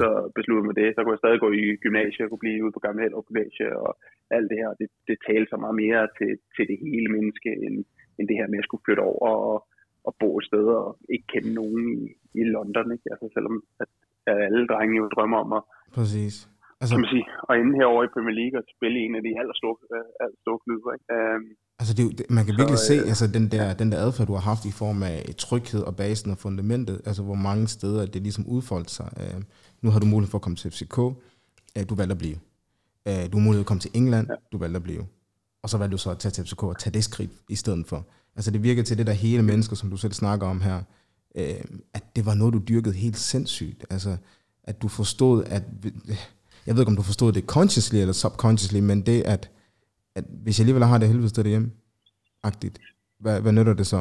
så 0.02 0.08
besluttede 0.36 0.62
jeg 0.62 0.70
mig 0.70 0.78
det. 0.82 0.88
Så 0.94 1.00
kunne 1.00 1.16
jeg 1.16 1.22
stadig 1.24 1.40
gå 1.44 1.50
i 1.62 1.64
gymnasiet, 1.84 2.22
jeg 2.24 2.30
kunne 2.30 2.44
blive 2.44 2.64
ude 2.64 2.74
på 2.76 2.84
Gamle 2.84 3.02
Hellerup 3.02 3.28
Gymnasie, 3.28 3.70
og 3.84 3.90
alt 4.36 4.48
det 4.50 4.58
her, 4.62 4.70
det, 4.80 4.88
det 5.08 5.16
talte 5.28 5.50
så 5.50 5.58
meget 5.64 5.76
mere 5.84 6.02
til, 6.18 6.32
til 6.54 6.64
det 6.70 6.78
hele 6.84 7.08
menneske, 7.16 7.50
end, 7.66 7.76
end 8.16 8.24
det 8.30 8.38
her 8.40 8.48
med 8.50 8.62
at 8.62 8.66
skulle 8.68 8.84
flytte 8.86 9.04
over 9.10 9.28
og, 9.52 9.58
og 10.08 10.12
bo 10.20 10.30
et 10.38 10.48
sted 10.50 10.66
og 10.80 10.88
ikke 11.14 11.28
kende 11.32 11.52
nogen 11.60 11.82
i, 11.98 12.00
i 12.40 12.42
London. 12.54 12.88
Ikke? 12.94 13.08
Altså 13.12 13.26
selvom 13.36 13.56
at, 13.82 13.90
at 14.30 14.36
alle 14.46 14.64
drenge 14.72 14.96
jo 15.00 15.04
drømmer 15.14 15.38
om 15.44 15.52
at, 15.58 15.62
Præcis. 15.98 16.36
Altså, 16.80 16.92
kan 16.94 17.04
man 17.04 17.14
sige, 17.14 17.26
at 17.48 17.54
ende 17.60 17.78
herovre 17.78 18.06
i 18.06 18.14
Premier 18.14 18.36
League 18.40 18.56
og 18.60 18.64
spille 18.76 18.96
i 18.98 19.06
en 19.06 19.18
af 19.18 19.24
de 19.26 19.32
allerstore, 19.40 19.76
øh, 19.96 20.08
allerstore 20.24 20.58
klubber. 20.64 20.90
Ikke? 20.96 21.08
Um, 21.16 21.44
altså 21.78 21.94
det, 21.94 22.22
man 22.30 22.44
kan 22.44 22.54
Så, 22.54 22.58
virkelig 22.58 22.78
se 22.78 22.94
øh, 22.94 23.08
altså, 23.08 23.26
den, 23.26 23.50
der, 23.50 23.74
den 23.74 23.92
der 23.92 23.98
adfærd, 23.98 24.26
du 24.26 24.32
har 24.34 24.40
haft 24.40 24.64
i 24.64 24.70
form 24.70 25.02
af 25.02 25.34
tryghed 25.38 25.80
og 25.80 25.96
basen 25.96 26.30
og 26.30 26.38
fundamentet, 26.38 27.00
altså 27.04 27.22
hvor 27.22 27.34
mange 27.34 27.68
steder 27.68 28.06
det 28.06 28.22
ligesom 28.22 28.46
udfoldt 28.46 28.90
sig. 28.90 29.12
Øh, 29.20 29.42
nu 29.82 29.90
har 29.90 29.98
du 29.98 30.06
mulighed 30.06 30.30
for 30.30 30.38
at 30.38 30.42
komme 30.42 30.56
til 30.56 30.70
FCK, 30.70 30.98
øh, 30.98 31.88
du 31.88 31.94
valgte 31.94 32.12
at 32.12 32.18
blive. 32.18 32.36
Øh, 33.08 33.32
du 33.32 33.38
har 33.38 33.44
mulighed 33.44 33.58
for 33.58 33.60
at 33.60 33.66
komme 33.66 33.80
til 33.80 33.90
England, 33.94 34.26
ja. 34.30 34.34
du 34.52 34.58
valgte 34.58 34.76
at 34.76 34.82
blive. 34.82 35.06
Og 35.62 35.70
så 35.70 35.78
valgte 35.78 35.92
du 35.92 35.98
så 35.98 36.10
at 36.10 36.18
tage 36.18 36.32
til 36.32 36.44
FCK 36.44 36.62
og 36.62 36.78
tage 36.78 36.94
det 36.94 37.04
skridt 37.04 37.30
i 37.48 37.56
stedet 37.56 37.86
for. 37.86 38.06
Altså 38.36 38.50
det 38.50 38.62
virker 38.62 38.82
til 38.82 38.98
det 38.98 39.06
der 39.06 39.12
hele 39.12 39.42
mennesker, 39.42 39.76
som 39.76 39.90
du 39.90 39.96
selv 39.96 40.12
snakker 40.12 40.46
om 40.46 40.60
her, 40.60 40.82
øh, 41.34 41.60
at 41.94 42.16
det 42.16 42.26
var 42.26 42.34
noget, 42.34 42.54
du 42.54 42.58
dyrkede 42.68 42.94
helt 42.94 43.18
sindssygt. 43.18 43.84
Altså, 43.90 44.16
at 44.64 44.82
du 44.82 44.88
forstod, 44.88 45.44
at... 45.44 45.62
jeg 46.66 46.74
ved 46.74 46.82
ikke, 46.82 46.90
om 46.90 46.96
du 46.96 47.02
forstod 47.02 47.32
det 47.32 47.44
consciously 47.44 47.96
eller 47.96 48.12
subconsciously, 48.12 48.80
men 48.80 49.00
det, 49.00 49.22
at, 49.22 49.50
at 50.18 50.24
hvis 50.44 50.54
jeg 50.56 50.62
alligevel 50.64 50.90
har 50.92 50.98
det 51.00 51.08
helvede 51.12 51.32
sted 51.32 51.42
derhjemme, 51.46 51.70
agtigt, 52.48 52.76
hvad, 53.22 53.36
hvad 53.42 53.52
nytter 53.56 53.74
det 53.80 53.86
så 53.94 54.00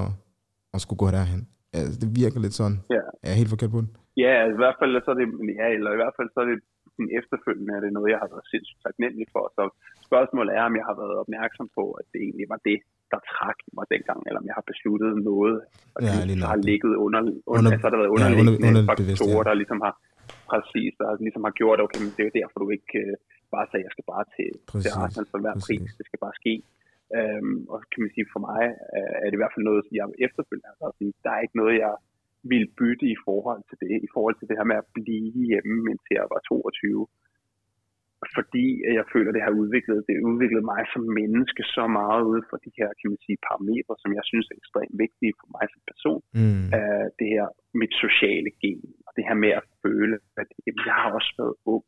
at 0.75 0.79
skulle 0.83 1.01
gå 1.03 1.07
derhen? 1.17 1.41
Altså, 1.77 1.95
det 2.01 2.09
virker 2.21 2.39
lidt 2.45 2.55
sådan. 2.61 2.77
Ja. 2.95 3.03
Er 3.23 3.29
jeg 3.31 3.39
helt 3.41 3.53
forkert 3.53 3.71
på 3.75 3.81
den? 3.83 3.89
Ja, 4.23 4.31
altså, 4.43 4.55
i 4.57 4.61
hvert 4.63 4.77
fald 4.79 4.91
så 5.05 5.09
er 5.13 5.17
det, 5.21 5.27
ja, 5.59 5.67
eller 5.77 5.91
i 5.95 5.99
hvert 6.01 6.15
fald 6.17 6.29
så 6.35 6.39
er 6.43 6.47
det 6.51 6.57
sådan 6.95 7.11
efterfølgende 7.19 7.71
er 7.77 7.81
det 7.85 7.91
noget, 7.97 8.09
jeg 8.13 8.19
har 8.23 8.29
været 8.33 8.45
sindssygt 8.53 8.81
taknemmelig 8.87 9.27
for. 9.35 9.43
Så 9.57 9.63
spørgsmålet 10.09 10.51
er, 10.59 10.63
om 10.69 10.75
jeg 10.79 10.85
har 10.89 10.95
været 11.01 11.15
opmærksom 11.23 11.67
på, 11.77 11.83
at 11.99 12.05
det 12.13 12.19
egentlig 12.27 12.47
var 12.53 12.59
det, 12.69 12.77
der 13.11 13.19
trak 13.33 13.57
mig 13.77 13.85
dengang, 13.93 14.19
eller 14.27 14.39
om 14.41 14.47
jeg 14.49 14.55
har 14.59 14.65
besluttet 14.71 15.11
noget, 15.31 15.55
og 15.95 15.99
Ja, 16.07 16.13
det 16.29 16.35
har 16.51 16.59
ligget 16.71 16.93
under, 17.05 17.19
under, 17.21 17.37
Under- 17.53 17.71
altså, 17.73 17.85
har 17.87 17.91
der 17.93 17.99
været 18.01 18.11
ja, 18.11 18.15
under- 18.15 18.29
underliggende 18.41 18.81
under- 18.81 18.89
faktorer, 18.91 19.41
ja. 19.43 19.47
der 19.49 19.55
ligesom 19.61 19.79
har 19.85 19.93
præcis, 20.51 20.91
der 21.01 21.07
ligesom 21.27 21.43
har 21.47 21.53
gjort, 21.61 21.77
okay, 21.85 21.99
men 22.03 22.11
det 22.15 22.21
er 22.23 22.29
jo 22.29 22.35
derfor, 22.39 22.55
du 22.63 22.67
ikke 22.77 22.93
øh, 23.03 23.13
bare 23.55 23.67
sagde, 23.69 23.85
jeg 23.87 23.93
skal 23.95 24.07
bare 24.13 24.25
til, 24.35 24.49
til 24.55 24.67
Præcis, 24.71 24.97
Arsenal 25.03 25.27
for 25.31 25.39
hver 25.43 25.55
præcis. 25.57 25.67
pris, 25.67 25.89
det 25.99 26.05
skal 26.07 26.19
bare 26.25 26.39
ske. 26.41 26.53
Øhm, 27.17 27.57
og 27.73 27.77
kan 27.91 27.99
man 28.03 28.11
sige, 28.15 28.27
for 28.33 28.41
mig 28.49 28.63
øh, 28.95 29.15
er 29.21 29.27
det 29.27 29.37
i 29.37 29.41
hvert 29.41 29.55
fald 29.55 29.69
noget, 29.69 29.83
jeg 29.99 30.05
efterfølgende 30.27 30.69
har 30.69 30.91
sådan, 30.97 31.13
der 31.25 31.31
er 31.33 31.41
ikke 31.45 31.59
noget, 31.61 31.75
jeg 31.85 31.95
vil 32.51 32.65
bytte 32.79 33.05
i 33.15 33.17
forhold 33.27 33.61
til 33.69 33.77
det, 33.81 33.89
i 34.07 34.09
forhold 34.15 34.35
til 34.37 34.47
det 34.49 34.57
her 34.59 34.67
med 34.71 34.77
at 34.83 34.89
blive 34.97 35.29
hjemme, 35.51 35.77
indtil 35.91 36.13
jeg 36.19 36.27
var 36.33 36.41
22 36.49 37.07
fordi 38.35 38.67
at 38.87 38.93
jeg 38.99 39.05
føler, 39.13 39.29
at 39.31 39.37
det 39.37 39.47
har 39.47 39.55
udviklet, 39.61 39.97
det 40.07 40.13
har 40.17 40.25
udviklet 40.31 40.63
mig 40.71 40.81
som 40.93 41.03
menneske 41.19 41.61
så 41.77 41.83
meget 41.99 42.23
ud 42.31 42.41
fra 42.49 42.57
de 42.65 42.71
her, 42.79 42.89
kan 42.97 43.09
man 43.11 43.21
sige, 43.25 43.37
parametre, 43.47 43.93
som 44.03 44.11
jeg 44.17 44.25
synes 44.31 44.47
er 44.47 44.59
ekstremt 44.61 44.95
vigtige 45.03 45.33
for 45.39 45.47
mig 45.55 45.65
som 45.71 45.81
person. 45.91 46.21
Mm. 46.39 46.65
Uh, 46.77 47.05
det 47.19 47.27
her, 47.35 47.47
mit 47.81 47.93
sociale 48.05 48.49
gen, 48.61 48.81
og 49.07 49.11
det 49.17 49.23
her 49.27 49.37
med 49.45 49.51
at 49.59 49.65
føle, 49.83 50.15
at 50.41 50.49
jamen, 50.65 50.83
jeg 50.89 50.97
har 51.01 51.11
også 51.17 51.31
været 51.39 51.55
ung. 51.73 51.85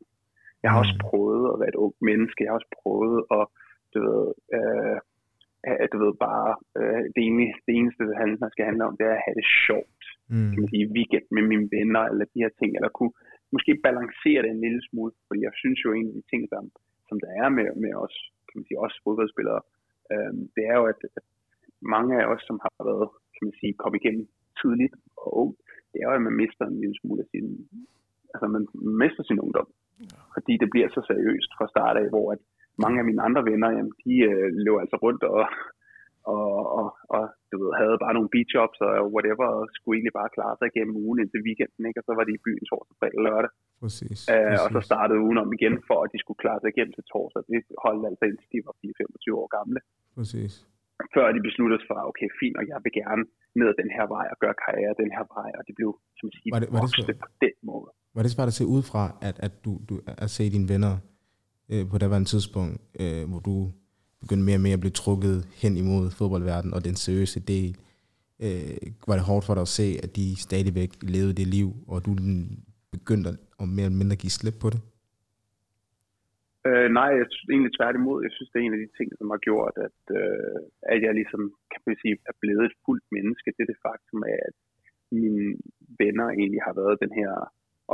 Jeg 0.62 0.70
har 0.70 0.78
også 0.84 0.96
Mm. 0.98 1.04
prøvet 1.08 1.44
at 1.52 1.58
være 1.60 1.72
et 1.74 1.82
ung 1.84 1.94
menneske. 2.10 2.40
Jeg 2.42 2.50
har 2.50 2.58
også 2.60 2.72
prøvet 2.82 3.18
at, 3.38 3.44
du 3.92 3.98
ved, 4.08 4.26
uh, 4.58 4.98
at, 5.84 5.88
du 5.92 5.98
ved 6.04 6.14
bare, 6.28 6.50
uh, 6.80 7.02
det, 7.14 7.22
eneste, 7.28 7.60
det 7.66 7.74
eneste, 7.80 8.02
det 8.10 8.16
handler, 8.22 8.48
skal 8.54 8.68
handle 8.70 8.84
om, 8.88 8.96
det 8.98 9.06
er 9.06 9.16
at 9.18 9.24
have 9.26 9.38
det 9.40 9.48
sjovt 9.66 10.04
Mm. 10.32 10.50
kan 10.52 10.60
man 10.62 10.72
sige, 10.74 10.92
weekend 10.96 11.26
med 11.36 11.42
mine 11.52 11.66
venner, 11.76 12.02
eller 12.10 12.24
de 12.32 12.42
her 12.44 12.52
ting, 12.60 12.70
eller 12.76 12.90
kunne 12.98 13.14
måske 13.54 13.72
balancere 13.86 14.42
det 14.42 14.50
en 14.50 14.64
lille 14.66 14.82
smule, 14.88 15.12
fordi 15.28 15.40
jeg 15.48 15.54
synes 15.62 15.78
jo 15.84 15.90
en 15.92 16.08
af 16.10 16.14
de 16.18 16.24
ting, 16.32 16.42
som, 16.52 16.64
som 17.08 17.16
der 17.24 17.30
er 17.42 17.48
med, 17.58 17.66
med 17.84 17.92
os, 18.04 18.14
kan 18.48 18.54
man 18.58 18.66
sige, 18.68 18.80
os 18.86 18.94
fodboldspillere, 19.04 19.60
øh, 20.12 20.32
det 20.56 20.62
er 20.70 20.76
jo, 20.80 20.84
at, 20.92 21.00
at 21.18 21.24
mange 21.94 22.12
af 22.20 22.24
os, 22.32 22.42
som 22.48 22.56
har 22.64 22.72
været, 22.90 23.08
kan 23.34 23.42
man 23.48 23.54
sige, 23.60 23.72
kommet 23.82 23.98
igennem 24.00 24.24
tidligt 24.60 24.94
og 25.22 25.28
ung, 25.42 25.52
det 25.90 25.98
er 25.98 26.06
jo, 26.08 26.14
at 26.18 26.22
man 26.28 26.36
mister 26.42 26.64
en 26.66 26.80
lille 26.82 26.96
smule 27.00 27.20
af 27.24 27.28
sin, 27.32 27.46
altså 28.34 28.46
man 28.56 28.62
mister 29.02 29.22
sin 29.26 29.40
ungdom, 29.44 29.68
fordi 30.34 30.52
det 30.62 30.68
bliver 30.74 30.88
så 30.96 31.00
seriøst 31.10 31.50
fra 31.58 31.66
start 31.74 31.96
af, 32.02 32.06
hvor 32.14 32.26
at 32.34 32.40
mange 32.84 32.96
af 33.00 33.06
mine 33.08 33.22
andre 33.26 33.42
venner, 33.50 33.68
jamen, 33.76 33.94
de 34.04 34.14
øh, 34.30 34.46
løber 34.64 34.80
altså 34.84 34.96
rundt 35.04 35.22
og, 35.34 35.42
og, 36.34 36.48
og, 36.78 36.86
og 37.16 37.22
du 37.50 37.54
ved, 37.62 37.70
havde 37.80 37.96
bare 38.04 38.14
nogle 38.16 38.32
beatjobs 38.34 38.78
og 38.86 38.92
whatever, 39.14 39.46
og 39.56 39.62
skulle 39.76 39.94
egentlig 39.96 40.16
bare 40.20 40.34
klare 40.36 40.54
sig 40.58 40.66
igennem 40.72 40.94
ugen 41.04 41.18
indtil 41.22 41.44
weekenden, 41.48 41.82
ikke? 41.88 42.00
og 42.00 42.04
så 42.08 42.12
var 42.18 42.24
de 42.26 42.32
i 42.38 42.44
byen 42.46 42.64
torsdag, 42.70 42.94
fredag 43.00 43.18
og 43.20 43.24
lørdag, 43.28 43.50
Præcis. 43.82 44.18
øh, 44.34 44.52
og 44.62 44.68
så 44.74 44.76
præcis. 44.78 44.88
startede 44.90 45.18
ugen 45.26 45.38
om 45.44 45.50
igen, 45.58 45.74
for 45.88 45.98
at 46.04 46.10
de 46.14 46.18
skulle 46.22 46.40
klare 46.44 46.60
sig 46.60 46.68
igennem 46.74 46.94
til 46.96 47.04
torsdag. 47.12 47.42
Det 47.52 47.58
holdt 47.84 48.02
altså 48.10 48.24
indtil 48.30 48.48
de 48.54 48.58
var 48.66 48.74
4-25 48.82 49.40
år 49.42 49.48
gamle, 49.58 49.78
Præcis. 50.18 50.52
før 51.14 51.26
de 51.36 51.40
besluttede 51.48 51.78
sig 51.80 51.88
for, 51.90 51.96
okay, 52.12 52.28
fint, 52.40 52.56
og 52.60 52.64
jeg 52.72 52.78
vil 52.84 52.92
gerne 53.02 53.22
ned 53.60 53.70
den 53.82 53.90
her 53.96 54.06
vej 54.16 54.26
og 54.32 54.38
gøre 54.42 54.56
karriere 54.64 54.94
den 55.02 55.10
her 55.16 55.24
vej, 55.36 55.48
og 55.58 55.62
de 55.68 55.72
blev, 55.78 55.90
som 56.20 56.26
siger, 56.36 56.52
Var 56.54 56.60
det- 56.62 56.70
var 56.74 56.80
det 56.84 56.90
så- 56.96 57.18
på 57.24 57.28
den 57.44 57.56
måde. 57.72 57.90
Var 58.14 58.22
det 58.22 58.30
svært 58.30 58.48
at 58.48 58.58
se 58.60 58.66
ud 58.66 58.82
fra, 58.82 59.18
at, 59.22 59.36
at 59.46 59.64
du, 59.64 59.80
du 59.88 60.00
at 60.06 60.30
se 60.30 60.50
dine 60.50 60.68
venner 60.68 60.98
øh, 61.72 61.88
på 61.90 61.98
det 61.98 62.10
var 62.10 62.22
tidspunkt, 62.24 62.80
øh, 63.00 63.28
hvor 63.30 63.38
du 63.38 63.72
begyndte 64.20 64.44
mere 64.44 64.56
og 64.56 64.60
mere 64.60 64.72
at 64.78 64.80
blive 64.80 64.98
trukket 65.02 65.36
hen 65.62 65.76
imod 65.76 66.10
fodboldverdenen 66.10 66.74
og 66.74 66.84
den 66.84 66.94
seriøse 66.94 67.40
del? 67.40 67.76
Øh, 68.44 68.76
var 69.08 69.14
det 69.14 69.24
hårdt 69.24 69.46
for 69.46 69.54
dig 69.54 69.60
at 69.68 69.74
se, 69.80 69.88
at 70.02 70.16
de 70.16 70.26
stadigvæk 70.46 70.90
levede 71.02 71.34
det 71.40 71.46
liv, 71.46 71.68
og 71.88 72.04
du 72.06 72.10
begyndte 72.92 73.30
at 73.30 73.36
at 73.62 73.66
mere 73.76 73.88
eller 73.88 74.00
mindre 74.02 74.22
give 74.22 74.38
slip 74.38 74.56
på 74.62 74.68
det? 74.74 74.80
Øh, 76.68 76.88
nej, 76.98 77.10
jeg 77.20 77.26
synes 77.28 77.48
egentlig 77.52 77.74
tværtimod. 77.78 78.18
Jeg 78.26 78.32
synes, 78.34 78.50
det 78.50 78.58
er 78.58 78.66
en 78.66 78.76
af 78.76 78.82
de 78.84 78.90
ting, 78.98 79.08
som 79.18 79.28
har 79.34 79.40
gjort, 79.48 79.74
at, 79.88 80.00
øh, 80.20 80.60
at 80.92 80.98
jeg 81.06 81.12
ligesom, 81.20 81.42
kan 81.72 81.82
man 81.86 81.96
sige, 82.00 82.14
er 82.30 82.36
blevet 82.42 82.64
et 82.66 82.76
fuldt 82.84 83.06
menneske. 83.16 83.48
Det 83.56 83.62
er 83.62 83.70
det 83.72 83.84
faktum 83.88 84.20
af, 84.32 84.38
at 84.48 84.56
mine 85.22 85.46
venner 86.02 86.26
egentlig 86.40 86.62
har 86.68 86.74
været 86.80 87.02
den 87.04 87.12
her, 87.20 87.32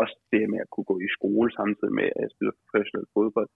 også 0.00 0.14
det 0.32 0.42
med 0.52 0.60
at 0.64 0.70
kunne 0.72 0.88
gå 0.92 0.96
i 1.06 1.08
skole 1.16 1.48
samtidig 1.60 1.94
med, 2.00 2.06
at 2.16 2.20
jeg 2.24 2.30
spiller 2.34 2.52
professionel 2.62 3.06
fodbold, 3.14 3.48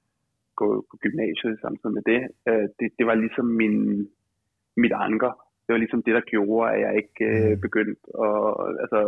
gå 0.61 0.68
på 0.91 0.95
gymnasiet 1.05 1.55
samtidig 1.64 1.95
med 1.99 2.05
det. 2.12 2.20
Øh, 2.49 2.66
det, 2.78 2.86
det 2.99 3.05
var 3.11 3.16
ligesom 3.24 3.47
min, 3.62 3.76
mit 4.82 4.95
anker. 5.07 5.32
Det 5.64 5.70
var 5.74 5.80
ligesom 5.84 6.03
det, 6.07 6.14
der 6.18 6.30
gjorde, 6.34 6.70
at 6.72 6.78
jeg 6.84 6.93
ikke 7.03 7.24
øh, 7.32 7.53
Mm. 7.55 7.61
begyndte 7.66 8.01
at 8.26 8.38
altså, 8.84 9.01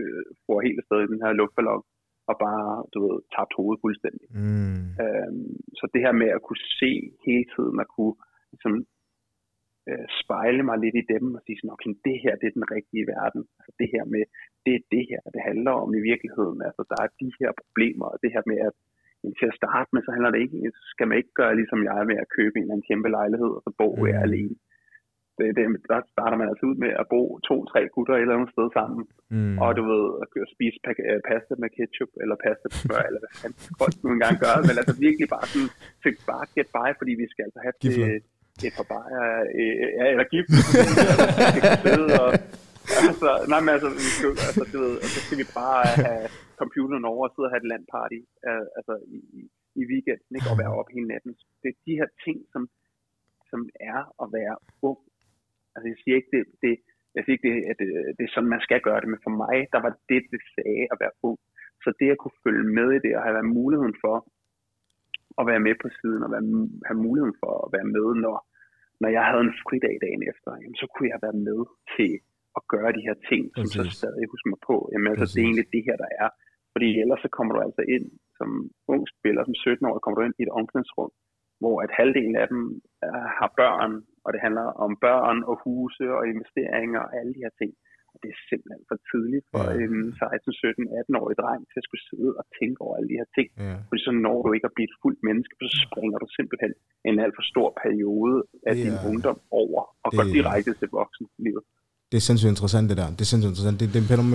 øh, 0.00 0.24
få 0.46 0.52
helt 0.66 0.78
afsted 0.82 0.98
i 1.02 1.10
den 1.12 1.22
her 1.24 1.32
luftballon 1.40 1.82
og 2.30 2.36
bare, 2.44 2.66
du 2.92 2.98
ved, 3.06 3.16
tabt 3.34 3.52
hovedet 3.58 3.82
fuldstændig. 3.84 4.26
Mm. 4.42 4.84
Øhm, 5.04 5.50
så 5.78 5.84
det 5.92 6.00
her 6.04 6.14
med 6.22 6.30
at 6.36 6.42
kunne 6.46 6.64
se 6.80 6.90
hele 7.26 7.46
tiden, 7.54 7.76
at 7.84 7.88
kunne 7.96 8.14
ligesom, 8.52 8.72
øh, 9.88 10.04
spejle 10.20 10.62
mig 10.68 10.76
lidt 10.84 10.96
i 11.02 11.08
dem 11.12 11.24
og 11.36 11.40
sige 11.44 11.56
sådan, 11.58 11.74
okay, 11.76 11.92
det 12.06 12.16
her 12.24 12.32
det 12.40 12.46
er 12.48 12.58
den 12.58 12.70
rigtige 12.76 13.06
verden. 13.14 13.42
Altså 13.58 13.72
det 13.80 13.88
her 13.94 14.04
med, 14.14 14.22
det 14.64 14.72
er 14.78 14.82
det 14.94 15.04
her, 15.10 15.22
det 15.34 15.42
handler 15.50 15.72
om 15.84 15.90
i 15.98 16.02
virkeligheden. 16.10 16.58
Altså 16.68 16.82
der 16.90 16.98
er 17.04 17.08
de 17.22 17.28
her 17.40 17.50
problemer, 17.62 18.06
og 18.12 18.18
det 18.22 18.30
her 18.34 18.44
med 18.52 18.60
at 18.68 18.74
til 19.40 19.50
at 19.52 19.58
starte 19.60 19.90
med, 19.92 20.02
så 20.02 20.10
handler 20.14 20.30
det 20.32 20.40
ikke, 20.44 20.58
så 20.78 20.84
skal 20.92 21.06
man 21.08 21.18
ikke 21.20 21.34
gøre 21.40 21.58
ligesom 21.60 21.80
jeg 21.90 22.00
med 22.10 22.16
at 22.24 22.32
købe 22.36 22.54
en 22.56 22.62
eller 22.62 22.74
anden 22.74 22.88
kæmpe 22.90 23.08
lejlighed, 23.18 23.50
og 23.56 23.62
så 23.66 23.70
bo 23.80 23.88
mm. 23.96 24.06
jeg 24.12 24.20
alene. 24.28 24.54
Det, 25.38 25.46
det, 25.56 25.64
der 25.92 26.00
starter 26.14 26.36
man 26.40 26.48
altså 26.50 26.64
ud 26.70 26.76
med 26.84 26.92
at 27.02 27.06
bo 27.12 27.22
to-tre 27.48 27.80
gutter 27.94 28.14
et 28.14 28.20
eller 28.24 28.36
andet 28.36 28.54
sted 28.56 28.68
sammen, 28.78 29.02
Mm. 29.36 29.56
og 29.64 29.70
du 29.78 29.82
ved, 29.92 30.04
at 30.22 30.28
spise 30.54 30.78
pa- 30.86 31.06
øh, 31.10 31.20
pasta 31.28 31.52
med 31.62 31.70
ketchup, 31.76 32.12
eller 32.22 32.36
pasta 32.44 32.66
med 32.70 32.78
smør, 32.82 33.02
eller 33.08 33.20
hvad 33.22 33.34
fanden 33.40 33.60
folk 33.80 33.94
nu 34.02 34.08
engang 34.16 34.36
gør, 34.44 34.54
men 34.68 34.74
altså 34.80 34.96
virkelig 35.06 35.28
bare 35.36 35.46
sådan, 35.52 35.70
bare 36.32 36.44
get 36.56 36.68
by, 36.76 36.88
fordi 37.00 37.12
vi 37.22 37.26
skal 37.32 37.42
altså 37.48 37.60
have 37.64 37.76
det 37.82 38.22
et 38.66 38.74
par 38.78 38.88
bajer, 38.92 39.24
øh, 39.60 40.10
eller 40.12 40.26
gift, 40.34 40.50
og, 42.22 42.28
altså, 43.08 43.28
nej, 43.52 43.60
men 43.64 43.70
altså, 43.76 43.88
vi 43.98 44.08
skal, 44.16 44.28
altså, 44.48 44.62
du 44.72 44.78
ved, 44.84 44.94
så 45.14 45.18
skal 45.24 45.38
vi 45.42 45.46
bare 45.60 45.82
have 46.08 46.24
computeren 46.60 47.04
over 47.12 47.22
og 47.28 47.32
sidde 47.32 47.48
og 47.48 47.52
have 47.54 47.62
et 47.64 47.70
landparty, 47.72 48.20
øh, 48.48 48.66
altså, 48.78 48.94
i, 49.16 49.18
i- 49.38 49.50
weekenden, 49.92 50.32
ikke, 50.36 50.50
og 50.52 50.58
være 50.62 50.72
op 50.80 50.88
hele 50.94 51.08
natten. 51.12 51.32
Det 51.62 51.68
er 51.72 51.78
de 51.88 51.98
her 52.00 52.08
ting, 52.26 52.38
som, 52.52 52.62
som 53.50 53.60
er 53.92 53.98
at 54.22 54.28
være 54.38 54.54
ung. 54.90 54.98
Altså, 55.74 55.86
jeg 55.92 55.98
siger 56.02 56.14
ikke, 56.20 56.30
det, 56.36 56.42
det, 56.64 56.72
jeg 57.14 57.20
siger 57.22 57.34
ikke, 57.36 57.48
det, 57.50 57.56
at 57.70 57.76
det, 57.80 57.88
det 58.16 58.22
er 58.24 58.32
sådan, 58.34 58.52
man 58.56 58.64
skal 58.66 58.80
gøre 58.88 59.00
det, 59.02 59.08
men 59.12 59.20
for 59.26 59.34
mig, 59.44 59.56
der 59.74 59.80
var 59.86 59.92
det, 60.10 60.20
det 60.32 60.40
sagde 60.56 60.84
at 60.92 60.98
være 61.04 61.14
ung. 61.28 61.38
Så 61.84 61.88
det 62.00 62.08
at 62.14 62.20
kunne 62.22 62.40
følge 62.46 62.66
med 62.78 62.88
i 62.96 63.00
det, 63.04 63.12
og 63.16 63.22
have 63.26 63.36
været 63.38 63.54
muligheden 63.60 63.96
for 64.04 64.16
at 65.40 65.44
være 65.50 65.64
med 65.68 65.74
på 65.82 65.88
siden, 65.98 66.20
og 66.26 66.30
være, 66.34 66.44
have 66.88 66.98
muligheden 67.06 67.36
for 67.42 67.52
at 67.64 67.68
være 67.76 67.88
med, 67.96 68.08
når, 68.24 68.36
når 69.02 69.10
jeg 69.16 69.24
havde 69.28 69.44
en 69.48 69.58
fridag 69.62 69.94
dagen 70.04 70.22
efter, 70.30 70.50
jamen, 70.62 70.78
så 70.82 70.86
kunne 70.92 71.08
jeg 71.12 71.20
være 71.26 71.38
med 71.48 71.60
til 71.94 72.12
at 72.58 72.62
gøre 72.72 72.90
de 72.96 73.06
her 73.08 73.16
ting, 73.30 73.42
som 73.56 73.66
så 73.76 73.82
Præcis. 73.82 73.98
stadig 74.00 74.24
husker 74.32 74.50
mig 74.52 74.62
på. 74.70 74.76
Jamen, 74.92 75.08
altså, 75.12 75.26
det 75.34 75.40
er 75.40 75.48
egentlig 75.48 75.70
det 75.76 75.82
her, 75.88 75.96
der 76.04 76.10
er. 76.22 76.28
Fordi 76.74 76.88
ellers 77.02 77.20
så 77.24 77.30
kommer 77.36 77.52
du 77.52 77.60
altså 77.66 77.82
ind 77.96 78.06
som 78.38 78.50
ung 78.92 79.02
spiller, 79.14 79.42
som 79.44 79.56
17-årig, 79.64 80.00
kommer 80.02 80.18
du 80.18 80.26
ind 80.26 80.36
i 80.38 80.46
et 80.46 80.56
omklædningsrum, 80.58 81.10
hvor 81.62 81.76
at 81.84 81.90
halvdelen 81.98 82.36
af 82.42 82.46
dem 82.52 82.62
uh, 83.06 83.26
har 83.38 83.50
børn, 83.60 83.92
og 84.24 84.30
det 84.34 84.40
handler 84.46 84.66
om 84.84 84.92
børn 85.06 85.38
og 85.50 85.54
huse 85.64 86.04
og 86.16 86.22
investeringer 86.34 87.00
og 87.06 87.10
alle 87.18 87.32
de 87.36 87.44
her 87.44 87.54
ting. 87.60 87.72
Det 88.22 88.28
er 88.34 88.38
simpelthen 88.50 88.82
for 88.90 88.98
tidligt 89.10 89.44
for 89.52 89.62
Ja. 89.66 89.84
en 89.84 89.94
16, 90.18 90.52
17, 90.52 90.84
18-årig 91.00 91.36
dreng 91.42 91.62
til 91.70 91.78
at 91.82 91.86
skulle 91.88 92.04
sidde 92.10 92.30
og 92.40 92.44
tænke 92.58 92.78
over 92.84 92.94
alle 92.96 93.08
de 93.12 93.16
her 93.20 93.28
ting. 93.38 93.48
Ja. 93.66 93.76
Fordi 93.88 94.00
så 94.06 94.12
når 94.26 94.38
du 94.44 94.48
ikke 94.56 94.68
at 94.70 94.74
blive 94.76 94.88
et 94.90 94.96
fuldt 95.02 95.20
menneske, 95.28 95.52
så 95.74 95.78
springer 95.86 96.16
du 96.22 96.26
simpelthen 96.38 96.72
en 97.08 97.16
alt 97.24 97.34
for 97.38 97.44
stor 97.52 97.68
periode 97.84 98.36
af 98.68 98.72
Det 98.74 98.82
din 98.84 98.96
ungdom 99.10 99.38
over 99.62 99.80
og 100.04 100.08
det- 100.10 100.16
går 100.18 100.24
direkte 100.36 100.70
til 100.80 100.88
voksenlivet. 101.00 101.64
Det 102.10 102.16
er 102.20 102.24
sindssygt 102.28 102.52
interessant, 102.54 102.86
det 102.90 102.96
der. 103.02 103.08
Det 103.16 103.22
er 103.26 103.30
sindssygt 103.32 103.50
interessant. 103.52 103.76
Det, 103.80 103.86
det 103.94 103.98
er 104.00 104.18
om, 104.26 104.30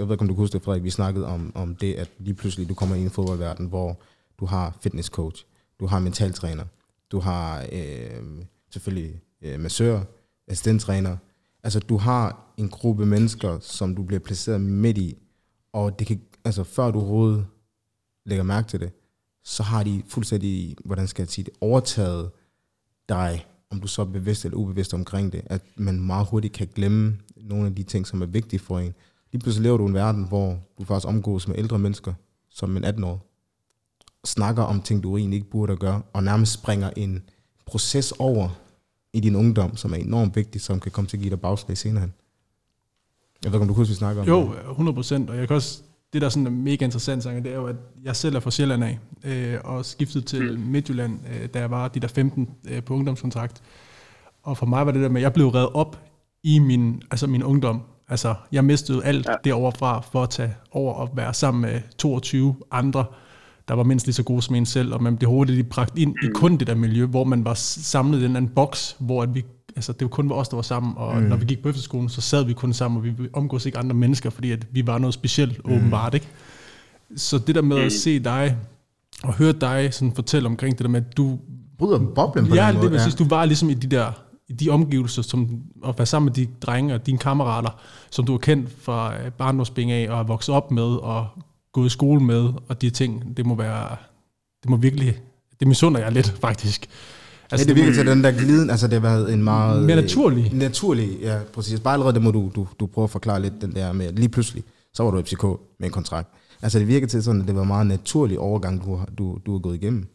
jeg 0.00 0.04
ved 0.06 0.12
ikke, 0.14 0.24
om 0.26 0.30
du 0.30 0.34
kan 0.36 0.42
huske 0.44 0.54
det, 0.56 0.62
Frederik, 0.66 0.84
vi 0.90 0.94
snakkede 1.00 1.26
om, 1.34 1.40
om 1.62 1.68
det, 1.82 1.92
at 2.02 2.08
lige 2.26 2.36
pludselig 2.40 2.64
du 2.72 2.74
kommer 2.80 2.94
ind 2.98 3.06
i 3.10 3.14
fodboldverdenen, 3.18 3.68
hvor 3.74 3.90
du 4.40 4.44
har 4.54 4.66
fitness 4.82 5.08
coach, 5.18 5.38
du 5.80 5.84
har 5.92 5.98
mentaltræner, 6.06 6.64
du 7.12 7.18
har 7.28 7.46
øh, 7.78 8.20
selvfølgelig 8.74 9.10
øh, 9.44 9.56
massør, 9.66 9.94
assistenttræner. 10.48 11.14
Altså, 11.64 11.80
du 11.80 11.96
har 11.96 12.54
en 12.56 12.68
gruppe 12.68 13.06
mennesker, 13.06 13.58
som 13.58 13.94
du 13.94 14.02
bliver 14.02 14.20
placeret 14.20 14.60
midt 14.60 14.98
i, 14.98 15.16
og 15.72 15.98
det 15.98 16.06
kan, 16.06 16.20
altså, 16.44 16.64
før 16.64 16.90
du 16.90 16.98
overhovedet 16.98 17.46
lægger 18.26 18.44
mærke 18.44 18.68
til 18.68 18.80
det, 18.80 18.92
så 19.44 19.62
har 19.62 19.82
de 19.82 20.02
fuldstændig, 20.08 20.76
hvordan 20.84 21.08
skal 21.08 21.22
jeg 21.22 21.28
sige 21.28 21.44
det, 21.44 21.54
overtaget 21.60 22.30
dig, 23.08 23.46
om 23.70 23.80
du 23.80 23.88
så 23.88 24.02
er 24.02 24.06
bevidst 24.06 24.44
eller 24.44 24.58
ubevidst 24.58 24.94
omkring 24.94 25.32
det, 25.32 25.42
at 25.46 25.62
man 25.76 26.00
meget 26.00 26.26
hurtigt 26.26 26.54
kan 26.54 26.68
glemme 26.74 27.18
nogle 27.36 27.66
af 27.66 27.74
de 27.74 27.82
ting, 27.82 28.06
som 28.06 28.22
er 28.22 28.26
vigtige 28.26 28.60
for 28.60 28.78
en. 28.78 28.94
Lige 29.32 29.42
pludselig 29.42 29.62
lever 29.62 29.76
du 29.76 29.84
i 29.84 29.88
en 29.88 29.94
verden, 29.94 30.24
hvor 30.24 30.58
du 30.78 30.84
faktisk 30.84 31.08
omgås 31.08 31.48
med 31.48 31.58
ældre 31.58 31.78
mennesker, 31.78 32.14
som 32.50 32.76
en 32.76 32.84
18 32.84 33.04
år, 33.04 33.28
snakker 34.24 34.62
om 34.62 34.82
ting, 34.82 35.02
du 35.02 35.16
egentlig 35.16 35.36
ikke 35.36 35.50
burde 35.50 35.76
gøre, 35.76 36.02
og 36.12 36.24
nærmest 36.24 36.52
springer 36.52 36.90
en 36.96 37.22
proces 37.66 38.12
over 38.12 38.48
i 39.12 39.20
din 39.20 39.36
ungdom, 39.36 39.76
som 39.76 39.92
er 39.92 39.96
enormt 39.96 40.36
vigtig, 40.36 40.60
som 40.60 40.80
kan 40.80 40.92
komme 40.92 41.08
til 41.08 41.16
at 41.16 41.20
give 41.20 41.30
dig 41.30 41.40
bagslag 41.40 41.78
senere 41.78 42.00
hen. 42.00 42.12
Jeg 43.44 43.52
ved 43.52 43.58
ikke, 43.58 43.62
om 43.62 43.68
du 43.68 43.74
kunne 43.74 43.88
vi 43.88 43.94
snakker 43.94 44.22
om 44.22 44.28
Jo, 44.28 44.52
100 44.70 44.94
procent, 44.94 45.30
og 45.30 45.36
jeg 45.36 45.48
kan 45.48 45.56
også, 45.56 45.82
det 46.12 46.22
der 46.22 46.28
sådan 46.28 46.46
er 46.46 46.50
mega 46.50 46.84
interessant, 46.84 47.22
Sanger, 47.22 47.42
det 47.42 47.52
er 47.52 47.56
jo, 47.56 47.66
at 47.66 47.76
jeg 48.02 48.16
selv 48.16 48.36
er 48.36 48.40
fra 48.40 48.50
Sjælland 48.50 48.84
af, 48.84 48.98
øh, 49.24 49.58
og 49.64 49.84
skiftede 49.84 50.24
til 50.24 50.58
Midtjylland, 50.58 51.18
øh, 51.34 51.48
da 51.48 51.58
jeg 51.58 51.70
var 51.70 51.88
de 51.88 52.00
der 52.00 52.08
15 52.08 52.48
øh, 52.68 52.82
på 52.82 52.94
ungdomskontrakt. 52.94 53.62
Og 54.42 54.58
for 54.58 54.66
mig 54.66 54.86
var 54.86 54.92
det 54.92 55.02
der 55.02 55.08
med, 55.08 55.20
at 55.20 55.22
jeg 55.22 55.32
blev 55.32 55.48
reddet 55.48 55.70
op 55.74 56.00
i 56.42 56.58
min, 56.58 57.02
altså 57.10 57.26
min 57.26 57.42
ungdom. 57.42 57.82
Altså, 58.08 58.34
jeg 58.52 58.64
mistede 58.64 59.04
alt 59.04 59.28
ja. 59.28 59.34
det 59.44 59.52
overfra 59.52 60.00
for 60.00 60.22
at 60.22 60.30
tage 60.30 60.54
over 60.70 60.94
og 60.94 61.10
være 61.14 61.34
sammen 61.34 61.60
med 61.60 61.80
22 61.98 62.56
andre, 62.70 63.04
der 63.72 63.76
var 63.76 63.82
mindst 63.84 64.06
lige 64.06 64.14
så 64.14 64.22
gode 64.22 64.42
som 64.42 64.54
en 64.54 64.66
selv, 64.66 64.94
og 64.94 65.02
man 65.02 65.16
blev 65.16 65.30
hurtigt 65.30 65.56
lige 65.56 65.68
bragt 65.68 65.98
ind 65.98 66.10
mm. 66.22 66.28
i 66.28 66.32
kun 66.34 66.56
det 66.56 66.66
der 66.66 66.74
miljø, 66.74 67.06
hvor 67.06 67.24
man 67.24 67.44
var 67.44 67.54
samlet 67.54 68.18
i 68.18 68.22
den 68.22 68.36
anden 68.36 68.50
boks, 68.54 68.96
hvor 68.98 69.22
at 69.22 69.34
vi, 69.34 69.44
altså 69.76 69.92
det 69.92 70.02
var 70.02 70.08
kun 70.08 70.32
os, 70.32 70.48
der 70.48 70.56
var 70.56 70.62
sammen, 70.62 70.92
og 70.96 71.20
mm. 71.20 71.22
når 71.22 71.36
vi 71.36 71.44
gik 71.44 71.62
på 71.62 71.68
efterskolen, 71.68 72.08
så 72.08 72.20
sad 72.20 72.44
vi 72.44 72.52
kun 72.52 72.72
sammen, 72.72 72.98
og 72.98 73.04
vi 73.04 73.28
omgås 73.32 73.66
ikke 73.66 73.78
andre 73.78 73.94
mennesker, 73.94 74.30
fordi 74.30 74.50
at 74.50 74.66
vi 74.72 74.86
var 74.86 74.98
noget 74.98 75.14
specielt, 75.14 75.66
mm. 75.66 75.72
åbenbart, 75.72 76.14
ikke? 76.14 76.28
Så 77.16 77.38
det 77.38 77.54
der 77.54 77.62
med 77.62 77.76
mm. 77.76 77.82
at 77.82 77.92
se 77.92 78.18
dig, 78.18 78.56
og 79.22 79.34
høre 79.34 79.52
dig 79.52 79.94
sådan 79.94 80.12
fortælle 80.14 80.46
omkring 80.46 80.78
det 80.78 80.84
der 80.84 80.90
med, 80.90 81.00
at 81.00 81.16
du... 81.16 81.38
Bryder 81.78 81.98
boblen 81.98 82.46
på 82.46 82.54
ja, 82.54 82.66
den 82.66 82.76
måde. 82.76 82.90
Det, 82.90 83.06
ja, 83.06 83.10
du 83.18 83.24
var 83.28 83.44
ligesom 83.44 83.70
i 83.70 83.74
de 83.74 83.86
der 83.86 84.12
i 84.48 84.52
de 84.52 84.70
omgivelser, 84.70 85.22
som 85.22 85.62
at 85.86 85.98
være 85.98 86.06
sammen 86.06 86.26
med 86.26 86.32
de 86.34 86.48
drenge 86.62 86.94
og 86.94 87.06
dine 87.06 87.18
kammerater, 87.18 87.70
som 88.10 88.24
du 88.24 88.34
er 88.34 88.38
kendt 88.38 88.70
fra 88.82 89.12
barndomsbing 89.38 89.90
af 89.90 90.10
og 90.10 90.16
har 90.16 90.24
vokset 90.24 90.54
op 90.54 90.70
med 90.70 90.82
og 90.82 91.26
gået 91.72 91.86
i 91.86 91.90
skole 91.90 92.20
med, 92.20 92.52
og 92.68 92.82
de 92.82 92.90
ting, 92.90 93.36
det 93.36 93.46
må 93.46 93.54
være, 93.54 93.96
det 94.62 94.70
må 94.70 94.76
virkelig, 94.76 95.20
det 95.60 95.68
misunder 95.68 96.00
jeg 96.00 96.12
lidt 96.12 96.34
faktisk. 96.40 96.88
Altså, 97.50 97.66
ja, 97.66 97.74
det 97.74 97.82
virker 97.82 97.94
til 97.94 98.06
den 98.06 98.24
der 98.24 98.30
gliden, 98.30 98.70
altså 98.70 98.86
det 98.86 99.00
har 99.00 99.08
været 99.08 99.32
en 99.32 99.42
meget... 99.42 99.82
Mere 99.82 99.96
naturlig. 99.96 100.54
Naturlig, 100.54 101.18
ja, 101.20 101.38
præcis. 101.54 101.80
Bare 101.80 101.92
allerede 101.94 102.14
det 102.14 102.22
må 102.22 102.30
du, 102.30 102.50
du, 102.54 102.66
du 102.80 102.86
prøve 102.86 103.04
at 103.04 103.10
forklare 103.10 103.42
lidt, 103.42 103.54
den 103.60 103.74
der 103.74 103.92
med, 103.92 104.12
lige 104.12 104.28
pludselig, 104.28 104.64
så 104.94 105.02
var 105.02 105.10
du 105.10 105.22
FCK 105.22 105.42
med 105.78 105.86
en 105.88 105.90
kontrakt. 105.90 106.28
Altså 106.62 106.78
det 106.78 106.88
virker 106.88 107.06
til 107.06 107.22
sådan, 107.22 107.40
at 107.40 107.46
det 107.46 107.54
var 107.54 107.62
en 107.62 107.68
meget 107.68 107.86
naturlig 107.86 108.38
overgang, 108.38 108.84
du, 108.84 109.00
du, 109.18 109.38
du 109.46 109.52
har 109.52 109.58
gået 109.58 109.74
igennem. 109.74 110.06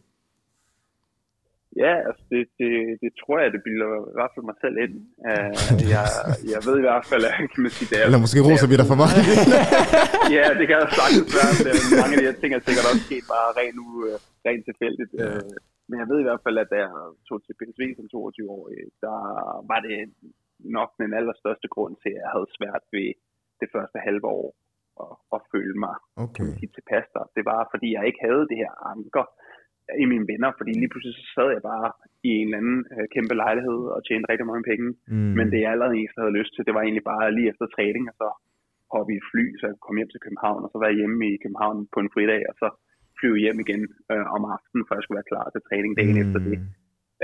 Ja, 1.84 1.92
altså 2.08 2.22
det, 2.32 2.42
det, 2.60 2.72
det 3.02 3.10
tror 3.20 3.36
jeg, 3.42 3.48
det 3.54 3.60
bilder 3.66 3.90
i 4.12 4.16
hvert 4.18 4.32
fald 4.34 4.44
mig 4.50 4.58
selv 4.64 4.76
ind. 4.84 4.94
Uh, 5.28 5.52
jeg, 5.94 6.06
jeg 6.54 6.60
ved 6.66 6.76
i 6.82 6.86
hvert 6.88 7.06
fald, 7.10 7.22
at 7.28 7.34
kan 7.52 7.60
man 7.64 7.72
sige, 7.76 7.88
det 7.90 7.96
er... 7.98 8.04
Eller 8.08 8.24
måske 8.24 8.44
roser 8.48 8.68
vi 8.70 8.76
dig 8.80 8.88
for 8.92 8.98
meget. 9.02 9.16
ja, 10.38 10.46
det 10.58 10.64
kan 10.68 10.76
jeg 10.78 10.88
sagtens 11.00 11.30
være. 11.38 11.52
Det, 11.66 11.72
mange 12.02 12.14
af 12.14 12.20
de 12.20 12.28
her 12.28 12.38
ting 12.40 12.50
er 12.52 12.62
sikkert 12.68 12.86
også 12.90 13.04
sket 13.08 13.26
bare 13.34 13.48
rent, 13.58 13.76
nu, 13.80 13.86
uh, 14.08 14.16
rent 14.48 14.64
tilfældigt. 14.68 15.10
Ja. 15.12 15.28
Uh, 15.28 15.56
men 15.88 15.96
jeg 16.00 16.08
ved 16.10 16.18
i 16.20 16.26
hvert 16.28 16.44
fald, 16.44 16.56
at 16.62 16.70
da 16.72 16.78
jeg 16.86 16.92
tog 17.28 17.38
til 17.42 17.56
PSV 17.58 17.82
som 17.98 18.06
22-årig, 18.14 18.78
der 19.04 19.18
var 19.70 19.80
det 19.88 19.98
nok 20.76 20.90
den 21.02 21.10
allerstørste 21.18 21.68
grund 21.74 21.94
til, 22.02 22.12
at 22.14 22.22
jeg 22.24 22.30
havde 22.34 22.54
svært 22.58 22.84
ved 22.94 23.08
det 23.60 23.68
første 23.74 23.98
halve 24.06 24.26
år 24.38 24.48
at, 25.04 25.12
at 25.34 25.40
føle 25.52 25.76
mig 25.86 25.96
okay. 26.24 26.50
tilpas 26.76 27.06
der. 27.16 27.24
Det 27.36 27.44
var, 27.50 27.60
fordi 27.72 27.88
jeg 27.96 28.04
ikke 28.08 28.22
havde 28.26 28.44
det 28.50 28.58
her 28.62 28.72
anker 28.92 29.26
i 30.02 30.04
mine 30.12 30.28
venner, 30.30 30.50
fordi 30.58 30.72
lige 30.72 30.90
pludselig 30.92 31.14
så 31.16 31.26
sad 31.36 31.48
jeg 31.56 31.62
bare 31.72 31.88
i 32.28 32.30
en 32.40 32.46
eller 32.46 32.60
anden 32.62 32.80
øh, 32.94 33.06
kæmpe 33.14 33.34
lejlighed 33.44 33.80
og 33.94 34.00
tjente 34.06 34.30
rigtig 34.30 34.46
mange 34.50 34.64
penge. 34.70 34.88
Mm. 35.12 35.32
Men 35.38 35.46
det 35.52 35.60
jeg 35.60 35.72
allerede 35.72 35.98
eneste 35.98 36.22
havde 36.22 36.38
lyst 36.40 36.52
til, 36.54 36.66
det 36.66 36.74
var 36.76 36.82
egentlig 36.82 37.06
bare 37.12 37.34
lige 37.36 37.50
efter 37.52 37.66
træning, 37.66 38.04
og 38.10 38.14
så 38.20 38.28
hoppe 38.94 39.10
i 39.12 39.18
et 39.20 39.28
fly, 39.30 39.44
så 39.58 39.64
jeg 39.66 39.74
komme 39.84 39.98
hjem 40.00 40.12
til 40.12 40.24
København, 40.24 40.64
og 40.64 40.70
så 40.70 40.78
være 40.84 40.98
hjemme 41.00 41.22
i 41.32 41.40
København 41.42 41.78
på 41.94 41.98
en 42.02 42.12
fridag, 42.14 42.42
og 42.50 42.54
så 42.60 42.68
flyve 43.18 43.38
hjem 43.44 43.58
igen 43.64 43.82
øh, 44.12 44.26
om 44.36 44.42
aftenen, 44.54 44.84
for 44.84 44.92
jeg 44.94 45.02
skulle 45.02 45.20
være 45.20 45.32
klar 45.32 45.46
til 45.50 45.66
træning 45.68 45.92
dagen 46.00 46.16
mm. 46.16 46.24
efter 46.24 46.40
det. 46.48 46.56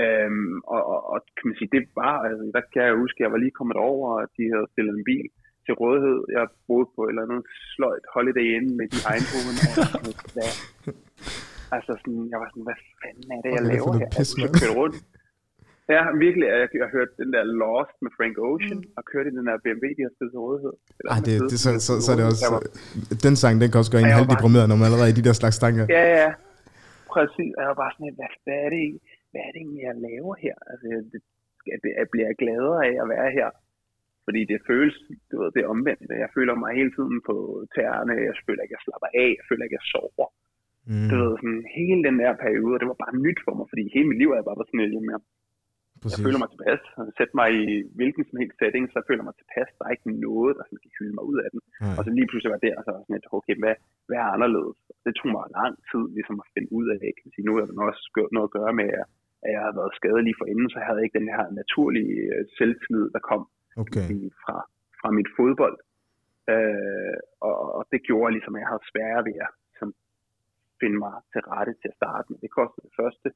Øhm, 0.03 0.55
og, 0.73 0.81
og, 0.93 0.99
og, 1.11 1.19
kan 1.37 1.45
man 1.47 1.57
sige, 1.57 1.73
det 1.75 1.83
var, 2.01 2.15
altså, 2.27 2.43
der 2.55 2.63
kan 2.73 2.83
jeg 2.87 3.01
huske, 3.03 3.23
jeg 3.23 3.31
var 3.33 3.41
lige 3.43 3.57
kommet 3.59 3.77
over, 3.89 4.07
og 4.17 4.23
de 4.37 4.43
havde 4.53 4.71
stillet 4.71 4.93
en 4.95 5.07
bil 5.11 5.27
til 5.65 5.73
rådighed. 5.81 6.19
Jeg 6.37 6.43
boede 6.67 6.87
på 6.95 7.01
et 7.03 7.09
eller 7.11 7.25
andet 7.25 7.43
sløjt 7.73 8.05
holiday 8.13 8.47
inn 8.57 8.67
med 8.79 8.87
de 8.93 8.99
Eindhoven, 9.11 9.57
og 9.69 10.11
hvad, 10.35 10.51
Altså 11.75 11.91
sådan, 12.01 12.21
jeg 12.31 12.37
var 12.41 12.47
sådan, 12.51 12.65
hvad 12.69 12.79
fanden 13.01 13.27
er 13.35 13.39
det, 13.43 13.49
jeg 13.57 13.63
laver 13.73 13.91
her? 14.01 14.09
Jeg 14.43 14.51
kørte 14.61 14.77
rundt. 14.81 14.97
Ja, 15.95 16.01
virkelig. 16.25 16.45
Jeg, 16.53 16.67
jeg 16.79 16.83
har 16.87 16.93
hørt 16.97 17.11
den 17.21 17.29
der 17.35 17.43
Lost 17.61 17.95
med 18.03 18.11
Frank 18.17 18.35
Ocean, 18.49 18.79
mm. 18.81 18.97
og 18.97 19.03
kørt 19.11 19.25
i 19.29 19.33
den 19.37 19.45
der 19.49 19.55
BMW, 19.65 19.87
de 19.97 20.03
har 20.07 20.13
stillet 20.15 20.31
til 20.35 20.41
rådighed. 20.47 20.73
Ej, 21.13 21.19
det, 21.27 21.33
det, 21.51 21.57
så, 21.63 21.69
så, 21.87 21.91
så, 22.05 22.09
er 22.13 22.17
det 22.19 22.25
også... 22.31 22.45
Var, 22.53 22.61
den 23.25 23.35
sang, 23.41 23.53
den 23.61 23.67
kan 23.69 23.77
også 23.81 23.93
gøre 23.93 24.03
en 24.07 24.17
halv 24.19 24.29
deprimeret, 24.33 24.65
når 24.69 24.77
man 24.79 24.85
allerede 24.87 25.11
i 25.13 25.17
de 25.19 25.25
der 25.27 25.35
slags 25.41 25.57
tanker. 25.63 25.83
Ja, 25.97 26.03
ja. 26.19 26.29
Præcis. 27.13 27.51
Og 27.55 27.59
jeg 27.63 27.69
var 27.71 27.79
bare 27.83 27.93
sådan, 27.95 28.13
hvad, 28.19 28.31
hvad 28.45 28.57
er 28.65 28.69
det 28.75 28.83
hvad 29.35 29.43
er 29.47 29.51
det 29.53 29.59
egentlig, 29.61 29.83
jeg 29.89 30.03
laver 30.09 30.33
her? 30.45 30.55
Altså, 30.71 30.85
det, 31.11 31.19
det, 31.83 31.91
jeg 32.01 32.07
bliver 32.13 32.39
gladere 32.41 32.79
af 32.89 32.95
at 33.03 33.07
være 33.15 33.29
her. 33.37 33.49
Fordi 34.25 34.41
det 34.51 34.67
føles, 34.69 34.95
du 35.29 35.35
ved, 35.41 35.49
det 35.55 35.61
er 35.63 35.73
omvendt. 35.75 36.01
Jeg 36.25 36.31
føler 36.37 36.55
mig 36.63 36.71
hele 36.79 36.91
tiden 36.97 37.17
på 37.29 37.35
tæerne. 37.75 38.13
Jeg 38.29 38.35
føler 38.45 38.61
ikke, 38.63 38.75
jeg 38.77 38.85
slapper 38.85 39.09
af. 39.23 39.29
Jeg 39.39 39.45
føler 39.49 39.63
ikke, 39.63 39.77
jeg 39.79 39.89
sover. 39.93 40.27
Mm. 40.89 41.07
Du 41.09 41.15
ved, 41.21 41.31
sådan, 41.41 41.61
hele 41.77 41.99
den 42.07 42.15
der 42.23 42.33
periode, 42.45 42.79
det 42.81 42.87
var 42.91 42.99
bare 43.03 43.15
nyt 43.25 43.39
for 43.45 43.53
mig, 43.57 43.65
fordi 43.71 43.83
hele 43.95 44.07
mit 44.09 44.19
liv 44.21 44.29
er 44.29 44.47
bare 44.47 44.67
sådan 44.69 44.93
lidt 44.95 45.09
mere. 45.09 45.21
Præcis. 46.01 46.13
Jeg 46.13 46.25
føler 46.25 46.41
mig 46.41 46.49
tilpas. 46.51 46.81
Sæt 47.17 47.31
mig 47.39 47.49
i 47.63 47.65
hvilken 47.97 48.23
som 48.27 48.39
helst 48.41 48.57
setting, 48.61 48.83
så 48.87 48.95
jeg 48.99 49.07
føler 49.09 49.23
mig 49.27 49.35
tilpas. 49.37 49.69
Der 49.77 49.83
er 49.85 49.95
ikke 49.95 50.11
noget, 50.27 50.51
der 50.57 50.63
sådan, 50.65 50.83
kan 50.83 50.95
hylde 50.97 51.15
mig 51.17 51.25
ud 51.31 51.37
af 51.43 51.49
den. 51.53 51.61
Mm. 51.83 51.95
Og 51.97 52.01
så 52.05 52.09
lige 52.17 52.27
pludselig 52.29 52.53
var 52.55 52.63
det, 52.65 52.73
og 52.77 52.81
så 52.83 52.91
sådan 52.93 53.15
lidt, 53.15 53.27
okay, 53.37 53.55
hvad, 53.61 53.75
hvad 54.07 54.17
er 54.23 54.29
anderledes? 54.35 54.77
Det 55.05 55.13
tog 55.15 55.29
mig 55.35 55.45
lang 55.59 55.73
tid 55.89 56.03
ligesom 56.17 56.37
at 56.43 56.47
finde 56.53 56.69
ud 56.77 56.85
af. 56.93 56.97
Jeg 57.09 57.15
kan 57.19 57.29
sige, 57.33 57.45
nu 57.47 57.53
er 57.55 57.65
der 57.65 57.87
også 57.89 58.03
noget 58.35 58.49
at 58.49 58.55
gøre 58.57 58.73
med, 58.81 58.89
at 59.45 59.49
jeg 59.55 59.61
har 59.65 59.73
været 59.79 59.97
skadelig 59.99 60.33
for 60.39 60.45
inden, 60.51 60.67
så 60.69 60.77
jeg 60.79 60.87
havde 60.89 61.03
ikke 61.03 61.19
den 61.19 61.29
her 61.35 61.45
naturlige 61.61 62.15
øh, 62.33 62.41
selvtillid, 62.57 63.07
der 63.15 63.21
kom 63.31 63.43
okay. 63.81 64.07
fra, 64.43 64.55
fra 64.99 65.09
mit 65.17 65.29
fodbold. 65.37 65.77
Øh, 66.53 67.17
og, 67.47 67.55
og 67.77 67.83
det 67.91 67.99
gjorde 68.07 68.33
ligesom, 68.35 68.55
at 68.55 68.61
jeg 68.61 68.71
havde 68.71 68.89
svære 68.91 69.21
ved 69.27 69.37
at 69.45 69.51
finde 70.81 70.97
mig 71.05 71.15
til 71.31 71.41
rette 71.53 71.73
til 71.81 71.89
at 71.91 71.99
starte 72.01 72.25
med. 72.29 72.37
Det 72.45 72.51
kostede 72.57 72.85
det 72.87 72.95
første 73.01 73.27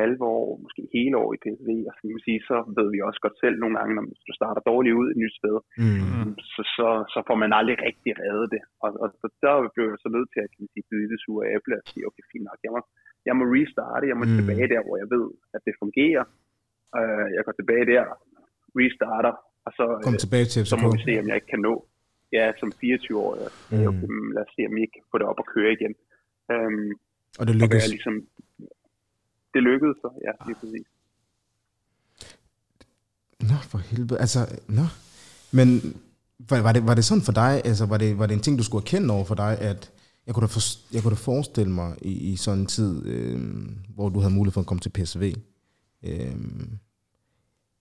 halve 0.00 0.24
år, 0.38 0.46
måske 0.64 0.82
hele 0.96 1.14
år 1.22 1.30
i 1.36 1.42
PSV, 1.44 1.70
og 1.88 1.92
så, 1.94 2.00
kan 2.02 2.26
sige, 2.28 2.40
så 2.50 2.56
ved 2.78 2.88
vi 2.94 2.98
også 3.08 3.20
godt 3.24 3.36
selv 3.44 3.56
nogle 3.62 3.74
gange, 3.78 3.92
når 3.96 4.04
du 4.28 4.32
starter 4.40 4.62
dårligt 4.70 4.98
ud 5.00 5.08
et 5.10 5.20
nyt 5.22 5.34
sted, 5.40 5.56
mm. 5.82 6.30
så, 6.52 6.62
så, 6.76 6.88
så 7.14 7.18
får 7.28 7.36
man 7.42 7.50
aldrig 7.58 7.76
rigtig 7.88 8.12
reddet 8.22 8.48
det. 8.54 8.62
Og, 8.84 8.90
og 9.02 9.08
så 9.20 9.26
der 9.44 9.54
blev 9.74 9.86
jeg 9.92 10.00
så 10.04 10.10
nødt 10.16 10.28
til 10.32 10.40
at 10.44 10.50
kan 10.52 10.60
man 10.62 10.70
sige, 10.74 10.88
byde 10.90 11.08
det 11.12 11.18
sure 11.24 11.44
æble 11.54 11.74
og 11.80 11.84
sige, 11.90 12.06
okay, 12.08 12.24
fint 12.32 12.46
nok, 12.48 12.58
jeg 12.66 12.72
må, 12.74 12.80
jeg 13.28 13.34
må 13.38 13.44
restarte, 13.56 14.10
jeg 14.10 14.18
må 14.20 14.24
mm. 14.26 14.36
tilbage 14.38 14.66
der, 14.74 14.82
hvor 14.86 14.96
jeg 15.02 15.08
ved, 15.16 15.26
at 15.56 15.60
det 15.66 15.80
fungerer. 15.82 16.24
Uh, 16.98 17.28
jeg 17.36 17.42
går 17.46 17.54
tilbage 17.60 17.86
der, 17.92 18.04
restarter, 18.78 19.34
og 19.66 19.72
så, 19.78 19.84
Kom 20.06 20.16
øh, 20.16 20.22
tilbage 20.24 20.46
til 20.52 20.60
så 20.72 20.76
må 20.82 20.86
vi 20.94 21.00
se, 21.06 21.12
om 21.20 21.26
jeg 21.30 21.36
ikke 21.40 21.52
kan 21.54 21.64
nå. 21.68 21.74
Ja, 22.36 22.46
som 22.60 22.68
24 22.80 23.18
år, 23.26 23.32
mm. 23.70 23.86
okay, 23.90 24.08
lad 24.36 24.42
os 24.46 24.52
se, 24.56 24.62
om 24.68 24.74
jeg 24.76 24.84
ikke 24.86 24.96
kan 24.98 25.08
få 25.12 25.18
det 25.20 25.26
op 25.30 25.40
og 25.42 25.46
køre 25.54 25.70
igen. 25.78 25.94
Øhm, 26.50 26.90
og 27.38 27.46
det 27.46 27.56
lykkedes? 27.56 27.84
Og 27.84 27.90
ligesom, 27.90 28.14
det 29.54 29.62
lykkedes 29.62 29.96
så, 30.02 30.10
ja, 30.26 30.32
lige 30.46 30.56
præcis. 30.60 30.86
Nå, 33.40 33.56
for 33.62 33.78
helvede. 33.78 34.20
Altså, 34.20 34.60
nå. 34.68 34.82
Men 35.52 35.96
var, 36.38 36.62
var, 36.62 36.72
det, 36.72 36.86
var 36.86 36.94
det 36.94 37.04
sådan 37.04 37.22
for 37.22 37.32
dig, 37.32 37.62
altså 37.64 37.86
var 37.86 37.96
det, 37.98 38.18
var 38.18 38.26
det 38.26 38.34
en 38.34 38.40
ting, 38.40 38.58
du 38.58 38.64
skulle 38.64 38.82
erkende 38.82 39.14
over 39.14 39.24
for 39.24 39.34
dig, 39.34 39.58
at 39.60 39.92
jeg 40.26 40.34
kunne 40.34 40.46
da, 40.46 40.46
for, 40.46 40.94
jeg 40.94 41.02
kunne 41.02 41.10
da 41.10 41.16
forestille 41.16 41.72
mig 41.72 41.96
i, 42.02 42.32
i 42.32 42.36
sådan 42.36 42.60
en 42.60 42.66
tid, 42.66 43.06
øh, 43.06 43.40
hvor 43.94 44.08
du 44.08 44.20
havde 44.20 44.34
mulighed 44.34 44.52
for 44.52 44.60
at 44.60 44.66
komme 44.66 44.80
til 44.80 44.90
PSV. 44.90 45.32
Øh, 46.02 46.36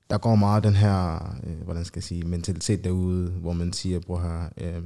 der 0.09 0.17
går 0.17 0.35
meget 0.35 0.63
den 0.63 0.75
her, 0.75 1.15
øh, 1.43 1.61
hvordan 1.63 1.85
skal 1.85 1.99
jeg 1.99 2.03
sige, 2.03 2.23
mentalitet 2.23 2.83
derude, 2.83 3.31
hvor 3.31 3.53
man 3.53 3.73
siger, 3.73 3.99
bror 3.99 4.19
her, 4.19 4.49
øh, 4.57 4.83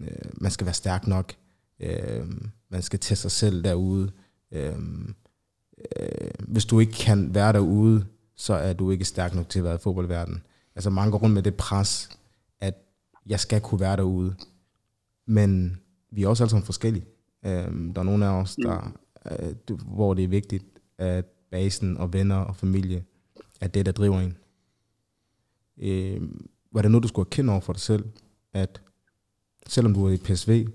øh, 0.00 0.30
man 0.40 0.50
skal 0.50 0.64
være 0.64 0.74
stærk 0.74 1.06
nok. 1.06 1.32
Øh, 1.80 2.26
man 2.68 2.82
skal 2.82 2.98
tage 2.98 3.16
sig 3.16 3.30
selv 3.30 3.64
derude. 3.64 4.10
Øh, 4.52 4.74
øh, 5.96 6.30
hvis 6.48 6.64
du 6.64 6.80
ikke 6.80 6.92
kan 6.92 7.34
være 7.34 7.52
derude, 7.52 8.06
så 8.36 8.54
er 8.54 8.72
du 8.72 8.90
ikke 8.90 9.04
stærk 9.04 9.34
nok 9.34 9.48
til 9.48 9.58
at 9.58 9.64
være 9.64 9.74
i 9.74 9.78
fodboldverdenen. 9.78 10.42
Altså 10.74 10.90
mange 10.90 11.10
går 11.10 11.18
rundt 11.18 11.34
med 11.34 11.42
det 11.42 11.54
pres, 11.54 12.10
at 12.60 12.74
jeg 13.26 13.40
skal 13.40 13.60
kunne 13.60 13.80
være 13.80 13.96
derude. 13.96 14.34
Men 15.26 15.80
vi 16.10 16.22
er 16.22 16.28
også 16.28 16.42
alle 16.44 16.50
sammen 16.50 16.66
forskellige. 16.66 17.04
Øh, 17.44 17.94
der 17.94 17.98
er 17.98 18.02
nogle 18.02 18.26
af 18.26 18.30
os, 18.30 18.56
der, 18.56 18.92
øh, 19.30 19.78
hvor 19.86 20.14
det 20.14 20.24
er 20.24 20.28
vigtigt, 20.28 20.64
at 20.98 21.24
basen 21.50 21.96
og 21.96 22.12
venner 22.12 22.36
og 22.36 22.56
familie 22.56 23.04
er 23.60 23.68
det, 23.68 23.86
der 23.86 23.92
driver 23.92 24.20
en. 24.20 24.36
Øh, 25.78 26.22
var 26.72 26.82
det 26.82 26.90
noget, 26.90 27.02
du 27.02 27.08
skulle 27.08 27.26
erkende 27.26 27.52
over 27.52 27.60
for 27.60 27.72
dig 27.72 27.82
selv, 27.82 28.04
at 28.52 28.82
selvom 29.66 29.94
du 29.94 30.06
er 30.06 30.10
i 30.10 30.16
PSV, 30.16 30.66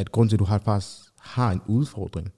at 0.00 0.12
grund 0.14 0.28
til, 0.28 0.36
at 0.36 0.44
du 0.44 0.50
har, 0.52 0.58
faktisk 0.70 0.96
har 1.34 1.50
en 1.56 1.62
udfordring, 1.76 2.28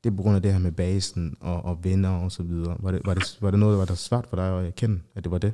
det 0.00 0.06
er 0.10 0.16
på 0.16 0.22
grund 0.24 0.36
af 0.38 0.42
det 0.42 0.54
her 0.54 0.66
med 0.68 0.74
basen 0.84 1.24
og, 1.50 1.58
og 1.68 1.74
venner 1.86 2.14
og 2.24 2.30
så 2.36 2.42
videre. 2.50 2.74
Var 2.84 2.90
det, 2.94 3.00
var, 3.08 3.14
det, 3.18 3.24
var 3.44 3.50
det 3.50 3.60
noget, 3.60 3.74
der 3.74 3.82
var 3.84 3.90
der 3.92 4.06
svært 4.08 4.26
for 4.28 4.36
dig 4.40 4.48
at 4.58 4.66
erkende, 4.72 4.98
at 5.16 5.20
det 5.24 5.32
var 5.36 5.42
det? 5.46 5.52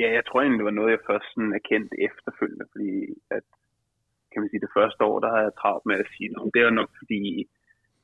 Ja, 0.00 0.08
jeg 0.18 0.24
tror 0.24 0.38
egentlig, 0.40 0.60
det 0.62 0.70
var 0.70 0.78
noget, 0.80 0.94
jeg 0.96 1.08
først 1.10 1.28
sådan 1.34 1.54
erkendte 1.60 1.94
efterfølgende, 2.08 2.66
fordi 2.72 2.90
at, 3.36 3.46
kan 4.30 4.38
man 4.40 4.48
sige, 4.50 4.64
det 4.66 4.76
første 4.78 5.00
år, 5.10 5.16
der 5.22 5.30
havde 5.34 5.48
jeg 5.48 5.58
travlt 5.60 5.86
med 5.90 5.96
at 6.02 6.08
sige, 6.14 6.28
det 6.54 6.64
var 6.68 6.76
nok 6.80 6.90
fordi, 7.00 7.22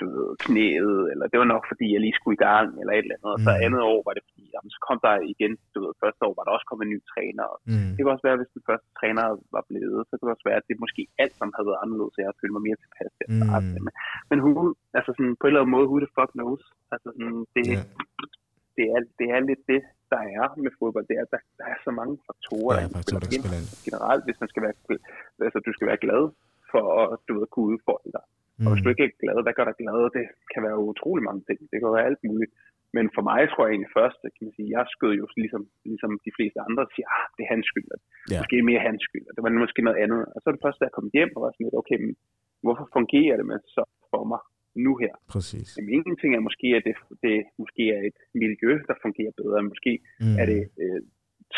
du 0.00 0.06
ved, 0.16 0.28
knæet, 0.46 0.98
eller 1.12 1.26
det 1.30 1.38
var 1.42 1.48
nok 1.54 1.64
fordi, 1.72 1.86
jeg 1.94 2.00
lige 2.04 2.16
skulle 2.18 2.36
i 2.40 2.44
gang, 2.48 2.68
eller 2.80 2.92
et 2.94 3.04
eller 3.04 3.16
andet. 3.16 3.30
Og 3.36 3.40
så 3.46 3.50
Mm. 3.54 3.64
andet 3.66 3.82
år 3.92 4.00
var 4.06 4.12
det 4.16 4.24
fordi, 4.28 4.44
jamen, 4.54 4.70
så 4.74 4.78
kom 4.88 4.98
der 5.06 5.14
igen, 5.34 5.52
du 5.74 5.78
ved, 5.84 5.92
første 6.02 6.20
år 6.26 6.34
var 6.38 6.44
der 6.44 6.52
også 6.56 6.68
kommet 6.68 6.84
en 6.86 6.92
ny 6.94 6.98
træner. 7.12 7.46
Mm. 7.70 7.90
det 7.94 8.00
kan 8.02 8.14
også 8.16 8.26
være, 8.28 8.38
hvis 8.40 8.52
den 8.56 8.62
første 8.68 8.88
træner 9.00 9.24
var 9.56 9.64
blevet, 9.70 10.00
så 10.08 10.12
kan 10.16 10.24
det 10.26 10.34
også 10.36 10.48
være, 10.50 10.60
at 10.62 10.68
det 10.70 10.76
måske 10.84 11.02
alt 11.22 11.34
sammen 11.38 11.54
havde 11.56 11.68
været 11.70 11.82
anderledes, 11.84 12.10
så 12.12 12.18
jeg 12.20 12.26
havde 12.28 12.40
følt 12.42 12.54
mig 12.56 12.64
mere 12.68 12.78
tilpas 12.84 13.10
til 13.16 13.24
at 13.28 13.32
starte 13.40 13.66
Mm. 13.68 13.72
Men, 13.86 13.92
men 14.30 14.38
hun, 14.44 14.54
altså 14.98 15.10
sådan, 15.16 15.34
på 15.40 15.44
en 15.44 15.50
eller 15.50 15.62
anden 15.62 15.76
måde, 15.76 15.86
who 15.90 15.96
the 16.04 16.12
fuck 16.18 16.30
knows? 16.38 16.62
Altså 16.94 17.08
sådan, 17.16 17.38
det, 17.54 17.62
Ja. 17.76 17.82
det, 18.76 18.84
er, 18.94 19.00
det 19.20 19.26
er 19.34 19.40
lidt 19.50 19.62
det, 19.72 19.82
der 20.12 20.20
er 20.38 20.44
med 20.64 20.72
fodbold. 20.78 21.06
Det 21.10 21.16
er, 21.22 21.26
der, 21.34 21.40
der 21.60 21.66
er 21.72 21.78
så 21.86 21.90
mange 22.00 22.14
faktorer, 22.28 22.74
Ja, 22.76 22.82
der 22.86 22.92
faktorer, 22.98 23.20
der 23.22 23.28
spiller 23.30 23.58
ind. 23.60 23.68
Generelt, 23.88 24.22
hvis 24.26 24.38
man 24.42 24.48
skal 24.52 24.62
være, 24.66 24.74
altså, 25.46 25.58
du 25.66 25.72
skal 25.76 25.86
være 25.90 26.00
glad 26.06 26.22
for 26.72 26.84
at 27.12 27.18
du 27.28 27.32
ved, 27.38 27.46
kunne 27.54 27.68
udfordre 27.74 28.10
dig. 28.16 28.24
Og 28.64 28.68
hvis 28.70 28.82
du 28.84 28.88
Mm. 28.88 28.94
ikke 28.94 29.04
er 29.08 29.12
glad, 29.22 29.36
hvad 29.44 29.54
gør 29.58 29.66
dig 29.68 29.76
glad? 29.82 29.98
Det 30.18 30.24
kan 30.52 30.60
være 30.66 30.78
utrolig 30.90 31.22
mange 31.28 31.42
ting. 31.48 31.58
Det 31.70 31.76
kan 31.78 31.88
være 31.96 32.08
alt 32.10 32.22
muligt. 32.30 32.52
Men 32.96 33.04
for 33.16 33.22
mig 33.30 33.40
tror 33.48 33.62
jeg 33.64 33.72
egentlig 33.72 33.96
først, 34.00 34.18
at 34.26 34.32
kan 34.36 34.44
man 34.46 34.54
sige, 34.58 34.68
jeg 34.76 34.84
skød 34.94 35.12
jo 35.20 35.24
ligesom, 35.44 35.62
ligesom 35.90 36.12
de 36.26 36.32
fleste 36.36 36.58
andre 36.66 36.82
og 36.86 36.90
siger, 36.94 37.08
ah, 37.18 37.26
det 37.34 37.42
er 37.44 37.50
hans 37.54 37.66
skyld. 37.70 37.88
Ja. 38.32 38.38
Måske 38.40 38.56
mere 38.70 38.82
hans 38.88 39.02
skyld. 39.08 39.26
Det 39.36 39.42
var 39.44 39.50
måske 39.64 39.80
noget 39.86 39.98
andet. 40.04 40.20
Og 40.34 40.38
så 40.40 40.44
er 40.48 40.54
det 40.54 40.64
først, 40.66 40.78
da 40.80 40.84
jeg 40.88 40.94
kom 40.98 41.08
hjem 41.16 41.30
og 41.36 41.40
var 41.44 41.50
sådan 41.52 41.66
lidt, 41.66 41.80
okay, 41.82 41.96
men 42.04 42.12
hvorfor 42.64 42.86
fungerer 42.96 43.36
det 43.40 43.46
med 43.52 43.58
så 43.76 43.82
for 44.12 44.22
mig 44.32 44.40
nu 44.86 44.92
her? 45.02 45.14
Præcis. 45.34 45.68
Jamen, 45.76 45.92
en 46.08 46.16
ting 46.20 46.32
er 46.34 46.42
måske, 46.48 46.66
at 46.78 46.82
det, 46.88 46.94
det 47.26 47.36
måske 47.62 47.82
er 47.96 48.00
et 48.10 48.18
miljø, 48.42 48.72
der 48.88 48.96
fungerer 49.04 49.32
bedre. 49.40 49.58
Måske 49.72 49.92
Mm. 50.24 50.36
er 50.42 50.46
det 50.52 50.60
øh, 50.82 51.00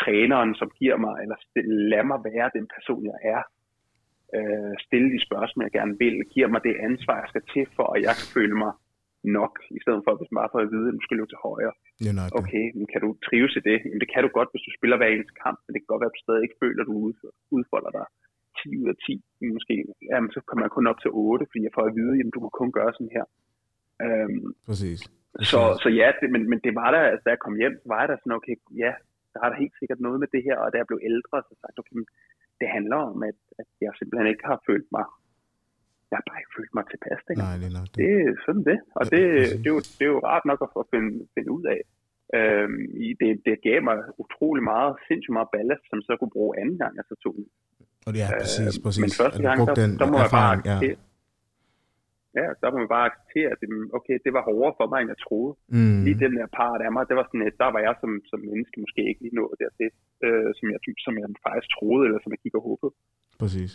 træneren, 0.01 0.51
som 0.61 0.69
giver 0.79 0.97
mig, 1.05 1.15
eller 1.23 1.37
st- 1.43 1.67
lad 1.91 2.03
mig 2.11 2.19
være 2.29 2.47
den 2.57 2.65
person, 2.75 3.01
jeg 3.11 3.17
er. 3.35 3.41
Øh, 4.37 4.73
stille 4.85 5.07
de 5.15 5.19
spørgsmål, 5.27 5.65
jeg 5.67 5.75
gerne 5.79 5.95
vil. 6.03 6.15
Giver 6.33 6.49
mig 6.53 6.61
det 6.67 6.75
ansvar, 6.87 7.15
jeg 7.23 7.29
skal 7.33 7.43
til 7.53 7.65
for, 7.77 7.87
at 7.95 7.99
jeg 8.07 8.13
kan 8.19 8.27
føle 8.37 8.55
mig 8.63 8.73
nok, 9.39 9.53
i 9.77 9.79
stedet 9.83 10.01
for, 10.05 10.11
hvis 10.19 10.29
man 10.31 10.39
bare 10.41 10.53
får 10.53 10.61
at 10.65 10.71
vide, 10.75 10.87
at 10.89 10.97
du 10.97 11.03
skal 11.05 11.17
løbe 11.17 11.31
til 11.33 11.43
højre. 11.47 11.73
Det. 12.31 12.39
Okay, 12.41 12.65
men 12.77 12.85
kan 12.91 13.01
du 13.05 13.09
trives 13.27 13.53
i 13.59 13.61
det? 13.69 13.77
Jamen, 13.85 14.01
det 14.03 14.09
kan 14.13 14.21
du 14.25 14.29
godt, 14.37 14.49
hvis 14.51 14.65
du 14.67 14.71
spiller 14.77 14.97
hver 14.97 15.09
eneste 15.13 15.35
kamp, 15.45 15.57
men 15.63 15.71
det 15.71 15.79
kan 15.79 15.91
godt 15.91 16.01
være, 16.03 16.11
at 16.13 16.17
du 16.17 16.23
stadig 16.25 16.43
ikke 16.45 16.61
føler, 16.63 16.81
at 16.83 16.89
du 16.91 16.95
ud- 17.07 17.31
udfolder 17.57 17.91
dig 17.97 18.05
10 18.59 18.81
ud 18.81 18.87
af 18.93 18.97
10. 19.05 19.13
Måske, 19.57 19.75
jamen, 20.11 20.29
så 20.35 20.39
kommer 20.47 20.63
man 20.65 20.75
kun 20.77 20.89
op 20.91 20.99
til 21.01 21.11
8, 21.13 21.45
fordi 21.49 21.61
jeg 21.67 21.75
får 21.77 21.85
at 21.89 21.95
vide, 21.99 22.13
at 22.19 22.33
du 22.35 22.39
må 22.45 22.49
kun 22.61 22.71
gøre 22.77 22.91
sådan 22.97 23.15
her. 23.17 23.25
Øhm, 24.05 24.47
Præcis. 24.69 24.99
så, 25.51 25.61
så 25.83 25.89
ja, 26.01 26.07
det, 26.19 26.27
men, 26.33 26.41
men 26.51 26.59
det 26.65 26.73
var 26.81 26.89
der, 26.95 27.01
altså, 27.11 27.23
da 27.25 27.29
jeg 27.35 27.43
kom 27.45 27.55
hjem, 27.61 27.75
var 27.93 28.03
der 28.09 28.15
sådan, 28.17 28.37
okay, 28.39 28.55
ja, 28.83 28.91
der 29.33 29.39
er 29.43 29.49
der 29.49 29.57
helt 29.63 29.75
sikkert 29.79 29.99
noget 30.05 30.19
med 30.23 30.29
det 30.35 30.41
her, 30.47 30.57
og 30.63 30.67
da 30.71 30.75
jeg 30.77 30.87
blev 30.89 30.99
ældre, 31.11 31.35
så 31.47 31.51
sagde 31.59 31.71
jeg, 31.71 31.81
okay, 31.83 31.95
det 32.63 32.69
handler 32.77 32.99
om, 33.11 33.17
at, 33.29 33.39
at 33.61 33.67
jeg 33.85 33.91
simpelthen 33.99 34.27
ikke 34.33 34.45
har 34.51 34.59
følt 34.69 34.89
mig, 34.97 35.05
jeg 36.09 36.15
har 36.19 36.25
bare 36.29 36.39
ikke 36.41 36.55
følt 36.57 36.73
mig 36.77 36.85
tilpas, 36.91 37.19
det, 37.27 37.33
Nej, 37.45 37.55
det 37.61 37.67
er 37.71 37.75
nok 37.79 37.89
det. 37.93 37.97
det 38.01 38.09
er 38.29 38.33
sådan 38.45 38.65
det, 38.71 38.77
og 38.99 39.03
det, 39.13 39.21
det, 39.63 39.67
er 39.71 39.75
jo, 39.77 39.81
det 39.97 40.03
er 40.07 40.11
jo 40.15 40.19
rart 40.31 40.45
nok 40.51 40.59
at 40.65 40.69
få 40.75 40.81
finde, 40.93 41.11
finde 41.35 41.51
ud 41.57 41.65
af. 41.75 41.81
Øhm, 42.37 42.79
i- 43.07 43.17
det, 43.21 43.29
det 43.47 43.55
gav 43.67 43.77
mig 43.89 43.97
utrolig 44.23 44.63
meget, 44.73 44.91
sindssygt 45.07 45.35
meget 45.37 45.49
ballast, 45.55 45.83
som 45.91 45.99
så 46.07 46.11
kunne 46.19 46.33
bruge 46.37 46.51
anden 46.61 46.77
gang, 46.81 46.91
jeg 46.99 47.05
så 47.11 47.15
tog 47.23 47.33
den. 47.39 47.45
Og 48.05 48.11
det 48.13 48.19
er 48.25 48.29
præcis, 48.41 48.73
Øh, 48.77 48.83
præcis. 48.85 49.01
Men 49.03 49.11
første 49.21 49.41
gang, 49.47 49.57
den 49.81 49.89
der 49.99 50.05
må 50.13 50.17
man 50.23 50.29
bare 50.39 50.53
ja. 50.53 50.75
acceptere, 50.77 50.95
ja, 52.39 52.47
der 52.61 52.67
må 52.71 52.77
man 52.83 52.91
bare 52.95 53.07
acceptere, 53.09 53.49
at 53.53 53.59
det, 53.61 53.67
okay, 53.97 54.15
det 54.25 54.31
var 54.37 54.43
hårdere 54.49 54.73
for 54.79 54.85
mig, 54.91 54.99
end 55.01 55.11
jeg 55.13 55.19
troede 55.27 55.51
Mm. 55.77 55.99
lige 56.05 56.17
den 56.25 56.33
der 56.39 56.47
part 56.59 56.79
af 56.85 56.91
mig, 56.95 57.03
det 57.09 57.15
var 57.19 57.25
sådan, 57.29 57.47
at 57.49 57.55
der 57.63 57.69
var 57.75 57.81
jeg 57.87 57.95
som, 58.01 58.11
som 58.31 58.39
menneske 58.49 58.75
måske 58.83 59.01
ikke 59.09 59.21
lige 59.25 59.37
nået 59.41 59.55
dertil, 59.63 59.89
øh, 60.25 60.49
som, 60.57 60.65
jeg, 60.73 60.79
som 61.05 61.13
jeg 61.19 61.25
faktisk 61.47 61.69
troede, 61.77 62.03
eller 62.07 62.19
som 62.23 62.31
jeg 62.35 62.41
gik 62.45 62.55
og 62.59 62.63
håbede. 62.69 62.91
Præcis. 63.41 63.71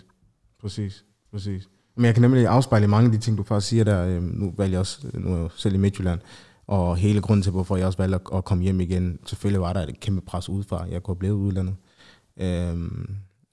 Præcis. 0.62 0.94
Præcis. 1.32 1.62
Men 1.96 2.04
jeg 2.08 2.14
kan 2.14 2.22
nemlig 2.26 2.42
afspejle 2.56 2.88
mange 2.94 3.06
af 3.08 3.12
de 3.16 3.20
ting, 3.24 3.34
du 3.40 3.44
faktisk 3.50 3.68
siger 3.72 3.84
der. 3.90 3.98
Øhm, 4.10 4.30
Nu 4.40 4.46
valgte 4.58 4.74
jeg 4.76 4.82
også, 4.86 4.96
nu 5.24 5.28
er 5.34 5.40
jeg 5.44 5.50
selv 5.64 5.74
i 5.78 5.82
Midtjylland, 5.84 6.20
og 6.76 6.84
hele 7.04 7.20
grunden 7.26 7.42
til, 7.42 7.52
hvorfor 7.56 7.74
jeg 7.76 7.86
også 7.86 7.98
valgte 8.02 8.18
at- 8.36 8.44
komme 8.48 8.62
hjem 8.66 8.80
igen, 8.86 9.04
selvfølgelig 9.30 9.60
var 9.66 9.72
der 9.72 9.80
et 9.82 10.00
kæmpe 10.04 10.22
pres 10.30 10.48
udefra. 10.48 10.78
Jeg 10.94 11.02
kunne 11.02 11.16
blevet 11.22 11.34
udlandet. 11.46 11.76
Øhm, 12.44 13.06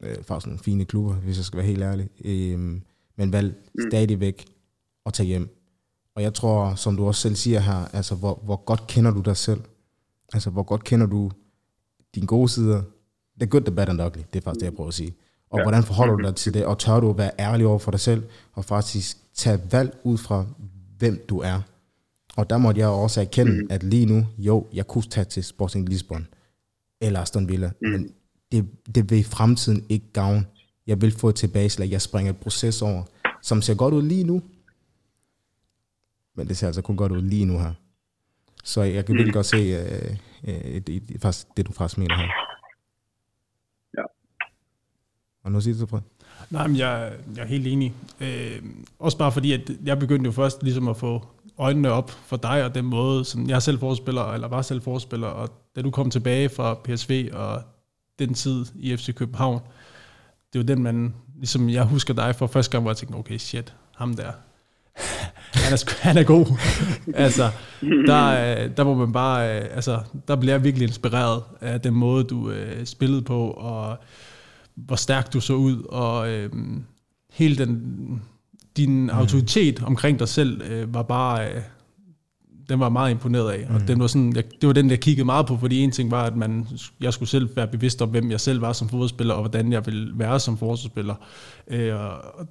øh, 0.03 0.15
sådan 0.27 0.41
nogle 0.45 0.59
fine 0.59 0.85
klubber, 0.85 1.13
hvis 1.13 1.37
jeg 1.39 1.45
skal 1.45 1.57
være 1.57 1.67
helt 1.67 1.83
ærlig. 1.91 2.07
Øhm, 2.31 2.81
men 3.17 3.33
valgte 3.33 3.55
Mm. 3.75 3.81
stadigvæk 3.91 4.37
at 5.05 5.13
tage 5.13 5.27
hjem. 5.27 5.49
Og 6.15 6.23
jeg 6.23 6.33
tror, 6.33 6.75
som 6.75 6.95
du 6.97 7.07
også 7.07 7.21
selv 7.21 7.35
siger 7.35 7.59
her, 7.59 7.85
altså 7.93 8.15
hvor, 8.15 8.41
hvor 8.43 8.55
godt 8.65 8.87
kender 8.87 9.11
du 9.11 9.21
dig 9.21 9.37
selv? 9.37 9.61
Altså 10.33 10.49
hvor 10.49 10.63
godt 10.63 10.83
kender 10.83 11.05
du 11.07 11.31
dine 12.15 12.27
gode 12.27 12.49
sider? 12.49 12.81
The 13.39 13.47
good, 13.47 13.61
the 13.61 13.75
bad 13.75 13.89
and 13.89 13.97
the 13.97 14.07
ugly. 14.07 14.21
Det 14.33 14.39
er 14.39 14.43
faktisk 14.43 14.59
det, 14.59 14.65
jeg 14.65 14.73
prøver 14.73 14.87
at 14.87 14.93
sige. 14.93 15.13
Og 15.49 15.59
Ja. 15.59 15.63
hvordan 15.63 15.83
forholder 15.83 16.15
du 16.15 16.23
dig 16.23 16.35
til 16.35 16.53
det? 16.53 16.65
Og 16.65 16.79
tør 16.79 16.99
du 16.99 17.09
at 17.09 17.17
være 17.17 17.31
ærlig 17.39 17.67
over 17.67 17.79
for 17.79 17.91
dig 17.91 17.99
selv? 17.99 18.23
Og 18.53 18.65
faktisk 18.65 19.17
tage 19.33 19.59
valg 19.71 19.97
ud 20.03 20.17
fra, 20.17 20.45
hvem 20.97 21.25
du 21.29 21.39
er? 21.39 21.61
Og 22.37 22.49
der 22.49 22.57
måtte 22.57 22.81
jeg 22.81 22.87
også 22.87 23.21
erkende, 23.21 23.51
mm. 23.51 23.67
at 23.69 23.83
lige 23.83 24.05
nu, 24.05 24.25
jo, 24.37 24.67
jeg 24.73 24.87
kunne 24.87 25.03
tage 25.03 25.25
til 25.25 25.43
Sporting 25.43 25.89
Lisbon 25.89 26.27
eller 27.01 27.19
Aston 27.19 27.49
Villa, 27.49 27.71
mm. 27.81 27.89
men 27.89 28.09
det, 28.51 28.65
det 28.95 29.09
vil 29.09 29.19
i 29.19 29.23
fremtiden 29.23 29.85
ikke 29.89 30.05
gavne. 30.13 30.45
Jeg 30.87 31.01
vil 31.01 31.11
få 31.11 31.29
et 31.29 31.35
tilbageslag. 31.35 31.91
Jeg 31.91 32.01
springer 32.01 32.31
et 32.31 32.37
proces 32.37 32.81
over, 32.81 33.03
som 33.41 33.61
ser 33.61 33.73
godt 33.75 33.93
ud 33.93 34.01
lige 34.03 34.23
nu, 34.23 34.41
men 36.35 36.47
det 36.47 36.57
ser 36.57 36.67
altså 36.67 36.81
kun 36.81 36.97
godt 36.97 37.11
ud 37.11 37.21
lige 37.21 37.45
nu 37.45 37.59
her. 37.59 37.73
Så 38.63 38.81
jeg 38.81 39.05
kan 39.05 39.15
virkelig 39.15 39.33
godt 39.33 39.45
se 39.45 39.57
øh, 39.57 40.17
øh, 40.47 40.81
det, 40.81 40.87
det, 40.87 41.21
faktisk, 41.21 41.47
det, 41.57 41.67
du 41.67 41.71
faktisk 41.71 41.97
mener 41.97 42.15
her. 42.15 42.27
Ja. 43.97 44.03
Og 45.43 45.51
nu 45.51 45.61
siger 45.61 45.77
du, 45.77 45.85
Fred? 45.85 46.01
Nej, 46.49 46.67
men 46.67 46.77
jeg, 46.77 47.13
jeg 47.35 47.41
er 47.43 47.47
helt 47.47 47.67
enig. 47.67 47.93
Øh, 48.19 48.63
også 48.99 49.17
bare 49.17 49.31
fordi, 49.31 49.51
at 49.51 49.71
jeg 49.83 49.99
begyndte 49.99 50.27
jo 50.27 50.31
først 50.31 50.63
ligesom 50.63 50.87
at 50.87 50.97
få 50.97 51.27
øjnene 51.57 51.91
op 51.91 52.11
for 52.11 52.37
dig, 52.37 52.65
og 52.65 52.75
den 52.75 52.85
måde, 52.85 53.25
sådan, 53.25 53.49
jeg 53.49 53.55
er 53.55 53.59
selv 53.59 53.79
forspiller, 53.79 54.33
eller 54.33 54.47
var 54.47 54.61
selv 54.61 54.81
forspiller, 54.81 55.27
og 55.27 55.49
da 55.75 55.81
du 55.81 55.91
kom 55.91 56.09
tilbage 56.09 56.49
fra 56.49 56.73
PSV, 56.73 57.29
og 57.33 57.61
den 58.19 58.33
tid 58.33 58.65
i 58.75 58.97
FC 58.97 59.13
København, 59.13 59.61
det 60.53 60.59
var 60.59 60.65
den, 60.65 60.83
man, 60.83 61.13
ligesom 61.35 61.69
jeg 61.69 61.83
husker 61.83 62.13
dig 62.13 62.35
for 62.35 62.47
første 62.47 62.71
gang, 62.71 62.81
hvor 62.81 62.91
jeg 62.91 62.97
tænkte, 62.97 63.15
okay, 63.15 63.37
shit, 63.37 63.75
ham 63.95 64.13
der, 64.13 64.31
han 65.55 65.73
er, 65.73 65.93
han 66.07 66.17
er 66.17 66.23
god. 66.23 66.45
altså, 67.13 67.49
der, 67.81 68.27
øh, 68.27 68.69
der 68.77 68.83
må 68.83 68.93
man 68.93 69.11
bare, 69.11 69.59
øh, 69.59 69.65
altså, 69.71 69.99
der 70.27 70.35
bliver 70.35 70.53
jeg 70.53 70.63
virkelig 70.63 70.87
inspireret 70.87 71.43
af 71.61 71.81
den 71.81 71.93
måde, 71.93 72.23
du 72.23 72.51
øh, 72.51 72.85
spillede 72.85 73.21
på, 73.21 73.49
og 73.49 73.97
hvor 74.75 74.95
stærk 74.95 75.33
du 75.33 75.39
så 75.39 75.53
ud, 75.53 75.83
og 75.89 76.29
øh, 76.29 76.49
hele 77.33 77.57
den, 77.57 77.81
din 78.77 79.01
mm. 79.01 79.09
autoritet 79.09 79.83
omkring 79.83 80.19
dig 80.19 80.27
selv 80.27 80.61
øh, 80.61 80.93
var 80.93 81.03
bare, 81.03 81.49
øh, 81.49 81.61
den 82.69 82.79
var 82.79 82.89
meget 82.89 83.11
imponeret 83.11 83.51
af, 83.51 83.67
og 83.69 83.87
den 83.87 83.99
var 83.99 84.07
sådan, 84.07 84.35
jeg, 84.35 84.43
det 84.61 84.67
var 84.67 84.73
den, 84.73 84.89
jeg 84.89 84.99
kiggede 84.99 85.25
meget 85.25 85.45
på, 85.45 85.57
fordi 85.57 85.79
en 85.79 85.91
ting 85.91 86.11
var, 86.11 86.23
at 86.23 86.35
man, 86.35 86.67
jeg 87.01 87.13
skulle 87.13 87.29
selv 87.29 87.55
være 87.55 87.67
bevidst 87.67 88.01
om, 88.01 88.09
hvem 88.09 88.31
jeg 88.31 88.39
selv 88.39 88.61
var 88.61 88.73
som 88.73 88.89
fodboldspiller, 88.89 89.33
og 89.33 89.41
hvordan 89.41 89.71
jeg 89.71 89.85
ville 89.85 90.11
være 90.19 90.39
som 90.39 90.57
forsvarsspiller. 90.57 91.15
Øh, 91.67 91.95
og 91.95 92.47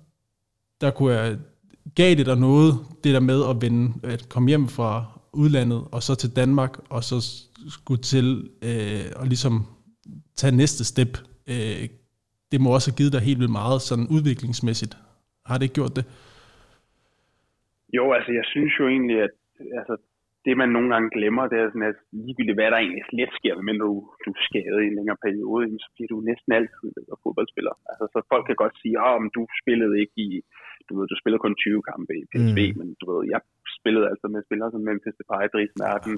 der 0.80 0.90
kunne 0.90 1.14
jeg, 1.14 1.36
gav 1.96 2.10
det 2.18 2.26
dig 2.26 2.38
noget, 2.48 2.72
det 3.04 3.14
der 3.14 3.20
med 3.20 3.40
at 3.50 3.56
vende, 3.64 3.84
at 4.14 4.28
komme 4.32 4.48
hjem 4.48 4.66
fra 4.76 4.90
udlandet, 5.42 5.80
og 5.92 6.00
så 6.02 6.12
til 6.22 6.36
Danmark, 6.36 6.72
og 6.90 7.02
så 7.10 7.16
skulle 7.76 8.02
til 8.02 8.26
øh, 8.68 9.06
og 9.20 9.26
ligesom 9.26 9.54
tage 10.36 10.56
næste 10.56 10.84
step. 10.84 11.12
Øh, 11.52 11.88
det 12.52 12.58
må 12.60 12.68
også 12.74 12.88
have 12.90 12.98
givet 13.00 13.12
dig 13.14 13.20
helt 13.28 13.40
vildt 13.40 13.58
meget 13.62 13.80
sådan 13.88 14.06
udviklingsmæssigt. 14.16 14.94
Har 15.48 15.56
det 15.56 15.64
ikke 15.66 15.80
gjort 15.80 15.96
det? 15.98 16.04
Jo, 17.96 18.04
altså 18.16 18.32
jeg 18.38 18.46
synes 18.52 18.72
jo 18.80 18.84
egentlig, 18.94 19.18
at 19.26 19.34
altså, 19.80 19.94
det 20.44 20.54
man 20.62 20.70
nogle 20.76 20.90
gange 20.94 21.08
glemmer, 21.16 21.44
det 21.50 21.58
er 21.58 21.68
sådan, 21.68 21.90
at 21.92 21.98
ligegyldigt 22.26 22.58
hvad 22.58 22.70
der 22.70 22.78
egentlig 22.80 23.04
let 23.20 23.32
sker, 23.38 23.54
men 23.68 23.76
du, 23.82 23.90
du 24.24 24.30
er 24.36 24.44
skadet 24.48 24.80
i 24.82 24.90
en 24.90 24.98
længere 24.98 25.22
periode, 25.26 25.64
så 25.84 25.88
bliver 25.94 26.10
du 26.12 26.18
næsten 26.30 26.50
altid 26.58 26.88
fodboldspiller. 27.22 27.74
Altså, 27.90 28.04
så 28.12 28.18
folk 28.32 28.44
kan 28.46 28.60
godt 28.62 28.76
sige, 28.82 28.96
at 29.08 29.34
du 29.36 29.42
spillede 29.62 29.96
ikke 30.02 30.18
i, 30.26 30.30
du 30.88 30.92
ved, 30.96 31.04
du 31.12 31.16
spillede 31.22 31.42
kun 31.44 31.54
20 31.54 31.82
kampe 31.90 32.12
i 32.20 32.22
PSV, 32.32 32.60
mm. 32.66 32.74
men 32.80 32.88
du 33.00 33.04
ved, 33.10 33.20
jeg 33.34 33.40
spillede 33.78 34.06
altså 34.12 34.26
med 34.34 34.40
spillere 34.48 34.70
som 34.74 34.82
Memphis 34.88 35.16
Depay, 35.20 35.44
Dries 35.54 35.74
Merten, 35.82 36.14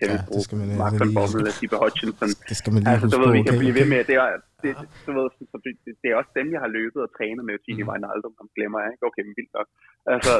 Kevin 0.00 0.20
Ja, 0.36 0.56
man, 0.60 0.68
øh, 0.72 0.78
Mark 0.82 0.94
van 1.00 1.10
Bommel, 1.16 1.42
Steve 1.56 1.76
Hutchinson. 1.82 2.30
Det 2.50 2.56
skal 2.60 2.70
man 2.72 2.80
lige 2.82 2.92
Altså, 2.92 3.06
du 3.12 3.18
ved, 3.22 3.30
vi 3.38 3.42
kan 3.46 3.54
okay? 3.54 3.62
blive 3.62 3.76
ved 3.80 3.86
med, 3.94 4.00
det 4.10 4.16
er, 4.22 4.28
det, 4.62 4.70
du 5.06 5.10
ved, 5.18 5.26
så 5.52 5.56
det, 5.64 5.72
det, 6.02 6.06
er 6.10 6.16
også 6.20 6.32
dem, 6.38 6.46
jeg 6.54 6.60
har 6.64 6.70
løbet 6.78 7.00
og 7.06 7.10
trænet 7.18 7.42
med, 7.48 7.54
Gini 7.64 7.82
mm. 7.82 7.88
Wijnaldum, 7.88 8.34
ham 8.40 8.48
glemmer 8.56 8.78
jeg 8.82 8.88
ikke, 8.94 9.04
okay, 9.08 9.22
men 9.26 9.34
vildt 9.38 9.52
nok. 9.58 9.68
Altså, 10.14 10.32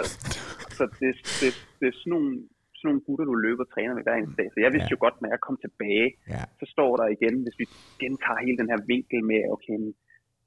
så 0.76 0.82
det, 1.00 1.12
det, 1.40 1.50
det 1.78 1.86
er 1.90 1.96
sådan 2.00 2.12
nogle, 2.14 2.30
sådan 2.76 2.86
nogle 2.88 3.02
gutter, 3.06 3.26
du 3.30 3.36
løber 3.46 3.64
og 3.66 3.70
træner 3.74 3.94
med 3.96 4.04
hver 4.06 4.16
eneste 4.16 4.36
dag. 4.40 4.48
Så 4.52 4.58
jeg 4.64 4.72
vidste 4.74 4.90
Ja. 4.90 4.94
jo 4.94 5.04
godt, 5.04 5.16
når 5.22 5.30
jeg 5.34 5.40
kom 5.46 5.56
tilbage, 5.66 6.08
Ja, 6.34 6.42
så 6.60 6.64
står 6.74 6.90
der 7.00 7.06
igen, 7.16 7.34
hvis 7.44 7.56
vi 7.62 7.66
gentager 8.02 8.44
hele 8.46 8.58
den 8.62 8.70
her 8.72 8.80
vinkel 8.92 9.20
med, 9.30 9.40
okay, 9.54 9.78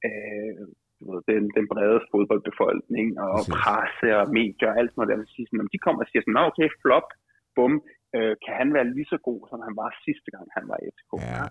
øh, 0.08 0.56
du 1.00 1.04
ved, 1.12 1.22
den, 1.32 1.44
den 1.58 1.66
brede 1.74 2.00
fodboldbefolkning 2.12 3.08
og 3.26 3.34
Præcis. 3.40 3.54
presse 3.62 4.08
og 4.20 4.26
medier 4.40 4.70
og 4.72 4.76
alt 4.80 4.90
sådan 4.90 4.98
noget 5.00 5.12
der, 5.12 5.18
vil 5.22 5.30
sige 5.36 5.46
sådan, 5.48 5.60
når 5.62 5.68
de 5.74 5.80
kommer 5.86 6.00
og 6.04 6.08
siger 6.12 6.22
sådan, 6.24 6.36
"Nå, 6.38 6.42
okay, 6.52 6.68
flop, 6.84 7.08
bum, 7.58 7.74
øh, 8.18 8.34
kan 8.46 8.54
han 8.62 8.70
være 8.78 8.88
lige 8.98 9.08
så 9.14 9.18
god, 9.30 9.42
som 9.52 9.60
han 9.68 9.74
var 9.82 9.90
sidste 10.08 10.30
gang, 10.36 10.46
han 10.58 10.64
var 10.72 10.78
i 10.82 10.86
FCK? 10.96 11.12
Ja, 11.14 11.20
Ja, 11.38 11.44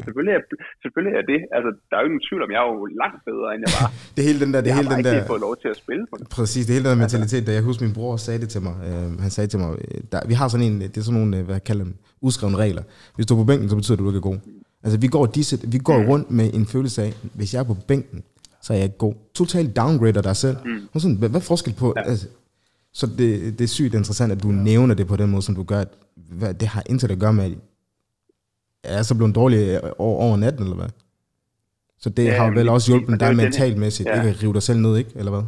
selvfølgelig, 0.06 0.34
er, 0.38 0.42
selvfølgelig 0.82 1.14
er 1.20 1.24
det. 1.32 1.40
Altså, 1.56 1.70
der 1.88 1.94
er 1.96 2.00
jo 2.04 2.08
ingen 2.10 2.24
tvivl 2.28 2.40
om, 2.46 2.50
jeg 2.54 2.60
er 2.64 2.68
jo 2.74 2.78
langt 3.02 3.20
bedre, 3.30 3.48
end 3.54 3.60
jeg 3.66 3.72
var. 3.80 3.88
Det 4.16 4.22
hele 4.28 4.38
den 4.44 4.50
der, 4.54 4.60
det 4.64 4.70
jeg 4.70 4.76
hele 4.78 4.88
den 4.92 4.98
ikke 5.02 5.10
der, 5.22 5.30
fået 5.34 5.42
lov 5.48 5.54
til 5.62 5.68
at 5.74 5.78
spille 5.84 6.04
på 6.10 6.14
det. 6.18 6.24
præcis, 6.38 6.62
det 6.66 6.72
hele 6.76 6.84
den 6.88 6.92
der 6.94 7.02
mentalitet, 7.04 7.42
der 7.46 7.52
jeg 7.58 7.64
husker 7.70 7.82
min 7.88 7.96
bror 7.98 8.12
sagde 8.26 8.38
det 8.44 8.50
til 8.54 8.62
mig. 8.68 8.74
Øh, 8.88 9.08
han 9.24 9.30
sagde 9.36 9.48
til 9.52 9.58
mig, 9.62 9.70
øh, 9.84 9.98
der, 10.12 10.18
vi 10.30 10.34
har 10.40 10.46
sådan 10.52 10.66
en, 10.68 10.74
det 10.92 10.98
er 11.00 11.06
sådan 11.08 11.18
nogle, 11.20 11.32
øh, 11.38 11.42
hvad 11.48 11.58
kalder 11.70 11.84
dem, 11.88 11.94
uskrevne 12.28 12.56
regler. 12.64 12.84
Hvis 13.16 13.26
du 13.26 13.32
er 13.34 13.38
på 13.42 13.48
bænken, 13.50 13.66
så 13.70 13.76
betyder 13.80 13.96
det, 13.96 14.02
at 14.02 14.06
du 14.06 14.12
ikke 14.14 14.22
er 14.24 14.28
god. 14.32 14.38
Altså 14.84 14.96
vi 15.04 15.08
går, 15.16 15.24
disse, 15.38 15.54
vi 15.74 15.78
går 15.90 15.98
rundt 16.10 16.28
med 16.38 16.46
en 16.58 16.66
følelse 16.74 16.98
af, 17.06 17.12
hvis 17.38 17.48
jeg 17.54 17.60
er 17.64 17.68
på 17.72 17.76
bænken, 17.90 18.18
så 18.66 18.72
er 18.72 18.76
jeg 18.76 18.84
ikke 18.84 18.98
god. 18.98 19.14
Totalt 19.34 19.76
downgrader 19.76 20.22
dig 20.22 20.36
selv. 20.36 20.56
Mm. 20.64 20.88
Og 20.92 21.00
sådan, 21.00 21.16
hvad, 21.16 21.28
hvad 21.28 21.40
er 21.40 21.44
forskel 21.44 21.74
på? 21.74 21.94
Ja. 21.96 22.02
Altså, 22.02 22.26
så 22.92 23.06
det, 23.06 23.58
det 23.58 23.60
er 23.60 23.68
sygt 23.68 23.94
interessant, 23.94 24.32
at 24.32 24.42
du 24.42 24.48
ja. 24.48 24.54
nævner 24.54 24.94
det 24.94 25.06
på 25.06 25.16
den 25.16 25.30
måde, 25.30 25.42
som 25.42 25.54
du 25.54 25.62
gør. 25.62 25.80
At, 25.80 25.88
hvad, 26.16 26.54
det 26.54 26.68
har 26.68 26.82
intet 26.86 27.10
at 27.10 27.18
gøre 27.18 27.32
med, 27.32 27.44
at 27.44 27.50
jeg 27.50 28.98
er 28.98 29.02
så 29.02 29.14
blevet 29.14 29.34
dårlig 29.34 29.80
over, 30.00 30.20
over 30.20 30.36
natten, 30.36 30.62
eller 30.62 30.76
hvad? 30.76 30.88
Så 31.98 32.10
det 32.10 32.24
Ja, 32.24 32.36
har 32.36 32.46
men 32.46 32.54
vel 32.54 32.68
også 32.68 32.92
hjulpet 32.92 33.20
dig 33.20 33.36
mentalmæssigt, 33.36 34.08
ja. 34.08 34.14
ikke 34.14 34.28
at 34.36 34.42
rive 34.42 34.52
dig 34.52 34.62
selv 34.62 34.78
ned, 34.78 34.96
ikke? 34.96 35.10
Eller 35.16 35.32
hvad? 35.32 35.42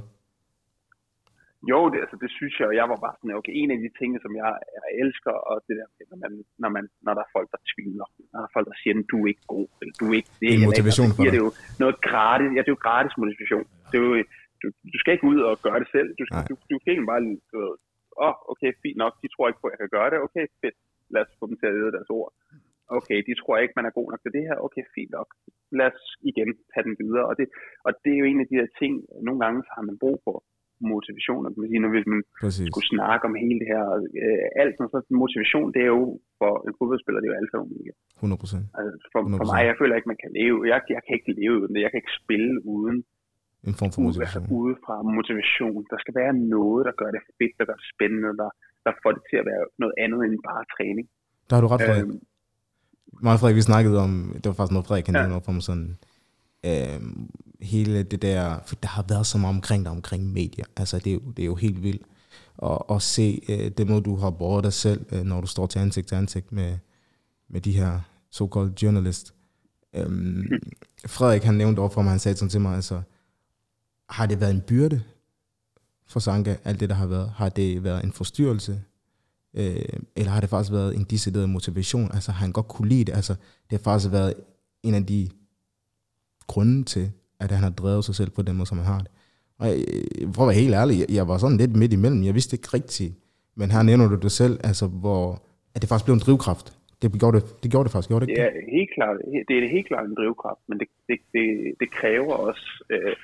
Jo, 1.71 1.79
det, 1.93 1.99
altså, 2.05 2.17
det 2.23 2.31
synes 2.39 2.55
jeg, 2.59 2.67
og 2.71 2.77
jeg 2.81 2.87
var 2.93 2.99
bare 3.05 3.17
sådan, 3.17 3.39
okay, 3.41 3.55
en 3.61 3.71
af 3.75 3.79
de 3.85 3.91
ting, 4.01 4.11
som 4.25 4.33
jeg, 4.41 4.51
jeg 4.77 4.85
elsker, 5.03 5.35
og 5.51 5.57
det 5.67 5.75
der, 5.81 5.87
når, 6.13 6.19
man, 6.25 6.33
når, 6.63 6.71
man, 6.77 6.85
når 7.05 7.13
der 7.17 7.23
er 7.27 7.31
folk, 7.37 7.49
der 7.55 7.61
tvivler, 7.73 8.07
når 8.31 8.39
der 8.41 8.49
er 8.49 8.55
folk, 8.57 8.67
der 8.71 8.77
siger, 8.81 8.95
du 9.13 9.17
er 9.25 9.29
ikke 9.33 9.47
god, 9.55 9.67
eller 9.81 9.95
du 10.01 10.05
er 10.11 10.17
ikke 10.21 10.33
det, 10.41 10.49
En 10.49 10.55
eller 10.55 10.71
motivation 10.71 11.09
for 11.17 11.23
det, 11.23 11.27
dig. 11.27 11.33
det 11.35 11.41
er 11.41 11.47
jo 11.49 11.53
noget 11.85 11.97
gratis, 12.09 12.49
ja, 12.55 12.61
det 12.65 12.71
er 12.71 12.77
jo 12.77 12.83
gratis 12.89 13.15
motivation. 13.23 13.65
Det 13.91 13.97
er 14.01 14.05
jo, 14.09 14.15
du, 14.61 14.67
du 14.93 14.97
skal 15.01 15.13
ikke 15.15 15.29
ud 15.33 15.41
og 15.49 15.55
gøre 15.67 15.79
det 15.83 15.89
selv. 15.97 16.09
Du, 16.19 16.25
skal, 16.27 16.41
du, 16.51 16.55
du 16.71 16.77
skal 16.81 16.91
ikke 16.93 17.11
bare, 17.13 17.23
du 17.51 17.57
ved, 17.63 17.75
åh, 18.27 18.27
oh, 18.27 18.37
okay, 18.53 18.71
fint 18.83 18.99
nok, 19.03 19.13
de 19.23 19.29
tror 19.31 19.47
ikke 19.49 19.63
på, 19.63 19.69
at 19.69 19.73
jeg 19.75 19.81
kan 19.83 19.95
gøre 19.97 20.11
det, 20.13 20.19
okay, 20.27 20.45
fedt, 20.61 20.77
lad 21.15 21.23
os 21.25 21.33
få 21.39 21.45
dem 21.51 21.57
til 21.59 21.71
at 21.71 21.77
lede 21.79 21.95
deres 21.97 22.11
ord. 22.19 22.31
Okay, 22.99 23.19
de 23.27 23.33
tror 23.41 23.57
ikke, 23.63 23.79
man 23.79 23.89
er 23.89 23.97
god 23.99 24.09
nok 24.11 24.23
til 24.23 24.35
det 24.37 24.45
her, 24.49 24.57
okay, 24.67 24.85
fint 24.97 25.13
nok, 25.19 25.29
lad 25.79 25.89
os 25.93 26.03
igen 26.31 26.51
tage 26.73 26.87
den 26.89 26.97
videre. 27.03 27.25
Og 27.31 27.35
det, 27.39 27.47
og 27.87 27.93
det 28.03 28.13
er 28.13 28.21
jo 28.23 28.29
en 28.31 28.41
af 28.43 28.49
de 28.51 28.59
her 28.61 28.69
ting, 28.81 28.93
nogle 29.27 29.41
gange 29.45 29.59
har 29.75 29.83
man 29.89 29.97
brug 30.05 30.17
for 30.25 30.37
motivation, 30.95 31.43
og 31.47 31.51
kan 31.53 31.61
man 31.63 31.71
sige, 31.73 31.83
når 31.85 31.93
hvis 31.97 32.09
man 32.13 32.21
Præcis. 32.45 32.67
skulle 32.71 32.89
snakke 32.95 33.23
om 33.29 33.35
hele 33.45 33.59
det 33.63 33.69
her, 33.75 33.85
øh, 34.25 34.47
alt 34.61 34.73
sådan, 34.77 34.93
så 34.95 34.99
motivation, 35.25 35.67
det 35.75 35.81
er 35.87 35.91
jo 35.99 36.03
for 36.41 36.53
en 36.69 36.75
fodboldspiller, 36.79 37.19
det 37.21 37.27
er 37.29 37.33
jo 37.35 37.41
alt 37.41 37.51
sammen 37.53 37.69
mega. 37.79 37.93
100 38.23 38.41
procent. 38.43 38.65
Altså, 38.79 38.95
for, 39.13 39.21
for 39.39 39.45
100%. 39.47 39.53
mig, 39.53 39.61
jeg 39.71 39.77
føler 39.81 39.95
ikke, 39.99 40.11
man 40.13 40.21
kan 40.25 40.31
leve, 40.41 40.57
jeg, 40.73 40.79
jeg 40.97 41.03
kan 41.07 41.13
ikke 41.19 41.31
leve 41.41 41.55
uden 41.61 41.73
det, 41.75 41.81
jeg 41.85 41.91
kan 41.93 42.01
ikke 42.03 42.15
spille 42.23 42.53
uden, 42.77 42.99
En 43.69 43.75
form 43.81 43.91
for 43.95 44.01
motivation. 44.09 44.43
altså, 44.45 44.55
udefra 44.61 44.95
motivation. 45.19 45.79
Der 45.93 45.99
skal 46.03 46.15
være 46.21 46.33
noget, 46.57 46.81
der 46.89 46.95
gør 47.01 47.11
det 47.17 47.23
fedt, 47.39 47.55
der 47.59 47.65
gør 47.71 47.77
det 47.81 47.87
spændende, 47.95 48.31
der, 48.43 48.51
der 48.87 48.93
får 49.03 49.11
det 49.17 49.23
til 49.31 49.37
at 49.43 49.47
være 49.51 49.63
noget 49.83 49.95
andet 50.05 50.21
end 50.27 50.35
bare 50.51 50.63
træning. 50.77 51.07
Der 51.49 51.53
har 51.57 51.63
du 51.65 51.69
ret, 51.75 51.83
Frederik. 51.89 52.09
Øhm, 52.09 52.21
Mig 53.25 53.33
og 53.35 53.41
Frederik, 53.41 53.59
vi 53.63 53.71
snakkede 53.73 53.97
om, 54.07 54.13
det 54.41 54.47
var 54.51 54.57
faktisk 54.59 54.75
noget, 54.77 54.87
Frederik 54.89 55.05
kan 55.09 55.15
Ja. 55.19 55.37
op 55.39 55.45
for 55.49 55.55
mig 55.57 55.65
sådan, 55.71 55.89
øh, 56.69 56.99
hele 57.61 58.03
det 58.03 58.23
der, 58.23 58.59
for 58.67 58.75
der 58.75 58.89
har 58.89 59.05
været 59.09 59.27
så 59.27 59.39
meget 59.39 59.55
omkring 59.55 59.85
dig, 59.85 59.93
omkring 59.93 60.33
medier. 60.33 60.65
Altså, 60.77 60.99
det 60.99 61.11
er 61.11 61.15
jo, 61.15 61.21
det 61.37 61.43
er 61.43 61.47
jo 61.47 61.55
helt 61.55 61.83
vildt 61.83 62.03
at, 62.63 62.79
at 62.91 63.03
se 63.03 63.43
øh, 63.49 63.71
det 63.71 63.89
måde, 63.89 64.03
du 64.03 64.17
har 64.17 64.31
båret 64.31 64.65
dig 64.65 64.73
selv, 64.73 65.07
øh, 65.13 65.23
når 65.23 65.41
du 65.41 65.47
står 65.47 65.67
til 65.67 65.79
ansigt 65.79 66.09
til 66.09 66.15
ansigt 66.15 66.53
med, 66.53 66.79
med 67.49 67.61
de 67.61 67.73
her 67.73 68.01
såkaldte 68.31 68.85
journalist. 68.85 69.35
Øhm, 69.95 70.47
Frederik, 71.07 71.43
han 71.43 71.55
nævnte 71.55 71.81
overfor 71.81 72.03
mig, 72.03 72.11
han 72.11 72.19
sagde 72.19 72.37
sådan 72.37 72.51
til 72.51 72.61
mig, 72.61 72.75
altså, 72.75 73.03
har 74.09 74.27
det 74.27 74.41
været 74.41 74.51
en 74.51 74.61
byrde 74.61 75.03
for 76.07 76.21
Sanka, 76.21 76.57
alt 76.65 76.81
det, 76.81 76.89
der 76.89 76.95
har 76.95 77.07
været? 77.07 77.31
Har 77.31 77.49
det 77.49 77.85
været 77.85 78.05
en 78.05 78.13
forstyrrelse? 78.13 78.83
Øh, 79.55 79.83
eller 80.17 80.33
har 80.33 80.41
det 80.41 80.51
faktisk 80.51 80.73
været 80.73 80.97
en 80.97 81.05
decideret 81.05 81.51
motivation? 81.51 82.13
Altså 82.13 82.33
har 82.33 82.41
han 82.41 82.53
godt 82.53 82.69
kunne 82.69 82.89
lide 82.89 83.05
det? 83.05 83.13
Altså, 83.13 83.35
det 83.71 83.79
har 83.79 83.83
faktisk 83.83 84.13
været 84.13 84.35
en 84.83 84.95
af 84.95 85.07
de 85.07 85.31
grunde 86.47 86.85
til, 86.85 87.13
at 87.41 87.51
han 87.51 87.63
har 87.63 87.75
drevet 87.81 88.05
sig 88.05 88.15
selv 88.15 88.31
på 88.31 88.43
den 88.43 88.57
måde, 88.57 88.69
som 88.69 88.79
han 88.79 88.87
har 88.95 89.01
det. 89.07 89.11
Og 89.61 89.67
jeg, 89.67 89.79
for 90.35 90.43
at 90.43 90.49
være 90.49 90.63
helt 90.63 90.75
ærlig, 90.81 90.95
jeg, 91.01 91.09
jeg 91.19 91.29
var 91.31 91.39
sådan 91.39 91.61
lidt 91.63 91.77
midt 91.77 91.93
imellem. 91.99 92.25
Jeg 92.29 92.35
vidste 92.35 92.55
ikke 92.57 92.71
rigtigt. 92.79 93.13
Men 93.59 93.71
her 93.75 93.83
nævner 93.83 94.07
du 94.09 94.17
det 94.27 94.33
selv, 94.33 94.55
altså 94.71 94.87
hvor 95.03 95.25
at 95.75 95.83
det 95.83 95.89
faktisk 95.91 96.07
blev 96.09 96.17
en 96.19 96.27
drivkraft. 96.27 96.67
Det 97.01 97.07
gjorde 97.21 97.37
det, 97.39 97.45
det, 97.63 97.69
gjorde 97.73 97.87
det 97.87 97.93
faktisk, 97.95 98.11
gjorde 98.13 98.23
det 98.25 98.29
Det 98.31 98.37
ikke? 98.37 98.49
er 98.49 98.77
helt 98.79 98.93
klart, 98.97 99.17
det 99.49 99.55
er 99.55 99.77
helt 99.77 99.89
klart 99.91 100.07
en 100.11 100.19
drivkraft, 100.21 100.63
men 100.69 100.77
det, 100.81 100.89
det, 101.09 101.19
det, 101.35 101.47
det 101.81 101.89
kræver 101.99 102.35
også, 102.49 102.67
øh, 102.95 103.15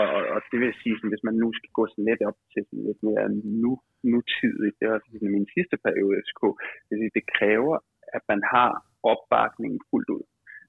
og, 0.00 0.06
og, 0.16 0.22
og 0.34 0.38
det 0.50 0.58
vil 0.62 0.72
sige, 0.82 0.94
sådan, 0.96 1.12
hvis 1.12 1.26
man 1.28 1.36
nu 1.42 1.48
skal 1.58 1.70
gå 1.78 1.82
sådan 1.90 2.08
lidt 2.10 2.22
op 2.28 2.38
til 2.52 2.62
sådan 2.68 2.84
lidt 2.88 3.00
mere 3.08 3.24
nu, 3.62 3.72
nutidigt, 4.12 4.76
det 4.78 4.86
er 4.88 4.98
sådan 5.00 5.36
min 5.36 5.48
sidste 5.56 5.76
periode 5.86 6.14
i 6.16 6.22
FCK, 6.24 6.42
det, 6.86 6.94
sige, 7.00 7.16
det 7.18 7.24
kræver, 7.36 7.76
at 8.16 8.22
man 8.32 8.40
har 8.54 8.70
opbakningen 9.12 9.80
fuldt 9.90 10.10
ud. 10.16 10.24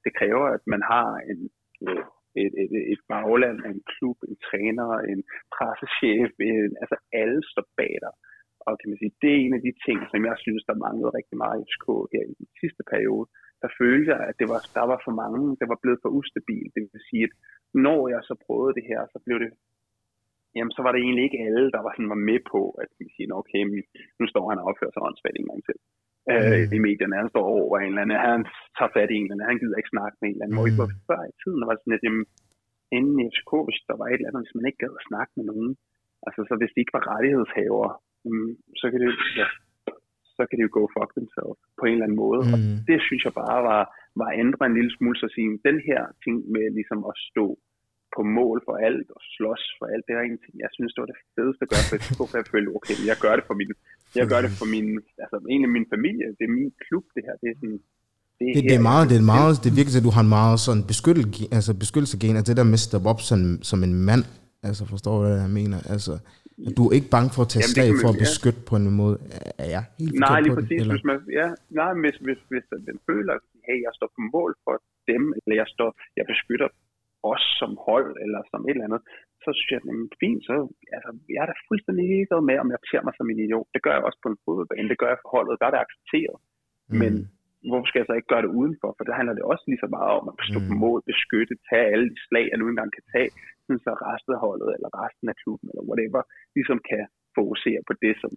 Det 0.06 0.12
kræver, 0.20 0.46
at 0.58 0.64
man 0.74 0.82
har 0.92 1.08
en, 1.32 1.40
øh, 1.88 2.04
et, 2.44 2.54
et, 2.64 2.72
et 2.94 3.02
bagland, 3.12 3.58
en 3.72 3.82
klub, 3.94 4.18
en 4.30 4.38
træner, 4.48 4.90
en 5.12 5.20
pressechef, 5.56 6.32
en, 6.50 6.72
altså 6.82 6.96
alle 7.22 7.40
står 7.52 7.68
bag 7.80 7.94
dig. 8.06 8.14
Og 8.66 8.72
kan 8.80 8.90
man 8.90 9.00
sige, 9.00 9.18
det 9.22 9.32
er 9.34 9.42
en 9.46 9.58
af 9.58 9.64
de 9.68 9.74
ting, 9.86 10.00
som 10.12 10.22
jeg 10.30 10.38
synes, 10.46 10.64
der 10.70 10.82
manglede 10.86 11.16
rigtig 11.20 11.38
meget 11.44 11.58
i 11.60 11.66
FCK 11.70 11.88
her 12.14 12.24
i 12.32 12.34
den 12.42 12.48
sidste 12.62 12.84
periode. 12.92 13.26
Der 13.64 13.70
følte 13.80 14.10
jeg, 14.14 14.22
at 14.30 14.36
det 14.40 14.48
var, 14.54 14.60
der 14.78 14.86
var 14.92 15.00
for 15.06 15.14
mange, 15.24 15.42
der 15.62 15.68
var 15.72 15.80
blevet 15.84 16.00
for 16.04 16.12
ustabilt. 16.20 16.72
Det 16.76 16.82
vil 16.84 17.08
sige, 17.10 17.26
at 17.30 17.34
når 17.88 18.02
jeg 18.14 18.22
så 18.30 18.36
prøvede 18.46 18.76
det 18.78 18.86
her, 18.92 19.02
så 19.14 19.20
blev 19.26 19.38
det 19.44 19.52
jamen 20.56 20.74
så 20.76 20.82
var 20.86 20.92
det 20.92 21.02
egentlig 21.02 21.26
ikke 21.26 21.44
alle, 21.48 21.66
der 21.76 21.82
var, 21.86 21.92
sådan, 21.94 22.14
var 22.16 22.24
med 22.32 22.40
på, 22.54 22.62
at 22.84 22.90
vi 23.00 23.06
siger, 23.16 23.30
okay, 23.42 23.62
men 23.70 23.80
nu 24.20 24.26
står 24.32 24.46
han 24.50 24.60
og 24.62 24.68
opfører 24.70 24.94
sig 24.94 25.06
åndssvagt 25.08 25.38
en 25.40 25.50
gang 25.52 25.62
til. 25.68 25.78
Øh, 26.32 26.62
Mm. 26.66 26.76
I 26.78 26.80
medierne, 26.88 27.20
han 27.22 27.30
står 27.34 27.46
over 27.58 27.76
en 27.78 27.92
eller 27.92 28.04
anden, 28.04 28.20
han 28.34 28.44
tager 28.78 28.94
fat 28.96 29.10
i 29.12 29.16
en 29.18 29.24
eller 29.26 29.36
anden, 29.36 29.52
han 29.52 29.62
gider 29.62 29.78
ikke 29.80 29.96
snakke 29.96 30.16
med 30.20 30.28
en 30.28 30.36
eller 30.36 30.46
anden. 30.46 30.58
Mm. 30.60 30.78
Hvor 30.78 30.90
før 31.10 31.22
i 31.32 31.36
tiden 31.42 31.62
var 31.68 31.76
sådan, 31.78 31.98
at 31.98 32.04
jamen, 32.06 32.26
inden 32.98 33.16
i 33.22 33.26
FCK, 33.34 33.52
hvis 33.68 33.82
der 33.90 33.96
var 34.00 34.08
et 34.08 34.14
eller 34.20 34.30
andet, 34.30 34.44
hvis 34.44 34.58
man 34.58 34.68
ikke 34.70 34.82
gad 34.84 34.94
at 35.00 35.08
snakke 35.10 35.32
med 35.38 35.46
nogen, 35.52 35.72
altså 36.26 36.40
så 36.48 36.54
hvis 36.60 36.74
de 36.74 36.82
ikke 36.82 36.98
var 36.98 37.06
rettighedshavere, 37.14 37.92
mm, 38.28 38.52
så 38.80 38.86
kan 38.90 38.98
det 39.00 39.08
jo, 39.12 39.16
ja, 39.42 39.48
så 40.38 40.42
kan 40.48 40.56
det 40.58 40.66
jo 40.68 40.76
go 40.78 40.84
fuck 40.96 41.12
themselves 41.18 41.60
på 41.80 41.84
en 41.86 41.96
eller 41.96 42.08
anden 42.08 42.22
måde. 42.26 42.42
Mm. 42.46 42.54
Og 42.54 42.60
det 42.90 42.98
synes 43.08 43.22
jeg 43.28 43.34
bare 43.44 43.60
var, 43.72 43.82
var 44.20 44.28
at 44.32 44.40
ændre 44.44 44.64
en 44.66 44.78
lille 44.80 44.92
smule, 44.96 45.18
så 45.18 45.26
at 45.30 45.36
sige, 45.36 45.50
den 45.70 45.78
her 45.90 46.02
ting 46.24 46.38
med 46.54 46.66
ligesom 46.78 47.00
at 47.12 47.16
stå 47.30 47.46
på 48.16 48.22
mål 48.40 48.58
for 48.68 48.76
alt 48.88 49.10
og 49.18 49.22
slås 49.36 49.64
for 49.78 49.86
alt, 49.94 50.06
det 50.08 50.14
er 50.14 50.22
en 50.22 50.42
ting, 50.44 50.56
jeg 50.66 50.72
synes, 50.76 50.92
det 50.94 51.02
var 51.04 51.12
det 51.14 51.22
fedeste 51.36 51.64
at 51.66 51.72
gøre 51.74 51.86
for 51.90 51.98
FCK, 52.04 52.20
for 52.30 52.38
jeg 52.42 52.48
følte, 52.54 52.70
okay, 52.80 52.98
jeg 53.10 53.18
gør 53.24 53.34
det 53.38 53.46
for 53.50 53.56
min, 53.60 53.72
jeg 54.16 54.28
gør 54.32 54.42
det 54.46 54.52
for 54.62 54.68
min, 54.76 54.88
altså 55.24 55.38
egentlig 55.52 55.72
min 55.78 55.88
familie, 55.94 56.26
det 56.38 56.44
er 56.50 56.54
min 56.60 56.72
klub, 56.86 57.06
det 57.16 57.22
her, 57.28 57.36
det 57.42 57.48
er 57.52 57.56
sådan, 57.62 57.80
Det, 58.40 58.46
her, 58.56 58.62
det, 58.70 58.76
er 58.82 58.86
meget, 58.92 59.06
det 59.12 59.18
er 59.24 59.28
meget, 59.36 59.54
det 59.64 59.72
virker 59.78 59.92
til, 59.92 60.02
at 60.04 60.08
du 60.10 60.16
har 60.18 60.24
en 60.28 60.34
meget 60.40 60.58
sådan 60.66 60.84
beskyttelse, 60.92 61.44
altså 61.58 61.72
beskyttelsegen, 61.84 62.36
altså 62.38 62.50
det 62.52 62.58
der 62.62 62.72
med 62.74 62.80
at 62.82 62.86
steppe 62.90 63.08
op 63.12 63.22
som, 63.30 63.40
som 63.70 63.80
en 63.88 63.94
mand, 64.10 64.24
altså 64.68 64.84
forstår 64.94 65.14
du, 65.16 65.22
hvad 65.26 65.40
jeg 65.46 65.54
mener? 65.62 65.80
Altså, 65.94 66.14
at 66.68 66.74
du 66.78 66.84
er 66.88 66.94
ikke 66.98 67.10
bange 67.16 67.30
for 67.36 67.42
at 67.46 67.50
tage 67.54 67.64
Jamen, 67.64 67.76
det 67.78 67.78
slag 67.78 67.90
for 68.04 68.10
at 68.14 68.20
ja. 68.20 68.24
beskytte 68.26 68.62
på 68.70 68.74
en 68.80 68.86
måde. 69.02 69.16
Er 69.64 69.70
jeg 69.76 69.84
helt 70.00 70.14
Nej, 70.26 70.40
lige 70.44 70.56
det, 70.56 70.58
præcis. 70.60 70.80
eller? 70.82 70.94
Hvis 70.96 71.06
man, 71.10 71.18
ja, 71.40 71.48
nej, 71.80 71.92
hvis, 72.04 72.18
hvis, 72.26 72.42
hvis 72.52 72.66
den 72.90 72.98
føler, 73.10 73.34
at 73.38 73.44
hey, 73.68 73.78
jeg 73.88 73.94
står 73.98 74.10
på 74.18 74.22
mål 74.36 74.52
for 74.66 74.76
dem, 75.12 75.24
eller 75.40 75.56
jeg, 75.62 75.68
står, 75.76 75.90
jeg 76.20 76.26
beskytter 76.34 76.70
os 77.34 77.44
som 77.62 77.72
hold, 77.88 78.12
eller 78.24 78.40
som 78.52 78.62
et 78.64 78.70
eller 78.76 78.88
andet, 78.90 79.02
så 79.44 79.50
synes 79.56 79.70
jeg, 79.74 79.82
jamen, 79.88 80.08
fint, 80.22 80.42
så 80.48 80.54
altså, 80.96 81.12
jeg 81.34 81.42
er 81.44 81.50
da 81.50 81.56
fuldstændig 81.70 82.04
ligeglad 82.14 82.42
med, 82.50 82.58
om 82.64 82.70
jeg 82.74 82.80
ser 82.92 83.02
mig 83.06 83.14
som 83.18 83.30
en 83.32 83.40
idiot. 83.46 83.68
Det 83.76 83.82
gør 83.86 83.94
jeg 83.96 84.04
også 84.08 84.20
på 84.24 84.30
en 84.34 84.42
fodboldbane, 84.46 84.90
det 84.92 85.02
gør 85.02 85.10
jeg 85.14 85.22
for 85.24 85.32
holdet, 85.38 85.60
der 85.60 85.66
er 85.68 85.74
det 85.76 85.84
accepteret. 85.86 86.38
Men 87.02 87.14
Mm. 87.20 87.70
hvorfor 87.70 87.88
skal 87.88 88.00
jeg 88.02 88.10
så 88.10 88.16
ikke 88.20 88.32
gøre 88.34 88.46
det 88.46 88.56
udenfor? 88.60 88.90
For 88.98 89.04
der 89.08 89.18
handler 89.20 89.36
det 89.38 89.46
også 89.52 89.64
lige 89.70 89.84
så 89.86 89.90
meget 89.98 90.14
om 90.20 90.26
at 90.32 90.36
stå 90.50 90.60
på 90.70 90.74
Mm. 90.76 90.82
mål, 90.86 91.00
beskytte, 91.12 91.54
tage 91.70 91.86
alle 91.94 92.08
de 92.14 92.20
slag, 92.28 92.46
jeg 92.52 92.60
nu 92.60 92.66
engang 92.68 92.92
kan 92.98 93.06
tage, 93.14 93.30
sådan 93.66 93.84
så 93.86 93.92
resten 94.10 94.32
af 94.38 94.42
holdet, 94.48 94.70
eller 94.76 94.90
resten 95.04 95.28
af 95.32 95.36
klubben, 95.42 95.68
eller 95.72 95.84
whatever, 95.90 96.22
ligesom 96.58 96.78
kan 96.92 97.04
fokusere 97.38 97.82
på 97.90 97.94
det, 98.04 98.14
som, 98.22 98.32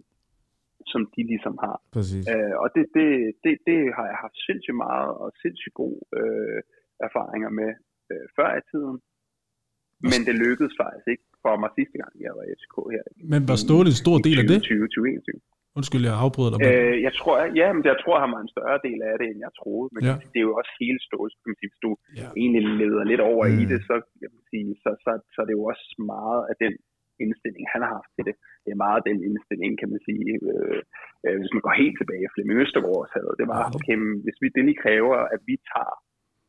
som 0.92 1.00
de 1.14 1.22
ligesom 1.32 1.54
har. 1.64 1.76
Præcis. 1.96 2.24
Øh, 2.32 2.54
og 2.62 2.68
det, 2.74 2.84
det, 2.96 3.08
det, 3.44 3.54
det 3.68 3.78
har 3.96 4.06
jeg 4.12 4.18
haft 4.24 4.38
sindssygt 4.46 4.80
meget 4.86 5.10
og 5.22 5.28
sindssygt 5.42 5.74
gode 5.82 6.00
øh, 6.20 6.60
erfaringer 7.06 7.50
med 7.60 7.70
øh, 8.12 8.24
før 8.36 8.50
i 8.60 8.62
tiden. 8.72 8.96
Men 10.10 10.20
det 10.28 10.34
lykkedes 10.44 10.74
faktisk 10.82 11.06
ikke 11.12 11.26
for 11.44 11.54
mig 11.62 11.70
sidste 11.78 11.96
gang, 12.02 12.12
jeg 12.26 12.32
var 12.38 12.44
i 12.46 12.50
FCK 12.58 12.76
her. 12.94 13.04
Men 13.32 13.40
var 13.50 13.56
Ståle 13.64 13.88
en 13.94 14.00
stor 14.04 14.16
del 14.26 14.36
af 14.42 14.46
det? 14.52 14.58
2020, 14.62 14.88
2021. 14.88 15.40
Undskyld, 15.78 16.02
jeg 16.10 16.16
afbryder 16.24 16.50
dig. 16.52 16.60
Øh, 16.68 16.96
jeg 17.06 17.14
tror, 17.20 17.34
ja, 17.60 17.68
men 17.76 17.82
jeg 17.92 17.96
tror, 18.02 18.16
han 18.24 18.30
var 18.34 18.42
en 18.46 18.52
større 18.56 18.78
del 18.86 19.00
af 19.10 19.14
det, 19.20 19.26
end 19.32 19.40
jeg 19.46 19.52
troede. 19.60 19.88
Men 19.94 20.02
Ja. 20.08 20.14
det 20.32 20.38
er 20.40 20.46
jo 20.50 20.54
også 20.60 20.72
hele 20.82 20.98
sige, 21.06 21.36
hvis 21.60 21.74
du 21.84 21.90
Ja. 22.20 22.28
egentlig 22.42 22.62
leder 22.82 23.04
lidt 23.12 23.22
over 23.32 23.44
mm. 23.48 23.60
i 23.60 23.64
det, 23.72 23.80
så, 23.88 23.94
jeg 24.22 24.30
vil 24.34 24.42
sige, 24.52 24.70
så, 24.82 24.90
så, 25.04 25.10
så 25.32 25.38
er 25.42 25.46
det 25.48 25.56
jo 25.58 25.64
også 25.72 25.86
meget 26.14 26.42
af 26.50 26.56
den 26.64 26.74
indstilling, 27.24 27.64
han 27.74 27.80
har 27.84 27.92
haft 27.98 28.10
til 28.16 28.24
det. 28.28 28.36
Det 28.64 28.70
er 28.72 28.80
meget 28.86 29.00
den 29.10 29.18
indstilling, 29.28 29.72
kan 29.80 29.88
man 29.94 30.00
sige, 30.08 30.28
øh, 30.50 30.80
øh, 31.24 31.36
hvis 31.40 31.52
man 31.54 31.64
går 31.66 31.74
helt 31.82 31.96
tilbage, 32.00 32.32
Flemming 32.34 32.58
Østergaard 32.64 33.06
havde. 33.16 33.32
Det 33.40 33.46
var, 33.52 33.60
okay, 33.78 33.96
hvis 34.24 34.38
vi, 34.42 34.46
det 34.56 34.62
lige 34.68 34.82
kræver, 34.84 35.18
at 35.34 35.40
vi 35.50 35.54
tager 35.72 35.94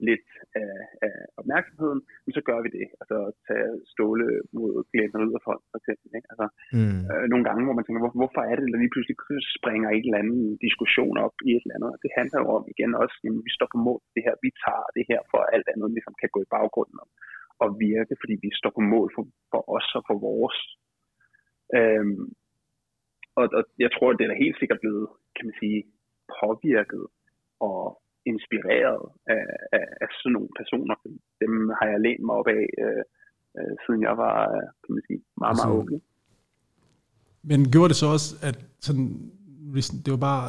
lidt 0.09 0.27
af, 0.61 0.73
af 1.07 1.15
opmærksomheden, 1.39 2.01
men 2.23 2.31
så 2.37 2.41
gør 2.49 2.59
vi 2.65 2.69
det. 2.77 2.85
Altså 3.01 3.17
tage 3.47 3.69
ståle 3.93 4.27
mod 4.57 4.71
Glenn 4.91 5.17
Ridderfold 5.21 5.61
for 5.71 5.77
eksempel. 5.81 6.09
Ikke? 6.17 6.27
Altså, 6.33 6.47
mm. 6.77 7.01
øh, 7.11 7.25
nogle 7.31 7.45
gange, 7.47 7.61
hvor 7.65 7.75
man 7.77 7.83
tænker, 7.85 8.01
hvor, 8.03 8.13
hvorfor 8.19 8.41
er 8.49 8.55
det, 8.55 8.65
at 8.65 8.81
lige 8.83 8.93
pludselig 8.93 9.17
springer 9.57 9.89
en 9.89 10.05
eller 10.05 10.21
anden 10.23 10.43
diskussion 10.65 11.15
op 11.25 11.35
i 11.47 11.49
et 11.55 11.63
eller 11.63 11.77
andet. 11.77 12.01
Det 12.03 12.11
handler 12.19 12.39
jo 12.43 12.47
om 12.57 12.63
igen 12.73 12.91
også, 13.03 13.15
at 13.27 13.45
vi 13.47 13.51
står 13.57 13.69
på 13.73 13.79
mål 13.87 13.99
det 14.15 14.23
her, 14.27 14.35
vi 14.45 14.51
tager 14.65 14.87
det 14.97 15.03
her, 15.09 15.19
for 15.31 15.39
alt 15.55 15.67
andet 15.73 15.89
ligesom 15.95 16.15
kan 16.21 16.29
gå 16.35 16.39
i 16.43 16.51
baggrunden 16.55 16.97
og, 17.03 17.09
og 17.63 17.67
virke, 17.87 18.15
fordi 18.21 18.35
vi 18.45 18.49
står 18.59 18.71
på 18.77 18.83
mål 18.93 19.07
for, 19.15 19.23
for 19.51 19.61
os 19.77 19.87
og 19.97 20.03
for 20.09 20.17
vores. 20.29 20.59
Øhm, 21.77 22.25
og, 23.39 23.45
og 23.57 23.63
jeg 23.83 23.91
tror, 23.91 24.09
det 24.13 24.25
er 24.25 24.43
helt 24.45 24.59
sikkert 24.59 24.79
blevet, 24.83 25.07
kan 25.35 25.45
man 25.47 25.55
sige, 25.61 25.79
påvirket 26.39 27.05
og 27.69 27.79
inspireret 28.31 29.01
af, 29.35 29.45
af, 29.77 29.85
af 30.03 30.07
sådan 30.19 30.33
nogle 30.35 30.51
personer. 30.59 30.95
Dem 31.41 31.53
har 31.77 31.87
jeg 31.91 31.99
lænt 32.05 32.23
mig 32.25 32.35
op 32.39 32.49
af, 32.59 32.65
øh, 32.83 33.03
øh, 33.57 33.73
siden 33.83 34.01
jeg 34.07 34.15
var 34.23 34.37
kan 34.83 34.91
man 34.95 35.03
sige, 35.07 35.21
meget, 35.43 35.55
meget 35.59 35.75
ung. 35.79 35.89
Men 37.49 37.59
gjorde 37.71 37.89
det 37.91 37.97
så 38.03 38.07
også, 38.15 38.29
at 38.49 38.57
sådan, 38.87 39.07
det 40.05 40.11
var 40.15 40.21
bare, 40.31 40.45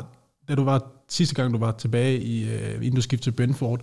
da 0.49 0.55
du 0.55 0.65
var 0.65 0.81
sidste 1.09 1.35
gang, 1.35 1.55
du 1.55 1.59
var 1.59 1.73
tilbage 1.73 2.17
i, 2.19 2.37
øh, 2.55 2.75
inden 2.75 2.95
du 2.95 3.03
skiftede 3.03 3.31
til 3.31 3.37
Brentford, 3.37 3.81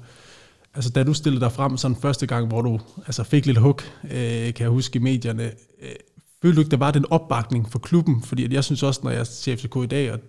altså 0.76 0.91
da 0.95 1.03
du 1.03 1.13
stillede 1.13 1.41
dig 1.45 1.51
frem 1.51 1.77
sådan 1.77 1.97
første 2.05 2.27
gang, 2.27 2.47
hvor 2.47 2.61
du 2.61 2.73
altså 3.07 3.23
fik 3.23 3.45
lidt 3.45 3.57
hug, 3.57 3.80
øh, 4.03 4.47
kan 4.53 4.63
jeg 4.65 4.69
huske 4.69 4.99
i 4.99 5.01
medierne, 5.01 5.43
øh, 5.81 5.95
følte 6.41 6.55
du 6.55 6.61
ikke, 6.61 6.72
der 6.72 6.85
var 6.85 6.91
den 6.91 7.05
opbakning 7.11 7.63
for 7.72 7.80
klubben? 7.80 8.22
Fordi 8.23 8.53
jeg 8.53 8.63
synes 8.63 8.84
også, 8.84 9.01
når 9.03 9.11
jeg 9.11 9.27
ser 9.27 9.55
FCK 9.55 9.76
i 9.76 9.85
dag, 9.85 10.11
og 10.13 10.19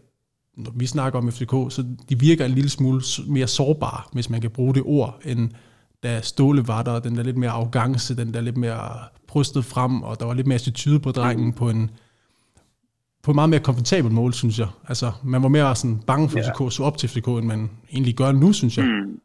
når 0.56 0.72
vi 0.78 0.86
snakker 0.86 1.18
om 1.18 1.30
FCK, 1.30 1.54
så 1.74 1.84
de 2.08 2.18
virker 2.20 2.44
en 2.44 2.50
lille 2.50 2.70
smule 2.70 3.00
mere 3.28 3.46
sårbare, 3.46 4.02
hvis 4.12 4.30
man 4.30 4.40
kan 4.40 4.50
bruge 4.50 4.74
det 4.74 4.82
ord, 4.86 5.20
end 5.24 5.50
da 6.02 6.20
Ståle 6.20 6.62
var 6.68 6.82
der, 6.82 7.00
den 7.00 7.16
der 7.16 7.22
lidt 7.22 7.36
mere 7.36 7.50
arrogance, 7.50 8.16
den 8.16 8.34
der 8.34 8.40
lidt 8.40 8.56
mere 8.56 8.80
brystet 9.28 9.64
frem, 9.64 10.02
og 10.02 10.20
der 10.20 10.26
var 10.26 10.34
lidt 10.34 10.46
mere 10.46 10.60
attitude 10.62 11.00
på 11.00 11.10
drengen 11.10 11.52
på 11.52 11.64
en, 11.74 11.90
på 13.24 13.30
en 13.30 13.34
meget 13.40 13.50
mere 13.50 13.66
komfortabel 13.68 14.12
mål, 14.20 14.32
synes 14.32 14.58
jeg. 14.58 14.70
Altså, 14.90 15.08
man 15.32 15.42
var 15.42 15.48
mere 15.48 15.76
sådan 15.76 15.98
bange 16.10 16.28
for 16.28 16.38
ja. 16.38 16.44
FCK, 16.44 16.60
så 16.76 16.80
op 16.88 16.96
til 16.96 17.08
FCK, 17.12 17.28
end 17.28 17.48
man 17.54 17.60
egentlig 17.94 18.16
gør 18.22 18.30
nu, 18.32 18.48
synes 18.60 18.74
jeg. 18.78 18.86
Mm. 18.86 19.20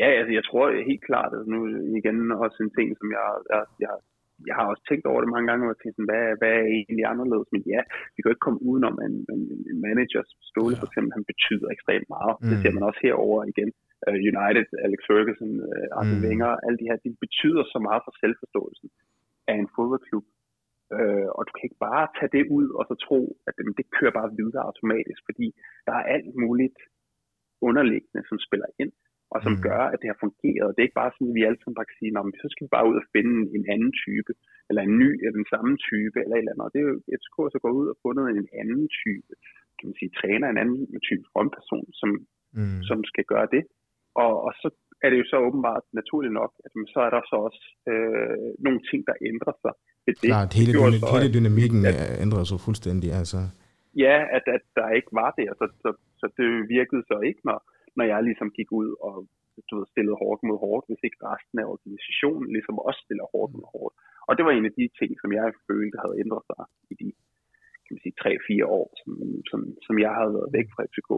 Ja, 0.00 0.08
altså 0.18 0.32
jeg 0.38 0.44
tror 0.48 0.64
helt 0.90 1.04
klart, 1.10 1.32
at 1.38 1.44
nu 1.54 1.58
igen 1.98 2.16
også 2.44 2.58
en 2.64 2.72
ting, 2.78 2.88
som 2.98 3.08
jeg, 3.16 3.26
jeg, 3.52 3.62
jeg 3.84 3.94
jeg 4.48 4.54
har 4.58 4.66
også 4.72 4.84
tænkt 4.88 5.04
over 5.10 5.20
det 5.20 5.30
mange 5.34 5.48
gange, 5.50 5.64
og 5.70 5.76
tænkt 5.78 5.96
sådan, 5.96 6.10
hvad, 6.10 6.24
hvad 6.40 6.52
er 6.60 6.66
egentlig 6.78 7.06
anderledes? 7.12 7.48
Men 7.54 7.62
ja, 7.74 7.80
vi 8.12 8.18
kan 8.18 8.28
jo 8.28 8.34
ikke 8.34 8.46
komme 8.46 8.64
udenom 8.68 8.96
en, 9.06 9.16
en, 9.34 9.42
en 9.70 9.78
manager, 9.86 10.22
Ståle 10.50 10.76
for 10.80 10.86
eksempel, 10.88 11.12
han 11.18 11.26
betyder 11.32 11.68
ekstremt 11.74 12.08
meget. 12.16 12.34
Mm. 12.38 12.48
Det 12.50 12.56
ser 12.60 12.72
man 12.76 12.88
også 12.88 13.00
herover 13.06 13.40
igen. 13.52 13.70
Uh, 14.06 14.18
United, 14.32 14.68
Alex 14.86 15.00
Ferguson, 15.08 15.52
uh, 15.68 15.96
Arsene 15.98 16.20
mm. 16.20 16.24
Wenger, 16.26 16.50
alle 16.64 16.78
de 16.80 16.88
her, 16.88 16.96
de 17.04 17.10
betyder 17.26 17.62
så 17.72 17.78
meget 17.86 18.02
for 18.04 18.12
selvforståelsen 18.22 18.88
af 19.50 19.56
en 19.62 19.68
fodboldklub. 19.74 20.26
Uh, 20.96 21.28
og 21.36 21.42
du 21.46 21.50
kan 21.52 21.66
ikke 21.68 21.84
bare 21.88 22.04
tage 22.18 22.32
det 22.36 22.44
ud 22.58 22.66
og 22.78 22.84
så 22.90 22.94
tro, 23.06 23.20
at 23.46 23.52
det, 23.56 23.64
det 23.80 23.86
kører 23.96 24.14
bare 24.20 24.36
videre 24.40 24.66
automatisk, 24.70 25.20
fordi 25.28 25.46
der 25.86 25.94
er 26.00 26.04
alt 26.16 26.32
muligt 26.44 26.78
underliggende, 27.68 28.22
som 28.28 28.38
spiller 28.46 28.70
ind 28.82 28.92
og 29.34 29.40
som 29.46 29.54
mm. 29.56 29.62
gør, 29.68 29.82
at 29.92 29.98
det 30.00 30.08
har 30.12 30.22
fungeret. 30.24 30.68
Det 30.72 30.80
er 30.80 30.88
ikke 30.88 31.00
bare 31.02 31.14
sådan, 31.14 31.32
at 31.32 31.36
vi 31.38 31.46
alle 31.46 31.60
sammen 31.60 31.78
bare 31.78 31.90
kan 31.90 32.00
sige, 32.00 32.12
men 32.26 32.40
så 32.42 32.46
skal 32.50 32.64
vi 32.64 32.74
bare 32.76 32.88
ud 32.90 32.96
og 33.02 33.06
finde 33.14 33.36
en 33.56 33.64
anden 33.74 33.92
type, 34.04 34.32
eller 34.68 34.82
en 34.82 34.94
ny, 35.02 35.10
eller 35.22 35.36
den 35.40 35.50
samme 35.54 35.72
type, 35.88 36.16
eller 36.22 36.36
et 36.36 36.42
eller 36.42 36.52
andet. 36.52 36.66
Og 36.66 36.72
det 36.72 36.80
er 36.80 36.86
jo 36.88 36.94
FCK 37.20 37.36
så 37.54 37.58
går 37.64 37.72
ud 37.80 37.86
og 37.92 37.96
fundet 38.04 38.24
en 38.26 38.48
anden 38.60 38.84
type, 39.02 39.30
kan 39.76 39.86
man 39.88 39.96
sige, 39.98 40.16
træner, 40.20 40.46
en 40.48 40.62
anden 40.62 40.80
type 41.08 41.24
frontperson, 41.32 41.86
som, 42.00 42.10
mm. 42.58 42.80
som 42.88 42.98
skal 43.10 43.24
gøre 43.32 43.48
det. 43.54 43.62
Og, 44.22 44.32
og 44.46 44.52
så 44.62 44.68
er 45.04 45.08
det 45.10 45.18
jo 45.22 45.26
så 45.32 45.36
åbenbart 45.48 45.84
naturligt 46.00 46.34
nok, 46.40 46.52
at 46.64 46.70
så 46.94 47.00
er 47.06 47.10
der 47.16 47.22
så 47.30 47.36
også 47.48 47.62
øh, 47.90 48.46
nogle 48.66 48.80
ting, 48.90 49.00
der 49.08 49.16
ændrer 49.30 49.54
sig. 49.62 49.74
Det, 50.06 50.12
det, 50.22 50.28
Klart, 50.32 50.52
hele, 50.60 50.72
det 50.72 51.00
så, 51.00 51.16
hele 51.16 51.34
dynamikken 51.38 51.80
at, 51.90 51.96
ændrer 52.24 52.44
sig 52.50 52.58
fuldstændig. 52.66 53.08
Altså. 53.20 53.38
Ja, 54.04 54.16
at, 54.36 54.44
at 54.56 54.64
der 54.78 54.88
ikke 54.98 55.12
var 55.22 55.30
det. 55.38 55.46
Altså, 55.52 55.66
så, 55.82 55.90
så 56.20 56.26
det 56.38 56.46
virkede 56.76 57.02
så 57.10 57.16
ikke, 57.28 57.42
når, 57.48 57.58
når 57.98 58.06
jeg 58.12 58.20
ligesom 58.28 58.48
gik 58.58 58.70
ud 58.80 58.90
og 59.08 59.14
du 59.68 59.72
ved, 59.78 59.86
stillede 59.92 60.20
hårdt 60.22 60.40
mod 60.48 60.58
hårdt, 60.64 60.84
hvis 60.88 61.02
ikke 61.06 61.18
resten 61.30 61.56
af 61.62 61.66
organisationen 61.74 62.48
ligesom 62.56 62.76
også 62.88 63.00
stiller 63.06 63.26
hårdt 63.32 63.52
mod 63.56 63.66
hårdt. 63.74 63.94
Og 64.28 64.32
det 64.36 64.44
var 64.44 64.52
en 64.54 64.68
af 64.70 64.74
de 64.80 64.86
ting, 64.98 65.10
som 65.22 65.30
jeg 65.38 65.46
følte 65.68 65.96
havde 66.04 66.20
ændret 66.22 66.42
sig 66.50 66.62
i 66.92 66.94
de 67.00 67.08
kan 67.84 67.92
man 67.96 68.02
sige, 68.04 68.14
3-4 68.64 68.78
år, 68.78 68.86
som, 69.00 69.12
som, 69.50 69.60
som 69.86 69.94
jeg 70.04 70.12
havde 70.18 70.32
været 70.38 70.50
væk 70.58 70.66
fra 70.74 70.82
FCK. 70.90 71.10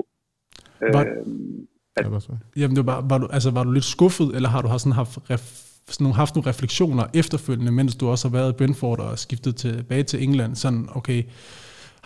Var, 0.96 1.04
øhm, 1.04 1.66
at, 1.96 2.06
jamen, 2.60 2.76
det 2.78 2.86
var, 2.90 2.98
var, 3.10 3.18
du, 3.18 3.26
altså, 3.36 3.50
var 3.56 3.64
du 3.64 3.72
lidt 3.78 3.88
skuffet, 3.96 4.28
eller 4.36 4.48
har 4.54 4.62
du 4.62 4.68
har 4.68 4.78
sådan 4.78 4.98
haft, 5.02 5.14
ref, 5.30 5.44
sådan 5.94 6.02
nogle, 6.04 6.16
haft 6.22 6.34
nogle 6.34 6.48
refleksioner 6.52 7.04
efterfølgende, 7.20 7.72
mens 7.72 7.96
du 8.00 8.04
også 8.08 8.24
har 8.28 8.34
været 8.38 8.52
i 8.52 8.56
Brentford 8.58 9.00
og 9.06 9.18
skiftet 9.18 9.56
tilbage 9.56 10.02
til 10.10 10.18
England, 10.26 10.52
sådan, 10.54 10.84
okay, 10.98 11.20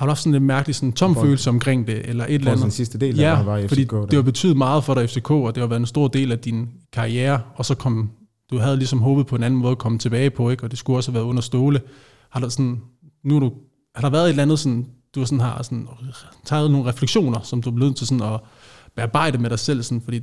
har 0.00 0.06
du 0.06 0.10
også 0.10 0.22
sådan 0.22 0.34
en 0.34 0.46
mærkelig 0.46 0.74
sådan, 0.76 0.92
tom 0.92 1.14
følelse 1.14 1.50
omkring 1.50 1.86
det, 1.86 2.08
eller 2.08 2.24
et 2.24 2.34
eller 2.34 2.50
andet? 2.50 2.62
den 2.62 2.70
sidste 2.70 2.98
del, 2.98 3.16
ja, 3.16 3.30
der 3.30 3.42
var 3.42 3.56
i 3.56 3.62
FCK, 3.62 3.68
fordi 3.68 3.84
der. 3.84 4.06
det 4.06 4.14
har 4.14 4.22
betydet 4.22 4.56
meget 4.56 4.84
for 4.84 4.94
dig 4.94 5.10
FCK, 5.10 5.30
og 5.30 5.54
det 5.54 5.60
har 5.60 5.68
været 5.68 5.80
en 5.80 5.86
stor 5.86 6.08
del 6.08 6.32
af 6.32 6.38
din 6.38 6.68
karriere, 6.92 7.40
og 7.54 7.64
så 7.64 7.74
kom, 7.74 8.10
du 8.50 8.58
havde 8.58 8.76
ligesom 8.76 8.98
håbet 8.98 9.26
på 9.26 9.36
en 9.36 9.42
anden 9.42 9.60
måde 9.60 9.70
at 9.70 9.78
komme 9.78 9.98
tilbage 9.98 10.30
på, 10.30 10.50
ikke? 10.50 10.64
og 10.64 10.70
det 10.70 10.78
skulle 10.78 10.98
også 10.98 11.10
have 11.10 11.14
været 11.14 11.24
under 11.24 11.42
ståle. 11.42 11.80
Har 12.30 12.40
der 12.40 12.48
sådan, 12.48 12.80
nu 13.24 13.40
du, 13.40 13.52
har 13.94 14.02
der 14.02 14.10
været 14.10 14.24
et 14.24 14.30
eller 14.30 14.42
andet, 14.42 14.58
sådan, 14.58 14.86
du 15.14 15.24
sådan 15.24 15.40
har 15.40 15.62
sådan, 15.62 15.88
taget 16.44 16.70
nogle 16.70 16.88
refleksioner, 16.88 17.40
som 17.40 17.62
du 17.62 17.70
er 17.70 17.74
blevet 17.74 17.96
til 17.96 18.06
sådan 18.06 18.34
at 18.34 18.40
bearbejde 18.96 19.38
med 19.38 19.50
dig 19.50 19.58
selv, 19.58 19.82
sådan, 19.82 20.00
fordi 20.00 20.20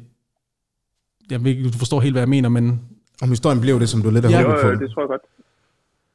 jeg 1.32 1.44
ved 1.44 1.52
ikke, 1.52 1.70
du 1.70 1.78
forstår 1.78 1.99
helt, 1.99 2.14
hvad 2.14 2.22
jeg 2.22 2.30
mener, 2.30 2.49
men... 2.49 2.82
Om 3.22 3.30
historien 3.30 3.62
blev 3.62 3.80
det, 3.80 3.90
som 3.90 4.02
du 4.02 4.10
lidt 4.10 4.26
har 4.26 4.32
ja, 4.32 4.41
håbet 4.41 4.62
på? 4.62 4.84
det 4.84 4.91
tror 4.91 5.02
jeg 5.02 5.08
godt. 5.08 5.22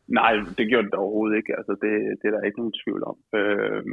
Nej, 0.09 0.33
det 0.59 0.69
gjorde 0.71 0.91
det 0.91 1.03
overhovedet 1.05 1.37
ikke. 1.37 1.53
Altså, 1.59 1.73
det, 1.83 1.93
det 2.19 2.27
er 2.27 2.35
der 2.35 2.49
ikke 2.49 2.61
nogen 2.61 2.79
tvivl 2.83 3.03
om. 3.11 3.17
Øh, 3.39 3.85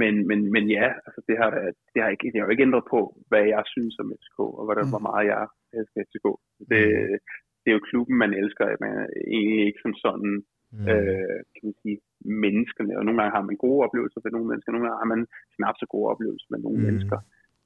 men, 0.00 0.14
men, 0.28 0.40
men 0.54 0.64
ja, 0.76 0.86
altså, 1.06 1.20
det, 1.28 1.36
har, 1.40 1.50
det, 1.92 1.98
har 2.02 2.08
ikke, 2.10 2.26
det 2.30 2.38
har 2.38 2.46
jo 2.46 2.54
ikke 2.54 2.68
ændret 2.68 2.84
på, 2.94 3.00
hvad 3.30 3.44
jeg 3.54 3.64
synes 3.74 3.94
om 4.02 4.12
FCK, 4.20 4.38
og 4.58 4.64
hvordan, 4.66 4.86
mm. 4.86 4.92
hvor 4.92 5.04
meget 5.08 5.26
jeg 5.32 5.42
elsker 5.78 6.00
FCK. 6.06 6.26
Det, 6.70 6.82
mm. 6.92 7.18
det 7.62 7.68
er 7.68 7.76
jo 7.78 7.88
klubben, 7.90 8.16
man 8.24 8.32
elsker. 8.40 8.64
Man 8.84 8.94
egentlig 9.34 9.60
ikke 9.68 9.82
som 9.84 9.94
sådan, 10.04 10.32
mm. 10.76 10.86
øh, 10.92 11.38
kan 11.54 11.64
man 11.68 11.76
sige, 11.82 11.98
menneskerne. 12.44 12.98
Og 12.98 13.04
nogle 13.04 13.18
gange 13.18 13.36
har 13.36 13.44
man 13.48 13.62
gode 13.64 13.80
oplevelser 13.86 14.20
med 14.24 14.32
nogle 14.32 14.48
mennesker, 14.50 14.70
nogle 14.72 14.86
gange 14.86 15.02
har 15.02 15.10
man 15.14 15.22
knap 15.54 15.76
så 15.78 15.86
gode 15.94 16.10
oplevelser 16.12 16.48
med 16.52 16.60
nogle 16.64 16.78
mm. 16.78 16.86
mennesker. 16.86 17.18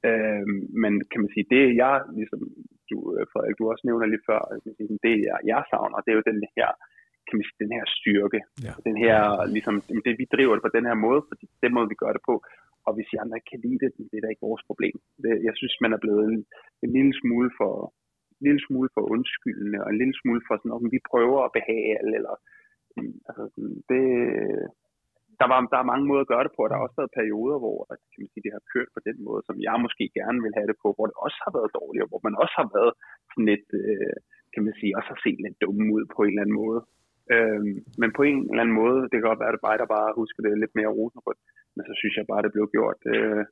Øh, 0.09 0.47
men 0.83 0.93
kan 1.11 1.21
man 1.23 1.31
sige, 1.35 1.47
det 1.55 1.65
jeg, 1.83 1.95
ligesom 2.19 2.41
du, 2.91 2.97
Frederik, 3.33 3.57
du 3.59 3.65
også 3.73 3.85
nævner 3.89 4.07
lige 4.07 4.27
før, 4.31 4.41
det 5.07 5.15
jeg, 5.29 5.39
jeg 5.53 5.63
savner, 5.71 5.99
det 6.01 6.11
er 6.11 6.19
jo 6.19 6.31
den 6.33 6.41
her 6.57 6.71
kan 7.27 7.35
man 7.37 7.45
sige, 7.47 7.63
den 7.65 7.77
her 7.79 7.87
styrke. 7.99 8.41
Ja. 8.67 8.73
Den 8.89 8.97
her, 9.05 9.19
ligesom, 9.57 9.75
det, 10.05 10.13
vi 10.21 10.27
driver 10.35 10.55
det 10.55 10.65
på 10.67 10.75
den 10.77 10.85
her 10.89 10.97
måde, 11.07 11.21
fordi 11.31 11.45
den 11.65 11.73
måde, 11.77 11.89
vi 11.93 12.01
gør 12.03 12.13
det 12.17 12.23
på. 12.31 12.35
Og 12.87 12.93
hvis 12.95 13.11
de 13.13 13.21
andre 13.23 13.37
ikke 13.37 13.51
kan 13.53 13.65
lide 13.67 13.81
det, 13.83 13.91
det 14.11 14.17
er 14.17 14.25
da 14.25 14.33
ikke 14.33 14.49
vores 14.51 14.65
problem. 14.71 14.97
Det, 15.25 15.33
jeg 15.49 15.55
synes, 15.61 15.75
man 15.85 15.93
er 15.97 16.01
blevet 16.05 16.25
en, 16.31 16.39
en 16.85 16.91
lille 16.97 17.15
smule 17.21 17.51
for 17.59 17.73
en 18.39 18.45
lille 18.49 18.63
smule 18.67 18.89
for 18.95 19.03
undskyldende, 19.15 19.79
og 19.85 19.89
en 19.91 20.01
lille 20.03 20.17
smule 20.21 20.43
for 20.47 20.55
sådan, 20.57 20.77
om 20.79 20.85
vi 20.95 21.09
prøver 21.11 21.41
at 21.45 21.55
behage 21.59 21.91
alle, 21.99 22.15
eller 22.19 22.35
altså, 23.29 23.45
det, 23.91 24.03
der, 25.41 25.47
var, 25.51 25.59
der 25.73 25.79
er 25.81 25.91
mange 25.93 26.07
måder 26.09 26.25
at 26.25 26.33
gøre 26.33 26.45
det 26.47 26.53
på, 26.55 26.61
og 26.63 26.69
der 26.69 26.77
har 26.77 26.87
også 26.87 27.01
været 27.01 27.17
perioder, 27.21 27.59
hvor 27.63 27.77
kan 28.11 28.21
man 28.23 28.31
sige, 28.31 28.45
det 28.47 28.57
har 28.57 28.71
kørt 28.75 28.91
på 28.95 29.01
den 29.09 29.17
måde, 29.27 29.43
som 29.49 29.57
jeg 29.67 29.77
måske 29.85 30.05
gerne 30.19 30.41
vil 30.45 30.57
have 30.59 30.69
det 30.71 30.79
på, 30.83 30.89
hvor 30.95 31.07
det 31.07 31.17
også 31.25 31.39
har 31.45 31.53
været 31.59 31.75
dårligt, 31.79 32.05
og 32.05 32.11
hvor 32.11 32.23
man 32.27 32.35
også 32.43 32.55
har 32.61 32.69
været 32.77 32.93
sådan 33.31 33.49
lidt, 33.53 33.69
øh, 33.83 34.17
kan 34.55 34.63
man 34.67 34.75
sige, 34.81 34.97
også 34.99 35.11
har 35.15 35.21
set 35.25 35.39
lidt 35.45 35.61
dumme 35.65 35.87
ud 35.97 36.05
på 36.15 36.19
en 36.23 36.31
eller 36.33 36.45
anden 36.45 36.61
måde. 36.65 36.81
Øhm, 37.33 37.75
men 38.01 38.11
på 38.17 38.23
en 38.29 38.39
eller 38.51 38.63
anden 38.63 38.81
måde, 38.83 38.99
det 39.03 39.17
kan 39.17 39.29
godt 39.31 39.43
være, 39.43 39.53
at 39.53 39.57
det 39.57 39.67
bare, 39.69 39.81
der 39.83 39.95
bare 39.97 40.19
husker 40.21 40.41
det 40.43 40.63
lidt 40.63 40.75
mere 40.79 40.95
rosenrødt, 40.99 41.41
men 41.75 41.83
så 41.89 41.93
synes 42.01 42.15
jeg 42.17 42.27
bare, 42.31 42.41
at 42.41 42.47
det 42.47 42.57
blev 42.57 42.67
gjort 42.77 43.01
øh, 43.15 43.45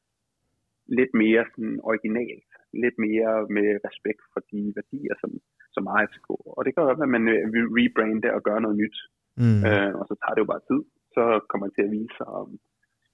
lidt 0.98 1.12
mere 1.22 1.42
sådan 1.52 1.78
originalt, 1.90 2.50
lidt 2.84 2.96
mere 3.06 3.32
med 3.56 3.68
respekt 3.88 4.22
for 4.32 4.40
de 4.52 4.60
værdier, 4.78 5.14
som, 5.22 5.30
som 5.74 5.84
FCK. 6.08 6.28
Og 6.56 6.60
det 6.62 6.70
kan 6.70 6.80
godt 6.80 7.00
være, 7.00 7.10
at 7.10 7.16
man 7.18 7.26
øh, 7.34 7.44
vil 7.54 7.66
rebrande 7.78 8.28
og 8.36 8.42
gøre 8.48 8.64
noget 8.64 8.76
nyt, 8.82 8.96
mm. 9.42 9.60
øh, 9.68 9.92
og 10.00 10.04
så 10.08 10.14
tager 10.20 10.34
det 10.34 10.42
jo 10.44 10.52
bare 10.52 10.66
tid. 10.70 10.80
Så 11.16 11.22
kommer 11.50 11.64
det 11.66 11.74
til 11.74 11.86
at 11.86 11.94
vise 11.96 12.14
sig 12.18 12.28
om, 12.40 12.48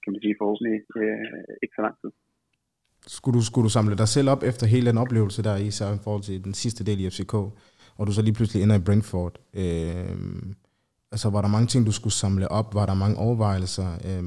kan 0.03 0.11
man 0.13 0.21
sige, 0.23 0.39
forhåbentlig 0.39 0.77
øh, 1.01 1.43
ikke 1.63 1.75
så 1.77 1.83
lang 1.87 1.97
tid. 2.01 2.11
Skulle 3.15 3.35
du, 3.39 3.43
skulle 3.49 3.65
du 3.67 3.73
samle 3.77 3.95
dig 4.01 4.09
selv 4.15 4.29
op 4.33 4.43
efter 4.51 4.65
hele 4.73 4.89
den 4.89 4.97
oplevelse 5.03 5.43
der 5.47 5.55
i 5.67 5.71
forhold 6.05 6.23
til 6.29 6.43
den 6.47 6.53
sidste 6.63 6.81
del 6.87 6.99
i 6.99 7.09
FCK? 7.13 7.35
Og 7.99 8.07
du 8.07 8.11
så 8.11 8.21
lige 8.21 8.37
pludselig 8.37 8.59
ender 8.63 8.77
i 8.79 8.85
Brentford. 8.87 9.35
Øh, 9.61 10.15
altså 11.13 11.27
var 11.35 11.41
der 11.41 11.55
mange 11.55 11.67
ting, 11.67 11.81
du 11.85 11.95
skulle 11.99 12.17
samle 12.23 12.47
op? 12.59 12.67
Var 12.79 12.85
der 12.85 13.01
mange 13.03 13.17
overvejelser? 13.25 13.89
Øh, 14.09 14.23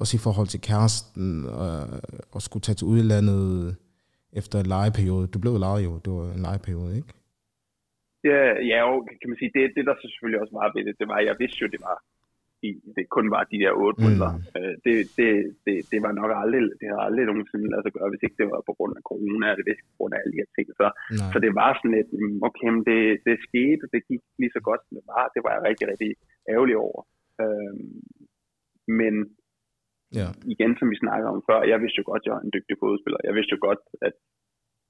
også 0.00 0.12
i 0.16 0.24
forhold 0.26 0.48
til 0.50 0.60
kæresten, 0.68 1.28
øh, 1.44 1.60
og, 1.62 1.78
og 2.34 2.40
skulle 2.42 2.64
tage 2.66 2.78
til 2.78 2.86
udlandet 2.92 3.76
efter 4.40 4.56
en 4.60 4.68
legeperiode. 4.74 5.26
Du 5.34 5.38
blev 5.44 5.54
lejet 5.66 5.84
jo, 5.88 5.92
det 6.04 6.12
var 6.18 6.26
en 6.38 6.44
legeperiode, 6.48 6.92
ikke? 7.00 7.12
Ja, 8.30 8.40
ja 8.70 8.78
jo, 8.86 8.92
kan 9.20 9.28
man 9.30 9.38
sige, 9.40 9.52
det, 9.56 9.62
det 9.76 9.82
der 9.88 9.94
så 10.00 10.06
selvfølgelig 10.12 10.40
også 10.42 10.54
var 10.60 10.72
ved 10.74 10.82
det, 10.88 10.94
det 11.00 11.06
var, 11.10 11.18
jeg 11.28 11.36
vidste 11.42 11.58
jo, 11.62 11.68
det 11.74 11.80
var 11.88 11.96
i, 12.66 12.68
det 12.96 13.04
kun 13.16 13.26
var 13.34 13.42
de 13.52 13.60
der 13.62 13.72
otte 13.84 13.98
Mm. 13.98 14.04
måneder. 14.04 14.32
Øh, 14.56 14.74
det, 14.84 14.94
det, 15.18 15.30
det, 15.66 15.76
det, 15.90 15.98
var 16.04 16.12
nok 16.20 16.30
aldrig, 16.42 16.60
det 16.78 16.86
havde 16.90 17.06
aldrig 17.08 17.24
nogensinde 17.30 17.66
ladet 17.70 17.84
sig 17.84 17.94
gøre, 17.96 18.10
hvis 18.12 18.24
ikke 18.26 18.38
det 18.40 18.46
var 18.52 18.60
på 18.68 18.74
grund 18.78 18.94
af 18.98 19.04
corona, 19.10 19.46
eller 19.52 19.66
hvis 19.66 19.80
på 19.90 19.94
grund 19.98 20.12
af 20.14 20.18
alle 20.20 20.32
de 20.34 20.40
her 20.42 20.50
ting. 20.56 20.66
Så, 20.80 20.86
Nej. 21.20 21.30
så 21.32 21.36
det 21.44 21.52
var 21.60 21.70
sådan 21.74 21.94
lidt, 21.98 22.10
mm, 22.20 22.38
okay, 22.48 22.68
men 22.74 22.82
det, 22.90 23.00
det 23.26 23.34
skete, 23.48 23.82
og 23.84 23.88
det 23.94 24.00
gik 24.10 24.22
lige 24.40 24.54
så 24.56 24.60
godt, 24.68 24.82
som 24.84 24.92
det 24.98 25.04
var. 25.14 25.24
Det 25.34 25.40
var 25.44 25.52
jeg 25.56 25.62
rigtig, 25.68 25.86
rigtig 25.92 26.10
ærgerlig 26.52 26.76
over. 26.88 27.00
Øhm, 27.42 27.86
men 29.00 29.14
Ja. 30.20 30.28
igen, 30.54 30.72
som 30.78 30.86
vi 30.92 30.96
snakkede 31.04 31.30
om 31.34 31.42
før, 31.48 31.58
jeg 31.72 31.78
vidste 31.82 31.98
jo 32.00 32.04
godt, 32.10 32.22
at 32.22 32.26
jeg 32.26 32.34
var 32.36 32.44
en 32.46 32.54
dygtig 32.56 32.76
fodspiller. 32.82 33.20
Jeg 33.28 33.34
vidste 33.36 33.54
jo 33.56 33.60
godt, 33.68 33.82
at 34.06 34.14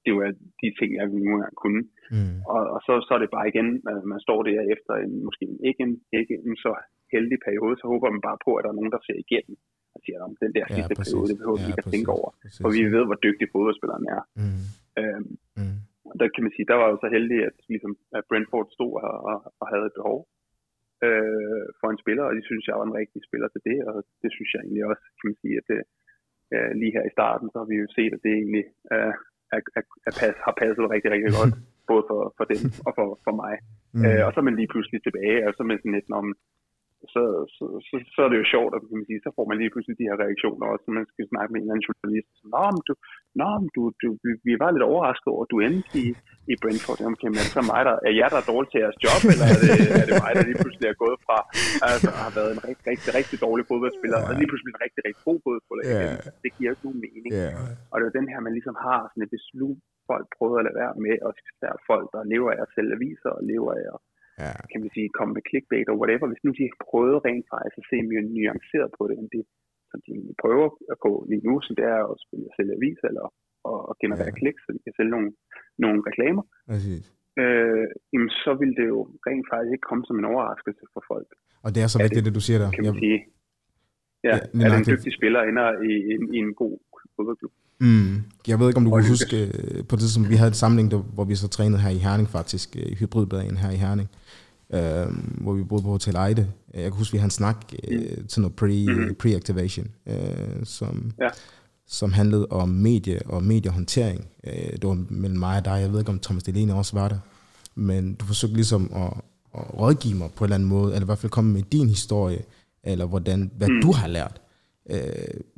det 0.04 0.12
var 0.18 0.28
de 0.60 0.68
ting, 0.78 0.90
jeg 0.98 1.06
nu 1.28 1.32
engang 1.36 1.56
kunne. 1.64 1.82
Mm. 2.14 2.36
Og, 2.54 2.60
og 2.74 2.80
så, 2.86 2.92
så 3.06 3.10
er 3.16 3.20
det 3.22 3.34
bare 3.36 3.50
igen, 3.52 3.68
at 3.92 3.98
man 4.12 4.20
står 4.26 4.38
der 4.48 4.60
efter 4.74 4.92
en, 5.04 5.12
måske 5.26 5.42
en, 5.52 5.58
ikke, 5.68 5.82
en, 5.86 5.94
ikke 6.20 6.34
en 6.48 6.56
så 6.64 6.72
heldig 7.14 7.38
periode, 7.48 7.74
så 7.80 7.86
håber 7.92 8.06
man 8.14 8.22
bare 8.28 8.38
på, 8.46 8.50
at 8.56 8.62
der 8.64 8.70
er 8.72 8.78
nogen, 8.80 8.94
der 8.96 9.02
ser 9.08 9.18
igennem 9.24 9.56
og 9.94 9.98
siger, 10.04 10.18
om 10.28 10.32
den 10.44 10.52
der 10.56 10.64
Ja, 10.68 10.74
sidste 10.76 10.94
præcis. 10.98 11.12
periode, 11.12 11.28
det 11.30 11.38
behøver 11.40 11.58
vi 11.60 11.66
Ja, 11.66 11.70
ikke 11.72 11.84
at 11.86 11.92
tænke 11.94 12.10
over. 12.18 12.28
Præcis. 12.42 12.60
For 12.62 12.70
vi 12.76 12.80
ved, 12.96 13.04
hvor 13.08 13.18
dygtig 13.26 13.46
fodboldspilleren 13.54 14.06
er. 14.16 14.22
Mm. 14.42 14.62
Øhm, 15.00 15.30
Mm. 15.60 15.78
og 16.10 16.14
der 16.20 16.26
kan 16.34 16.44
man 16.44 16.52
sige, 16.54 16.68
der 16.70 16.78
var 16.80 16.88
jo 16.92 16.96
så 17.04 17.08
heldig, 17.16 17.38
at, 17.48 17.56
ligesom, 17.72 17.92
at 18.18 18.22
Brentford 18.28 18.68
stod 18.76 18.92
her 19.04 19.14
og, 19.30 19.36
og 19.60 19.66
havde 19.72 19.86
et 19.90 19.98
behov 20.00 20.18
øh, 21.06 21.64
for 21.80 21.88
en 21.90 22.02
spiller, 22.02 22.24
og 22.28 22.32
de 22.38 22.42
synes, 22.48 22.64
jeg 22.68 22.76
var 22.80 22.86
en 22.88 22.98
rigtig 23.00 23.20
spiller 23.28 23.48
til 23.50 23.62
det, 23.68 23.78
og 23.88 23.94
det 24.22 24.30
synes 24.36 24.50
jeg 24.54 24.60
egentlig 24.62 24.84
også, 24.90 25.04
kan 25.18 25.26
man 25.30 25.38
sige, 25.42 25.56
at 25.60 25.66
det, 25.72 25.80
øh, 26.54 26.70
lige 26.80 26.94
her 26.96 27.04
i 27.06 27.14
starten, 27.16 27.46
så 27.52 27.56
har 27.60 27.68
vi 27.72 27.76
jo 27.82 27.86
set, 27.98 28.12
at 28.16 28.22
det 28.24 28.32
egentlig 28.40 28.64
øh, 28.94 29.12
er, 29.54 29.60
er, 29.78 29.82
er 30.08 30.12
pas, 30.20 30.34
har 30.46 30.54
passet 30.62 30.84
rigtig, 30.94 31.10
rigtig 31.14 31.32
godt, 31.40 31.52
både 31.90 32.04
for, 32.10 32.20
for 32.38 32.44
dem 32.52 32.60
og 32.86 32.92
for, 32.98 33.06
for 33.26 33.34
mig. 33.42 33.54
Mm. 33.96 34.02
Øh, 34.06 34.22
og 34.26 34.30
så 34.32 34.38
er 34.40 34.48
man 34.48 34.58
lige 34.60 34.72
pludselig 34.72 35.00
tilbage, 35.02 35.40
og 35.48 35.52
så 35.56 35.62
med 35.68 35.76
sådan 35.78 35.96
lidt, 35.98 36.10
om, 36.22 36.26
så, 37.14 37.22
så, 37.56 37.64
så, 37.88 37.94
så, 38.14 38.18
er 38.24 38.30
det 38.30 38.38
jo 38.42 38.46
sjovt, 38.54 38.72
at 38.74 38.80
kan 38.88 38.98
man 39.00 39.08
sige, 39.10 39.24
så 39.26 39.30
får 39.36 39.46
man 39.50 39.58
lige 39.60 39.72
pludselig 39.72 39.96
de 40.00 40.08
her 40.10 40.18
reaktioner 40.24 40.64
også, 40.72 40.84
når 40.86 40.96
man 41.00 41.08
skal 41.12 41.24
snakke 41.32 41.50
med 41.50 41.58
en 41.58 41.64
eller 41.64 41.74
anden 41.74 41.88
journalist. 41.88 42.28
Så, 42.38 42.44
Nå, 42.54 42.64
men 42.74 42.82
du, 42.88 42.92
nå, 43.40 43.48
men 43.62 43.70
du, 43.76 43.82
du, 44.00 44.08
vi, 44.46 44.52
var 44.62 44.70
lidt 44.70 44.88
overrasket 44.90 45.28
over, 45.34 45.42
at 45.46 45.52
du 45.54 45.58
endte 45.66 45.92
i, 46.04 46.06
i 46.52 46.54
Brentford. 46.62 46.98
Jamen, 47.02 47.16
okay, 47.16 47.28
men 47.30 47.38
er 47.40 47.46
det 47.48 47.56
så 47.58 47.62
mig, 47.72 47.82
der, 47.88 47.94
er 48.08 48.14
jeg, 48.20 48.28
der 48.32 48.38
er 48.42 48.48
dårlig 48.52 48.68
til 48.70 48.80
jeres 48.84 48.98
job, 49.06 49.20
eller 49.32 49.46
er 49.52 49.56
det, 49.62 49.70
er 50.02 50.06
det 50.08 50.14
mig, 50.24 50.32
der 50.36 50.44
lige 50.50 50.60
pludselig 50.64 50.86
er 50.92 50.98
gået 51.04 51.18
fra, 51.26 51.38
altså 51.92 52.08
har 52.22 52.30
været 52.38 52.50
en 52.56 52.60
rigtig, 52.68 52.84
rigtig, 52.92 53.10
rigtig 53.18 53.36
dårlig 53.46 53.64
fodboldspiller, 53.70 54.18
Ja. 54.20 54.26
og 54.28 54.32
lige 54.40 54.48
pludselig 54.50 54.70
en 54.74 54.82
rigtig, 54.84 55.00
rigtig 55.06 55.22
god 55.28 55.38
fodboldspiller 55.44 55.84
Ja. 55.92 56.12
Det 56.44 56.50
giver 56.56 56.68
jo 56.70 56.74
ikke 56.74 56.86
nogen 56.88 57.00
mening. 57.08 57.30
Ja. 57.42 57.50
Og 57.92 57.96
det 57.98 58.04
er 58.06 58.14
den 58.20 58.28
her, 58.32 58.38
man 58.46 58.54
ligesom 58.58 58.76
har 58.86 59.00
sådan 59.10 59.26
et 59.26 59.32
beslut, 59.38 59.78
folk 60.10 60.26
prøver 60.36 60.56
at 60.60 60.66
lade 60.68 60.78
være 60.82 60.94
med, 61.06 61.16
og 61.26 61.30
folk, 61.90 62.06
der 62.14 62.22
lever 62.32 62.50
af 62.54 62.58
at 62.64 62.72
sælge 62.74 62.92
aviser, 62.98 63.30
og 63.38 63.42
lever 63.52 63.72
af 63.80 63.84
at 63.94 63.98
Ja. 64.42 64.52
kan 64.70 64.78
man 64.82 64.90
sige, 64.96 65.08
komme 65.18 65.32
med 65.36 65.42
clickbait 65.48 65.88
og 65.92 65.96
whatever, 66.00 66.26
hvis 66.30 66.44
nu 66.46 66.50
de 66.60 66.64
prøvede 66.88 67.18
rent 67.26 67.46
faktisk 67.52 67.76
at 67.80 67.86
se 67.90 67.96
mere 68.10 68.24
nuanceret 68.36 68.90
på 68.98 69.02
det, 69.08 69.14
end 69.20 69.28
det, 69.36 69.44
som 69.90 69.98
de 70.06 70.12
prøver 70.42 70.68
at 70.92 70.98
gå 71.06 71.12
lige 71.30 71.44
nu, 71.48 71.54
så 71.66 71.70
det 71.78 71.84
er 71.96 72.00
at 72.12 72.16
spille 72.24 72.44
at 72.50 72.54
sælge 72.56 72.72
aviser 72.78 73.06
eller 73.10 73.26
at, 73.70 73.78
at 73.90 73.94
generere 74.02 74.30
Ja. 74.32 74.38
klik, 74.40 74.56
så 74.64 74.68
de 74.74 74.80
kan 74.86 74.94
sælge 74.98 75.12
nogle, 75.16 75.30
nogle 75.84 75.98
reklamer, 76.08 76.44
Præcis. 76.72 77.04
øh, 77.42 77.84
jamen, 78.12 78.30
så 78.44 78.50
vil 78.60 78.72
det 78.78 78.86
jo 78.94 78.98
rent 79.28 79.46
faktisk 79.52 79.72
ikke 79.74 79.88
komme 79.90 80.04
som 80.08 80.18
en 80.20 80.28
overraskelse 80.32 80.84
for 80.94 81.02
folk, 81.12 81.28
Og 81.64 81.68
det 81.74 81.80
er 81.84 81.88
så 81.92 81.98
Er 81.98 82.04
vigtigt, 82.06 82.24
det- 82.24 82.28
det 82.32 82.38
du 82.38 82.44
siger 82.48 82.58
der. 82.62 82.70
kan 82.76 82.84
man 82.88 82.96
sige. 83.04 83.18
Ja, 84.28 84.34
Ja, 84.36 84.38
lige 84.58 84.66
at 84.74 84.78
en 84.80 84.86
dygtig 84.92 85.12
spiller 85.18 85.40
ender 85.50 85.66
i, 85.90 85.92
i, 86.12 86.14
i 86.36 86.38
en 86.46 86.52
god 86.62 86.74
fodboldklub. 87.16 87.52
Mm. 87.80 88.22
Jeg 88.46 88.60
ved 88.60 88.68
ikke, 88.68 88.76
om 88.78 88.84
du 88.84 88.92
Og 88.94 89.00
kan 89.00 89.08
huske, 89.10 89.46
øh, 89.46 89.84
på 89.84 89.96
det 89.96 90.10
som 90.10 90.28
vi 90.28 90.36
havde 90.36 90.48
en 90.48 90.54
samling, 90.54 90.90
der, 90.90 90.96
hvor 90.96 91.24
vi 91.24 91.36
så 91.36 91.48
trænede 91.48 91.82
her 91.82 91.90
i 91.90 91.98
Herning 91.98 92.30
faktisk, 92.30 92.76
øh, 92.76 92.86
i 92.92 92.94
hybridbaden 92.94 93.56
her 93.56 93.70
i 93.70 93.76
Herning, 93.76 94.08
øh, 94.74 95.06
hvor 95.40 95.52
vi 95.52 95.62
boede 95.62 95.82
på 95.82 95.88
Hotel 95.90 96.14
Ejde. 96.14 96.48
Jeg 96.74 96.82
kan 96.82 96.92
huske, 96.92 97.12
vi 97.12 97.18
havde 97.18 97.26
en 97.26 97.30
snak 97.30 97.56
øh, 97.88 98.16
til 98.28 98.40
noget 98.42 98.56
pre, 98.56 98.86
Mhm. 98.88 99.16
pre-activation, 99.22 100.12
øh, 100.12 100.64
som, 100.64 101.12
Ja. 101.20 101.28
som 101.86 102.12
handlede 102.12 102.46
om 102.50 102.68
medie 102.68 103.20
og 103.26 103.42
mediehåndtering. 103.42 104.26
Øh, 104.46 104.72
det 104.72 104.84
var 104.84 105.04
mellem 105.08 105.38
mig 105.38 105.58
og 105.58 105.64
dig. 105.64 105.78
Jeg 105.80 105.92
ved 105.92 105.98
ikke, 105.98 106.10
om 106.12 106.18
Thomas 106.18 106.42
Delene 106.42 106.74
også 106.74 106.96
var 106.96 107.08
der. 107.08 107.18
Men 107.74 108.14
du 108.14 108.24
forsøgte 108.24 108.54
ligesom 108.56 108.90
at, 108.94 109.12
at 109.54 109.78
rådgive 109.80 110.14
mig 110.14 110.30
på 110.36 110.44
en 110.44 110.46
eller 110.46 110.54
anden 110.54 110.68
måde, 110.68 110.92
eller 110.94 111.04
i 111.04 111.04
hvert 111.04 111.18
fald 111.18 111.30
komme 111.30 111.52
med 111.52 111.62
din 111.62 111.88
historie, 111.88 112.42
eller 112.84 113.04
hvordan, 113.06 113.50
hvad 113.56 113.68
mm. 113.68 113.82
du 113.82 113.92
har 113.92 114.06
lært, 114.08 114.40
øh, 114.90 114.98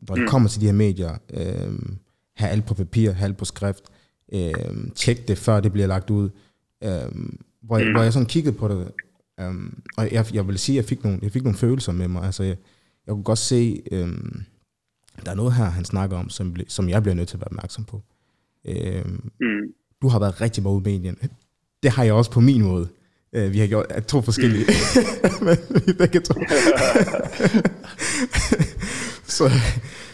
når 0.08 0.14
det 0.14 0.22
mm. 0.24 0.28
kommer 0.28 0.48
til 0.48 0.60
de 0.60 0.66
her 0.66 0.72
medier. 0.72 1.16
Øh, 1.30 1.72
have 2.36 2.50
alt 2.50 2.66
på 2.66 2.74
papir, 2.74 3.12
have 3.12 3.24
alt 3.28 3.36
på 3.36 3.44
skrift. 3.44 3.84
Øh, 4.32 4.52
tjek 4.94 5.28
det, 5.28 5.38
før 5.38 5.60
det 5.60 5.72
bliver 5.72 5.86
lagt 5.86 6.10
ud. 6.10 6.30
Øh, 6.84 6.90
hvor, 7.62 7.78
jeg, 7.78 7.90
hvor 7.92 8.02
jeg 8.02 8.12
sådan 8.12 8.26
kiggede 8.26 8.56
på 8.56 8.68
det, 8.68 8.88
øh, 9.40 9.54
og 9.96 10.12
jeg, 10.12 10.34
jeg 10.34 10.48
vil 10.48 10.58
sige, 10.58 10.78
at 10.78 10.82
jeg 10.82 10.88
fik 10.88 11.04
nogle, 11.04 11.18
jeg 11.22 11.32
fik 11.32 11.42
nogle 11.42 11.58
følelser 11.58 11.92
med 11.92 12.08
mig. 12.08 12.22
Altså, 12.24 12.42
jeg, 12.42 12.56
jeg 13.06 13.12
kunne 13.12 13.24
godt 13.24 13.38
se, 13.38 13.82
øh, 13.92 14.08
der 15.24 15.30
er 15.30 15.34
noget 15.34 15.54
her, 15.54 15.64
han 15.64 15.84
snakker 15.84 16.16
om, 16.16 16.30
som, 16.30 16.56
som 16.68 16.88
jeg 16.88 17.02
bliver 17.02 17.14
nødt 17.14 17.28
til 17.28 17.36
at 17.36 17.40
være 17.40 17.48
opmærksom 17.48 17.84
på. 17.84 18.02
Øh, 18.64 19.04
Mm. 19.40 19.72
du 20.02 20.08
har 20.08 20.18
været 20.18 20.40
rigtig 20.40 20.62
meget 20.62 20.74
ude 20.74 20.82
medierne. 20.84 21.16
Det 21.82 21.90
har 21.90 22.04
jeg 22.04 22.12
også 22.14 22.30
på 22.30 22.40
min 22.40 22.62
måde. 22.62 22.88
Øh, 23.32 23.52
vi 23.52 23.58
har 23.58 23.66
gjort 23.66 23.86
to 24.08 24.20
forskellige. 24.22 24.64
Men 25.44 25.56
vi 25.86 25.92
begge 25.92 26.20
to. 26.20 26.34
så, 29.36 29.50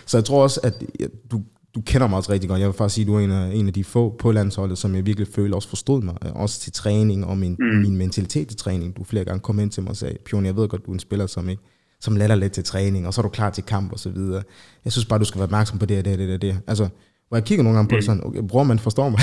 så 0.06 0.16
jeg 0.16 0.24
tror 0.24 0.42
også, 0.42 0.60
at 0.62 0.82
du, 1.30 1.42
du 1.74 1.80
kender 1.80 2.06
mig 2.06 2.16
også 2.16 2.32
rigtig 2.32 2.48
godt. 2.48 2.60
Jeg 2.60 2.68
vil 2.68 2.74
faktisk 2.76 2.94
sige, 2.94 3.04
at 3.04 3.06
du 3.06 3.14
er 3.14 3.20
en 3.20 3.30
af, 3.30 3.50
en 3.54 3.66
af 3.66 3.72
de 3.72 3.84
få 3.84 4.16
på 4.18 4.32
landsholdet, 4.32 4.78
som 4.78 4.94
jeg 4.94 5.06
virkelig 5.06 5.28
føler 5.34 5.56
også 5.56 5.68
forstod 5.68 6.02
mig. 6.02 6.14
øh, 6.24 6.32
Også 6.34 6.60
til 6.60 6.72
træning 6.72 7.26
og 7.26 7.38
min, 7.38 7.56
mm. 7.58 7.78
min 7.78 7.96
mentalitet 7.96 8.48
til 8.48 8.56
træning. 8.56 8.96
Du 8.96 9.04
flere 9.04 9.24
gange 9.24 9.40
kom 9.40 9.60
ind 9.60 9.70
til 9.70 9.82
mig 9.82 9.90
og 9.90 9.96
sagde, 9.96 10.16
Pion, 10.24 10.46
jeg 10.46 10.56
ved 10.56 10.68
godt, 10.68 10.86
du 10.86 10.90
er 10.90 10.94
en 10.94 11.00
spiller, 11.00 11.26
som 11.26 11.48
ikke 11.48 11.62
som 12.00 12.16
lader 12.16 12.34
lidt 12.34 12.52
til 12.52 12.64
træning, 12.64 13.06
og 13.06 13.14
så 13.14 13.20
er 13.20 13.22
du 13.22 13.28
klar 13.28 13.50
til 13.50 13.64
kamp 13.64 13.92
og 13.92 13.98
så 13.98 14.10
videre. 14.10 14.42
Jeg 14.84 14.92
synes 14.92 15.06
bare, 15.06 15.18
du 15.18 15.24
skal 15.24 15.38
være 15.38 15.44
opmærksom 15.44 15.78
på 15.78 15.86
det 15.86 15.98
og 15.98 16.04
det 16.04 16.12
og 16.12 16.18
det 16.18 16.34
og 16.34 16.42
det. 16.42 16.58
Altså, 16.66 16.88
hvor 17.28 17.36
jeg 17.36 17.44
kigger 17.44 17.62
nogle 17.62 17.76
gange 17.78 17.88
på 17.88 17.96
det 17.96 18.04
sådan, 18.04 18.26
okay, 18.26 18.40
bror, 18.48 18.62
man 18.62 18.78
forstår 18.78 19.08
mig. 19.08 19.20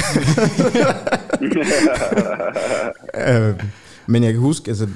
øh, 3.30 3.64
men 4.08 4.24
jeg 4.24 4.34
kan 4.34 4.42
huske, 4.42 4.70
altså, 4.70 4.88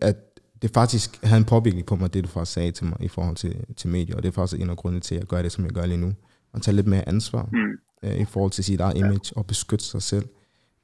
at 0.00 0.16
det 0.62 0.70
faktisk 0.74 1.18
havde 1.22 1.38
en 1.38 1.44
påvirkning 1.44 1.86
på 1.86 1.96
mig, 1.96 2.14
det 2.14 2.24
du 2.24 2.28
faktisk 2.28 2.52
sagde 2.52 2.70
til 2.72 2.86
mig 2.86 2.96
i 3.00 3.08
forhold 3.08 3.36
til, 3.36 3.56
til 3.76 3.90
medier, 3.90 4.16
og 4.16 4.22
det 4.22 4.28
er 4.28 4.32
faktisk 4.32 4.62
en 4.62 4.70
af 4.70 4.76
grundene 4.76 5.00
til, 5.00 5.14
at 5.14 5.18
jeg 5.20 5.26
gør 5.26 5.42
det, 5.42 5.52
som 5.52 5.64
jeg 5.64 5.72
gør 5.72 5.86
lige 5.86 6.00
nu. 6.00 6.12
Og 6.58 6.62
tage 6.62 6.74
lidt 6.76 6.86
mere 6.86 7.08
ansvar 7.08 7.48
Mm. 7.52 7.58
øh, 8.08 8.16
i 8.20 8.24
forhold 8.24 8.50
til 8.52 8.64
sit 8.64 8.80
eget 8.80 8.96
image, 8.96 9.36
og 9.36 9.46
beskytte 9.46 9.84
sig 9.84 10.02
selv, 10.02 10.26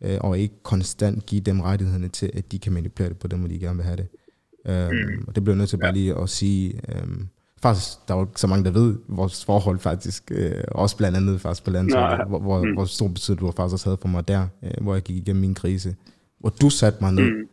øh, 0.00 0.16
og 0.20 0.38
ikke 0.38 0.54
konstant 0.62 1.26
give 1.26 1.40
dem 1.40 1.60
rettighederne 1.60 2.08
til, 2.08 2.30
at 2.34 2.52
de 2.52 2.58
kan 2.58 2.72
manipulere 2.72 3.08
det 3.08 3.18
på 3.18 3.26
dem, 3.28 3.38
hvor 3.38 3.48
de 3.48 3.58
gerne 3.58 3.76
vil 3.76 3.84
have 3.84 3.96
det. 3.96 4.06
Um, 4.68 5.24
og 5.28 5.34
det 5.34 5.44
bliver 5.44 5.54
jeg 5.54 5.58
nødt 5.58 5.70
til 5.70 5.76
bare 5.76 5.92
lige 5.92 6.14
at 6.18 6.28
sige, 6.28 6.80
um, 7.02 7.28
faktisk, 7.62 7.88
der 8.08 8.14
er 8.14 8.18
jo 8.18 8.24
ikke 8.24 8.40
så 8.40 8.46
mange, 8.46 8.64
der 8.64 8.70
ved 8.70 8.98
vores 9.08 9.44
forhold 9.44 9.78
faktisk, 9.78 10.32
øh, 10.34 10.52
også 10.68 10.96
blandt 10.96 11.16
andet 11.16 11.40
faktisk 11.40 11.64
på 11.64 11.70
Nej. 11.70 12.24
hvor, 12.28 12.38
hvor, 12.38 12.64
Mm. 12.64 12.72
hvor 12.72 12.84
stor 12.84 13.08
betydning 13.08 13.40
du 13.40 13.50
faktisk 13.50 13.72
også 13.72 13.86
havde 13.88 13.98
for 14.00 14.08
mig 14.08 14.28
der, 14.28 14.46
øh, 14.62 14.70
hvor 14.80 14.94
jeg 14.94 15.02
gik 15.02 15.16
igennem 15.16 15.40
min 15.40 15.54
krise, 15.54 15.94
hvor 16.40 16.50
du 16.50 16.70
satte 16.70 16.98
mig 17.00 17.12
ned 17.12 17.30
Mm. 17.30 17.48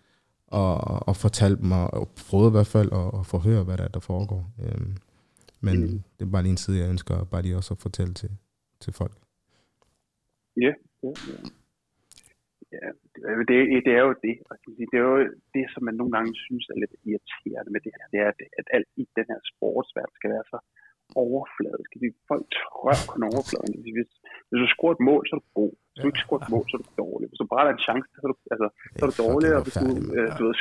og, 0.47 1.07
og 1.07 1.15
fortalte 1.15 1.65
mig, 1.65 1.93
og 1.93 2.09
prøvede 2.29 2.47
i 2.47 2.51
hvert 2.51 2.67
fald 2.67 2.89
at, 2.91 3.19
at 3.19 3.25
forhøre, 3.25 3.63
hvad 3.63 3.77
der, 3.77 3.83
er, 3.83 3.87
der 3.87 3.99
foregår. 3.99 4.51
Um, 4.59 4.95
men 5.67 5.75
Mm. 5.81 5.99
det 6.17 6.23
er 6.25 6.31
bare 6.35 6.43
lige 6.45 6.55
en 6.57 6.63
side, 6.65 6.77
jeg 6.81 6.89
ønsker 6.95 7.15
bare 7.31 7.41
lige 7.45 7.57
også 7.59 7.73
at 7.73 7.81
fortælle 7.87 8.13
til, 8.21 8.31
til 8.83 8.91
folk. 9.01 9.15
Ja, 10.65 10.73
ja, 11.03 11.11
ja. 11.29 11.37
Ja, 12.77 12.87
det, 13.13 13.21
er 13.29 13.33
jo- 13.37 13.45
det, 13.51 13.57
det 13.87 13.93
er 13.99 14.03
jo 14.09 14.13
det. 14.27 14.35
Man 14.49 14.57
Det 14.91 14.97
er 15.01 15.05
jo 15.11 15.17
det, 15.55 15.65
som 15.73 15.81
man 15.87 15.95
nogle 15.99 16.11
gange 16.15 16.31
synes 16.45 16.63
er 16.73 16.77
lidt 16.83 16.93
irriterende 17.09 17.71
med 17.75 17.81
det 17.85 17.91
her. 17.97 18.05
Det 18.13 18.19
er, 18.25 18.29
at, 18.59 18.67
alt 18.77 18.89
i 19.01 19.03
den 19.17 19.25
her 19.31 19.39
sportsverden 19.51 20.15
skal 20.19 20.29
være 20.35 20.45
så 20.53 20.57
overfladisk. 21.25 21.89
Fordi 21.95 22.07
folk 22.31 22.45
trør 22.59 22.97
kun 23.11 23.21
overfladen. 23.31 23.73
Hvis, 23.95 24.09
hvis, 24.49 24.59
du 24.63 24.67
scorer 24.75 24.93
et 24.97 25.03
mål, 25.09 25.21
så 25.27 25.33
er 25.35 25.39
du 25.43 25.47
god. 25.61 25.73
Hvis 25.89 25.99
du 26.01 26.07
ikke 26.11 26.23
scorer 26.25 26.41
et 26.45 26.51
mål, 26.55 26.65
så 26.69 26.75
er 26.77 26.81
du 26.85 26.91
dårlig. 27.05 27.25
Hvis 27.29 27.41
du 27.43 27.47
brænder 27.51 27.71
en 27.73 27.83
chance, 27.87 28.07
så 28.19 28.23
er 28.27 28.31
du, 28.33 28.37
altså, 28.53 28.67
så 28.97 29.01
er 29.05 29.09
du 29.11 29.15
dårlig. 29.25 29.49
Og, 29.57 29.61
hvis 29.65 29.77
du, 29.83 29.87
øh, 30.17 30.29
du 30.37 30.41
ved, 30.47 30.55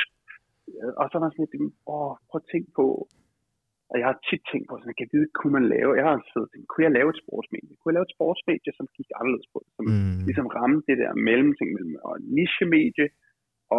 og 0.99 1.05
så 1.09 1.13
er 1.17 1.21
der 1.23 1.29
sådan 1.31 1.43
lidt, 1.45 1.55
åh, 1.95 2.11
prøv 2.29 2.37
at 2.43 2.47
tænke 2.53 2.69
på, 2.79 2.85
og 3.91 3.95
jeg 3.99 4.07
har 4.09 4.17
tit 4.29 4.43
tænkt 4.51 4.67
på, 4.67 4.73
sådan, 4.75 4.95
kan 4.97 5.05
jeg 5.05 5.13
vide, 5.15 5.27
kunne 5.37 5.55
man 5.57 5.65
lave, 5.75 5.97
jeg 5.99 6.05
har 6.09 6.17
siddet 6.29 6.47
og 6.47 6.51
tænkt, 6.51 6.67
kunne 6.69 6.85
jeg 6.87 6.97
lave 6.97 7.09
et 7.13 7.21
sportsmedie? 7.23 7.75
Kunne 7.77 7.89
jeg 7.91 7.97
lave 7.97 8.07
et 8.09 8.15
sportsmedie, 8.17 8.71
som 8.77 8.85
gik 8.97 9.09
anderledes 9.19 9.47
på, 9.53 9.59
som 9.75 9.83
Mm. 9.89 10.19
ligesom 10.29 10.47
ramme 10.57 10.77
det 10.87 10.97
der 11.01 11.11
mellemting 11.29 11.69
mellem 11.75 11.95
og 12.07 12.13
niche-medie 12.37 13.07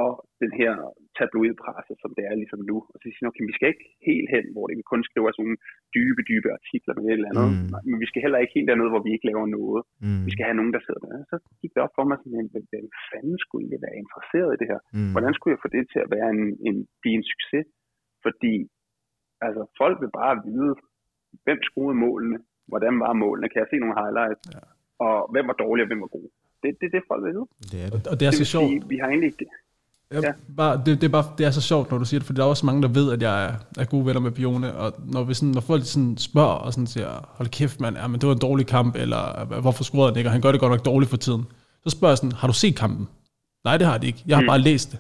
og 0.01 0.11
den 0.43 0.53
her 0.61 0.73
tabloidpresse, 1.19 1.95
som 2.03 2.11
det 2.17 2.25
er 2.31 2.35
ligesom 2.43 2.61
nu. 2.71 2.77
Og 2.93 2.97
så 3.01 3.07
siger 3.07 3.29
okay, 3.31 3.45
vi 3.51 3.57
skal 3.57 3.69
ikke 3.73 3.87
helt 4.09 4.29
hen, 4.35 4.45
hvor 4.55 4.65
det 4.67 4.77
vi 4.81 4.91
kun 4.93 5.03
skriver 5.09 5.31
sådan 5.31 5.43
nogle 5.45 5.61
dybe, 5.97 6.21
dybe 6.31 6.49
artikler 6.59 6.95
med 6.95 7.05
et 7.07 7.19
eller 7.19 7.31
andet, 7.33 7.51
mm. 7.53 7.69
men 7.89 7.97
vi 8.03 8.09
skal 8.11 8.23
heller 8.25 8.41
ikke 8.43 8.57
helt 8.57 8.69
dernede, 8.71 8.93
hvor 8.93 9.05
vi 9.07 9.13
ikke 9.13 9.29
laver 9.31 9.47
noget. 9.59 9.83
Mm. 10.05 10.23
Vi 10.27 10.31
skal 10.35 10.47
have 10.49 10.59
nogen, 10.61 10.75
der 10.77 10.83
sidder 10.87 11.03
der. 11.05 11.15
Så 11.31 11.37
gik 11.61 11.73
det 11.75 11.85
op 11.87 11.95
for 11.97 12.05
mig 12.09 12.17
sådan, 12.19 12.51
hvem, 12.53 12.67
hvem 12.73 12.87
fanden 13.11 13.39
skulle 13.43 13.61
egentlig 13.63 13.85
være 13.87 14.01
interesseret 14.03 14.51
i 14.53 14.61
det 14.61 14.71
her? 14.73 14.81
Mm. 14.97 15.11
Hvordan 15.15 15.33
skulle 15.35 15.53
jeg 15.55 15.63
få 15.65 15.71
det 15.77 15.85
til 15.93 16.01
at 16.05 16.13
være 16.17 16.29
en, 16.37 16.45
en, 16.69 16.77
blive 17.03 17.17
en 17.21 17.29
succes? 17.33 17.67
Fordi 18.25 18.55
altså, 19.47 19.63
folk 19.81 19.97
vil 20.03 20.13
bare 20.21 20.35
vide, 20.49 20.73
hvem 21.45 21.61
skruede 21.69 21.97
målene, 22.05 22.39
hvordan 22.71 22.95
var 23.05 23.13
målene, 23.25 23.49
kan 23.49 23.59
jeg 23.63 23.69
se 23.71 23.77
nogle 23.83 23.97
highlights, 24.03 24.43
ja. 24.55 24.63
og 25.07 25.17
hvem 25.33 25.45
var 25.51 25.57
dårlig 25.65 25.83
og 25.85 25.89
hvem 25.91 26.01
var 26.05 26.13
god. 26.17 26.29
Det, 26.63 26.69
det 26.81 26.87
er 26.89 26.93
det, 26.97 27.03
folk 27.11 27.23
vil 27.25 27.33
vide. 27.37 27.49
Det 27.73 27.79
er 27.85 27.91
det. 27.95 28.07
Og 28.11 28.15
det 28.19 28.25
er 28.27 28.31
det 28.31 28.39
så 28.45 28.53
sjovt. 28.55 28.69
sige, 28.69 28.83
vi 28.93 28.97
har 29.03 29.09
egentlig 29.09 29.31
ikke... 29.33 29.47
Ja. 30.13 30.33
Bare, 30.57 30.77
det, 30.85 31.01
det, 31.01 31.07
er 31.07 31.15
bare, 31.19 31.25
det 31.39 31.47
er 31.47 31.51
så 31.51 31.61
sjovt, 31.61 31.91
når 31.91 31.99
du 31.99 32.05
siger 32.05 32.21
det, 32.21 32.27
for 32.27 32.35
der 32.35 32.43
er 32.43 32.47
også 32.47 32.67
mange, 32.67 32.83
der 32.83 32.89
ved, 32.89 33.13
at 33.13 33.23
jeg 33.23 33.45
er, 33.47 33.53
er 33.79 33.85
gode 33.85 34.07
venner 34.07 34.21
med 34.21 34.31
Pione, 34.31 34.75
og 34.75 34.93
når, 35.15 35.25
vi 35.25 35.35
sådan, 35.35 35.55
når 35.59 35.61
folk 35.61 35.83
sådan 35.85 36.17
spørger 36.19 36.59
og 36.65 36.73
sådan 36.73 36.87
siger, 36.87 37.11
hold 37.37 37.49
kæft 37.49 37.81
mand, 37.81 37.97
ja, 37.97 38.07
men 38.07 38.21
det 38.21 38.27
var 38.27 38.35
en 38.35 38.41
dårlig 38.49 38.67
kamp, 38.67 38.97
eller 38.97 39.45
hvorfor 39.61 39.85
scorede 39.85 40.11
han 40.11 40.19
ikke, 40.19 40.29
og 40.29 40.33
han 40.33 40.41
gør 40.41 40.53
det 40.53 40.61
godt 40.61 40.73
nok 40.73 40.85
dårligt 40.85 41.11
for 41.11 41.17
tiden. 41.17 41.45
Så 41.85 41.91
spørger 41.91 42.13
jeg 42.13 42.19
sådan, 42.19 42.33
har 42.33 42.49
du 42.49 42.55
set 42.55 42.77
kampen? 42.77 43.09
Nej, 43.65 43.77
det 43.77 43.87
har 43.87 43.95
jeg 43.95 44.05
ikke. 44.05 44.23
Jeg 44.27 44.37
har 44.37 44.43
mm. 44.43 44.47
bare 44.47 44.59
læst 44.59 44.93
det. 44.93 44.99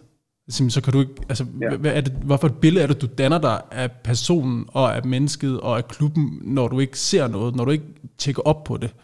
Så 0.48 0.81
kan 0.85 0.93
du 0.93 1.01
ikke, 1.01 1.14
altså, 1.28 1.47
ja. 1.60 1.77
hvad 1.77 1.93
er 1.93 2.01
det, 2.01 2.12
hvorfor 2.12 2.47
et 2.47 2.56
billede 2.60 2.82
er 2.82 2.86
det, 2.86 3.02
du 3.02 3.06
danner 3.19 3.39
dig 3.39 3.62
af 3.70 3.93
personen 3.93 4.64
og 4.69 4.97
af 4.97 5.05
mennesket 5.05 5.60
og 5.60 5.77
af 5.77 5.89
klubben, 5.89 6.39
når 6.43 6.69
du 6.69 6.81
ikke 6.81 6.98
ser 6.98 7.28
noget, 7.28 7.56
når 7.56 7.64
du 7.64 7.70
ikke 7.70 7.86
tjekker 8.19 8.43
op 8.43 8.64
på 8.64 8.77
det? 8.77 8.94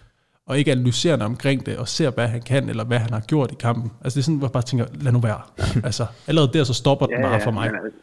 og 0.49 0.59
ikke 0.59 0.73
analyserer 0.73 1.25
omkring 1.25 1.67
det, 1.67 1.79
og 1.79 1.89
ser, 1.89 2.11
hvad 2.11 2.29
han 2.29 2.43
kan, 2.43 2.69
eller 2.69 2.85
hvad 2.85 2.99
han 2.99 3.11
har 3.11 3.21
gjort 3.21 3.53
i 3.53 3.55
kampen. 3.55 3.91
Altså 4.05 4.17
det 4.17 4.23
er 4.23 4.25
sådan, 4.25 4.39
hvor 4.39 4.47
jeg 4.47 4.53
bare 4.53 4.63
tænker, 4.63 4.87
lad 4.95 5.13
nu 5.13 5.21
være. 5.21 5.41
altså 5.89 6.07
allerede 6.27 6.53
der, 6.53 6.65
så 6.65 6.75
stopper 6.75 7.07
ja, 7.11 7.17
den 7.17 7.23
bare 7.23 7.41
for 7.41 7.51
mig. 7.51 7.71
Ja, 7.71 7.85
altså, 7.85 7.99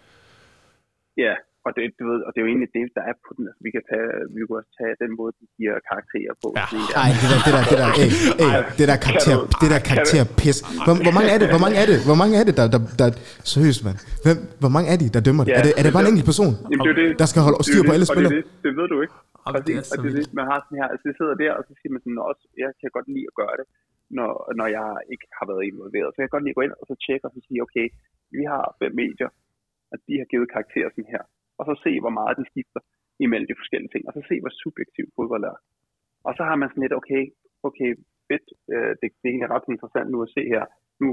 ja, 1.18 1.34
og 1.66 1.72
det, 1.78 1.84
du 2.00 2.04
ved, 2.12 2.20
og 2.26 2.30
det 2.32 2.38
er 2.40 2.46
jo 2.46 2.52
egentlig 2.54 2.72
det, 2.78 2.86
der 2.98 3.04
er 3.12 3.16
på 3.26 3.32
den. 3.38 3.44
Altså, 3.50 3.62
vi 3.68 3.72
kan 3.76 3.84
tage, 3.92 4.10
vi 4.34 4.38
kan 4.48 4.56
også 4.62 4.74
tage 4.80 4.94
den 5.04 5.12
måde, 5.20 5.32
de 5.40 5.46
giver 5.58 5.76
karakterer 5.90 6.34
på. 6.44 6.48
Ja. 6.60 6.66
Ej, 7.04 7.10
det 7.22 7.28
der, 7.32 7.40
det 7.46 7.52
der, 7.56 7.64
det 7.72 7.78
der, 7.82 7.90
ey, 8.04 8.10
ey, 8.44 8.52
det 8.80 8.86
der 8.92 8.98
karakter, 9.06 9.36
det 9.62 9.70
der 9.74 9.82
karakter 9.90 10.22
pis. 10.40 10.58
Hvor, 10.86 10.94
hvor, 11.06 11.16
mange 11.18 11.30
er 11.36 11.40
det? 11.42 11.48
Hvor 11.54 11.62
mange 11.66 11.78
er 11.82 11.88
det? 11.92 11.98
Hvor 12.10 12.18
mange 12.22 12.34
er 12.40 12.44
det, 12.48 12.56
der, 12.60 12.66
der, 12.74 12.82
der 13.02 13.08
seriøst, 13.54 13.82
mand? 13.88 13.98
Hvem, 14.26 14.38
hvor 14.64 14.72
mange 14.76 14.88
er 14.94 14.98
de, 15.02 15.08
der 15.16 15.22
dømmer 15.28 15.44
det? 15.46 15.52
Ja, 15.52 15.60
er 15.60 15.66
det, 15.68 15.74
er 15.80 15.84
det 15.86 15.92
bare 15.96 16.04
en 16.06 16.12
enkelt 16.14 16.28
person, 16.32 16.54
jamen, 16.72 16.84
det 16.88 16.96
det, 17.02 17.08
der 17.22 17.28
skal 17.32 17.42
holde 17.48 17.58
styr 17.68 17.82
på 17.90 17.94
alle 17.96 18.06
spillere? 18.12 18.32
Det, 18.38 18.44
det 18.66 18.72
ved 18.80 18.88
du 18.94 18.98
ikke. 19.04 19.16
Og 19.48 19.52
det, 19.68 19.74
og 19.92 19.96
det 20.04 20.10
er 20.12 20.16
det, 20.20 20.26
man 20.40 20.46
har 20.52 20.58
sådan 20.62 20.78
her, 20.82 20.88
altså 20.94 21.06
det 21.10 21.16
sidder 21.20 21.36
der, 21.44 21.52
og 21.58 21.64
så 21.68 21.74
siger 21.80 21.92
man 21.96 22.02
sådan 22.04 22.22
også, 22.30 22.44
jeg 22.64 22.70
kan 22.80 22.90
godt 22.98 23.08
lide 23.16 23.28
at 23.32 23.36
gøre 23.42 23.56
det, 23.60 23.68
når, 24.18 24.32
når 24.60 24.68
jeg 24.78 24.90
ikke 25.14 25.28
har 25.38 25.46
været 25.52 25.64
involveret. 25.72 26.10
Så 26.12 26.18
jeg 26.18 26.26
kan 26.26 26.36
godt 26.36 26.46
lide 26.46 26.56
at 26.56 26.60
gå 26.60 26.66
ind 26.68 26.76
og 26.82 26.86
så 26.92 26.96
tjekke 27.06 27.24
og 27.28 27.32
så 27.36 27.40
sige, 27.48 27.60
okay, 27.66 27.86
vi 28.36 28.42
har 28.52 28.64
fem 28.82 28.94
medier, 29.04 29.30
og 29.92 29.98
de 30.08 30.14
har 30.22 30.28
givet 30.32 30.48
karakterer 30.56 30.90
sådan 30.92 31.14
her. 31.16 31.24
Og 31.60 31.64
så 31.68 31.74
se, 31.86 31.92
hvor 32.04 32.14
meget 32.20 32.40
de 32.40 32.46
skifter 32.52 32.82
imellem 33.26 33.48
de 33.50 33.60
forskellige 33.62 33.92
ting, 33.94 34.04
og 34.08 34.14
så 34.14 34.22
se, 34.30 34.36
hvor 34.44 34.54
subjektiv 34.64 35.06
fodbold 35.16 35.44
er. 35.52 35.58
Og 36.28 36.34
så 36.38 36.44
har 36.50 36.56
man 36.60 36.70
sådan 36.70 36.84
lidt, 36.86 37.00
okay, 37.02 37.24
okay, 37.68 37.90
fedt, 38.30 38.48
øh, 38.74 38.92
det, 39.00 39.08
det 39.20 39.26
er 39.28 39.34
egentlig 39.34 39.54
ret 39.56 39.68
interessant 39.76 40.08
nu 40.10 40.18
at 40.26 40.34
se 40.36 40.44
her. 40.54 40.64
Nu 41.04 41.10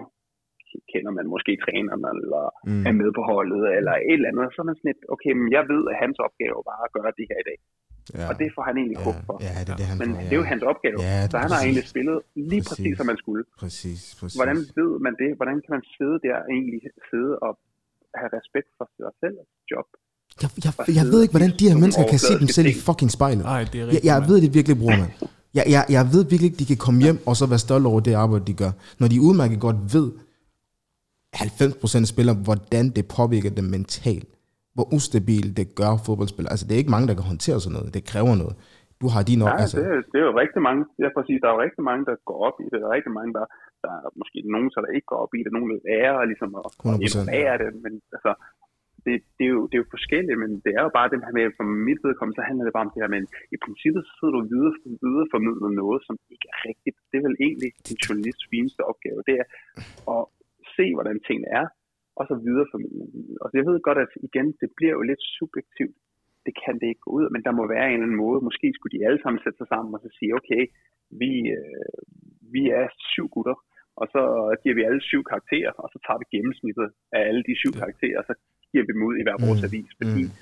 kender 0.92 1.12
man 1.18 1.26
måske 1.34 1.52
træneren, 1.64 2.02
eller 2.24 2.42
mm. 2.68 2.84
er 2.88 2.94
med 3.00 3.10
på 3.18 3.22
holdet, 3.32 3.62
eller 3.78 3.94
et 4.10 4.18
eller 4.18 4.30
andet. 4.30 4.46
Så 4.54 4.58
er 4.62 4.68
man 4.68 4.76
sådan 4.78 4.90
lidt, 4.90 5.02
okay, 5.14 5.32
men 5.38 5.48
jeg 5.56 5.64
ved, 5.72 5.82
at 5.92 5.96
hans 6.04 6.18
opgave 6.26 6.58
var 6.70 6.78
at 6.86 6.92
gøre 6.96 7.12
det 7.18 7.26
her 7.30 7.38
i 7.44 7.46
dag. 7.50 7.58
Ja. 8.18 8.26
Og 8.30 8.34
det 8.40 8.48
får 8.56 8.64
han 8.68 8.76
egentlig 8.80 8.98
ja, 9.00 9.04
for. 9.28 9.36
Ja, 9.48 9.54
det 9.66 9.72
er 9.74 9.78
det, 9.80 9.86
han 9.90 9.96
Men 10.02 10.08
får, 10.10 10.20
ja. 10.20 10.26
det 10.28 10.34
er 10.36 10.40
jo 10.42 10.48
hans 10.54 10.64
opgave. 10.72 10.98
Ja, 11.08 11.18
så 11.32 11.36
han 11.42 11.48
præcis. 11.48 11.56
har 11.56 11.62
egentlig 11.66 11.86
spillet 11.94 12.18
lige 12.50 12.62
præcis, 12.62 12.70
præcis 12.70 12.94
som 12.98 13.06
man 13.12 13.18
skulle. 13.22 13.42
Præcis, 13.62 14.00
præcis. 14.20 14.36
Hvordan 14.38 14.58
ved 14.78 14.92
man 15.06 15.14
det? 15.22 15.30
Hvordan 15.38 15.56
kan 15.64 15.70
man 15.76 15.84
sidde 15.96 16.16
der 16.26 16.36
og 16.42 16.48
egentlig 16.56 16.80
sidde 17.10 17.32
og 17.46 17.52
have 18.20 18.30
respekt 18.38 18.68
for 18.78 18.86
sig 18.96 19.12
selv 19.22 19.36
og 19.42 19.46
job? 19.72 19.88
Jeg, 20.42 20.50
jeg, 20.64 20.72
jeg, 20.88 20.94
jeg 21.00 21.06
ved 21.12 21.22
ikke, 21.22 21.32
hvordan 21.36 21.52
de 21.58 21.68
her 21.70 21.78
mennesker 21.82 22.04
kan 22.12 22.18
se 22.18 22.38
dem 22.42 22.48
selv 22.56 22.68
i 22.72 22.74
fucking 22.86 23.10
spejlet. 23.10 23.44
Ej, 23.44 23.64
det 23.72 23.80
er 23.80 23.86
rigtigt, 23.86 24.04
jeg, 24.04 24.20
jeg 24.20 24.28
ved 24.28 24.36
det 24.40 24.54
virkelig, 24.54 24.76
bror, 24.78 24.96
man. 25.02 25.10
Jeg, 25.54 25.64
jeg, 25.74 25.84
jeg 25.96 26.04
ved 26.12 26.22
virkelig 26.24 26.48
ikke, 26.50 26.60
de 26.62 26.66
kan 26.72 26.80
komme 26.86 27.02
hjem 27.02 27.18
og 27.26 27.34
så 27.36 27.46
være 27.52 27.58
stolte 27.66 27.86
over 27.86 28.00
det 28.00 28.14
arbejde, 28.14 28.44
de 28.44 28.54
gør. 28.62 28.72
Når 29.00 29.08
de 29.08 29.20
udmærket 29.20 29.60
godt 29.60 29.76
ved, 29.94 30.06
90% 31.36 32.04
spiller, 32.04 32.34
hvordan 32.34 32.84
det 32.96 33.04
påvirker 33.16 33.50
dem 33.50 33.64
mentalt 33.64 34.28
hvor 34.74 34.86
ustabil 34.96 35.46
det 35.58 35.66
gør 35.80 35.92
fodboldspil. 36.06 36.46
Altså, 36.52 36.64
det 36.66 36.74
er 36.74 36.82
ikke 36.82 36.94
mange, 36.94 37.08
der 37.08 37.16
kan 37.18 37.30
håndtere 37.32 37.58
sådan 37.60 37.76
noget. 37.78 37.94
Det 37.96 38.02
kræver 38.12 38.34
noget. 38.42 38.56
Du 39.02 39.06
har 39.14 39.22
din 39.30 39.42
op, 39.44 39.52
ja, 39.52 39.62
altså... 39.62 39.76
det, 39.80 39.88
det, 40.12 40.18
er 40.22 40.26
jo 40.30 40.34
rigtig 40.44 40.62
mange, 40.68 40.82
ja, 41.02 41.08
præcis, 41.16 41.38
der 41.40 41.48
er 41.48 41.54
jo 41.56 41.64
rigtig 41.66 41.82
mange, 41.90 42.02
der 42.08 42.14
går 42.28 42.38
op 42.48 42.56
i 42.64 42.66
det. 42.70 42.78
Der 42.82 42.88
er 42.90 42.96
rigtig 42.98 43.14
mange, 43.18 43.32
der, 43.38 43.44
der 43.84 43.92
er 43.98 44.10
måske 44.20 44.38
nogen, 44.54 44.68
der 44.86 44.96
ikke 44.96 45.08
går 45.12 45.20
op 45.24 45.32
i 45.38 45.40
det. 45.44 45.52
Nogle 45.56 45.70
lærer 45.86 46.24
ligesom 46.30 46.50
at, 46.60 46.64
evaluere 47.06 47.54
det, 47.62 47.70
men 47.84 47.92
altså, 48.16 48.30
det, 49.06 49.14
det, 49.36 49.44
er 49.48 49.52
jo, 49.56 49.62
det 49.68 49.74
er 49.76 49.82
jo 49.84 49.94
forskelligt, 49.96 50.38
men 50.42 50.50
det 50.64 50.72
er 50.78 50.82
jo 50.86 50.92
bare 50.98 51.10
det 51.10 51.24
her 51.26 51.36
med, 51.38 51.56
for 51.58 51.64
mit 51.88 52.00
vedkommende, 52.06 52.38
så 52.38 52.44
handler 52.48 52.64
det 52.64 52.76
bare 52.76 52.86
om 52.86 52.92
det 52.92 53.02
her, 53.02 53.14
men 53.16 53.24
i 53.54 53.58
princippet 53.64 54.02
så 54.04 54.12
sidder 54.16 54.34
du 54.36 54.42
videre, 54.54 54.74
videre 55.06 55.32
formidler 55.34 55.70
noget, 55.82 56.00
som 56.06 56.14
ikke 56.34 56.48
er 56.54 56.58
rigtigt. 56.68 56.96
Det 57.10 57.16
er 57.18 57.26
vel 57.28 57.38
egentlig 57.46 57.70
en 57.90 57.98
journalists 58.04 58.44
fineste 58.52 58.80
opgave, 58.90 59.26
det 59.28 59.34
er 59.42 59.46
at 60.14 60.22
se, 60.76 60.84
hvordan 60.96 61.18
tingene 61.26 61.48
er, 61.60 61.66
og 62.18 62.24
så 62.28 62.34
videreformidle. 62.48 63.02
Og 63.42 63.46
jeg 63.58 63.64
ved 63.68 63.78
godt, 63.88 63.98
at 64.04 64.12
igen, 64.28 64.48
det 64.60 64.68
bliver 64.78 64.94
jo 64.98 65.02
lidt 65.10 65.22
subjektivt. 65.38 65.96
Det 66.46 66.54
kan 66.62 66.74
det 66.80 66.86
ikke 66.88 67.04
gå 67.06 67.10
ud, 67.18 67.26
men 67.34 67.42
der 67.46 67.52
må 67.58 67.62
være 67.74 67.86
en 67.86 67.92
eller 67.92 68.06
anden 68.06 68.22
måde. 68.24 68.46
Måske 68.48 68.66
skulle 68.74 68.94
de 68.96 69.06
alle 69.06 69.20
sammen 69.22 69.40
sætte 69.42 69.58
sig 69.58 69.68
sammen 69.72 69.94
og 69.96 70.00
så 70.04 70.10
sige, 70.18 70.36
okay, 70.40 70.62
vi, 71.20 71.32
øh, 71.58 71.98
vi 72.54 72.62
er 72.80 72.86
syv 73.12 73.26
gutter, 73.34 73.56
og 74.00 74.06
så 74.14 74.22
giver 74.62 74.76
vi 74.78 74.86
alle 74.88 75.02
syv 75.10 75.22
karakterer, 75.30 75.72
og 75.82 75.88
så 75.92 75.98
tager 76.04 76.18
vi 76.20 76.26
gennemsnittet 76.34 76.88
af 77.16 77.20
alle 77.28 77.42
de 77.48 77.54
syv 77.62 77.72
karakterer, 77.80 78.18
og 78.20 78.26
så 78.28 78.34
giver 78.72 78.84
vi 78.86 78.92
dem 78.96 79.06
ud 79.08 79.16
i 79.16 79.24
hver 79.26 79.38
vores 79.46 79.62
mm. 79.62 79.68
avis, 79.68 79.90
fordi 80.00 80.22
mm. 80.26 80.34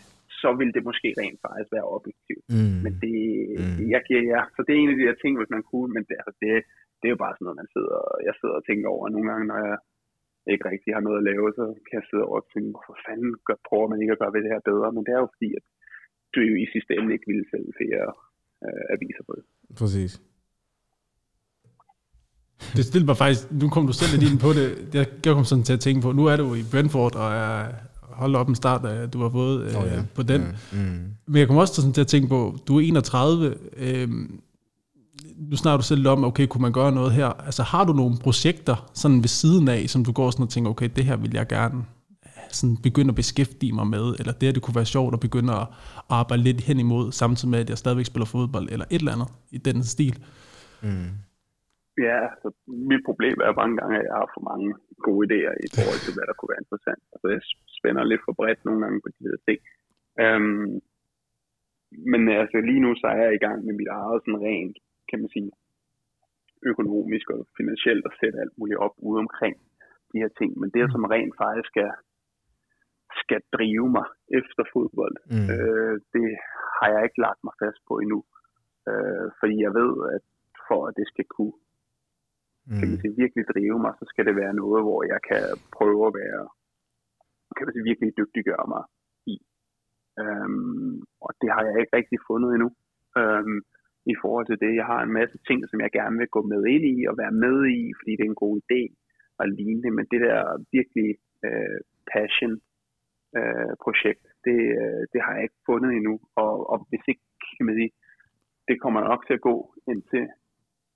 så 0.43 0.48
vil 0.61 0.70
det 0.77 0.82
måske 0.89 1.09
rent 1.23 1.40
faktisk 1.44 1.70
være 1.77 1.90
objektivt. 1.97 2.47
Mm. 2.57 2.78
Men 2.85 2.93
det, 3.05 3.19
mm. 3.61 3.77
jeg 3.94 4.02
giver, 4.09 4.23
ja, 4.35 4.40
så 4.55 4.61
det 4.65 4.73
er 4.73 4.81
en 4.81 4.93
af 4.93 4.98
de 4.98 5.07
der 5.09 5.16
ting, 5.23 5.32
hvis 5.36 5.55
man 5.57 5.65
kunne, 5.70 5.90
men 5.97 6.02
det, 6.09 6.16
altså 6.20 6.32
det, 6.43 6.51
det 6.98 7.07
er 7.07 7.15
jo 7.15 7.24
bare 7.24 7.35
sådan 7.35 7.44
noget, 7.47 7.62
man 7.62 7.73
sidder, 7.77 7.98
jeg 8.28 8.35
sidder 8.40 8.57
og 8.61 8.65
tænker 8.69 8.89
over 8.97 9.07
nogle 9.15 9.28
gange, 9.31 9.47
når 9.51 9.59
jeg 9.66 9.77
ikke 10.52 10.66
rigtig 10.73 10.90
har 10.97 11.05
noget 11.07 11.20
at 11.20 11.27
lave, 11.31 11.47
så 11.59 11.65
kan 11.86 11.97
jeg 11.98 12.07
sidde 12.11 12.27
over 12.28 12.40
og 12.43 12.48
tænke, 12.52 12.70
hvorfor 12.74 12.97
fanden 13.07 13.32
gør, 13.47 13.59
prøver 13.69 13.89
man 13.90 14.01
ikke 14.02 14.15
at 14.15 14.23
gøre 14.23 14.35
det 14.36 14.52
her 14.52 14.61
bedre? 14.70 14.89
Men 14.94 15.02
det 15.05 15.12
er 15.12 15.20
jo 15.24 15.28
fordi, 15.36 15.51
at 15.59 15.65
du 16.32 16.39
jo 16.51 16.55
i 16.65 16.66
sidste 16.74 16.93
ende 16.98 17.15
ikke 17.15 17.31
ville 17.31 17.47
sælge 17.52 17.73
flere 17.81 18.05
øh, 18.65 18.85
aviser 18.94 19.24
på 19.28 19.32
det. 19.36 19.44
Præcis. 19.81 20.12
Det 22.77 22.85
stiller 22.90 23.09
mig 23.11 23.19
faktisk, 23.23 23.43
nu 23.62 23.66
kom 23.74 23.85
du 23.90 23.94
selv 23.97 24.12
lidt 24.12 24.27
ind 24.28 24.39
på 24.47 24.51
det, 24.59 24.66
jeg, 24.98 25.07
jeg 25.24 25.32
kom 25.36 25.47
sådan 25.51 25.66
til 25.69 25.77
at 25.78 25.85
tænke 25.86 26.01
på, 26.05 26.11
nu 26.20 26.24
er 26.32 26.36
du 26.43 26.47
i 26.61 26.65
Brentford, 26.73 27.15
og 27.23 27.28
er 27.47 27.55
holdt 28.20 28.36
op 28.36 28.48
en 28.48 28.55
start, 28.55 28.84
at 28.84 29.12
du 29.12 29.22
har 29.22 29.28
fået 29.28 29.62
øh, 29.62 29.76
oh, 29.76 29.86
ja. 29.86 30.02
på 30.14 30.22
den. 30.22 30.40
Mm, 30.72 30.78
mm. 30.78 31.01
Men 31.26 31.36
jeg 31.36 31.47
kom 31.47 31.56
også 31.56 31.74
sådan 31.74 31.92
til 31.92 32.01
at 32.01 32.06
tænke 32.06 32.28
på, 32.28 32.59
du 32.68 32.76
er 32.76 32.80
31, 32.80 33.55
øh, 33.76 34.09
nu 35.36 35.56
snakker 35.56 35.76
du 35.76 35.82
selv 35.82 36.09
om, 36.09 36.24
okay, 36.24 36.47
kunne 36.47 36.62
man 36.62 36.72
gøre 36.72 36.92
noget 36.92 37.12
her? 37.12 37.26
Altså 37.26 37.62
har 37.62 37.84
du 37.84 37.92
nogle 37.92 38.16
projekter 38.16 38.90
sådan 38.94 39.22
ved 39.22 39.28
siden 39.28 39.68
af, 39.68 39.84
som 39.88 40.05
du 40.05 40.12
går 40.12 40.30
sådan 40.30 40.42
og 40.42 40.48
tænker, 40.48 40.70
okay, 40.70 40.88
det 40.97 41.05
her 41.05 41.16
vil 41.16 41.30
jeg 41.34 41.47
gerne 41.48 41.84
sådan 42.52 42.76
begynde 42.76 43.09
at 43.09 43.14
beskæftige 43.14 43.72
mig 43.72 43.86
med, 43.86 44.14
eller 44.18 44.32
det 44.32 44.47
her, 44.47 44.52
det 44.52 44.62
kunne 44.62 44.74
være 44.74 44.86
sjovt 44.86 45.14
at 45.14 45.20
begynde 45.20 45.52
at 45.52 45.66
arbejde 46.09 46.42
lidt 46.42 46.60
hen 46.60 46.80
imod, 46.80 47.12
samtidig 47.12 47.51
med, 47.51 47.59
at 47.59 47.70
jeg 47.70 47.78
stadigvæk 47.78 48.06
spiller 48.06 48.26
fodbold, 48.26 48.68
eller 48.70 48.84
et 48.90 48.98
eller 48.98 49.12
andet 49.12 49.28
i 49.51 49.59
den 49.59 49.84
stil? 49.84 50.18
Mm. 50.82 51.06
Ja, 51.99 52.19
altså, 52.33 52.49
mit 52.91 53.03
problem 53.09 53.37
er 53.47 53.61
mange 53.62 53.77
gange, 53.81 53.97
at 53.99 54.05
jeg 54.09 54.15
har 54.21 54.29
for 54.35 54.43
mange 54.53 54.69
gode 55.07 55.23
idéer 55.27 55.55
i 55.67 55.69
forhold 55.77 56.01
til, 56.03 56.15
hvad 56.15 56.27
der 56.27 56.37
kunne 56.37 56.53
være 56.53 56.65
interessant. 56.65 57.03
Altså, 57.12 57.27
jeg 57.35 57.41
spænder 57.79 58.05
lidt 58.05 58.23
for 58.27 58.35
bredt 58.39 58.65
nogle 58.65 58.81
gange 58.85 58.99
på 59.05 59.09
de 59.15 59.23
her 59.29 59.39
ting. 59.49 59.59
Um, 60.25 60.69
men 62.12 62.23
altså, 62.43 62.57
lige 62.69 62.85
nu 62.85 62.91
så 63.01 63.07
er 63.07 63.23
jeg 63.27 63.35
i 63.35 63.45
gang 63.47 63.59
med 63.67 63.75
mit 63.81 63.91
eget 64.01 64.21
sådan 64.23 64.43
rent 64.49 64.79
kan 65.11 65.21
man 65.23 65.31
sige, 65.35 65.51
økonomisk 66.71 67.27
og 67.35 67.41
finansielt 67.59 68.05
at 68.09 68.17
sætte 68.21 68.41
alt 68.43 68.55
muligt 68.59 68.83
op 68.87 68.95
ude 69.09 69.19
omkring 69.27 69.57
de 70.12 70.19
her 70.23 70.33
ting. 70.39 70.51
Men 70.61 70.69
det, 70.75 70.85
som 70.95 71.05
rent 71.15 71.35
faktisk 71.45 71.69
skal, 71.73 71.91
skal 73.23 73.41
drive 73.57 73.89
mig 73.97 74.07
efter 74.39 74.62
fodbold, 74.73 75.17
mm. 75.35 75.49
øh, 75.55 75.95
det 76.15 76.27
har 76.77 76.89
jeg 76.95 77.03
ikke 77.05 77.23
lagt 77.27 77.41
mig 77.47 77.55
fast 77.62 77.81
på 77.89 77.95
endnu. 78.03 78.21
Øh, 78.89 79.27
fordi 79.41 79.57
jeg 79.67 79.73
ved, 79.81 79.93
at 80.17 80.25
for 80.69 80.81
at 80.89 80.97
det 80.99 81.07
skal 81.12 81.27
kunne. 81.37 81.57
Kan 82.78 82.88
man 82.90 83.01
sige, 83.01 83.20
virkelig 83.22 83.44
drive 83.55 83.78
mig, 83.84 83.92
så 84.01 84.05
skal 84.09 84.24
det 84.28 84.36
være 84.42 84.55
noget, 84.62 84.80
hvor 84.86 85.01
jeg 85.12 85.20
kan 85.30 85.44
prøve 85.76 86.02
at 86.06 86.14
være 86.22 86.42
kan 87.56 87.66
man 87.66 87.74
sige, 87.74 87.90
virkelig 87.90 88.10
dygtiggøre 88.20 88.66
mig 88.74 88.84
i. 89.34 89.36
Øhm, 90.22 90.94
og 91.24 91.30
det 91.40 91.48
har 91.55 91.62
jeg 91.66 91.80
ikke 91.80 91.97
rigtig 91.97 92.18
fundet 92.28 92.51
endnu. 92.52 92.70
Øhm, 93.20 93.60
i 94.12 94.14
forhold 94.22 94.47
til 94.47 94.60
det. 94.64 94.72
Jeg 94.80 94.86
har 94.92 95.01
en 95.02 95.12
masse 95.20 95.38
ting, 95.47 95.59
som 95.68 95.80
jeg 95.80 95.90
gerne 95.98 96.18
vil 96.18 96.34
gå 96.36 96.42
med 96.42 96.62
ind 96.74 96.84
i 96.94 97.06
og 97.10 97.18
være 97.22 97.34
med 97.44 97.56
i, 97.78 97.80
fordi 97.98 98.12
det 98.16 98.24
er 98.24 98.32
en 98.34 98.44
god 98.44 98.55
idé 98.62 98.80
og 99.38 99.48
lignende. 99.48 99.90
Men 99.90 100.06
det 100.12 100.20
der 100.20 100.64
virkelig 100.72 101.10
øh, 101.47 101.78
passion 102.12 102.55
øh, 103.38 103.72
projekt, 103.84 104.24
det, 104.47 104.59
øh, 104.82 105.02
det 105.12 105.20
har 105.24 105.32
jeg 105.34 105.42
ikke 105.42 105.62
fundet 105.66 105.90
endnu. 105.92 106.14
Og, 106.44 106.70
og 106.70 106.78
hvis 106.88 107.05
ikke, 107.09 107.24
kan 107.56 107.66
man 107.66 107.74
sige, 107.80 107.92
det 108.68 108.80
kommer 108.80 109.01
nok 109.01 109.26
til 109.26 109.34
at 109.34 109.47
gå 109.51 109.56
indtil 109.92 110.24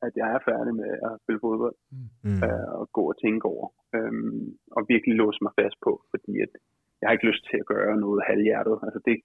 at 0.07 0.13
jeg 0.21 0.29
er 0.37 0.41
færdig 0.51 0.75
med 0.83 0.91
at 1.09 1.13
spille 1.23 1.41
fodbold 1.45 1.77
mm. 2.25 2.41
øh, 2.45 2.69
og 2.79 2.85
gå 2.97 3.03
og 3.13 3.17
tænke 3.25 3.45
over 3.55 3.67
øhm, 3.97 4.47
og 4.77 4.81
virkelig 4.93 5.15
låse 5.23 5.41
mig 5.45 5.53
fast 5.61 5.77
på, 5.87 5.93
fordi 6.13 6.33
at 6.45 6.53
jeg 6.99 7.07
har 7.07 7.15
ikke 7.17 7.31
lyst 7.31 7.45
til 7.51 7.59
at 7.63 7.71
gøre 7.75 7.97
noget 8.05 8.21
halvhjertet. 8.29 8.77
Altså 8.87 9.01
det, 9.09 9.17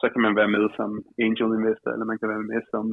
så 0.00 0.06
kan 0.12 0.20
man 0.26 0.34
være 0.40 0.54
med 0.56 0.64
som 0.78 0.90
angel 1.26 1.50
investor, 1.60 1.90
eller 1.90 2.06
man 2.12 2.18
kan 2.20 2.28
være 2.34 2.48
med 2.52 2.60
som 2.72 2.86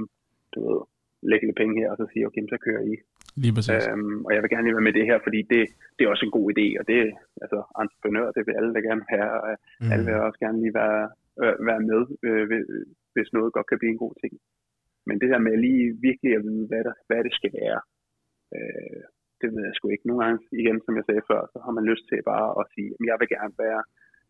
du 0.54 0.60
ved, 0.68 0.82
lægge 1.30 1.46
lidt 1.46 1.60
penge 1.62 1.80
her, 1.80 1.90
og 1.92 1.98
så 1.98 2.06
sige, 2.14 2.28
okay, 2.28 2.44
så 2.54 2.58
kører 2.68 2.84
I. 2.94 2.96
Lige 3.44 3.54
præcis. 3.56 3.84
Øhm, 3.90 4.20
og 4.26 4.32
jeg 4.34 4.42
vil 4.42 4.52
gerne 4.54 4.66
lige 4.66 4.78
være 4.78 4.90
med 4.90 4.98
det 5.00 5.06
her, 5.10 5.18
fordi 5.26 5.40
det, 5.54 5.62
det 5.96 6.02
er 6.04 6.10
også 6.14 6.26
en 6.26 6.38
god 6.38 6.48
idé, 6.54 6.68
og 6.80 6.84
det 6.90 6.98
altså 7.44 7.60
entreprenør, 7.82 8.26
det 8.36 8.44
vil 8.48 8.58
alle 8.60 8.74
der 8.76 8.88
gerne 8.90 9.06
have, 9.14 9.32
og 9.44 9.50
mm. 9.82 9.92
alle 9.92 10.06
vil 10.06 10.28
også 10.30 10.40
gerne 10.46 10.60
lige 10.64 10.76
være, 10.82 11.02
øh, 11.44 11.56
være 11.70 11.82
med, 11.92 12.02
øh, 12.28 12.46
hvis 13.14 13.30
noget 13.38 13.54
godt 13.56 13.68
kan 13.70 13.80
blive 13.80 13.94
en 13.96 14.04
god 14.06 14.14
ting. 14.22 14.34
Men 15.08 15.16
det 15.22 15.30
der 15.34 15.42
med 15.48 15.56
lige 15.66 15.86
virkelig 16.08 16.32
at 16.36 16.44
vide, 16.48 16.66
hvad, 16.72 16.84
der, 16.88 16.96
hvad 17.08 17.22
det 17.28 17.34
skal 17.40 17.52
være, 17.62 17.80
øh, 18.56 19.02
det 19.42 19.48
ved 19.54 19.62
jeg 19.68 19.76
sgu 19.76 19.86
ikke. 19.90 20.08
Nogle 20.08 20.22
gange, 20.24 20.40
igen, 20.62 20.78
som 20.86 20.94
jeg 21.00 21.06
sagde 21.08 21.24
før, 21.32 21.42
så 21.52 21.58
har 21.66 21.74
man 21.78 21.86
lyst 21.92 22.06
til 22.10 22.20
bare 22.32 22.48
at 22.60 22.66
sige, 22.74 22.90
at 22.94 23.04
jeg 23.10 23.18
vil 23.22 23.30
gerne 23.36 23.56
være 23.66 23.82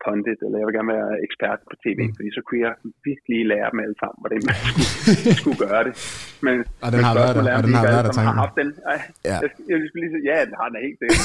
pundit, 0.04 0.40
eller 0.44 0.58
jeg 0.60 0.66
vil 0.68 0.76
gerne 0.78 0.92
være 0.98 1.10
ekspert 1.26 1.60
på 1.70 1.74
tv, 1.84 2.00
mm. 2.06 2.14
fordi 2.16 2.28
så 2.36 2.40
kunne 2.46 2.62
jeg 2.66 2.74
virkelig 3.08 3.38
lære 3.52 3.68
dem 3.72 3.80
alle 3.84 3.98
sammen, 4.02 4.18
hvordan 4.22 4.40
man 4.48 4.56
skulle, 4.68 5.36
skulle 5.40 5.60
gøre 5.66 5.82
det. 5.86 5.94
Men, 6.46 6.54
og 6.84 6.88
den 6.94 7.00
har 7.08 7.14
været 7.20 7.32
der, 7.36 7.42
og 7.58 7.62
den 7.66 7.74
har 7.78 7.84
været 7.92 8.04
der, 8.06 8.12
har 8.30 8.38
haft 8.44 8.56
den, 8.60 8.68
ej, 8.92 8.98
ja. 9.30 9.36
jeg, 9.44 9.50
jeg, 9.70 9.76
jeg 9.82 10.00
lige 10.02 10.12
sige, 10.14 10.24
ja, 10.30 10.36
den 10.48 10.54
har 10.60 10.66
den 10.70 10.76
helt 10.86 10.98
sikkert, 11.00 11.18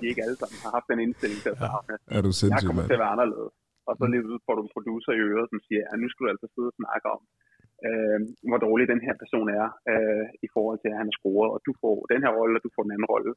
de 0.00 0.06
ikke 0.12 0.22
alle 0.26 0.38
sammen 0.42 0.58
har 0.64 0.70
haft 0.76 0.86
den 0.90 0.98
indstilling 1.04 1.40
til 1.44 1.50
at 1.54 1.58
ja. 1.62 2.16
Er 2.16 2.20
du 2.26 2.30
Jeg 2.54 2.60
kommer 2.68 2.82
til 2.90 2.96
at 2.98 3.02
være 3.04 3.14
anderledes. 3.16 3.52
Og 3.88 3.92
så 3.98 4.04
lige 4.12 4.22
får 4.46 4.54
du 4.58 4.62
en 4.66 4.72
producer 4.76 5.12
i 5.18 5.22
øret, 5.30 5.46
som 5.52 5.58
siger, 5.66 5.82
ja, 5.86 5.92
nu 6.02 6.06
skal 6.10 6.22
du 6.24 6.30
altså 6.34 6.46
sidde 6.54 6.68
og 6.72 6.76
snakke 6.80 7.06
om, 7.14 7.20
øh, 7.86 8.18
hvor 8.48 8.60
dårlig 8.66 8.84
den 8.92 9.00
her 9.06 9.14
person 9.22 9.48
er 9.60 9.66
øh, 9.92 10.26
i 10.46 10.48
forhold 10.54 10.78
til, 10.80 10.90
at 10.92 10.98
han 11.00 11.10
er 11.10 11.16
scoret, 11.18 11.50
og 11.54 11.60
du 11.66 11.72
får 11.82 11.96
den 12.12 12.20
her 12.24 12.32
rolle, 12.38 12.54
og 12.58 12.62
du 12.66 12.70
får 12.74 12.82
den 12.86 12.94
anden 12.94 13.10
rolle. 13.14 13.32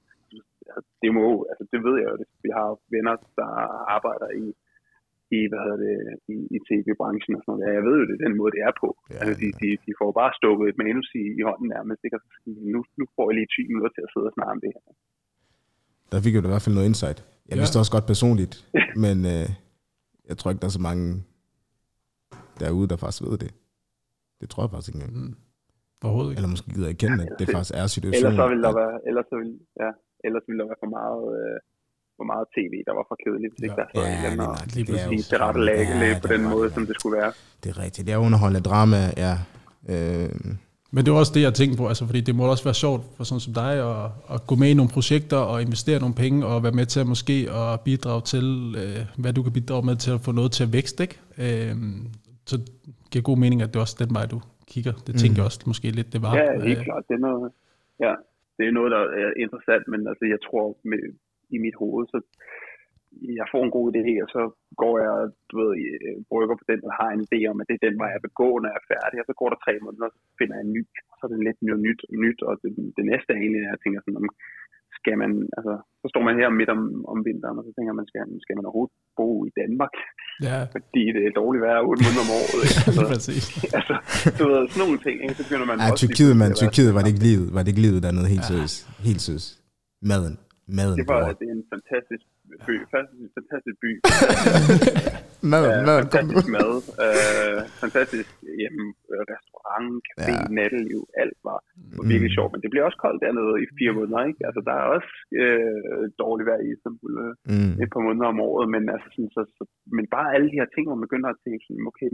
Det 1.03 1.09
må, 1.17 1.25
altså 1.51 1.63
det 1.71 1.79
ved 1.85 1.95
jeg 2.01 2.09
jo, 2.11 2.15
vi 2.45 2.49
har 2.57 2.67
venner, 2.95 3.15
der 3.39 3.49
arbejder 3.97 4.29
i 4.43 4.45
i, 5.37 5.39
hvad 5.49 5.61
hedder 5.65 5.81
det, 5.87 5.95
i, 6.33 6.37
i 6.55 6.57
tv-branchen 6.67 7.33
og 7.37 7.41
sådan 7.43 7.59
noget. 7.59 7.77
Jeg 7.79 7.85
ved 7.87 7.95
jo, 7.99 8.05
det 8.09 8.15
er 8.15 8.25
den 8.27 8.35
måde, 8.39 8.51
det 8.55 8.61
er 8.67 8.73
på. 8.83 8.89
Ja, 8.97 9.15
altså, 9.21 9.33
de, 9.41 9.47
de, 9.61 9.67
de 9.85 9.91
får 9.99 10.09
bare 10.21 10.31
stukket 10.39 10.65
et 10.71 10.77
manus 10.83 11.07
i, 11.21 11.23
i 11.39 11.41
hånden 11.47 11.67
nærmest, 11.75 11.99
ikke? 12.05 12.15
Og 12.17 12.21
så 12.23 12.29
nu, 12.73 12.79
nu 12.99 13.03
får 13.15 13.25
jeg 13.29 13.35
lige 13.39 13.49
10 13.57 13.69
minutter 13.69 13.91
til 13.95 14.03
at 14.05 14.11
sidde 14.13 14.27
og 14.31 14.35
snakke 14.37 14.53
om 14.55 14.61
det 14.65 14.71
her. 14.75 14.85
Der 16.11 16.19
fik 16.25 16.33
jo 16.35 16.41
i 16.47 16.53
hvert 16.53 16.65
fald 16.65 16.77
noget 16.77 16.89
insight. 16.91 17.19
Jeg 17.49 17.55
ja. 17.57 17.61
vidste 17.61 17.79
også 17.81 17.93
godt 17.95 18.07
personligt, 18.13 18.53
men 19.05 19.17
øh, 19.33 19.47
jeg 20.29 20.35
tror 20.37 20.47
ikke, 20.51 20.61
der 20.63 20.69
er 20.71 20.77
så 20.79 20.85
mange 20.89 21.05
derude, 22.61 22.87
der 22.91 22.97
faktisk 23.03 23.23
ved 23.29 23.37
det. 23.43 23.51
Det 24.41 24.47
tror 24.49 24.63
jeg 24.63 24.71
faktisk 24.73 24.89
ikke 24.89 24.99
engang. 24.99 25.15
Mm. 25.23 25.35
Overhovedet 26.03 26.31
ikke. 26.31 26.39
Eller 26.39 26.51
måske 26.53 26.69
gider 26.75 26.89
jeg 26.93 26.97
kende, 27.03 27.23
at 27.27 27.33
det 27.39 27.45
faktisk 27.55 27.73
er 27.81 27.87
situationen. 27.87 28.31
Ellers 28.31 28.37
så 28.41 28.47
vil 28.53 28.61
der 28.65 28.73
være, 28.81 28.95
ellers 29.09 29.25
så 29.31 29.35
vil, 29.41 29.51
ja, 29.83 29.91
ellers 30.27 30.43
vil 30.47 30.57
der 30.59 30.65
være 30.71 30.79
for 30.83 30.91
meget... 30.99 31.25
Øh, 31.41 31.57
hvor 32.19 32.29
meget 32.33 32.45
tv, 32.57 32.73
der 32.87 32.93
var 32.99 33.05
for 33.09 33.17
kedeligt, 33.23 33.51
hvis 33.53 33.61
ja. 33.61 33.65
ikke 33.67 33.79
der 33.81 33.87
stod 33.91 34.03
ja, 34.03 34.33
en 34.33 34.39
og 34.39 34.57
lige 34.75 34.85
præcis 34.91 35.27
det 35.27 35.39
rette 35.41 35.59
lag 35.69 35.79
ja, 35.79 36.19
på 36.23 36.27
den 36.33 36.43
måde, 36.53 36.67
som 36.75 36.85
det 36.85 36.95
skulle 36.99 37.17
være. 37.21 37.31
Det 37.63 37.69
er 37.73 37.77
rigtigt. 37.83 38.07
Det 38.07 38.13
er 38.13 38.17
underholdende 38.17 38.63
drama, 38.69 39.01
ja. 39.25 39.33
Øh. 39.93 40.29
Men 40.91 41.05
det 41.05 41.11
er 41.11 41.15
også 41.15 41.33
det, 41.35 41.41
jeg 41.41 41.53
tænker 41.53 41.77
på, 41.77 41.87
altså, 41.87 42.05
fordi 42.05 42.21
det 42.21 42.35
må 42.35 42.43
også 42.45 42.63
være 42.63 42.73
sjovt 42.73 43.03
for 43.17 43.23
sådan 43.23 43.39
som 43.39 43.53
dig 43.53 43.73
at, 43.89 44.11
at 44.33 44.47
gå 44.47 44.55
med 44.55 44.69
i 44.69 44.73
nogle 44.73 44.91
projekter 44.91 45.37
og 45.37 45.61
investere 45.61 45.99
nogle 45.99 46.15
penge 46.15 46.45
og 46.45 46.63
være 46.63 46.71
med 46.71 46.85
til 46.85 46.99
at 46.99 47.07
måske 47.07 47.47
at 47.51 47.81
bidrage 47.81 48.21
til, 48.21 48.75
øh, 48.77 49.05
hvad 49.17 49.33
du 49.33 49.43
kan 49.43 49.53
bidrage 49.53 49.85
med 49.85 49.95
til 49.95 50.11
at 50.11 50.21
få 50.21 50.31
noget 50.31 50.51
til 50.51 50.63
at 50.63 50.73
vækste. 50.73 51.03
Ikke? 51.03 51.69
Øh, 51.69 51.75
så 52.45 52.59
giver 53.11 53.23
god 53.29 53.37
mening, 53.43 53.59
at 53.61 53.69
det 53.71 53.77
er 53.79 53.85
også 53.87 53.99
den 54.03 54.13
vej, 54.17 54.25
du 54.33 54.39
kigger. 54.71 54.93
Det 55.07 55.13
tænker 55.21 55.35
mm. 55.35 55.39
jeg 55.39 55.49
også 55.49 55.59
måske 55.71 55.87
lidt, 55.99 56.09
det 56.15 56.21
var. 56.25 56.31
Ja, 56.39 56.47
helt 56.69 56.81
øh. 56.81 56.87
klart. 56.89 57.03
Det 57.09 57.15
er 57.19 57.23
noget, 57.29 57.51
ja, 58.05 58.13
det 58.57 58.63
er 58.67 58.73
noget, 58.77 58.91
der 58.95 59.03
er 59.21 59.29
interessant, 59.45 59.83
men 59.93 60.01
altså, 60.11 60.25
jeg 60.33 60.39
tror, 60.47 60.65
med, 60.91 61.01
i 61.55 61.57
mit 61.65 61.77
hoved, 61.81 62.03
så 62.13 62.17
jeg 63.39 63.47
får 63.53 63.61
en 63.63 63.75
god 63.77 63.87
idé, 63.91 64.13
og 64.23 64.29
så 64.35 64.41
går 64.81 64.95
jeg, 65.05 65.15
du 65.49 65.53
ved, 65.61 65.71
brygger 66.31 66.55
på 66.59 66.65
den, 66.71 66.79
og 66.87 66.93
har 66.99 67.09
en 67.11 67.25
idé 67.27 67.39
om, 67.51 67.61
at 67.61 67.67
det 67.69 67.75
er 67.75 67.87
den 67.87 67.97
vej, 68.01 68.09
jeg 68.15 68.23
vil 68.25 68.39
gå, 68.43 68.49
når 68.59 68.69
jeg 68.69 68.79
er 68.81 68.91
færdig, 68.93 69.17
og 69.21 69.27
så 69.27 69.33
går 69.39 69.49
der 69.49 69.59
tre 69.65 69.73
måneder, 69.83 70.07
og 70.09 70.13
så 70.15 70.19
finder 70.39 70.55
jeg 70.55 70.65
en 70.65 70.75
ny, 70.77 70.83
og 71.11 71.15
så 71.15 71.21
er 71.25 71.31
det 71.31 71.47
lidt 71.47 71.61
nyt, 71.87 72.01
nyt 72.23 72.39
og 72.47 72.53
det, 72.61 72.71
det 72.97 73.05
næste 73.11 73.29
er 73.33 73.39
egentlig, 73.39 73.61
at 73.63 73.71
jeg 73.73 73.81
tænker 73.83 73.99
sådan, 74.01 74.19
om, 74.21 74.27
skal 74.99 75.15
man, 75.21 75.31
altså, 75.57 75.73
så 76.01 76.07
står 76.11 76.23
man 76.27 76.35
her 76.41 76.49
midt 76.59 76.71
om, 76.75 76.81
om 77.13 77.19
vinteren, 77.29 77.59
og 77.59 77.63
så 77.67 77.71
tænker 77.75 77.93
man, 77.99 78.07
skal, 78.09 78.21
skal 78.45 78.55
man 78.57 78.65
overhovedet 78.67 78.95
bo 79.19 79.27
i 79.49 79.51
Danmark? 79.61 79.93
Ja. 80.47 80.57
Fordi 80.75 81.03
det 81.15 81.21
er 81.27 81.33
dårligt 81.41 81.61
vejr 81.65 81.79
8 81.81 82.03
måneder 82.05 82.23
om 82.25 82.31
året. 82.39 82.59
Ikke? 82.65 82.77
Altså, 82.89 83.03
Præcis. 83.13 83.43
altså, 83.77 83.95
du 84.39 84.43
ved, 84.51 84.61
sådan 84.71 84.81
nogle 84.83 84.99
ting, 85.05 85.15
ikke? 85.23 85.35
så 85.39 85.43
begynder 85.47 85.67
man 85.71 85.77
ja, 85.79 85.85
også... 85.91 86.01
Tyrkiet, 86.01 86.33
man, 86.41 86.49
Tyrkiet 86.61 86.91
var 86.95 87.01
det 87.03 87.11
ikke 87.13 87.23
livet, 87.29 87.47
var 87.55 87.61
det 87.63 87.69
ikke 87.73 87.83
livet 87.87 87.99
dernede 88.05 88.27
helt 88.35 88.45
ja. 88.45 88.49
seriøst. 88.51 88.77
Helt 89.09 89.21
seriøst. 89.25 89.49
Maden 90.11 90.35
maden 90.77 90.97
det 90.99 91.07
var, 91.13 91.21
det 91.39 91.45
er 91.51 91.55
en 91.59 91.67
fantastisk 91.73 92.25
by. 92.67 92.75
Fantastisk, 92.95 93.31
fantastisk 93.39 93.77
by. 93.83 93.91
maden, 95.53 95.79
uh, 95.79 95.87
maden. 95.89 96.03
Fantastisk 96.05 96.47
mad. 96.57 96.73
Uh, 97.05 97.59
fantastisk 97.83 98.29
hjemme, 98.61 98.83
restaurant, 99.59 99.91
café, 100.07 100.33
ja. 100.39 100.47
natteliv. 100.57 101.01
Alt 101.21 101.37
var, 101.47 101.59
var 101.97 102.03
mm. 102.03 102.11
virkelig 102.13 102.31
sjovt. 102.37 102.51
Men 102.51 102.61
det 102.63 102.69
bliver 102.71 102.85
også 102.87 103.01
koldt 103.05 103.23
dernede 103.25 103.53
i 103.63 103.65
fire 103.79 103.93
måneder. 103.97 104.19
Ikke? 104.29 104.41
Altså, 104.47 104.61
der 104.67 104.75
er 104.81 104.85
også 104.95 105.11
uh, 105.41 106.03
dårligt 106.23 106.47
vejr 106.49 106.61
i 106.63 106.71
Istanbul 106.75 107.13
uh, 107.25 107.33
mm. 107.53 107.73
et 107.83 107.89
par 107.93 108.03
måneder 108.07 108.27
om 108.33 108.39
året. 108.49 108.65
Men, 108.73 108.83
altså, 108.93 109.07
sådan, 109.13 109.31
så, 109.35 109.41
så, 109.57 109.63
men 109.97 110.05
bare 110.15 110.33
alle 110.35 110.47
de 110.51 110.59
her 110.61 110.69
ting, 110.71 110.83
hvor 110.85 110.97
man 110.97 111.07
begynder 111.07 111.29
at 111.29 111.41
tænke, 111.43 111.61
sådan, 111.65 111.89
okay, 111.91 112.09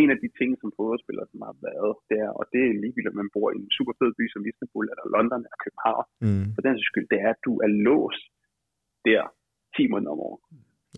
en 0.00 0.10
af 0.14 0.18
de 0.22 0.28
ting, 0.38 0.50
som 0.60 0.74
fodboldspillere 0.76 1.30
som 1.32 1.40
har 1.48 1.56
været, 1.68 1.92
det 2.08 2.18
er, 2.26 2.30
og 2.38 2.44
det 2.52 2.60
er 2.62 2.80
ligegyldigt, 2.82 3.12
at 3.12 3.20
man 3.22 3.32
bor 3.34 3.48
i 3.50 3.56
en 3.60 3.70
super 3.76 3.94
fed 3.98 4.10
by 4.18 4.24
som 4.30 4.46
Istanbul, 4.50 4.86
eller 4.92 5.06
London, 5.16 5.40
eller 5.46 5.60
København, 5.64 6.06
mm. 6.26 6.46
for 6.54 6.62
den 6.66 6.76
skyld, 6.88 7.08
det 7.12 7.18
er, 7.26 7.30
at 7.36 7.44
du 7.48 7.54
er 7.66 7.70
låst 7.86 8.24
der 9.08 9.22
10 9.76 9.92
måneder 9.92 10.12
om 10.16 10.24
året. 10.28 10.42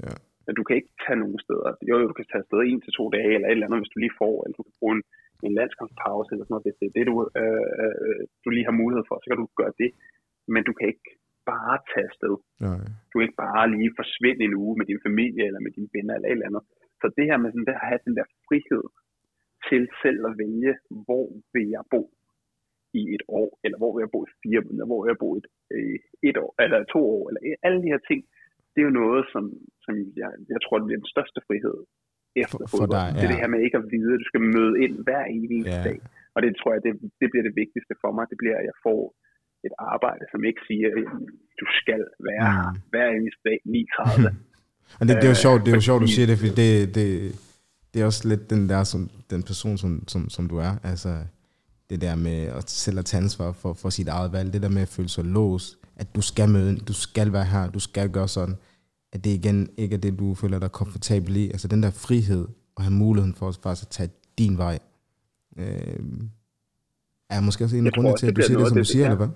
Ja. 0.04 0.14
Men 0.50 0.56
du 0.58 0.62
kan 0.64 0.76
ikke 0.78 0.92
tage 1.04 1.22
nogen 1.22 1.40
steder. 1.46 1.70
Jo, 1.88 1.94
du 2.10 2.16
kan 2.18 2.28
tage 2.28 2.42
afsted 2.44 2.60
en 2.62 2.80
til 2.82 2.92
to 2.98 3.04
dage, 3.16 3.32
eller 3.34 3.48
et 3.48 3.56
eller 3.56 3.66
andet, 3.66 3.80
hvis 3.82 3.94
du 3.94 3.98
lige 4.00 4.18
får, 4.22 4.34
eller 4.42 4.56
du 4.58 4.64
kan 4.66 4.78
bruge 4.80 4.94
en, 4.96 5.04
en 5.48 5.54
landskampspause, 5.58 6.30
eller 6.30 6.44
sådan 6.44 6.54
noget, 6.54 6.66
hvis 6.66 6.78
det 6.80 6.86
er 6.88 6.94
det, 6.96 7.04
du, 7.10 7.14
øh, 7.42 7.66
øh, 7.82 8.22
du 8.42 8.48
lige 8.50 8.68
har 8.70 8.80
mulighed 8.82 9.04
for, 9.08 9.16
så 9.18 9.26
kan 9.28 9.40
du 9.42 9.48
gøre 9.60 9.74
det. 9.82 9.90
Men 10.54 10.62
du 10.68 10.72
kan 10.78 10.86
ikke 10.92 11.10
bare 11.52 11.76
tage 11.90 12.06
afsted. 12.10 12.34
Nej. 12.66 12.84
Du 13.08 13.14
kan 13.14 13.26
ikke 13.26 13.42
bare 13.48 13.64
lige 13.74 13.98
forsvinde 14.00 14.42
en 14.44 14.58
uge 14.62 14.74
med 14.78 14.86
din 14.90 15.04
familie, 15.06 15.42
eller 15.48 15.60
med 15.66 15.72
dine 15.76 15.90
venner, 15.94 16.14
eller 16.14 16.28
et 16.28 16.36
eller 16.36 16.50
andet. 16.50 16.64
Så 17.00 17.06
det 17.16 17.24
her 17.28 17.38
med 17.40 17.50
sådan, 17.50 17.68
det 17.68 17.76
at 17.78 17.88
have 17.90 18.04
den 18.06 18.14
der 18.18 18.26
frihed 18.46 18.84
til 19.68 19.82
selv 20.02 20.20
at 20.30 20.34
vælge, 20.42 20.72
hvor 21.06 21.26
vil 21.54 21.68
jeg 21.76 21.84
bo 21.94 22.02
i 23.00 23.02
et 23.14 23.22
år, 23.40 23.50
eller 23.64 23.78
hvor 23.78 23.90
vil 23.92 24.02
jeg 24.04 24.12
bo 24.14 24.20
i 24.24 24.34
fire 24.42 24.60
måneder, 24.66 24.86
hvor 24.88 25.00
vil 25.02 25.10
jeg 25.12 25.22
bo 25.24 25.28
i 25.36 25.38
et, 25.42 25.48
øh, 25.74 25.98
et 26.28 26.36
år, 26.44 26.52
eller 26.62 26.78
to 26.94 27.00
år, 27.16 27.22
eller 27.28 27.40
alle 27.66 27.78
de 27.84 27.92
her 27.92 28.02
ting, 28.10 28.20
det 28.72 28.78
er 28.80 28.88
jo 28.90 29.00
noget, 29.02 29.22
som, 29.32 29.44
som 29.84 29.94
jeg, 30.20 30.30
jeg 30.54 30.60
tror, 30.62 30.76
det 30.78 30.86
bliver 30.86 31.02
den 31.02 31.14
største 31.14 31.40
frihed 31.46 31.78
efter 32.42 32.64
for, 32.70 32.78
for 32.80 32.86
dig, 32.96 33.06
ja. 33.08 33.16
Det 33.16 33.24
er 33.26 33.30
det 33.32 33.40
her 33.42 33.50
med 33.54 33.60
ikke 33.66 33.78
at 33.82 33.86
vide, 33.94 34.12
at 34.16 34.20
du 34.22 34.28
skal 34.30 34.42
møde 34.56 34.74
ind 34.84 34.94
hver 35.06 35.24
eneste 35.36 35.76
ja. 35.76 35.82
dag. 35.88 35.98
Og 36.34 36.38
det 36.44 36.50
tror 36.58 36.70
jeg, 36.74 36.80
det, 36.86 36.92
det 37.20 37.28
bliver 37.32 37.44
det 37.48 37.54
vigtigste 37.62 37.94
for 38.02 38.10
mig. 38.16 38.24
Det 38.32 38.38
bliver, 38.42 38.56
at 38.60 38.66
jeg 38.70 38.76
får 38.86 39.00
et 39.66 39.74
arbejde, 39.92 40.24
som 40.32 40.40
ikke 40.48 40.62
siger, 40.68 40.88
at 41.00 41.04
du 41.60 41.66
skal 41.80 42.02
være 42.28 42.50
mm. 42.52 42.76
hver 42.92 43.08
eneste 43.18 43.42
dag 43.48 43.58
9.30. 43.66 44.34
Men 44.98 45.04
det, 45.08 45.14
det 45.20 45.26
er 45.28 45.34
jo 45.36 45.40
sjovt, 45.46 45.60
det 45.64 45.70
er 45.72 45.78
jo 45.80 45.86
sjovt, 45.90 46.02
du 46.06 46.12
siger 46.16 46.26
det, 46.30 46.36
fordi 46.38 46.52
det, 46.62 46.72
det, 46.98 47.08
det 47.90 47.98
er 48.02 48.06
også 48.10 48.22
lidt 48.32 48.44
den 48.54 48.62
der, 48.72 48.82
som, 48.92 49.00
den 49.32 49.42
person, 49.50 49.76
som, 49.82 49.92
som, 50.12 50.22
som 50.36 50.44
du 50.52 50.56
er. 50.68 50.72
Altså, 50.90 51.12
det 51.90 52.00
der 52.00 52.16
med 52.16 52.38
at 52.58 52.70
selv 52.70 52.98
at 52.98 53.04
tage 53.04 53.22
ansvar 53.22 53.52
for, 53.52 53.72
for 53.82 53.90
sit 53.90 54.08
eget 54.08 54.32
valg, 54.32 54.52
det 54.52 54.62
der 54.62 54.68
med 54.76 54.82
at 54.82 54.92
føle 54.96 55.08
sig 55.08 55.24
låst, 55.24 55.78
at 55.96 56.14
du 56.16 56.20
skal 56.20 56.48
møde, 56.48 56.76
du 56.90 56.92
skal 56.92 57.32
være 57.32 57.44
her, 57.44 57.70
du 57.70 57.80
skal 57.80 58.10
gøre 58.10 58.28
sådan, 58.28 58.56
at 59.12 59.24
det 59.24 59.30
igen 59.30 59.68
ikke 59.82 59.94
er 59.96 60.00
det, 60.00 60.18
du 60.18 60.34
føler 60.34 60.58
dig 60.58 60.72
komfortabel 60.72 61.36
i. 61.36 61.44
Altså 61.54 61.68
den 61.68 61.82
der 61.82 61.90
frihed, 61.90 62.44
og 62.76 62.82
have 62.82 62.94
muligheden 63.04 63.34
for 63.34 63.46
faktisk 63.64 63.86
at 63.86 63.92
tage 63.98 64.10
din 64.38 64.58
vej, 64.58 64.78
øh, 65.60 66.00
er 67.30 67.40
måske 67.40 67.64
også 67.64 67.76
en 67.76 67.86
af 67.86 67.92
grundene 67.92 68.16
til, 68.16 68.26
at 68.26 68.36
du 68.36 68.42
siger 68.42 68.58
det, 68.58 68.68
som 68.68 68.76
du 68.76 68.84
siger, 68.84 69.04
eller 69.04 69.16
hvad? 69.16 69.30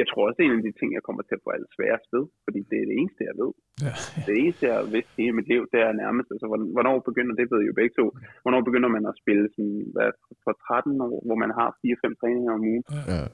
jeg 0.00 0.06
tror 0.08 0.22
også, 0.26 0.36
det 0.36 0.44
er 0.44 0.50
en 0.50 0.62
af 0.62 0.66
de 0.68 0.78
ting, 0.78 0.90
jeg 0.98 1.04
kommer 1.06 1.22
til 1.24 1.38
at 1.38 1.44
få 1.44 1.50
alt 1.56 1.70
sværest 1.76 2.06
ved, 2.14 2.24
fordi 2.44 2.60
det 2.70 2.78
er 2.78 2.86
det 2.90 2.96
eneste, 3.00 3.20
jeg 3.30 3.36
ved. 3.42 3.52
Ja. 3.86 3.94
Det 4.26 4.34
eneste, 4.42 4.62
jeg 4.68 4.74
har 4.78 4.86
vidst 4.96 5.12
hele 5.20 5.34
mit 5.38 5.48
liv, 5.52 5.62
det 5.72 5.80
er 5.86 5.92
nærmest, 6.04 6.28
altså, 6.34 6.46
hvornår 6.76 6.96
begynder, 7.08 7.32
det 7.38 7.46
ved 7.52 7.60
I 7.62 7.68
jo 7.70 7.74
begge 7.80 7.94
to, 7.98 8.06
hvornår 8.42 8.60
begynder 8.68 8.90
man 8.96 9.04
at 9.10 9.18
spille 9.22 9.44
sådan, 9.54 9.80
hvad, 9.94 10.10
for 10.44 10.52
13 10.66 11.00
år, 11.08 11.16
hvor 11.26 11.38
man 11.44 11.52
har 11.58 11.68
4-5 11.80 12.20
træninger 12.20 12.52
om 12.56 12.62
ugen. 12.70 12.84
Ja. 13.12 13.24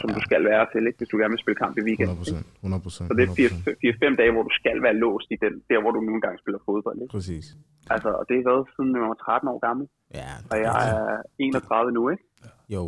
Som 0.00 0.08
ja. 0.08 0.14
du 0.16 0.20
skal 0.28 0.42
være 0.50 0.64
til, 0.72 0.82
ikke? 0.88 0.98
hvis 1.00 1.10
du 1.12 1.16
gerne 1.22 1.32
vil 1.34 1.42
spille 1.44 1.58
kamp 1.64 1.74
i 1.80 1.82
weekenden. 1.88 2.16
100%. 2.18 2.64
100%, 2.64 3.08
Så 3.08 3.12
det 3.18 3.24
er 3.24 3.32
4-5 4.10 4.20
dage, 4.20 4.32
hvor 4.34 4.44
du 4.48 4.52
skal 4.60 4.76
være 4.86 4.96
låst 5.04 5.28
i 5.34 5.38
den, 5.44 5.54
der, 5.70 5.78
hvor 5.82 5.92
du 5.96 6.00
nogle 6.08 6.20
gange 6.24 6.38
spiller 6.42 6.60
fodbold. 6.68 6.98
Ikke? 7.02 7.12
Præcis. 7.16 7.46
Altså, 7.94 8.10
og 8.18 8.24
det 8.28 8.34
har 8.38 8.44
været 8.50 8.64
siden 8.74 8.90
jeg 8.96 9.02
var 9.12 9.18
13 9.24 9.48
år 9.52 9.58
gammel. 9.66 9.84
Ja, 10.20 10.30
og 10.50 10.56
jeg 10.66 10.74
er 10.92 11.16
31 11.38 11.92
nu, 11.98 12.02
ikke? 12.12 12.24
Jo, 12.76 12.84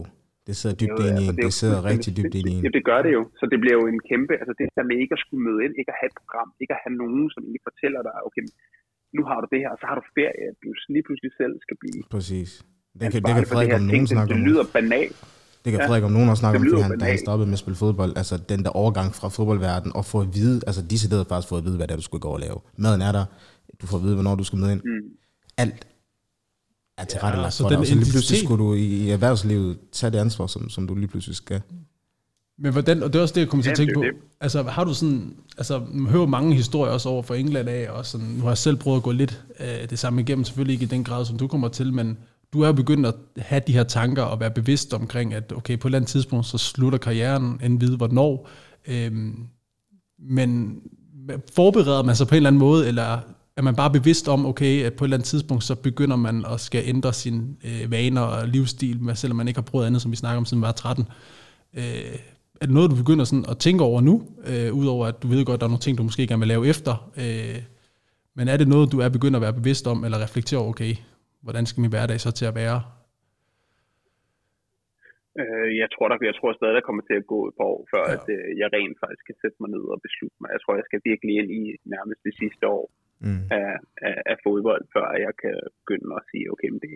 det 0.49 0.55
sidder 0.61 0.77
dybt 0.83 1.01
ind 1.09 1.19
i 1.23 1.27
en. 1.29 1.37
Det 1.45 1.53
sidder 1.61 1.81
rigtig 1.93 2.11
dybt 2.19 2.35
ind 2.39 2.47
i 2.51 2.55
en. 2.57 2.63
Det, 2.65 2.73
det 2.79 2.85
gør 2.91 3.01
det 3.07 3.13
jo. 3.19 3.23
Så 3.41 3.45
det 3.53 3.59
bliver 3.63 3.77
jo 3.81 3.85
en 3.93 4.01
kæmpe, 4.11 4.35
altså 4.41 4.55
det 4.59 4.65
der 4.77 4.85
med 4.91 4.97
ikke 5.03 5.15
at 5.17 5.23
skulle 5.25 5.43
møde 5.49 5.61
ind, 5.65 5.73
ikke 5.81 5.91
at 5.95 5.99
have 6.01 6.11
et 6.13 6.17
program, 6.21 6.49
ikke 6.63 6.73
at 6.77 6.81
have 6.85 6.95
nogen, 7.03 7.25
som 7.35 7.41
egentlig 7.45 7.65
fortæller 7.71 8.01
dig, 8.09 8.15
okay, 8.29 8.45
nu 9.17 9.23
har 9.31 9.39
du 9.43 9.47
det 9.53 9.59
her, 9.63 9.71
og 9.75 9.79
så 9.81 9.87
har 9.91 9.97
du 10.01 10.05
ferie, 10.19 10.43
at 10.51 10.57
du 10.63 10.69
lige 10.95 11.05
pludselig 11.07 11.33
selv 11.41 11.55
skal 11.65 11.77
blive. 11.83 12.01
Præcis. 12.17 12.51
Det 13.01 13.07
kan, 13.13 13.21
det 13.27 13.33
kan 13.37 13.45
Frederik 13.53 13.73
om 13.81 13.85
nogen 13.91 14.07
snakke 14.13 14.31
om. 14.35 14.39
Det 14.39 14.49
lyder 14.49 14.65
banalt. 14.79 15.19
Det 15.71 15.79
kan 15.79 15.89
Frederik 15.89 16.05
om 16.05 16.13
nogen 16.13 16.29
også 16.29 16.41
snakke 16.41 16.59
om, 16.59 16.67
fordi 16.71 16.83
han, 16.83 16.99
da 16.99 17.05
han 17.05 17.19
stoppede 17.19 17.47
med 17.47 17.53
at 17.53 17.59
spille 17.59 17.77
fodbold, 17.77 18.17
altså 18.17 18.37
den 18.37 18.65
der 18.65 18.71
overgang 18.71 19.15
fra 19.15 19.29
fodboldverdenen, 19.29 19.97
og 19.97 20.05
få 20.05 20.21
at 20.21 20.35
vide, 20.35 20.61
altså 20.67 20.83
de 20.83 20.99
sidder 20.99 21.25
faktisk 21.25 21.49
få 21.49 21.57
at 21.57 21.65
vide, 21.65 21.77
hvad 21.77 21.87
det 21.87 21.93
er, 21.93 21.97
du 21.97 22.03
skulle 22.03 22.21
gå 22.21 22.29
og 22.29 22.41
lave. 22.41 22.59
Maden 22.77 23.03
er 23.03 23.13
der, 23.13 23.25
du 23.81 23.87
får 23.87 23.97
at 23.97 24.05
vide, 24.05 24.15
hvornår 24.15 24.35
du 24.35 24.45
skal 24.45 24.59
med 24.59 24.73
ind. 24.73 24.81
Mm. 24.85 25.11
Alt 25.57 25.87
er 26.99 27.05
til 27.05 27.21
rette 27.21 27.41
ja, 27.41 27.51
så 27.51 27.63
for 27.63 27.69
dig, 27.69 27.79
og 27.79 27.87
så 27.87 27.95
lige 27.95 28.11
pludselig 28.11 28.45
skulle 28.45 28.65
du 28.65 28.75
i 28.75 29.11
erhvervslivet 29.11 29.79
tage 29.93 30.11
det 30.11 30.19
ansvar, 30.19 30.47
som, 30.47 30.69
som 30.69 30.87
du 30.87 30.95
lige 30.95 31.09
pludselig 31.09 31.37
skal. 31.37 31.61
Men 32.59 32.73
hvordan, 32.73 33.03
og 33.03 33.13
det 33.13 33.19
er 33.19 33.23
også 33.23 33.35
det, 33.35 33.41
jeg 33.41 33.49
kommer 33.49 33.63
til 33.63 33.71
at 33.71 33.77
tænke 33.77 33.95
på, 33.95 34.05
altså 34.41 34.63
har 34.63 34.85
du 34.85 34.95
sådan, 34.95 35.35
altså 35.59 35.83
man 35.93 36.13
hører 36.13 36.27
mange 36.27 36.55
historier 36.55 36.93
også 36.93 37.09
over 37.09 37.23
for 37.23 37.35
England 37.35 37.69
af, 37.69 37.91
og 37.91 38.07
sådan, 38.07 38.27
nu 38.27 38.43
har 38.43 38.51
jeg 38.51 38.59
selv 38.59 38.77
prøvet 38.77 38.97
at 38.97 39.03
gå 39.03 39.13
lidt 39.13 39.45
øh, 39.61 39.91
det 39.91 39.99
samme 39.99 40.21
igennem, 40.21 40.45
selvfølgelig 40.45 40.73
ikke 40.73 40.85
i 40.85 40.89
den 40.89 41.05
grad, 41.05 41.25
som 41.25 41.39
du 41.39 41.47
kommer 41.47 41.69
til, 41.69 41.93
men 41.93 42.19
du 42.53 42.61
er 42.61 42.73
begyndt 42.73 43.07
at 43.07 43.15
have 43.37 43.63
de 43.67 43.73
her 43.73 43.85
tanker 43.85 44.23
og 44.23 44.41
være 44.41 44.51
bevidst 44.51 44.95
omkring, 44.95 45.35
at 45.35 45.53
okay, 45.53 45.79
på 45.79 45.89
et 45.89 45.91
eller 45.91 45.99
andet 45.99 46.11
tidspunkt, 46.11 46.47
så 46.47 46.59
slutter 46.59 46.99
karrieren, 46.99 47.61
end 47.65 47.81
vide 47.81 47.97
hvornår. 47.97 48.49
Øhm, 48.89 49.47
men 50.19 50.81
forbereder 51.55 52.03
man 52.03 52.17
sig 52.17 52.27
på 52.29 52.35
en 52.35 52.37
eller 52.37 52.51
anden 52.51 52.59
måde, 52.61 52.89
eller 52.89 53.21
er 53.57 53.63
man 53.63 53.77
bare 53.77 53.91
bevidst 53.91 54.29
om, 54.29 54.47
okay, 54.47 54.85
at 54.85 54.93
på 54.93 55.05
et 55.05 55.07
eller 55.07 55.17
andet 55.17 55.29
tidspunkt, 55.29 55.65
så 55.65 55.75
begynder 55.75 56.17
man 56.17 56.45
at 56.45 56.61
skal 56.61 56.83
ændre 56.87 57.13
sine 57.13 57.45
øh, 57.65 57.91
vaner 57.91 58.21
og 58.21 58.49
livsstil, 58.49 59.11
selvom 59.15 59.37
man 59.37 59.49
ikke 59.49 59.59
har 59.59 59.63
prøvet 59.63 59.87
andet, 59.87 60.03
som 60.03 60.11
vi 60.11 60.17
snakker 60.17 60.39
om, 60.39 60.45
siden 60.45 60.61
man 60.61 60.67
var 60.67 60.73
13. 60.73 61.09
Øh, 61.75 61.83
er 62.61 62.67
det 62.67 62.75
noget, 62.75 62.91
du 62.91 62.97
begynder 62.97 63.25
sådan 63.25 63.45
at 63.49 63.59
tænke 63.59 63.85
over 63.85 64.01
nu, 64.01 64.23
øh, 64.47 64.75
udover 64.75 65.07
at 65.07 65.23
du 65.23 65.29
ved 65.29 65.45
godt, 65.45 65.55
at 65.55 65.61
der 65.61 65.67
er 65.67 65.71
nogle 65.71 65.81
ting, 65.81 65.99
du 65.99 66.03
måske 66.03 66.27
gerne 66.27 66.41
vil 66.41 66.49
lave 66.49 66.67
efter, 66.67 67.11
øh, 67.17 67.63
men 68.37 68.49
er 68.49 68.57
det 68.57 68.69
noget, 68.69 68.93
du 68.93 69.01
er 69.01 69.09
begyndt 69.09 69.37
at 69.37 69.43
være 69.43 69.53
bevidst 69.53 69.87
om, 69.87 70.05
eller 70.05 70.23
reflektere 70.23 70.61
over, 70.61 70.69
okay, 70.69 70.95
hvordan 71.45 71.65
skal 71.67 71.81
min 71.81 71.95
hverdag 71.95 72.19
så 72.21 72.31
til 72.39 72.47
at 72.51 72.59
være? 72.63 72.79
Øh, 75.41 75.71
jeg 75.83 75.89
tror, 75.95 76.07
der, 76.09 76.17
jeg 76.31 76.37
tror 76.37 76.53
stadig, 76.53 76.75
der 76.79 76.87
kommer 76.89 77.03
til 77.07 77.17
at 77.21 77.31
gå 77.35 77.41
et 77.49 77.55
par 77.59 77.69
år, 77.75 77.83
før 77.93 78.05
ja. 78.09 78.15
at, 78.15 78.25
øh, 78.37 78.49
jeg 78.61 78.69
rent 78.77 78.97
faktisk 79.05 79.25
kan 79.29 79.41
sætte 79.43 79.59
mig 79.61 79.71
ned 79.75 79.85
og 79.95 79.99
beslutte 80.07 80.39
mig. 80.41 80.49
Jeg 80.57 80.61
tror, 80.63 80.75
jeg 80.81 80.89
skal 80.89 81.01
virkelig 81.11 81.35
ind 81.41 81.51
i 81.61 81.63
nærmest 81.95 82.21
det 82.29 82.35
sidste 82.43 82.65
år 82.77 82.85
mm. 83.27 83.43
af, 83.59 83.71
af, 84.09 84.17
af 84.33 84.37
fodbold, 84.45 84.85
før 84.95 85.07
jeg 85.27 85.33
kan 85.43 85.57
begynde 85.81 86.09
at 86.19 86.27
sige, 86.31 86.47
okay, 86.53 86.69
men 86.73 86.81
det, 86.85 86.93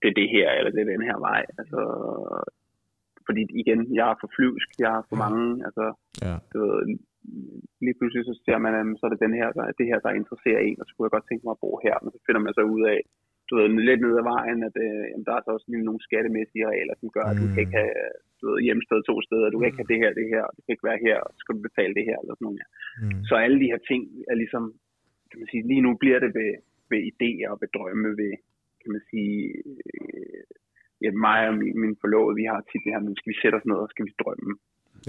det 0.00 0.08
er 0.10 0.18
det 0.20 0.28
her, 0.36 0.48
eller 0.58 0.70
det 0.72 0.80
er 0.80 0.92
den 0.94 1.08
her 1.08 1.18
vej. 1.28 1.42
Altså, 1.60 1.80
fordi 3.26 3.42
igen, 3.62 3.80
jeg 3.98 4.06
er 4.10 4.16
for 4.22 4.30
flyvsk, 4.36 4.68
jeg 4.84 4.90
har 4.94 5.04
for 5.10 5.18
mange, 5.24 5.44
altså, 5.68 5.86
ja. 6.26 6.34
du 6.52 6.56
ved, 6.64 6.78
lige 7.84 7.96
pludselig 7.98 8.24
så 8.24 8.34
ser 8.46 8.58
man, 8.64 8.74
så 8.98 9.02
er 9.06 9.12
det 9.12 9.24
den 9.26 9.34
her, 9.40 9.48
der, 9.58 9.64
det 9.78 9.86
her, 9.90 9.98
der 10.04 10.18
interesserer 10.20 10.60
en, 10.68 10.80
og 10.80 10.84
så 10.86 10.92
kunne 10.92 11.06
jeg 11.06 11.16
godt 11.16 11.28
tænke 11.28 11.44
mig 11.44 11.54
at 11.56 11.62
bo 11.64 11.70
her, 11.86 11.96
men 12.02 12.10
så 12.14 12.18
finder 12.26 12.42
man 12.42 12.54
så 12.58 12.64
ud 12.76 12.82
af, 12.94 13.00
du 13.52 13.56
ved, 13.58 13.68
lidt 13.88 14.00
ned 14.04 14.14
ad 14.20 14.26
vejen, 14.34 14.58
at 14.68 14.76
øh, 14.86 15.04
jamen, 15.10 15.26
der 15.26 15.34
er 15.34 15.42
så 15.42 15.50
også 15.56 15.68
lige 15.68 15.88
nogle 15.88 16.06
skattemæssige 16.08 16.70
regler, 16.72 16.94
som 17.00 17.08
gør, 17.16 17.26
at 17.30 17.38
du 17.40 17.46
kan 17.52 17.62
ikke 17.64 17.78
have 17.80 17.94
du 18.38 18.44
ved, 18.48 18.58
hjemsted 18.66 18.98
to 19.10 19.14
steder, 19.26 19.46
du 19.48 19.58
kan 19.58 19.68
ikke 19.68 19.82
have 19.82 19.92
det 19.92 20.02
her, 20.02 20.12
det 20.20 20.26
her, 20.34 20.44
det 20.54 20.60
kan 20.62 20.74
ikke 20.74 20.88
være 20.90 21.04
her, 21.06 21.16
og 21.24 21.30
så 21.32 21.38
skal 21.40 21.54
du 21.56 21.62
betale 21.68 21.94
det 21.98 22.04
her, 22.08 22.18
eller 22.22 22.34
sådan 22.34 22.46
noget. 22.48 22.60
Ja. 22.62 22.66
Mm. 23.02 23.22
Så 23.28 23.34
alle 23.44 23.58
de 23.62 23.70
her 23.72 23.80
ting 23.90 24.02
er 24.30 24.36
ligesom, 24.42 24.64
kan 25.30 25.38
man 25.40 25.48
sige, 25.50 25.68
lige 25.70 25.84
nu 25.86 25.90
bliver 26.02 26.18
det 26.24 26.30
ved, 26.38 26.52
ved 26.90 27.00
idéer 27.10 27.48
og 27.52 27.58
ved 27.62 27.70
drømme, 27.76 28.08
ved, 28.20 28.32
kan 28.82 28.90
man 28.94 29.02
sige, 29.10 29.36
øh, 29.78 30.42
ja, 31.02 31.10
mig 31.26 31.40
og 31.50 31.54
min, 31.60 31.74
min 31.82 31.94
forlovede, 32.02 32.38
vi 32.40 32.44
har 32.50 32.60
tit 32.60 32.82
det 32.84 32.92
her, 32.92 33.00
nu 33.00 33.14
skal 33.18 33.32
vi 33.32 33.42
sætte 33.42 33.56
os 33.58 33.68
ned, 33.70 33.78
og 33.84 33.88
skal 33.92 34.06
vi 34.06 34.12
drømme. 34.22 34.52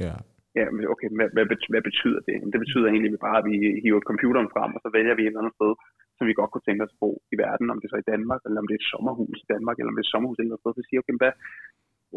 Ja. 0.05 0.15
Ja, 0.59 0.65
okay, 0.93 1.09
hvad, 1.17 1.29
hvad, 1.35 1.45
hvad 1.73 1.83
betyder 1.89 2.21
det? 2.29 2.37
Det 2.53 2.59
betyder 2.63 2.87
egentlig 2.87 3.11
bare, 3.27 3.39
at 3.39 3.45
vi 3.49 3.55
hiver 3.83 4.01
computeren 4.09 4.49
frem, 4.53 4.71
og 4.75 4.81
så 4.83 4.89
vælger 4.97 5.15
vi 5.15 5.23
et 5.23 5.27
eller 5.27 5.41
andet 5.41 5.57
sted, 5.59 5.71
som 6.17 6.25
vi 6.27 6.39
godt 6.39 6.51
kunne 6.51 6.67
tænke 6.67 6.83
os 6.85 6.95
at 6.95 7.01
bo 7.03 7.11
i 7.33 7.35
verden, 7.45 7.67
om 7.71 7.77
det 7.77 7.85
er 7.87 7.93
så 7.93 8.01
i 8.03 8.11
Danmark, 8.13 8.41
eller 8.45 8.59
om 8.61 8.67
det 8.67 8.75
er 8.75 8.81
et 8.83 8.91
sommerhus 8.93 9.37
i 9.45 9.49
Danmark, 9.53 9.75
eller 9.77 9.91
om 9.91 9.95
det 9.95 10.03
er 10.03 10.09
et 10.09 10.15
sommerhus 10.15 10.37
et 10.37 10.41
eller 10.41 10.53
andet 10.53 10.63
sted, 10.63 10.73
så 10.77 10.83
siger 10.87 10.99
okay, 11.01 11.17
hvad, 11.21 11.33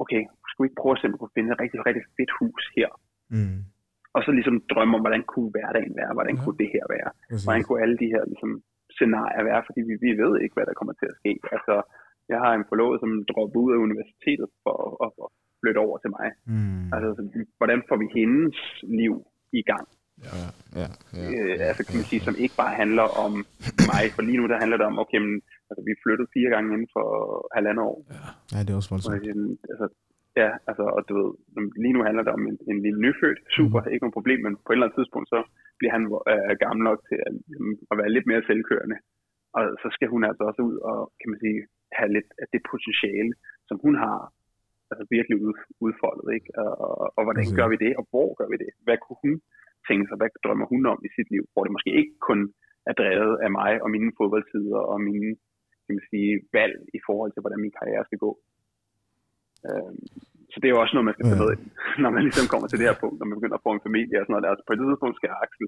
okay, 0.03 0.23
skal 0.49 0.61
vi 0.61 0.67
ikke 0.69 0.81
prøve 0.81 0.97
at 0.97 1.03
simpelthen 1.03 1.35
finde 1.37 1.51
et 1.53 1.61
rigtig, 1.63 1.81
rigtig 1.89 2.05
fedt 2.17 2.33
hus 2.41 2.63
her? 2.79 2.91
Mm. 3.37 3.61
Og 4.17 4.21
så 4.25 4.31
ligesom 4.39 4.57
drømme 4.73 4.95
om, 4.97 5.03
hvordan 5.05 5.25
kunne 5.33 5.51
hverdagen 5.55 5.95
være, 6.01 6.13
hvordan 6.19 6.37
ja. 6.37 6.43
kunne 6.43 6.59
det 6.63 6.71
her 6.75 6.85
være, 6.97 7.11
hvordan 7.45 7.63
kunne 7.65 7.83
alle 7.85 7.99
de 8.03 8.13
her 8.15 8.23
ligesom, 8.33 8.53
scenarier 8.97 9.43
være, 9.51 9.63
fordi 9.69 9.81
vi, 9.89 9.95
vi 10.07 10.13
ved 10.23 10.33
ikke, 10.43 10.57
hvad 10.57 10.67
der 10.69 10.79
kommer 10.79 10.95
til 10.97 11.09
at 11.13 11.19
ske. 11.21 11.33
Altså, 11.55 11.75
jeg 12.33 12.39
har 12.45 12.53
en 12.55 12.69
forlovet, 12.71 12.99
som 13.01 13.13
dropper 13.31 13.61
ud 13.65 13.73
af 13.75 13.85
universitetet 13.87 14.49
for 14.65 14.77
at, 15.05 15.13
at 15.25 15.29
flytte 15.61 15.81
over 15.87 15.97
til 15.99 16.11
mig. 16.17 16.29
Mm. 16.53 16.87
Altså, 16.95 17.11
hvordan 17.61 17.81
får 17.89 17.97
vi 18.03 18.09
hendes 18.19 18.59
liv 19.01 19.15
i 19.61 19.63
gang? 19.71 19.87
Ja, 20.25 20.35
ja, 20.81 20.89
ja, 21.19 21.27
øh, 21.29 21.69
altså 21.71 21.83
kan 21.87 21.97
man 21.99 22.07
sige, 22.11 22.23
som 22.27 22.35
ikke 22.45 22.57
bare 22.63 22.75
handler 22.83 23.07
om 23.25 23.33
mig, 23.91 24.03
for 24.15 24.23
lige 24.29 24.39
nu 24.41 24.47
der 24.53 24.63
handler 24.63 24.79
det 24.81 24.87
om, 24.91 24.99
okay, 25.03 25.19
men, 25.27 25.35
altså, 25.69 25.83
vi 25.89 25.93
flyttede 26.03 26.33
fire 26.37 26.51
gange 26.55 26.69
inden 26.75 26.91
for 26.97 27.07
halvandet 27.57 27.85
år. 27.91 27.99
Ja, 28.17 28.27
ja 28.53 28.59
det 28.65 28.71
er 28.71 28.79
også 28.81 28.93
voldsomt. 28.95 29.27
Altså, 29.73 29.87
ja, 30.43 30.51
altså, 30.69 30.85
og 30.97 31.03
du 31.09 31.13
ved, 31.21 31.31
lige 31.83 31.97
nu 31.97 32.03
handler 32.09 32.25
det 32.25 32.33
om 32.39 32.45
en, 32.51 32.59
en 32.71 32.79
lille 32.87 33.01
nyfødt, 33.07 33.39
super, 33.57 33.81
mm. 33.81 33.91
ikke 33.93 34.05
noget 34.05 34.19
problem, 34.19 34.41
men 34.47 34.53
på 34.65 34.69
et 34.71 34.77
eller 34.77 34.87
andet 34.87 34.99
tidspunkt, 34.99 35.29
så 35.35 35.41
bliver 35.79 35.93
han 35.97 36.05
øh, 36.33 36.53
gammel 36.65 36.83
nok 36.89 37.01
til 37.09 37.19
at, 37.27 37.33
at 37.91 37.95
være 38.01 38.15
lidt 38.17 38.27
mere 38.31 38.47
selvkørende. 38.51 38.99
Og 39.57 39.63
så 39.83 39.89
skal 39.97 40.09
hun 40.15 40.23
altså 40.29 40.43
også 40.51 40.63
ud 40.69 40.77
og, 40.91 40.99
kan 41.21 41.31
man 41.31 41.41
sige, 41.45 41.59
have 41.99 42.11
lidt 42.17 42.31
af 42.43 42.47
det 42.55 42.63
potentiale, 42.73 43.33
som 43.69 43.77
hun 43.85 43.95
har, 44.05 44.19
altså 44.91 45.05
virkelig 45.17 45.37
udfoldet, 45.87 46.29
ikke? 46.37 46.49
Og, 46.63 46.97
og 47.17 47.23
hvordan 47.27 47.47
gør 47.59 47.69
vi 47.73 47.79
det, 47.85 47.93
og 47.99 48.05
hvor 48.11 48.29
gør 48.39 48.49
vi 48.53 48.57
det? 48.65 48.71
Hvad 48.87 48.99
kunne 49.05 49.21
hun 49.25 49.35
tænke 49.89 50.07
sig, 50.09 50.17
hvad 50.19 50.31
drømmer 50.45 50.67
hun 50.73 50.83
om 50.93 50.99
i 51.07 51.11
sit 51.17 51.29
liv, 51.35 51.45
hvor 51.53 51.63
det 51.65 51.73
måske 51.77 51.91
ikke 52.01 52.17
kun 52.29 52.41
er 52.91 52.95
drevet 53.01 53.35
af 53.45 53.51
mig 53.59 53.73
og 53.83 53.89
mine 53.95 54.13
fodboldtider 54.19 54.81
og 54.93 54.99
mine 55.09 55.31
kan 55.87 55.97
man 55.99 56.09
sige, 56.13 56.33
valg 56.59 56.77
i 56.99 57.01
forhold 57.07 57.31
til, 57.33 57.43
hvordan 57.43 57.61
min 57.65 57.77
karriere 57.79 58.05
skal 58.07 58.23
gå. 58.27 58.31
Øhm, 59.69 60.05
så 60.51 60.57
det 60.59 60.67
er 60.67 60.75
jo 60.75 60.83
også 60.83 60.95
noget, 60.95 61.09
man 61.09 61.17
skal 61.17 61.27
tage 61.27 61.43
med, 61.45 61.53
når 62.03 62.11
man 62.15 62.23
ligesom 62.27 62.47
kommer 62.53 62.69
til 62.69 62.79
det 62.79 62.89
her 62.89 63.01
punkt, 63.03 63.17
når 63.19 63.27
man 63.29 63.39
begynder 63.39 63.59
at 63.59 63.67
få 63.67 63.73
en 63.75 63.87
familie 63.89 64.17
og 64.19 64.25
sådan 64.25 64.35
noget. 64.35 64.51
Altså 64.51 64.65
på 64.65 64.73
et 64.73 64.79
tidspunkt 64.81 65.17
skal 65.17 65.31
Axel 65.45 65.67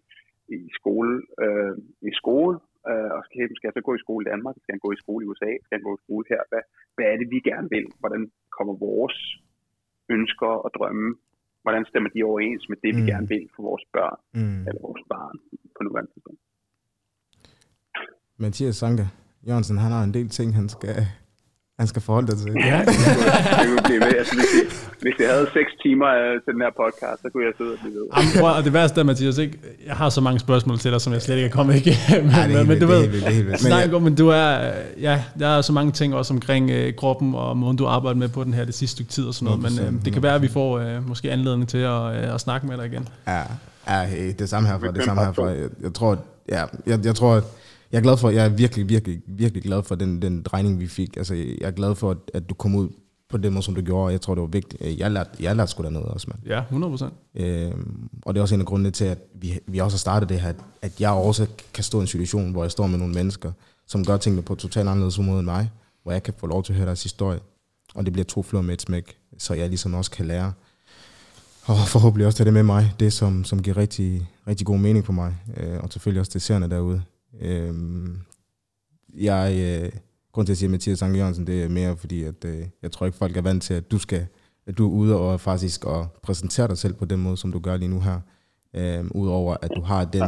i 0.56 0.58
skole, 0.78 1.14
øh, 1.44 1.74
i 2.08 2.12
skole 2.20 2.54
øh, 2.90 3.10
og 3.16 3.20
skal, 3.26 3.42
skal 3.56 3.68
jeg 3.68 3.76
så 3.76 3.82
gå 3.88 3.94
i 3.96 4.04
skole 4.04 4.22
i 4.24 4.30
Danmark, 4.32 4.54
skal 4.56 4.74
han 4.74 4.84
gå 4.86 4.90
i 4.92 5.02
skole 5.02 5.22
i 5.22 5.28
USA, 5.30 5.50
skal 5.64 5.76
han 5.78 5.88
gå 5.88 5.94
i 5.96 6.04
skole 6.04 6.24
her, 6.32 6.42
hvad, 6.50 6.62
hvad 6.96 7.06
er 7.12 7.16
det, 7.20 7.28
vi 7.34 7.38
gerne 7.50 7.68
vil? 7.74 7.86
Hvordan 8.02 8.22
kommer 8.56 8.74
vores 8.88 9.16
ønsker 10.16 10.52
og 10.64 10.70
drømme 10.78 11.08
hvordan 11.68 11.84
stemmer 11.90 12.10
de 12.14 12.20
overens 12.30 12.64
med 12.70 12.78
det, 12.84 12.92
vi 12.98 13.02
mm. 13.02 13.10
gerne 13.12 13.28
vil 13.34 13.44
for 13.54 13.62
vores 13.70 13.84
børn, 13.96 14.18
mm. 14.38 14.60
eller 14.68 14.80
vores 14.88 15.04
barn 15.14 15.36
på 15.76 15.80
nuværende 15.86 16.10
tidspunkt. 16.12 16.40
Mathias 18.44 18.76
Sanke 18.82 19.04
Jørgensen, 19.48 19.78
han 19.84 19.92
har 19.96 20.02
en 20.04 20.14
del 20.18 20.28
ting, 20.28 20.48
han 20.60 20.68
skal, 20.68 20.96
han 21.78 21.86
skal 21.86 22.02
forholde 22.02 22.28
sig 22.30 22.38
til. 22.38 22.52
Ja, 22.70 22.78
det 23.60 23.66
kunne 23.68 23.82
blive 23.84 24.00
ved. 24.00 24.14
Altså, 24.18 24.34
hvis, 24.34 24.50
jeg, 24.54 24.66
hvis 25.00 25.14
jeg 25.20 25.28
havde 25.34 25.46
seks 25.58 25.70
timer 25.82 26.06
uh, 26.06 26.42
til 26.44 26.50
den 26.54 26.60
her 26.66 26.72
podcast, 26.82 27.22
så 27.22 27.28
kunne 27.32 27.44
jeg 27.48 27.52
sidde 27.58 27.72
og 27.72 27.78
blive 27.82 27.94
ved. 27.94 28.06
Jamen, 28.16 28.30
prøv, 28.40 28.50
og 28.58 28.64
det 28.64 28.72
værste 28.72 29.00
er, 29.00 29.04
Mathias, 29.04 29.38
ikke? 29.38 29.58
jeg 29.86 29.96
har 29.96 30.08
så 30.08 30.20
mange 30.20 30.38
spørgsmål 30.40 30.78
til 30.78 30.92
dig, 30.92 31.00
som 31.00 31.12
jeg 31.12 31.22
slet 31.22 31.36
ikke 31.36 31.48
er 31.48 31.56
kommet 31.58 31.74
igennem. 31.76 32.24
men, 32.24 32.50
ja, 32.50 32.64
men, 32.64 32.80
du 32.80 32.86
ved, 32.86 33.02
det 33.12 33.26
er 33.26 33.30
helt 33.30 33.46
vildt. 33.46 34.02
Men, 34.02 34.14
du 34.14 34.28
er, 34.28 34.72
ja, 35.00 35.24
der 35.38 35.48
er 35.48 35.60
så 35.62 35.72
mange 35.72 35.92
ting 35.92 36.14
også 36.14 36.34
omkring 36.34 36.64
uh, 36.70 36.94
kroppen, 36.96 37.34
og 37.34 37.56
måden 37.56 37.76
du 37.76 37.86
arbejder 37.86 38.18
med 38.18 38.28
på 38.28 38.44
den 38.44 38.54
her 38.54 38.64
det 38.64 38.74
sidste 38.74 38.94
stykke 38.96 39.10
tid 39.10 39.24
og 39.24 39.34
sådan 39.34 39.46
noget, 39.46 39.60
men 39.62 39.94
uh, 39.94 40.04
det 40.04 40.12
kan 40.12 40.22
være, 40.22 40.34
at 40.34 40.42
vi 40.42 40.48
får 40.48 40.70
uh, 40.78 41.08
måske 41.08 41.30
anledning 41.30 41.68
til 41.68 41.78
at, 41.78 42.00
uh, 42.00 42.34
at 42.34 42.40
snakke 42.40 42.66
med 42.66 42.76
dig 42.76 42.86
igen. 42.86 43.08
Ja, 43.26 43.42
ja 43.88 44.04
hey, 44.04 44.34
det 44.38 44.48
samme 44.48 44.68
herfra, 44.68 44.86
det 44.86 45.04
samme 45.04 45.24
herfra. 45.24 45.46
Jeg, 45.46 45.68
jeg 45.82 45.94
tror, 45.94 46.18
ja, 46.48 46.64
jeg, 46.86 47.04
jeg 47.04 47.14
tror, 47.14 47.34
at 47.34 47.44
jeg 47.92 47.98
er 47.98 48.02
glad 48.02 48.16
for, 48.16 48.30
jeg 48.30 48.44
er 48.44 48.48
virkelig, 48.48 48.88
virkelig, 48.88 49.20
virkelig 49.26 49.62
glad 49.62 49.82
for 49.82 49.94
den, 49.94 50.22
den 50.22 50.42
drejning, 50.42 50.80
vi 50.80 50.86
fik. 50.86 51.16
Altså, 51.16 51.34
jeg 51.34 51.56
er 51.60 51.70
glad 51.70 51.94
for, 51.94 52.16
at 52.34 52.48
du 52.48 52.54
kom 52.54 52.74
ud 52.74 52.88
på 53.28 53.36
den 53.36 53.52
måde, 53.52 53.62
som 53.62 53.74
du 53.74 53.80
gjorde. 53.80 54.12
Jeg 54.12 54.20
tror, 54.20 54.34
det 54.34 54.42
var 54.42 54.48
vigtigt. 54.48 54.98
Jeg 54.98 55.10
lærte, 55.10 55.30
jeg 55.40 55.56
lærte 55.56 55.70
sgu 55.70 55.82
dernede 55.82 56.04
også, 56.04 56.26
mand. 56.30 56.46
Ja, 56.46 56.60
100 56.60 56.90
procent. 56.90 57.12
Øhm, 57.34 58.08
og 58.22 58.34
det 58.34 58.38
er 58.38 58.42
også 58.42 58.54
en 58.54 58.60
af 58.60 58.66
grundene 58.66 58.90
til, 58.90 59.04
at 59.04 59.18
vi, 59.34 59.58
vi 59.66 59.78
også 59.78 59.96
har 59.96 59.98
startet 59.98 60.28
det 60.28 60.40
her, 60.40 60.52
at 60.82 61.00
jeg 61.00 61.10
også 61.10 61.46
kan 61.74 61.84
stå 61.84 61.98
i 61.98 62.00
en 62.00 62.06
situation, 62.06 62.52
hvor 62.52 62.64
jeg 62.64 62.70
står 62.70 62.86
med 62.86 62.98
nogle 62.98 63.14
mennesker, 63.14 63.52
som 63.86 64.04
gør 64.04 64.16
tingene 64.16 64.42
på 64.42 64.54
totalt 64.54 64.88
anderledes 64.88 65.18
måde 65.18 65.38
end 65.38 65.46
mig, 65.46 65.70
hvor 66.02 66.12
jeg 66.12 66.22
kan 66.22 66.34
få 66.36 66.46
lov 66.46 66.62
til 66.62 66.72
at 66.72 66.76
høre 66.76 66.86
deres 66.86 67.02
historie. 67.02 67.40
Og 67.94 68.04
det 68.04 68.12
bliver 68.12 68.24
to 68.24 68.42
flår 68.42 68.62
med 68.62 68.74
et 68.74 68.82
smæk, 68.82 69.16
så 69.38 69.54
jeg 69.54 69.68
ligesom 69.68 69.94
også 69.94 70.10
kan 70.10 70.26
lære. 70.26 70.52
Og 71.64 71.76
forhåbentlig 71.86 72.26
også 72.26 72.36
tage 72.36 72.44
det 72.44 72.54
med 72.54 72.62
mig, 72.62 72.94
det 73.00 73.12
som, 73.12 73.44
som 73.44 73.62
giver 73.62 73.76
rigtig, 73.76 74.28
rigtig 74.46 74.66
god 74.66 74.78
mening 74.78 75.06
for 75.06 75.12
mig. 75.12 75.36
Øh, 75.56 75.78
og 75.82 75.92
selvfølgelig 75.92 76.20
også 76.20 76.30
det 76.34 76.42
seerne 76.42 76.70
derude. 76.70 77.02
Øhm, 77.40 78.18
jeg, 79.14 79.56
øh, 79.58 79.92
grund 80.32 80.46
til 80.46 80.52
at 80.52 80.58
sige 80.58 80.68
Mathias 80.68 80.98
Sankt 80.98 81.16
Jørgensen, 81.16 81.46
det 81.46 81.62
er 81.62 81.68
mere 81.68 81.96
fordi, 81.96 82.24
at 82.24 82.44
øh, 82.44 82.66
jeg 82.82 82.92
tror 82.92 83.06
ikke, 83.06 83.18
folk 83.18 83.36
er 83.36 83.42
vant 83.42 83.62
til, 83.62 83.74
at 83.74 83.90
du 83.90 83.98
skal 83.98 84.26
at 84.68 84.78
du 84.78 84.86
er 84.86 84.92
ude 84.92 85.16
og 85.16 85.40
faktisk 85.40 85.84
og 85.84 86.08
præsentere 86.22 86.68
dig 86.68 86.78
selv 86.78 86.94
på 86.94 87.04
den 87.04 87.20
måde, 87.20 87.36
som 87.36 87.52
du 87.52 87.58
gør 87.58 87.76
lige 87.76 87.88
nu 87.88 88.00
her. 88.00 88.20
Øhm, 88.74 89.10
Udover 89.14 89.56
at 89.62 89.70
du 89.76 89.80
har 89.80 90.04
den 90.04 90.22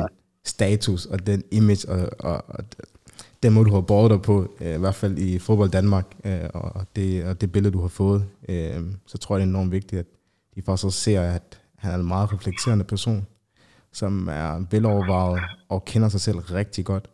status 0.44 1.06
og 1.06 1.26
den 1.26 1.42
image 1.50 1.88
og, 1.88 2.10
og, 2.18 2.44
og 2.48 2.64
den 3.42 3.52
måde, 3.52 3.68
du 3.68 3.74
har 3.74 3.80
båret 3.80 4.10
dig 4.10 4.22
på, 4.22 4.54
øh, 4.60 4.74
i 4.74 4.78
hvert 4.78 4.94
fald 4.94 5.18
i 5.18 5.38
fodbold 5.38 5.70
Danmark, 5.70 6.06
øh, 6.24 6.40
og, 6.54 6.86
det, 6.96 7.24
og 7.24 7.40
det 7.40 7.52
billede, 7.52 7.72
du 7.72 7.80
har 7.80 7.88
fået, 7.88 8.24
øh, 8.48 8.82
så 9.06 9.18
tror 9.18 9.36
jeg, 9.36 9.40
det 9.40 9.46
er 9.46 9.56
enormt 9.56 9.72
vigtigt, 9.72 10.00
at 10.00 10.06
de 10.54 10.62
faktisk 10.62 10.84
også 10.84 11.00
ser, 11.00 11.20
at 11.20 11.60
han 11.76 11.92
er 11.92 11.98
en 11.98 12.06
meget 12.06 12.32
reflekterende 12.32 12.84
person 12.84 13.26
som 13.92 14.28
er 14.28 14.66
velovervejet 14.70 15.42
og 15.68 15.84
kender 15.84 16.08
sig 16.08 16.20
selv 16.20 16.38
rigtig 16.38 16.84
godt, 16.84 17.10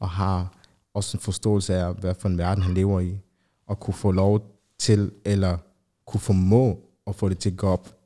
og 0.00 0.08
har 0.08 0.54
også 0.94 1.16
en 1.16 1.20
forståelse 1.20 1.74
af, 1.74 1.94
hvad 1.94 2.14
for 2.14 2.28
en 2.28 2.38
verden 2.38 2.62
han 2.62 2.74
lever 2.74 3.00
i, 3.00 3.18
og 3.66 3.80
kunne 3.80 3.94
få 3.94 4.10
lov 4.10 4.40
til, 4.78 5.12
eller 5.24 5.58
kunne 6.06 6.20
formå 6.20 6.80
at 7.06 7.14
få 7.14 7.28
det 7.28 7.38
til 7.38 7.50
at 7.50 7.56
gå 7.56 7.68
op. 7.68 7.96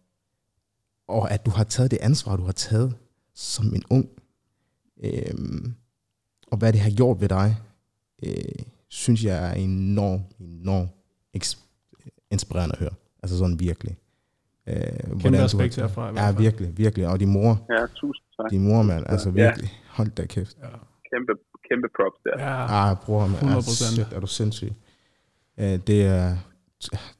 Og 1.08 1.30
at 1.30 1.46
du 1.46 1.50
har 1.50 1.64
taget 1.64 1.90
det 1.90 1.98
ansvar, 2.00 2.36
du 2.36 2.44
har 2.44 2.52
taget 2.52 2.96
som 3.34 3.74
en 3.74 3.82
ung, 3.90 4.08
øhm, 5.02 5.74
og 6.46 6.58
hvad 6.58 6.72
det 6.72 6.80
har 6.80 6.90
gjort 6.90 7.20
ved 7.20 7.28
dig, 7.28 7.56
øh, 8.22 8.64
synes 8.88 9.24
jeg 9.24 9.50
er 9.50 9.52
enormt, 9.52 10.22
enormt 10.40 10.90
inspirerende 12.30 12.74
at 12.74 12.78
høre. 12.78 12.94
Altså 13.22 13.38
sådan 13.38 13.60
virkelig. 13.60 13.96
Øh, 14.66 15.20
Kæmpe 15.20 15.44
respekt 15.44 15.76
herfra. 15.76 16.12
Ja, 16.20 16.32
virkelig, 16.32 16.78
virkelig. 16.78 17.08
Og 17.08 17.20
din 17.20 17.32
mor. 17.32 17.66
Ja, 17.70 17.86
tusind 17.94 18.24
tak. 18.36 18.50
Din 18.50 18.68
mor, 18.68 18.82
mand. 18.82 19.04
Altså 19.08 19.30
virkelig. 19.30 19.68
Ja. 19.72 19.88
Hold 19.96 20.10
da 20.10 20.26
kæft. 20.26 20.56
Ja. 20.58 20.68
Kæmpe, 21.12 21.32
kæmpe 21.70 21.88
props 21.96 22.20
der. 22.24 22.44
Ja, 22.44 22.90
ah, 22.90 22.96
bror, 23.04 23.26
man. 23.26 23.36
100%. 23.36 23.56
Er, 23.56 23.60
shit, 23.60 24.12
er 24.12 24.20
du 24.20 24.26
sindssyg. 24.26 24.72
Uh, 25.58 25.64
det 25.64 26.06
er... 26.06 26.36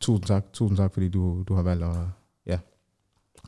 Tusind 0.00 0.26
tak, 0.26 0.44
tusind 0.52 0.76
tak, 0.76 0.92
fordi 0.92 1.08
du, 1.08 1.44
du 1.48 1.54
har 1.54 1.62
valgt 1.62 1.84
at, 1.84 1.96
ja, 2.46 2.58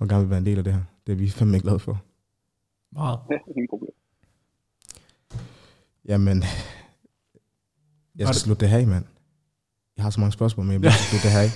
og 0.01 0.09
gerne 0.09 0.23
vil 0.23 0.31
være 0.31 0.39
en 0.39 0.47
del 0.47 0.59
af 0.59 0.64
det 0.64 0.73
her. 0.73 0.82
Det 1.06 1.12
er 1.12 1.16
vi 1.16 1.31
fandme 1.31 1.59
glade 1.59 1.78
for. 1.78 2.02
Meget. 2.93 3.19
Ingen 3.56 3.69
problem. 3.70 3.90
Jamen, 6.05 6.43
jeg 8.16 8.27
skal 8.27 8.35
slutte 8.35 8.60
det 8.60 8.69
her 8.69 8.86
mand. 8.86 9.05
Jeg 9.97 10.05
har 10.05 10.10
så 10.10 10.20
mange 10.20 10.32
spørgsmål, 10.32 10.66
men 10.66 10.73
jeg 10.73 10.81
bliver 10.81 10.93
slutte 11.10 11.27
det 11.28 11.35
her. 11.36 11.48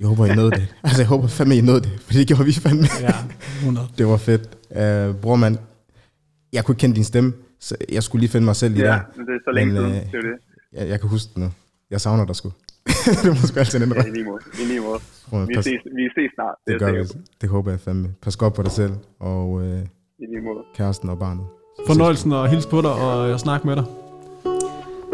Jeg 0.00 0.08
håber, 0.08 0.26
I 0.26 0.34
nåede 0.34 0.50
det. 0.50 0.74
Altså, 0.84 1.00
jeg 1.02 1.08
håber 1.08 1.26
fandme, 1.28 1.56
I 1.56 1.60
nåede 1.60 1.80
det, 1.80 1.90
for 2.00 2.12
det 2.12 2.26
gjorde 2.28 2.44
vi 2.44 2.52
fandme. 2.52 2.86
Ja, 3.00 3.14
100. 3.60 3.86
Det 3.98 4.06
var 4.06 4.16
fedt. 4.16 4.44
Uh, 4.70 5.16
bror, 5.20 5.36
mand, 5.36 5.58
jeg 6.52 6.64
kunne 6.64 6.72
ikke 6.72 6.80
kende 6.80 6.96
din 6.96 7.04
stemme, 7.04 7.32
så 7.60 7.76
jeg 7.92 8.02
skulle 8.02 8.20
lige 8.20 8.30
finde 8.30 8.44
mig 8.44 8.56
selv 8.56 8.76
i 8.76 8.78
Ja, 8.80 8.86
der. 8.86 8.98
men 9.16 9.26
det 9.26 9.32
er 9.34 9.38
så 9.44 9.50
længe 9.54 9.72
Men, 9.74 9.82
siden. 9.82 9.94
øh, 9.94 10.12
Det 10.12 10.14
er 10.14 10.20
det. 10.30 10.36
Jeg, 10.72 10.88
jeg 10.88 11.00
kan 11.00 11.08
huske 11.08 11.28
det 11.34 11.38
nu. 11.38 11.48
Jeg 11.90 12.00
savner 12.00 12.24
dig 12.26 12.36
sgu. 12.36 12.52
det 13.22 13.26
må 13.26 13.34
sgu 13.46 13.58
altid 13.58 13.78
Ja, 13.78 13.84
ændre. 13.84 14.08
i 14.08 14.10
lige 14.10 14.24
måde. 14.24 14.40
I 14.62 14.64
lige 14.66 14.80
måde. 14.80 14.98
Bror, 15.30 15.44
Vi 15.44 15.54
pas, 15.54 15.64
ses, 15.64 15.72
vi 15.96 16.04
ses 16.16 16.30
snart. 16.34 16.54
Det, 16.66 16.80
det 16.80 16.88
er 16.88 16.92
gør 16.92 17.02
vi. 17.02 17.08
Det 17.40 17.48
håber 17.48 17.70
jeg 17.70 17.80
fandme. 17.80 18.08
Pas 18.22 18.36
godt 18.36 18.54
på 18.54 18.62
dig 18.62 18.72
selv 18.72 18.92
og 19.20 19.50
uh, 19.50 19.62
I 19.62 20.24
lige 20.32 20.42
måde. 20.48 20.60
kæresten 20.76 21.08
og 21.08 21.18
barnet. 21.18 21.44
Fornøjelsen 21.86 22.32
at 22.32 22.50
hilse 22.50 22.68
på 22.68 22.80
dig 22.82 22.90
og 22.90 23.30
at 23.34 23.40
snakke 23.40 23.66
med 23.66 23.76
dig. 23.76 23.84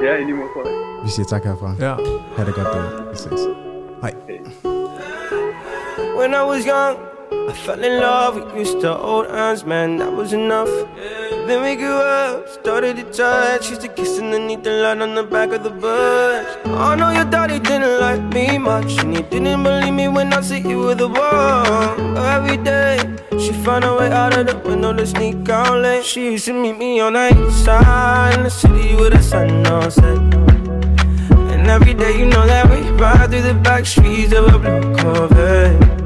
Ja, 0.03 0.17
i 0.17 0.25
lige 0.25 0.35
måde, 0.37 0.49
Frederik. 0.55 1.05
Vi 1.05 1.11
siger 1.11 1.27
tak 1.27 1.45
herfra. 1.45 1.75
Ja. 1.81 1.95
Ha' 2.37 2.45
det 2.45 2.55
godt 2.55 2.67
derude. 2.75 3.11
Vi 3.11 3.17
ses. 3.17 3.41
Hej. 4.03 4.74
When 6.17 6.33
I 6.33 6.45
was 6.45 6.65
young, 6.65 6.97
I 7.49 7.53
fell 7.53 7.83
in 7.83 8.01
love. 8.01 8.53
We 8.53 8.61
used 8.61 8.81
to 8.83 8.95
hold 8.95 9.27
hands, 9.29 9.65
man, 9.65 9.99
that 9.99 10.13
was 10.13 10.33
enough. 10.33 10.71
Then 11.47 11.63
we 11.63 11.75
grew 11.75 11.97
up, 11.97 12.49
started 12.49 12.97
to 12.99 13.05
touch. 13.05 13.69
Used 13.69 13.81
to 13.83 13.89
kiss 13.89 14.19
underneath 14.21 14.63
the 14.63 14.71
light 14.71 15.01
on 15.01 15.17
the 15.17 15.25
back 15.25 15.51
of 15.51 15.65
the 15.65 15.71
bus. 15.71 16.47
I 16.67 16.95
know 16.95 17.11
your 17.11 17.25
daddy 17.25 17.59
didn't 17.59 18.01
like 18.01 18.23
me 18.33 18.59
much, 18.59 18.97
and 19.03 19.17
he 19.17 19.23
didn't 19.23 19.65
believe 19.65 19.93
me 19.93 20.07
when 20.07 20.33
I 20.33 20.41
said 20.41 20.65
you 20.65 20.79
were 20.79 20.95
the 20.95 21.09
one. 21.09 22.17
Every 22.17 22.59
day, 22.59 22.99
she 23.33 23.53
found 23.53 23.85
a 23.85 23.95
way 23.97 24.11
out 24.13 24.39
of 24.39 24.47
the 24.47 24.57
window 24.69 24.93
to 24.93 25.07
sneak 25.07 25.49
out 25.49 25.83
late. 25.83 26.05
She 26.05 26.33
used 26.33 26.45
to 26.47 26.53
meet 26.53 26.79
me 26.79 27.01
on 27.01 27.15
the 27.15 27.27
east 27.49 27.65
side 27.65 28.39
in 28.39 28.45
the 28.45 28.51
city 28.51 28.95
with 28.95 29.15
a 29.15 29.23
sun 29.23 29.67
on 29.67 29.91
set. 29.91 30.19
And 31.53 31.67
every 31.69 31.95
day, 31.95 32.17
you 32.17 32.27
know 32.27 32.47
that 32.47 32.71
we 32.71 32.89
ride 33.03 33.31
through 33.31 33.43
the 33.43 33.55
back 33.55 33.85
streets 33.85 34.33
of 34.33 34.55
a 34.55 34.59
blue 34.59 34.95
Corvette. 34.97 36.04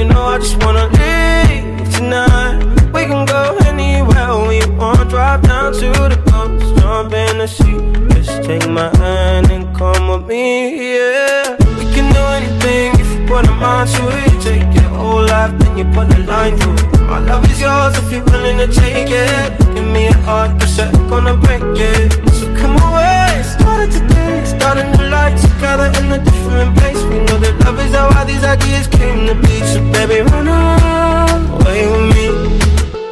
You 0.00 0.06
know 0.06 0.22
I 0.22 0.38
just 0.38 0.56
wanna 0.64 0.86
leave 0.86 1.94
tonight. 1.94 2.56
We 2.94 3.04
can 3.04 3.26
go 3.26 3.58
anywhere 3.66 4.48
we 4.48 4.64
want. 4.78 5.10
Drive 5.10 5.42
down 5.42 5.74
to 5.74 5.88
the 6.12 6.18
coast, 6.30 6.80
jump 6.80 7.12
in 7.12 7.36
the 7.36 7.46
sea. 7.46 7.76
Just 8.14 8.42
take 8.44 8.66
my 8.66 8.88
hand 8.96 9.50
and 9.50 9.76
come 9.76 10.08
with 10.08 10.26
me, 10.26 10.94
yeah. 10.94 11.54
We 11.76 11.84
can 11.92 12.10
do 12.14 12.22
anything 12.38 12.98
if 12.98 13.08
you 13.12 13.26
put 13.26 13.46
a 13.46 13.52
mind 13.52 13.90
to 13.90 14.08
it. 14.08 14.40
Take 14.40 14.74
your 14.74 14.88
whole 14.88 15.22
life, 15.22 15.52
then 15.58 15.76
you 15.76 15.84
put 15.92 16.08
a 16.16 16.20
line 16.24 16.56
through 16.56 16.76
it. 16.76 17.00
My 17.02 17.18
love 17.18 17.44
is 17.50 17.60
yours 17.60 17.98
if 17.98 18.10
you're 18.10 18.24
willing 18.24 18.56
to 18.56 18.68
take 18.68 19.10
it. 19.10 19.69
Give 19.80 19.92
me 19.92 20.08
a 20.08 20.12
heart, 20.28 20.58
but 20.58 20.78
I'm 20.78 21.08
gonna 21.08 21.34
break 21.34 21.62
it. 21.62 22.12
So 22.34 22.44
come 22.54 22.76
away, 22.76 23.42
started 23.42 23.90
today, 23.90 24.44
start 24.44 24.76
a 24.76 24.84
new 24.84 25.08
life 25.08 25.40
together 25.40 25.86
in 25.98 26.12
a 26.12 26.18
different 26.22 26.76
place. 26.76 27.02
We 27.04 27.20
know 27.20 27.38
that 27.38 27.58
love 27.64 27.80
is 27.80 27.94
how 27.94 28.10
all 28.14 28.26
these 28.26 28.44
ideas 28.44 28.86
came 28.88 29.26
to 29.26 29.34
be. 29.34 29.56
So 29.72 29.80
baby, 29.90 30.20
run 30.20 30.48
away 30.48 31.88
with 31.88 32.14
me. 32.14 32.49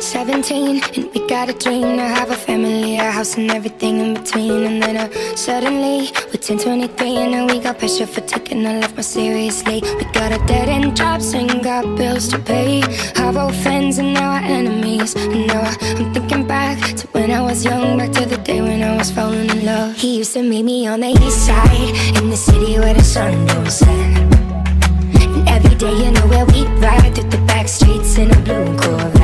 17 0.00 0.80
and 0.94 1.12
we 1.12 1.26
got 1.26 1.48
a 1.48 1.52
dream 1.52 1.96
to 1.96 2.02
have 2.02 2.30
a 2.30 2.36
family, 2.36 2.96
a 2.96 3.10
house 3.10 3.36
and 3.36 3.50
everything 3.50 3.98
in 3.98 4.14
between. 4.14 4.64
And 4.64 4.82
then 4.82 4.96
uh, 4.96 5.36
suddenly 5.36 6.10
we're 6.26 6.40
10, 6.40 6.58
23 6.58 7.16
and 7.16 7.32
now 7.32 7.46
we 7.46 7.58
got 7.58 7.78
pressure 7.78 8.06
for 8.06 8.20
taking 8.20 8.64
our 8.64 8.80
life 8.80 8.94
more 8.94 9.02
seriously. 9.02 9.80
We 9.82 10.04
got 10.12 10.30
a 10.32 10.38
dead 10.46 10.68
end 10.68 10.96
jobs 10.96 11.34
and 11.34 11.62
got 11.64 11.84
bills 11.96 12.28
to 12.28 12.38
pay. 12.38 12.82
Our 13.16 13.36
old 13.38 13.56
friends 13.56 13.98
and 13.98 14.14
now 14.14 14.32
our 14.32 14.42
enemies. 14.42 15.14
And 15.16 15.48
now 15.48 15.62
I, 15.62 15.76
I'm 15.98 16.14
thinking 16.14 16.46
back 16.46 16.78
to 16.98 17.06
when 17.08 17.32
I 17.32 17.42
was 17.42 17.64
young 17.64 17.98
Back 17.98 18.12
to 18.12 18.26
the 18.26 18.38
day 18.38 18.60
when 18.60 18.82
I 18.82 18.96
was 18.96 19.10
falling 19.10 19.50
in 19.50 19.64
love. 19.64 19.96
He 19.96 20.18
used 20.18 20.32
to 20.34 20.42
meet 20.42 20.62
me 20.62 20.86
on 20.86 21.00
the 21.00 21.08
east 21.08 21.46
side 21.46 22.16
In 22.16 22.30
the 22.30 22.36
city 22.36 22.78
where 22.78 22.94
the 22.94 23.02
sun 23.02 23.46
don't 23.46 23.70
set. 23.70 23.88
And 23.88 25.48
every 25.48 25.74
day 25.74 25.92
you 25.92 26.12
know 26.12 26.26
where 26.28 26.46
we 26.46 26.64
ride 26.78 27.14
Through 27.16 27.30
the 27.30 27.38
back 27.46 27.66
streets 27.66 28.16
in 28.16 28.30
a 28.30 28.40
blue 28.42 28.76
Corvette 28.78 29.17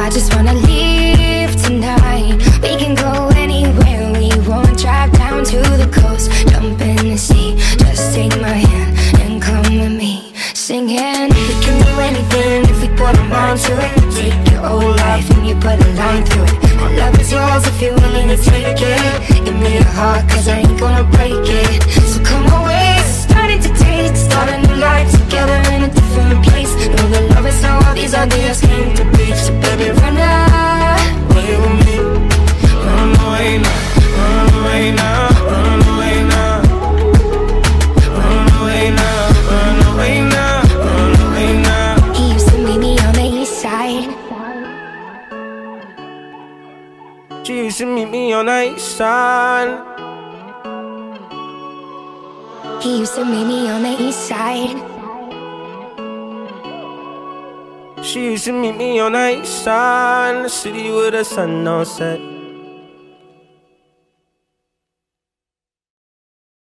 I 0.00 0.08
just 0.08 0.34
wanna 0.34 0.54
leave 0.54 1.54
tonight. 1.62 2.32
We 2.62 2.72
can 2.80 2.94
go 2.94 3.28
anywhere 3.36 4.10
we 4.16 4.30
want. 4.48 4.78
Drive 4.78 5.12
down 5.12 5.44
to 5.44 5.58
the 5.76 5.88
coast, 5.92 6.30
jump 6.48 6.80
in 6.80 6.96
the 7.10 7.18
sea. 7.18 7.56
Just 7.76 8.14
take 8.14 8.34
my 8.40 8.56
hand 8.64 8.96
and 9.20 9.42
come 9.42 9.78
with 9.78 9.92
me. 9.92 10.32
Singing, 10.54 11.28
we 11.28 11.54
can 11.64 11.76
do 11.84 11.92
anything 12.00 12.64
if 12.72 12.80
we 12.80 12.88
put 12.96 13.14
a 13.14 13.24
mind 13.24 13.60
to 13.60 13.72
it. 13.76 13.92
Take 14.16 14.50
your 14.50 14.62
whole 14.62 14.96
life 15.04 15.28
and 15.36 15.46
you 15.46 15.54
put 15.56 15.76
a 15.78 15.88
line 15.92 16.24
through 16.24 16.44
it. 16.44 16.56
My 16.80 16.96
love 16.96 17.20
is 17.20 17.30
yours 17.30 17.66
if 17.66 17.82
you're 17.82 17.94
willing 17.94 18.28
to 18.28 18.38
take 18.38 18.80
it. 18.80 19.44
Give 19.44 19.58
me 19.60 19.74
your 19.74 19.90
heart, 20.00 20.26
cause 20.30 20.48
I 20.48 20.60
ain't 20.60 20.80
gonna 20.80 21.04
break 21.12 21.44
it. 21.44 21.82
So 22.08 22.24
come 22.24 22.46
away, 22.62 22.96
starting 23.04 23.60
to 23.60 23.68
take, 23.76 24.16
start 24.16 24.48
a 24.48 24.56
new 24.66 24.76
life 24.76 25.12
together 25.12 25.60
in 25.74 25.84
a 25.84 25.90
different 25.92 26.42
place. 26.46 26.59
Know 26.96 27.06
that 27.12 27.24
love 27.34 27.46
is 27.46 27.60
how 27.62 27.76
all 27.86 27.94
these 27.94 28.14
ideas 28.14 28.60
came 28.60 28.94
to 28.96 29.04
be. 29.16 29.26
So 29.34 29.52
baby, 29.60 29.90
run 30.00 30.16
away 31.30 31.50
with 31.62 31.76
me. 31.86 31.96
Run 32.86 33.10
away 33.26 33.58
now, 33.64 33.80
run 34.20 34.48
away 34.60 34.84
now, 34.92 35.28
the. 35.48 35.90
She 47.50 47.64
used 47.64 47.78
to 47.78 47.86
meet 47.86 48.08
me 48.10 48.32
on 48.32 48.46
the 48.46 48.62
east 48.70 48.96
side. 48.96 49.78
He 52.82 52.98
used 52.98 53.14
to 53.16 53.24
meet 53.24 53.44
me 53.44 53.68
on 53.68 53.82
the 53.82 53.96
east 54.00 54.28
side. 54.28 54.99
She 58.02 58.32
used 58.32 58.46
to 58.46 58.52
meet 58.52 58.76
me 58.76 58.98
on 58.98 59.12
the 59.12 59.42
east 59.42 59.62
side 59.62 60.36
in 60.36 60.42
the 60.44 60.48
city 60.48 60.90
with 60.90 61.12
the 61.12 61.22
sun 61.22 61.68
on 61.68 61.84
set. 61.84 62.39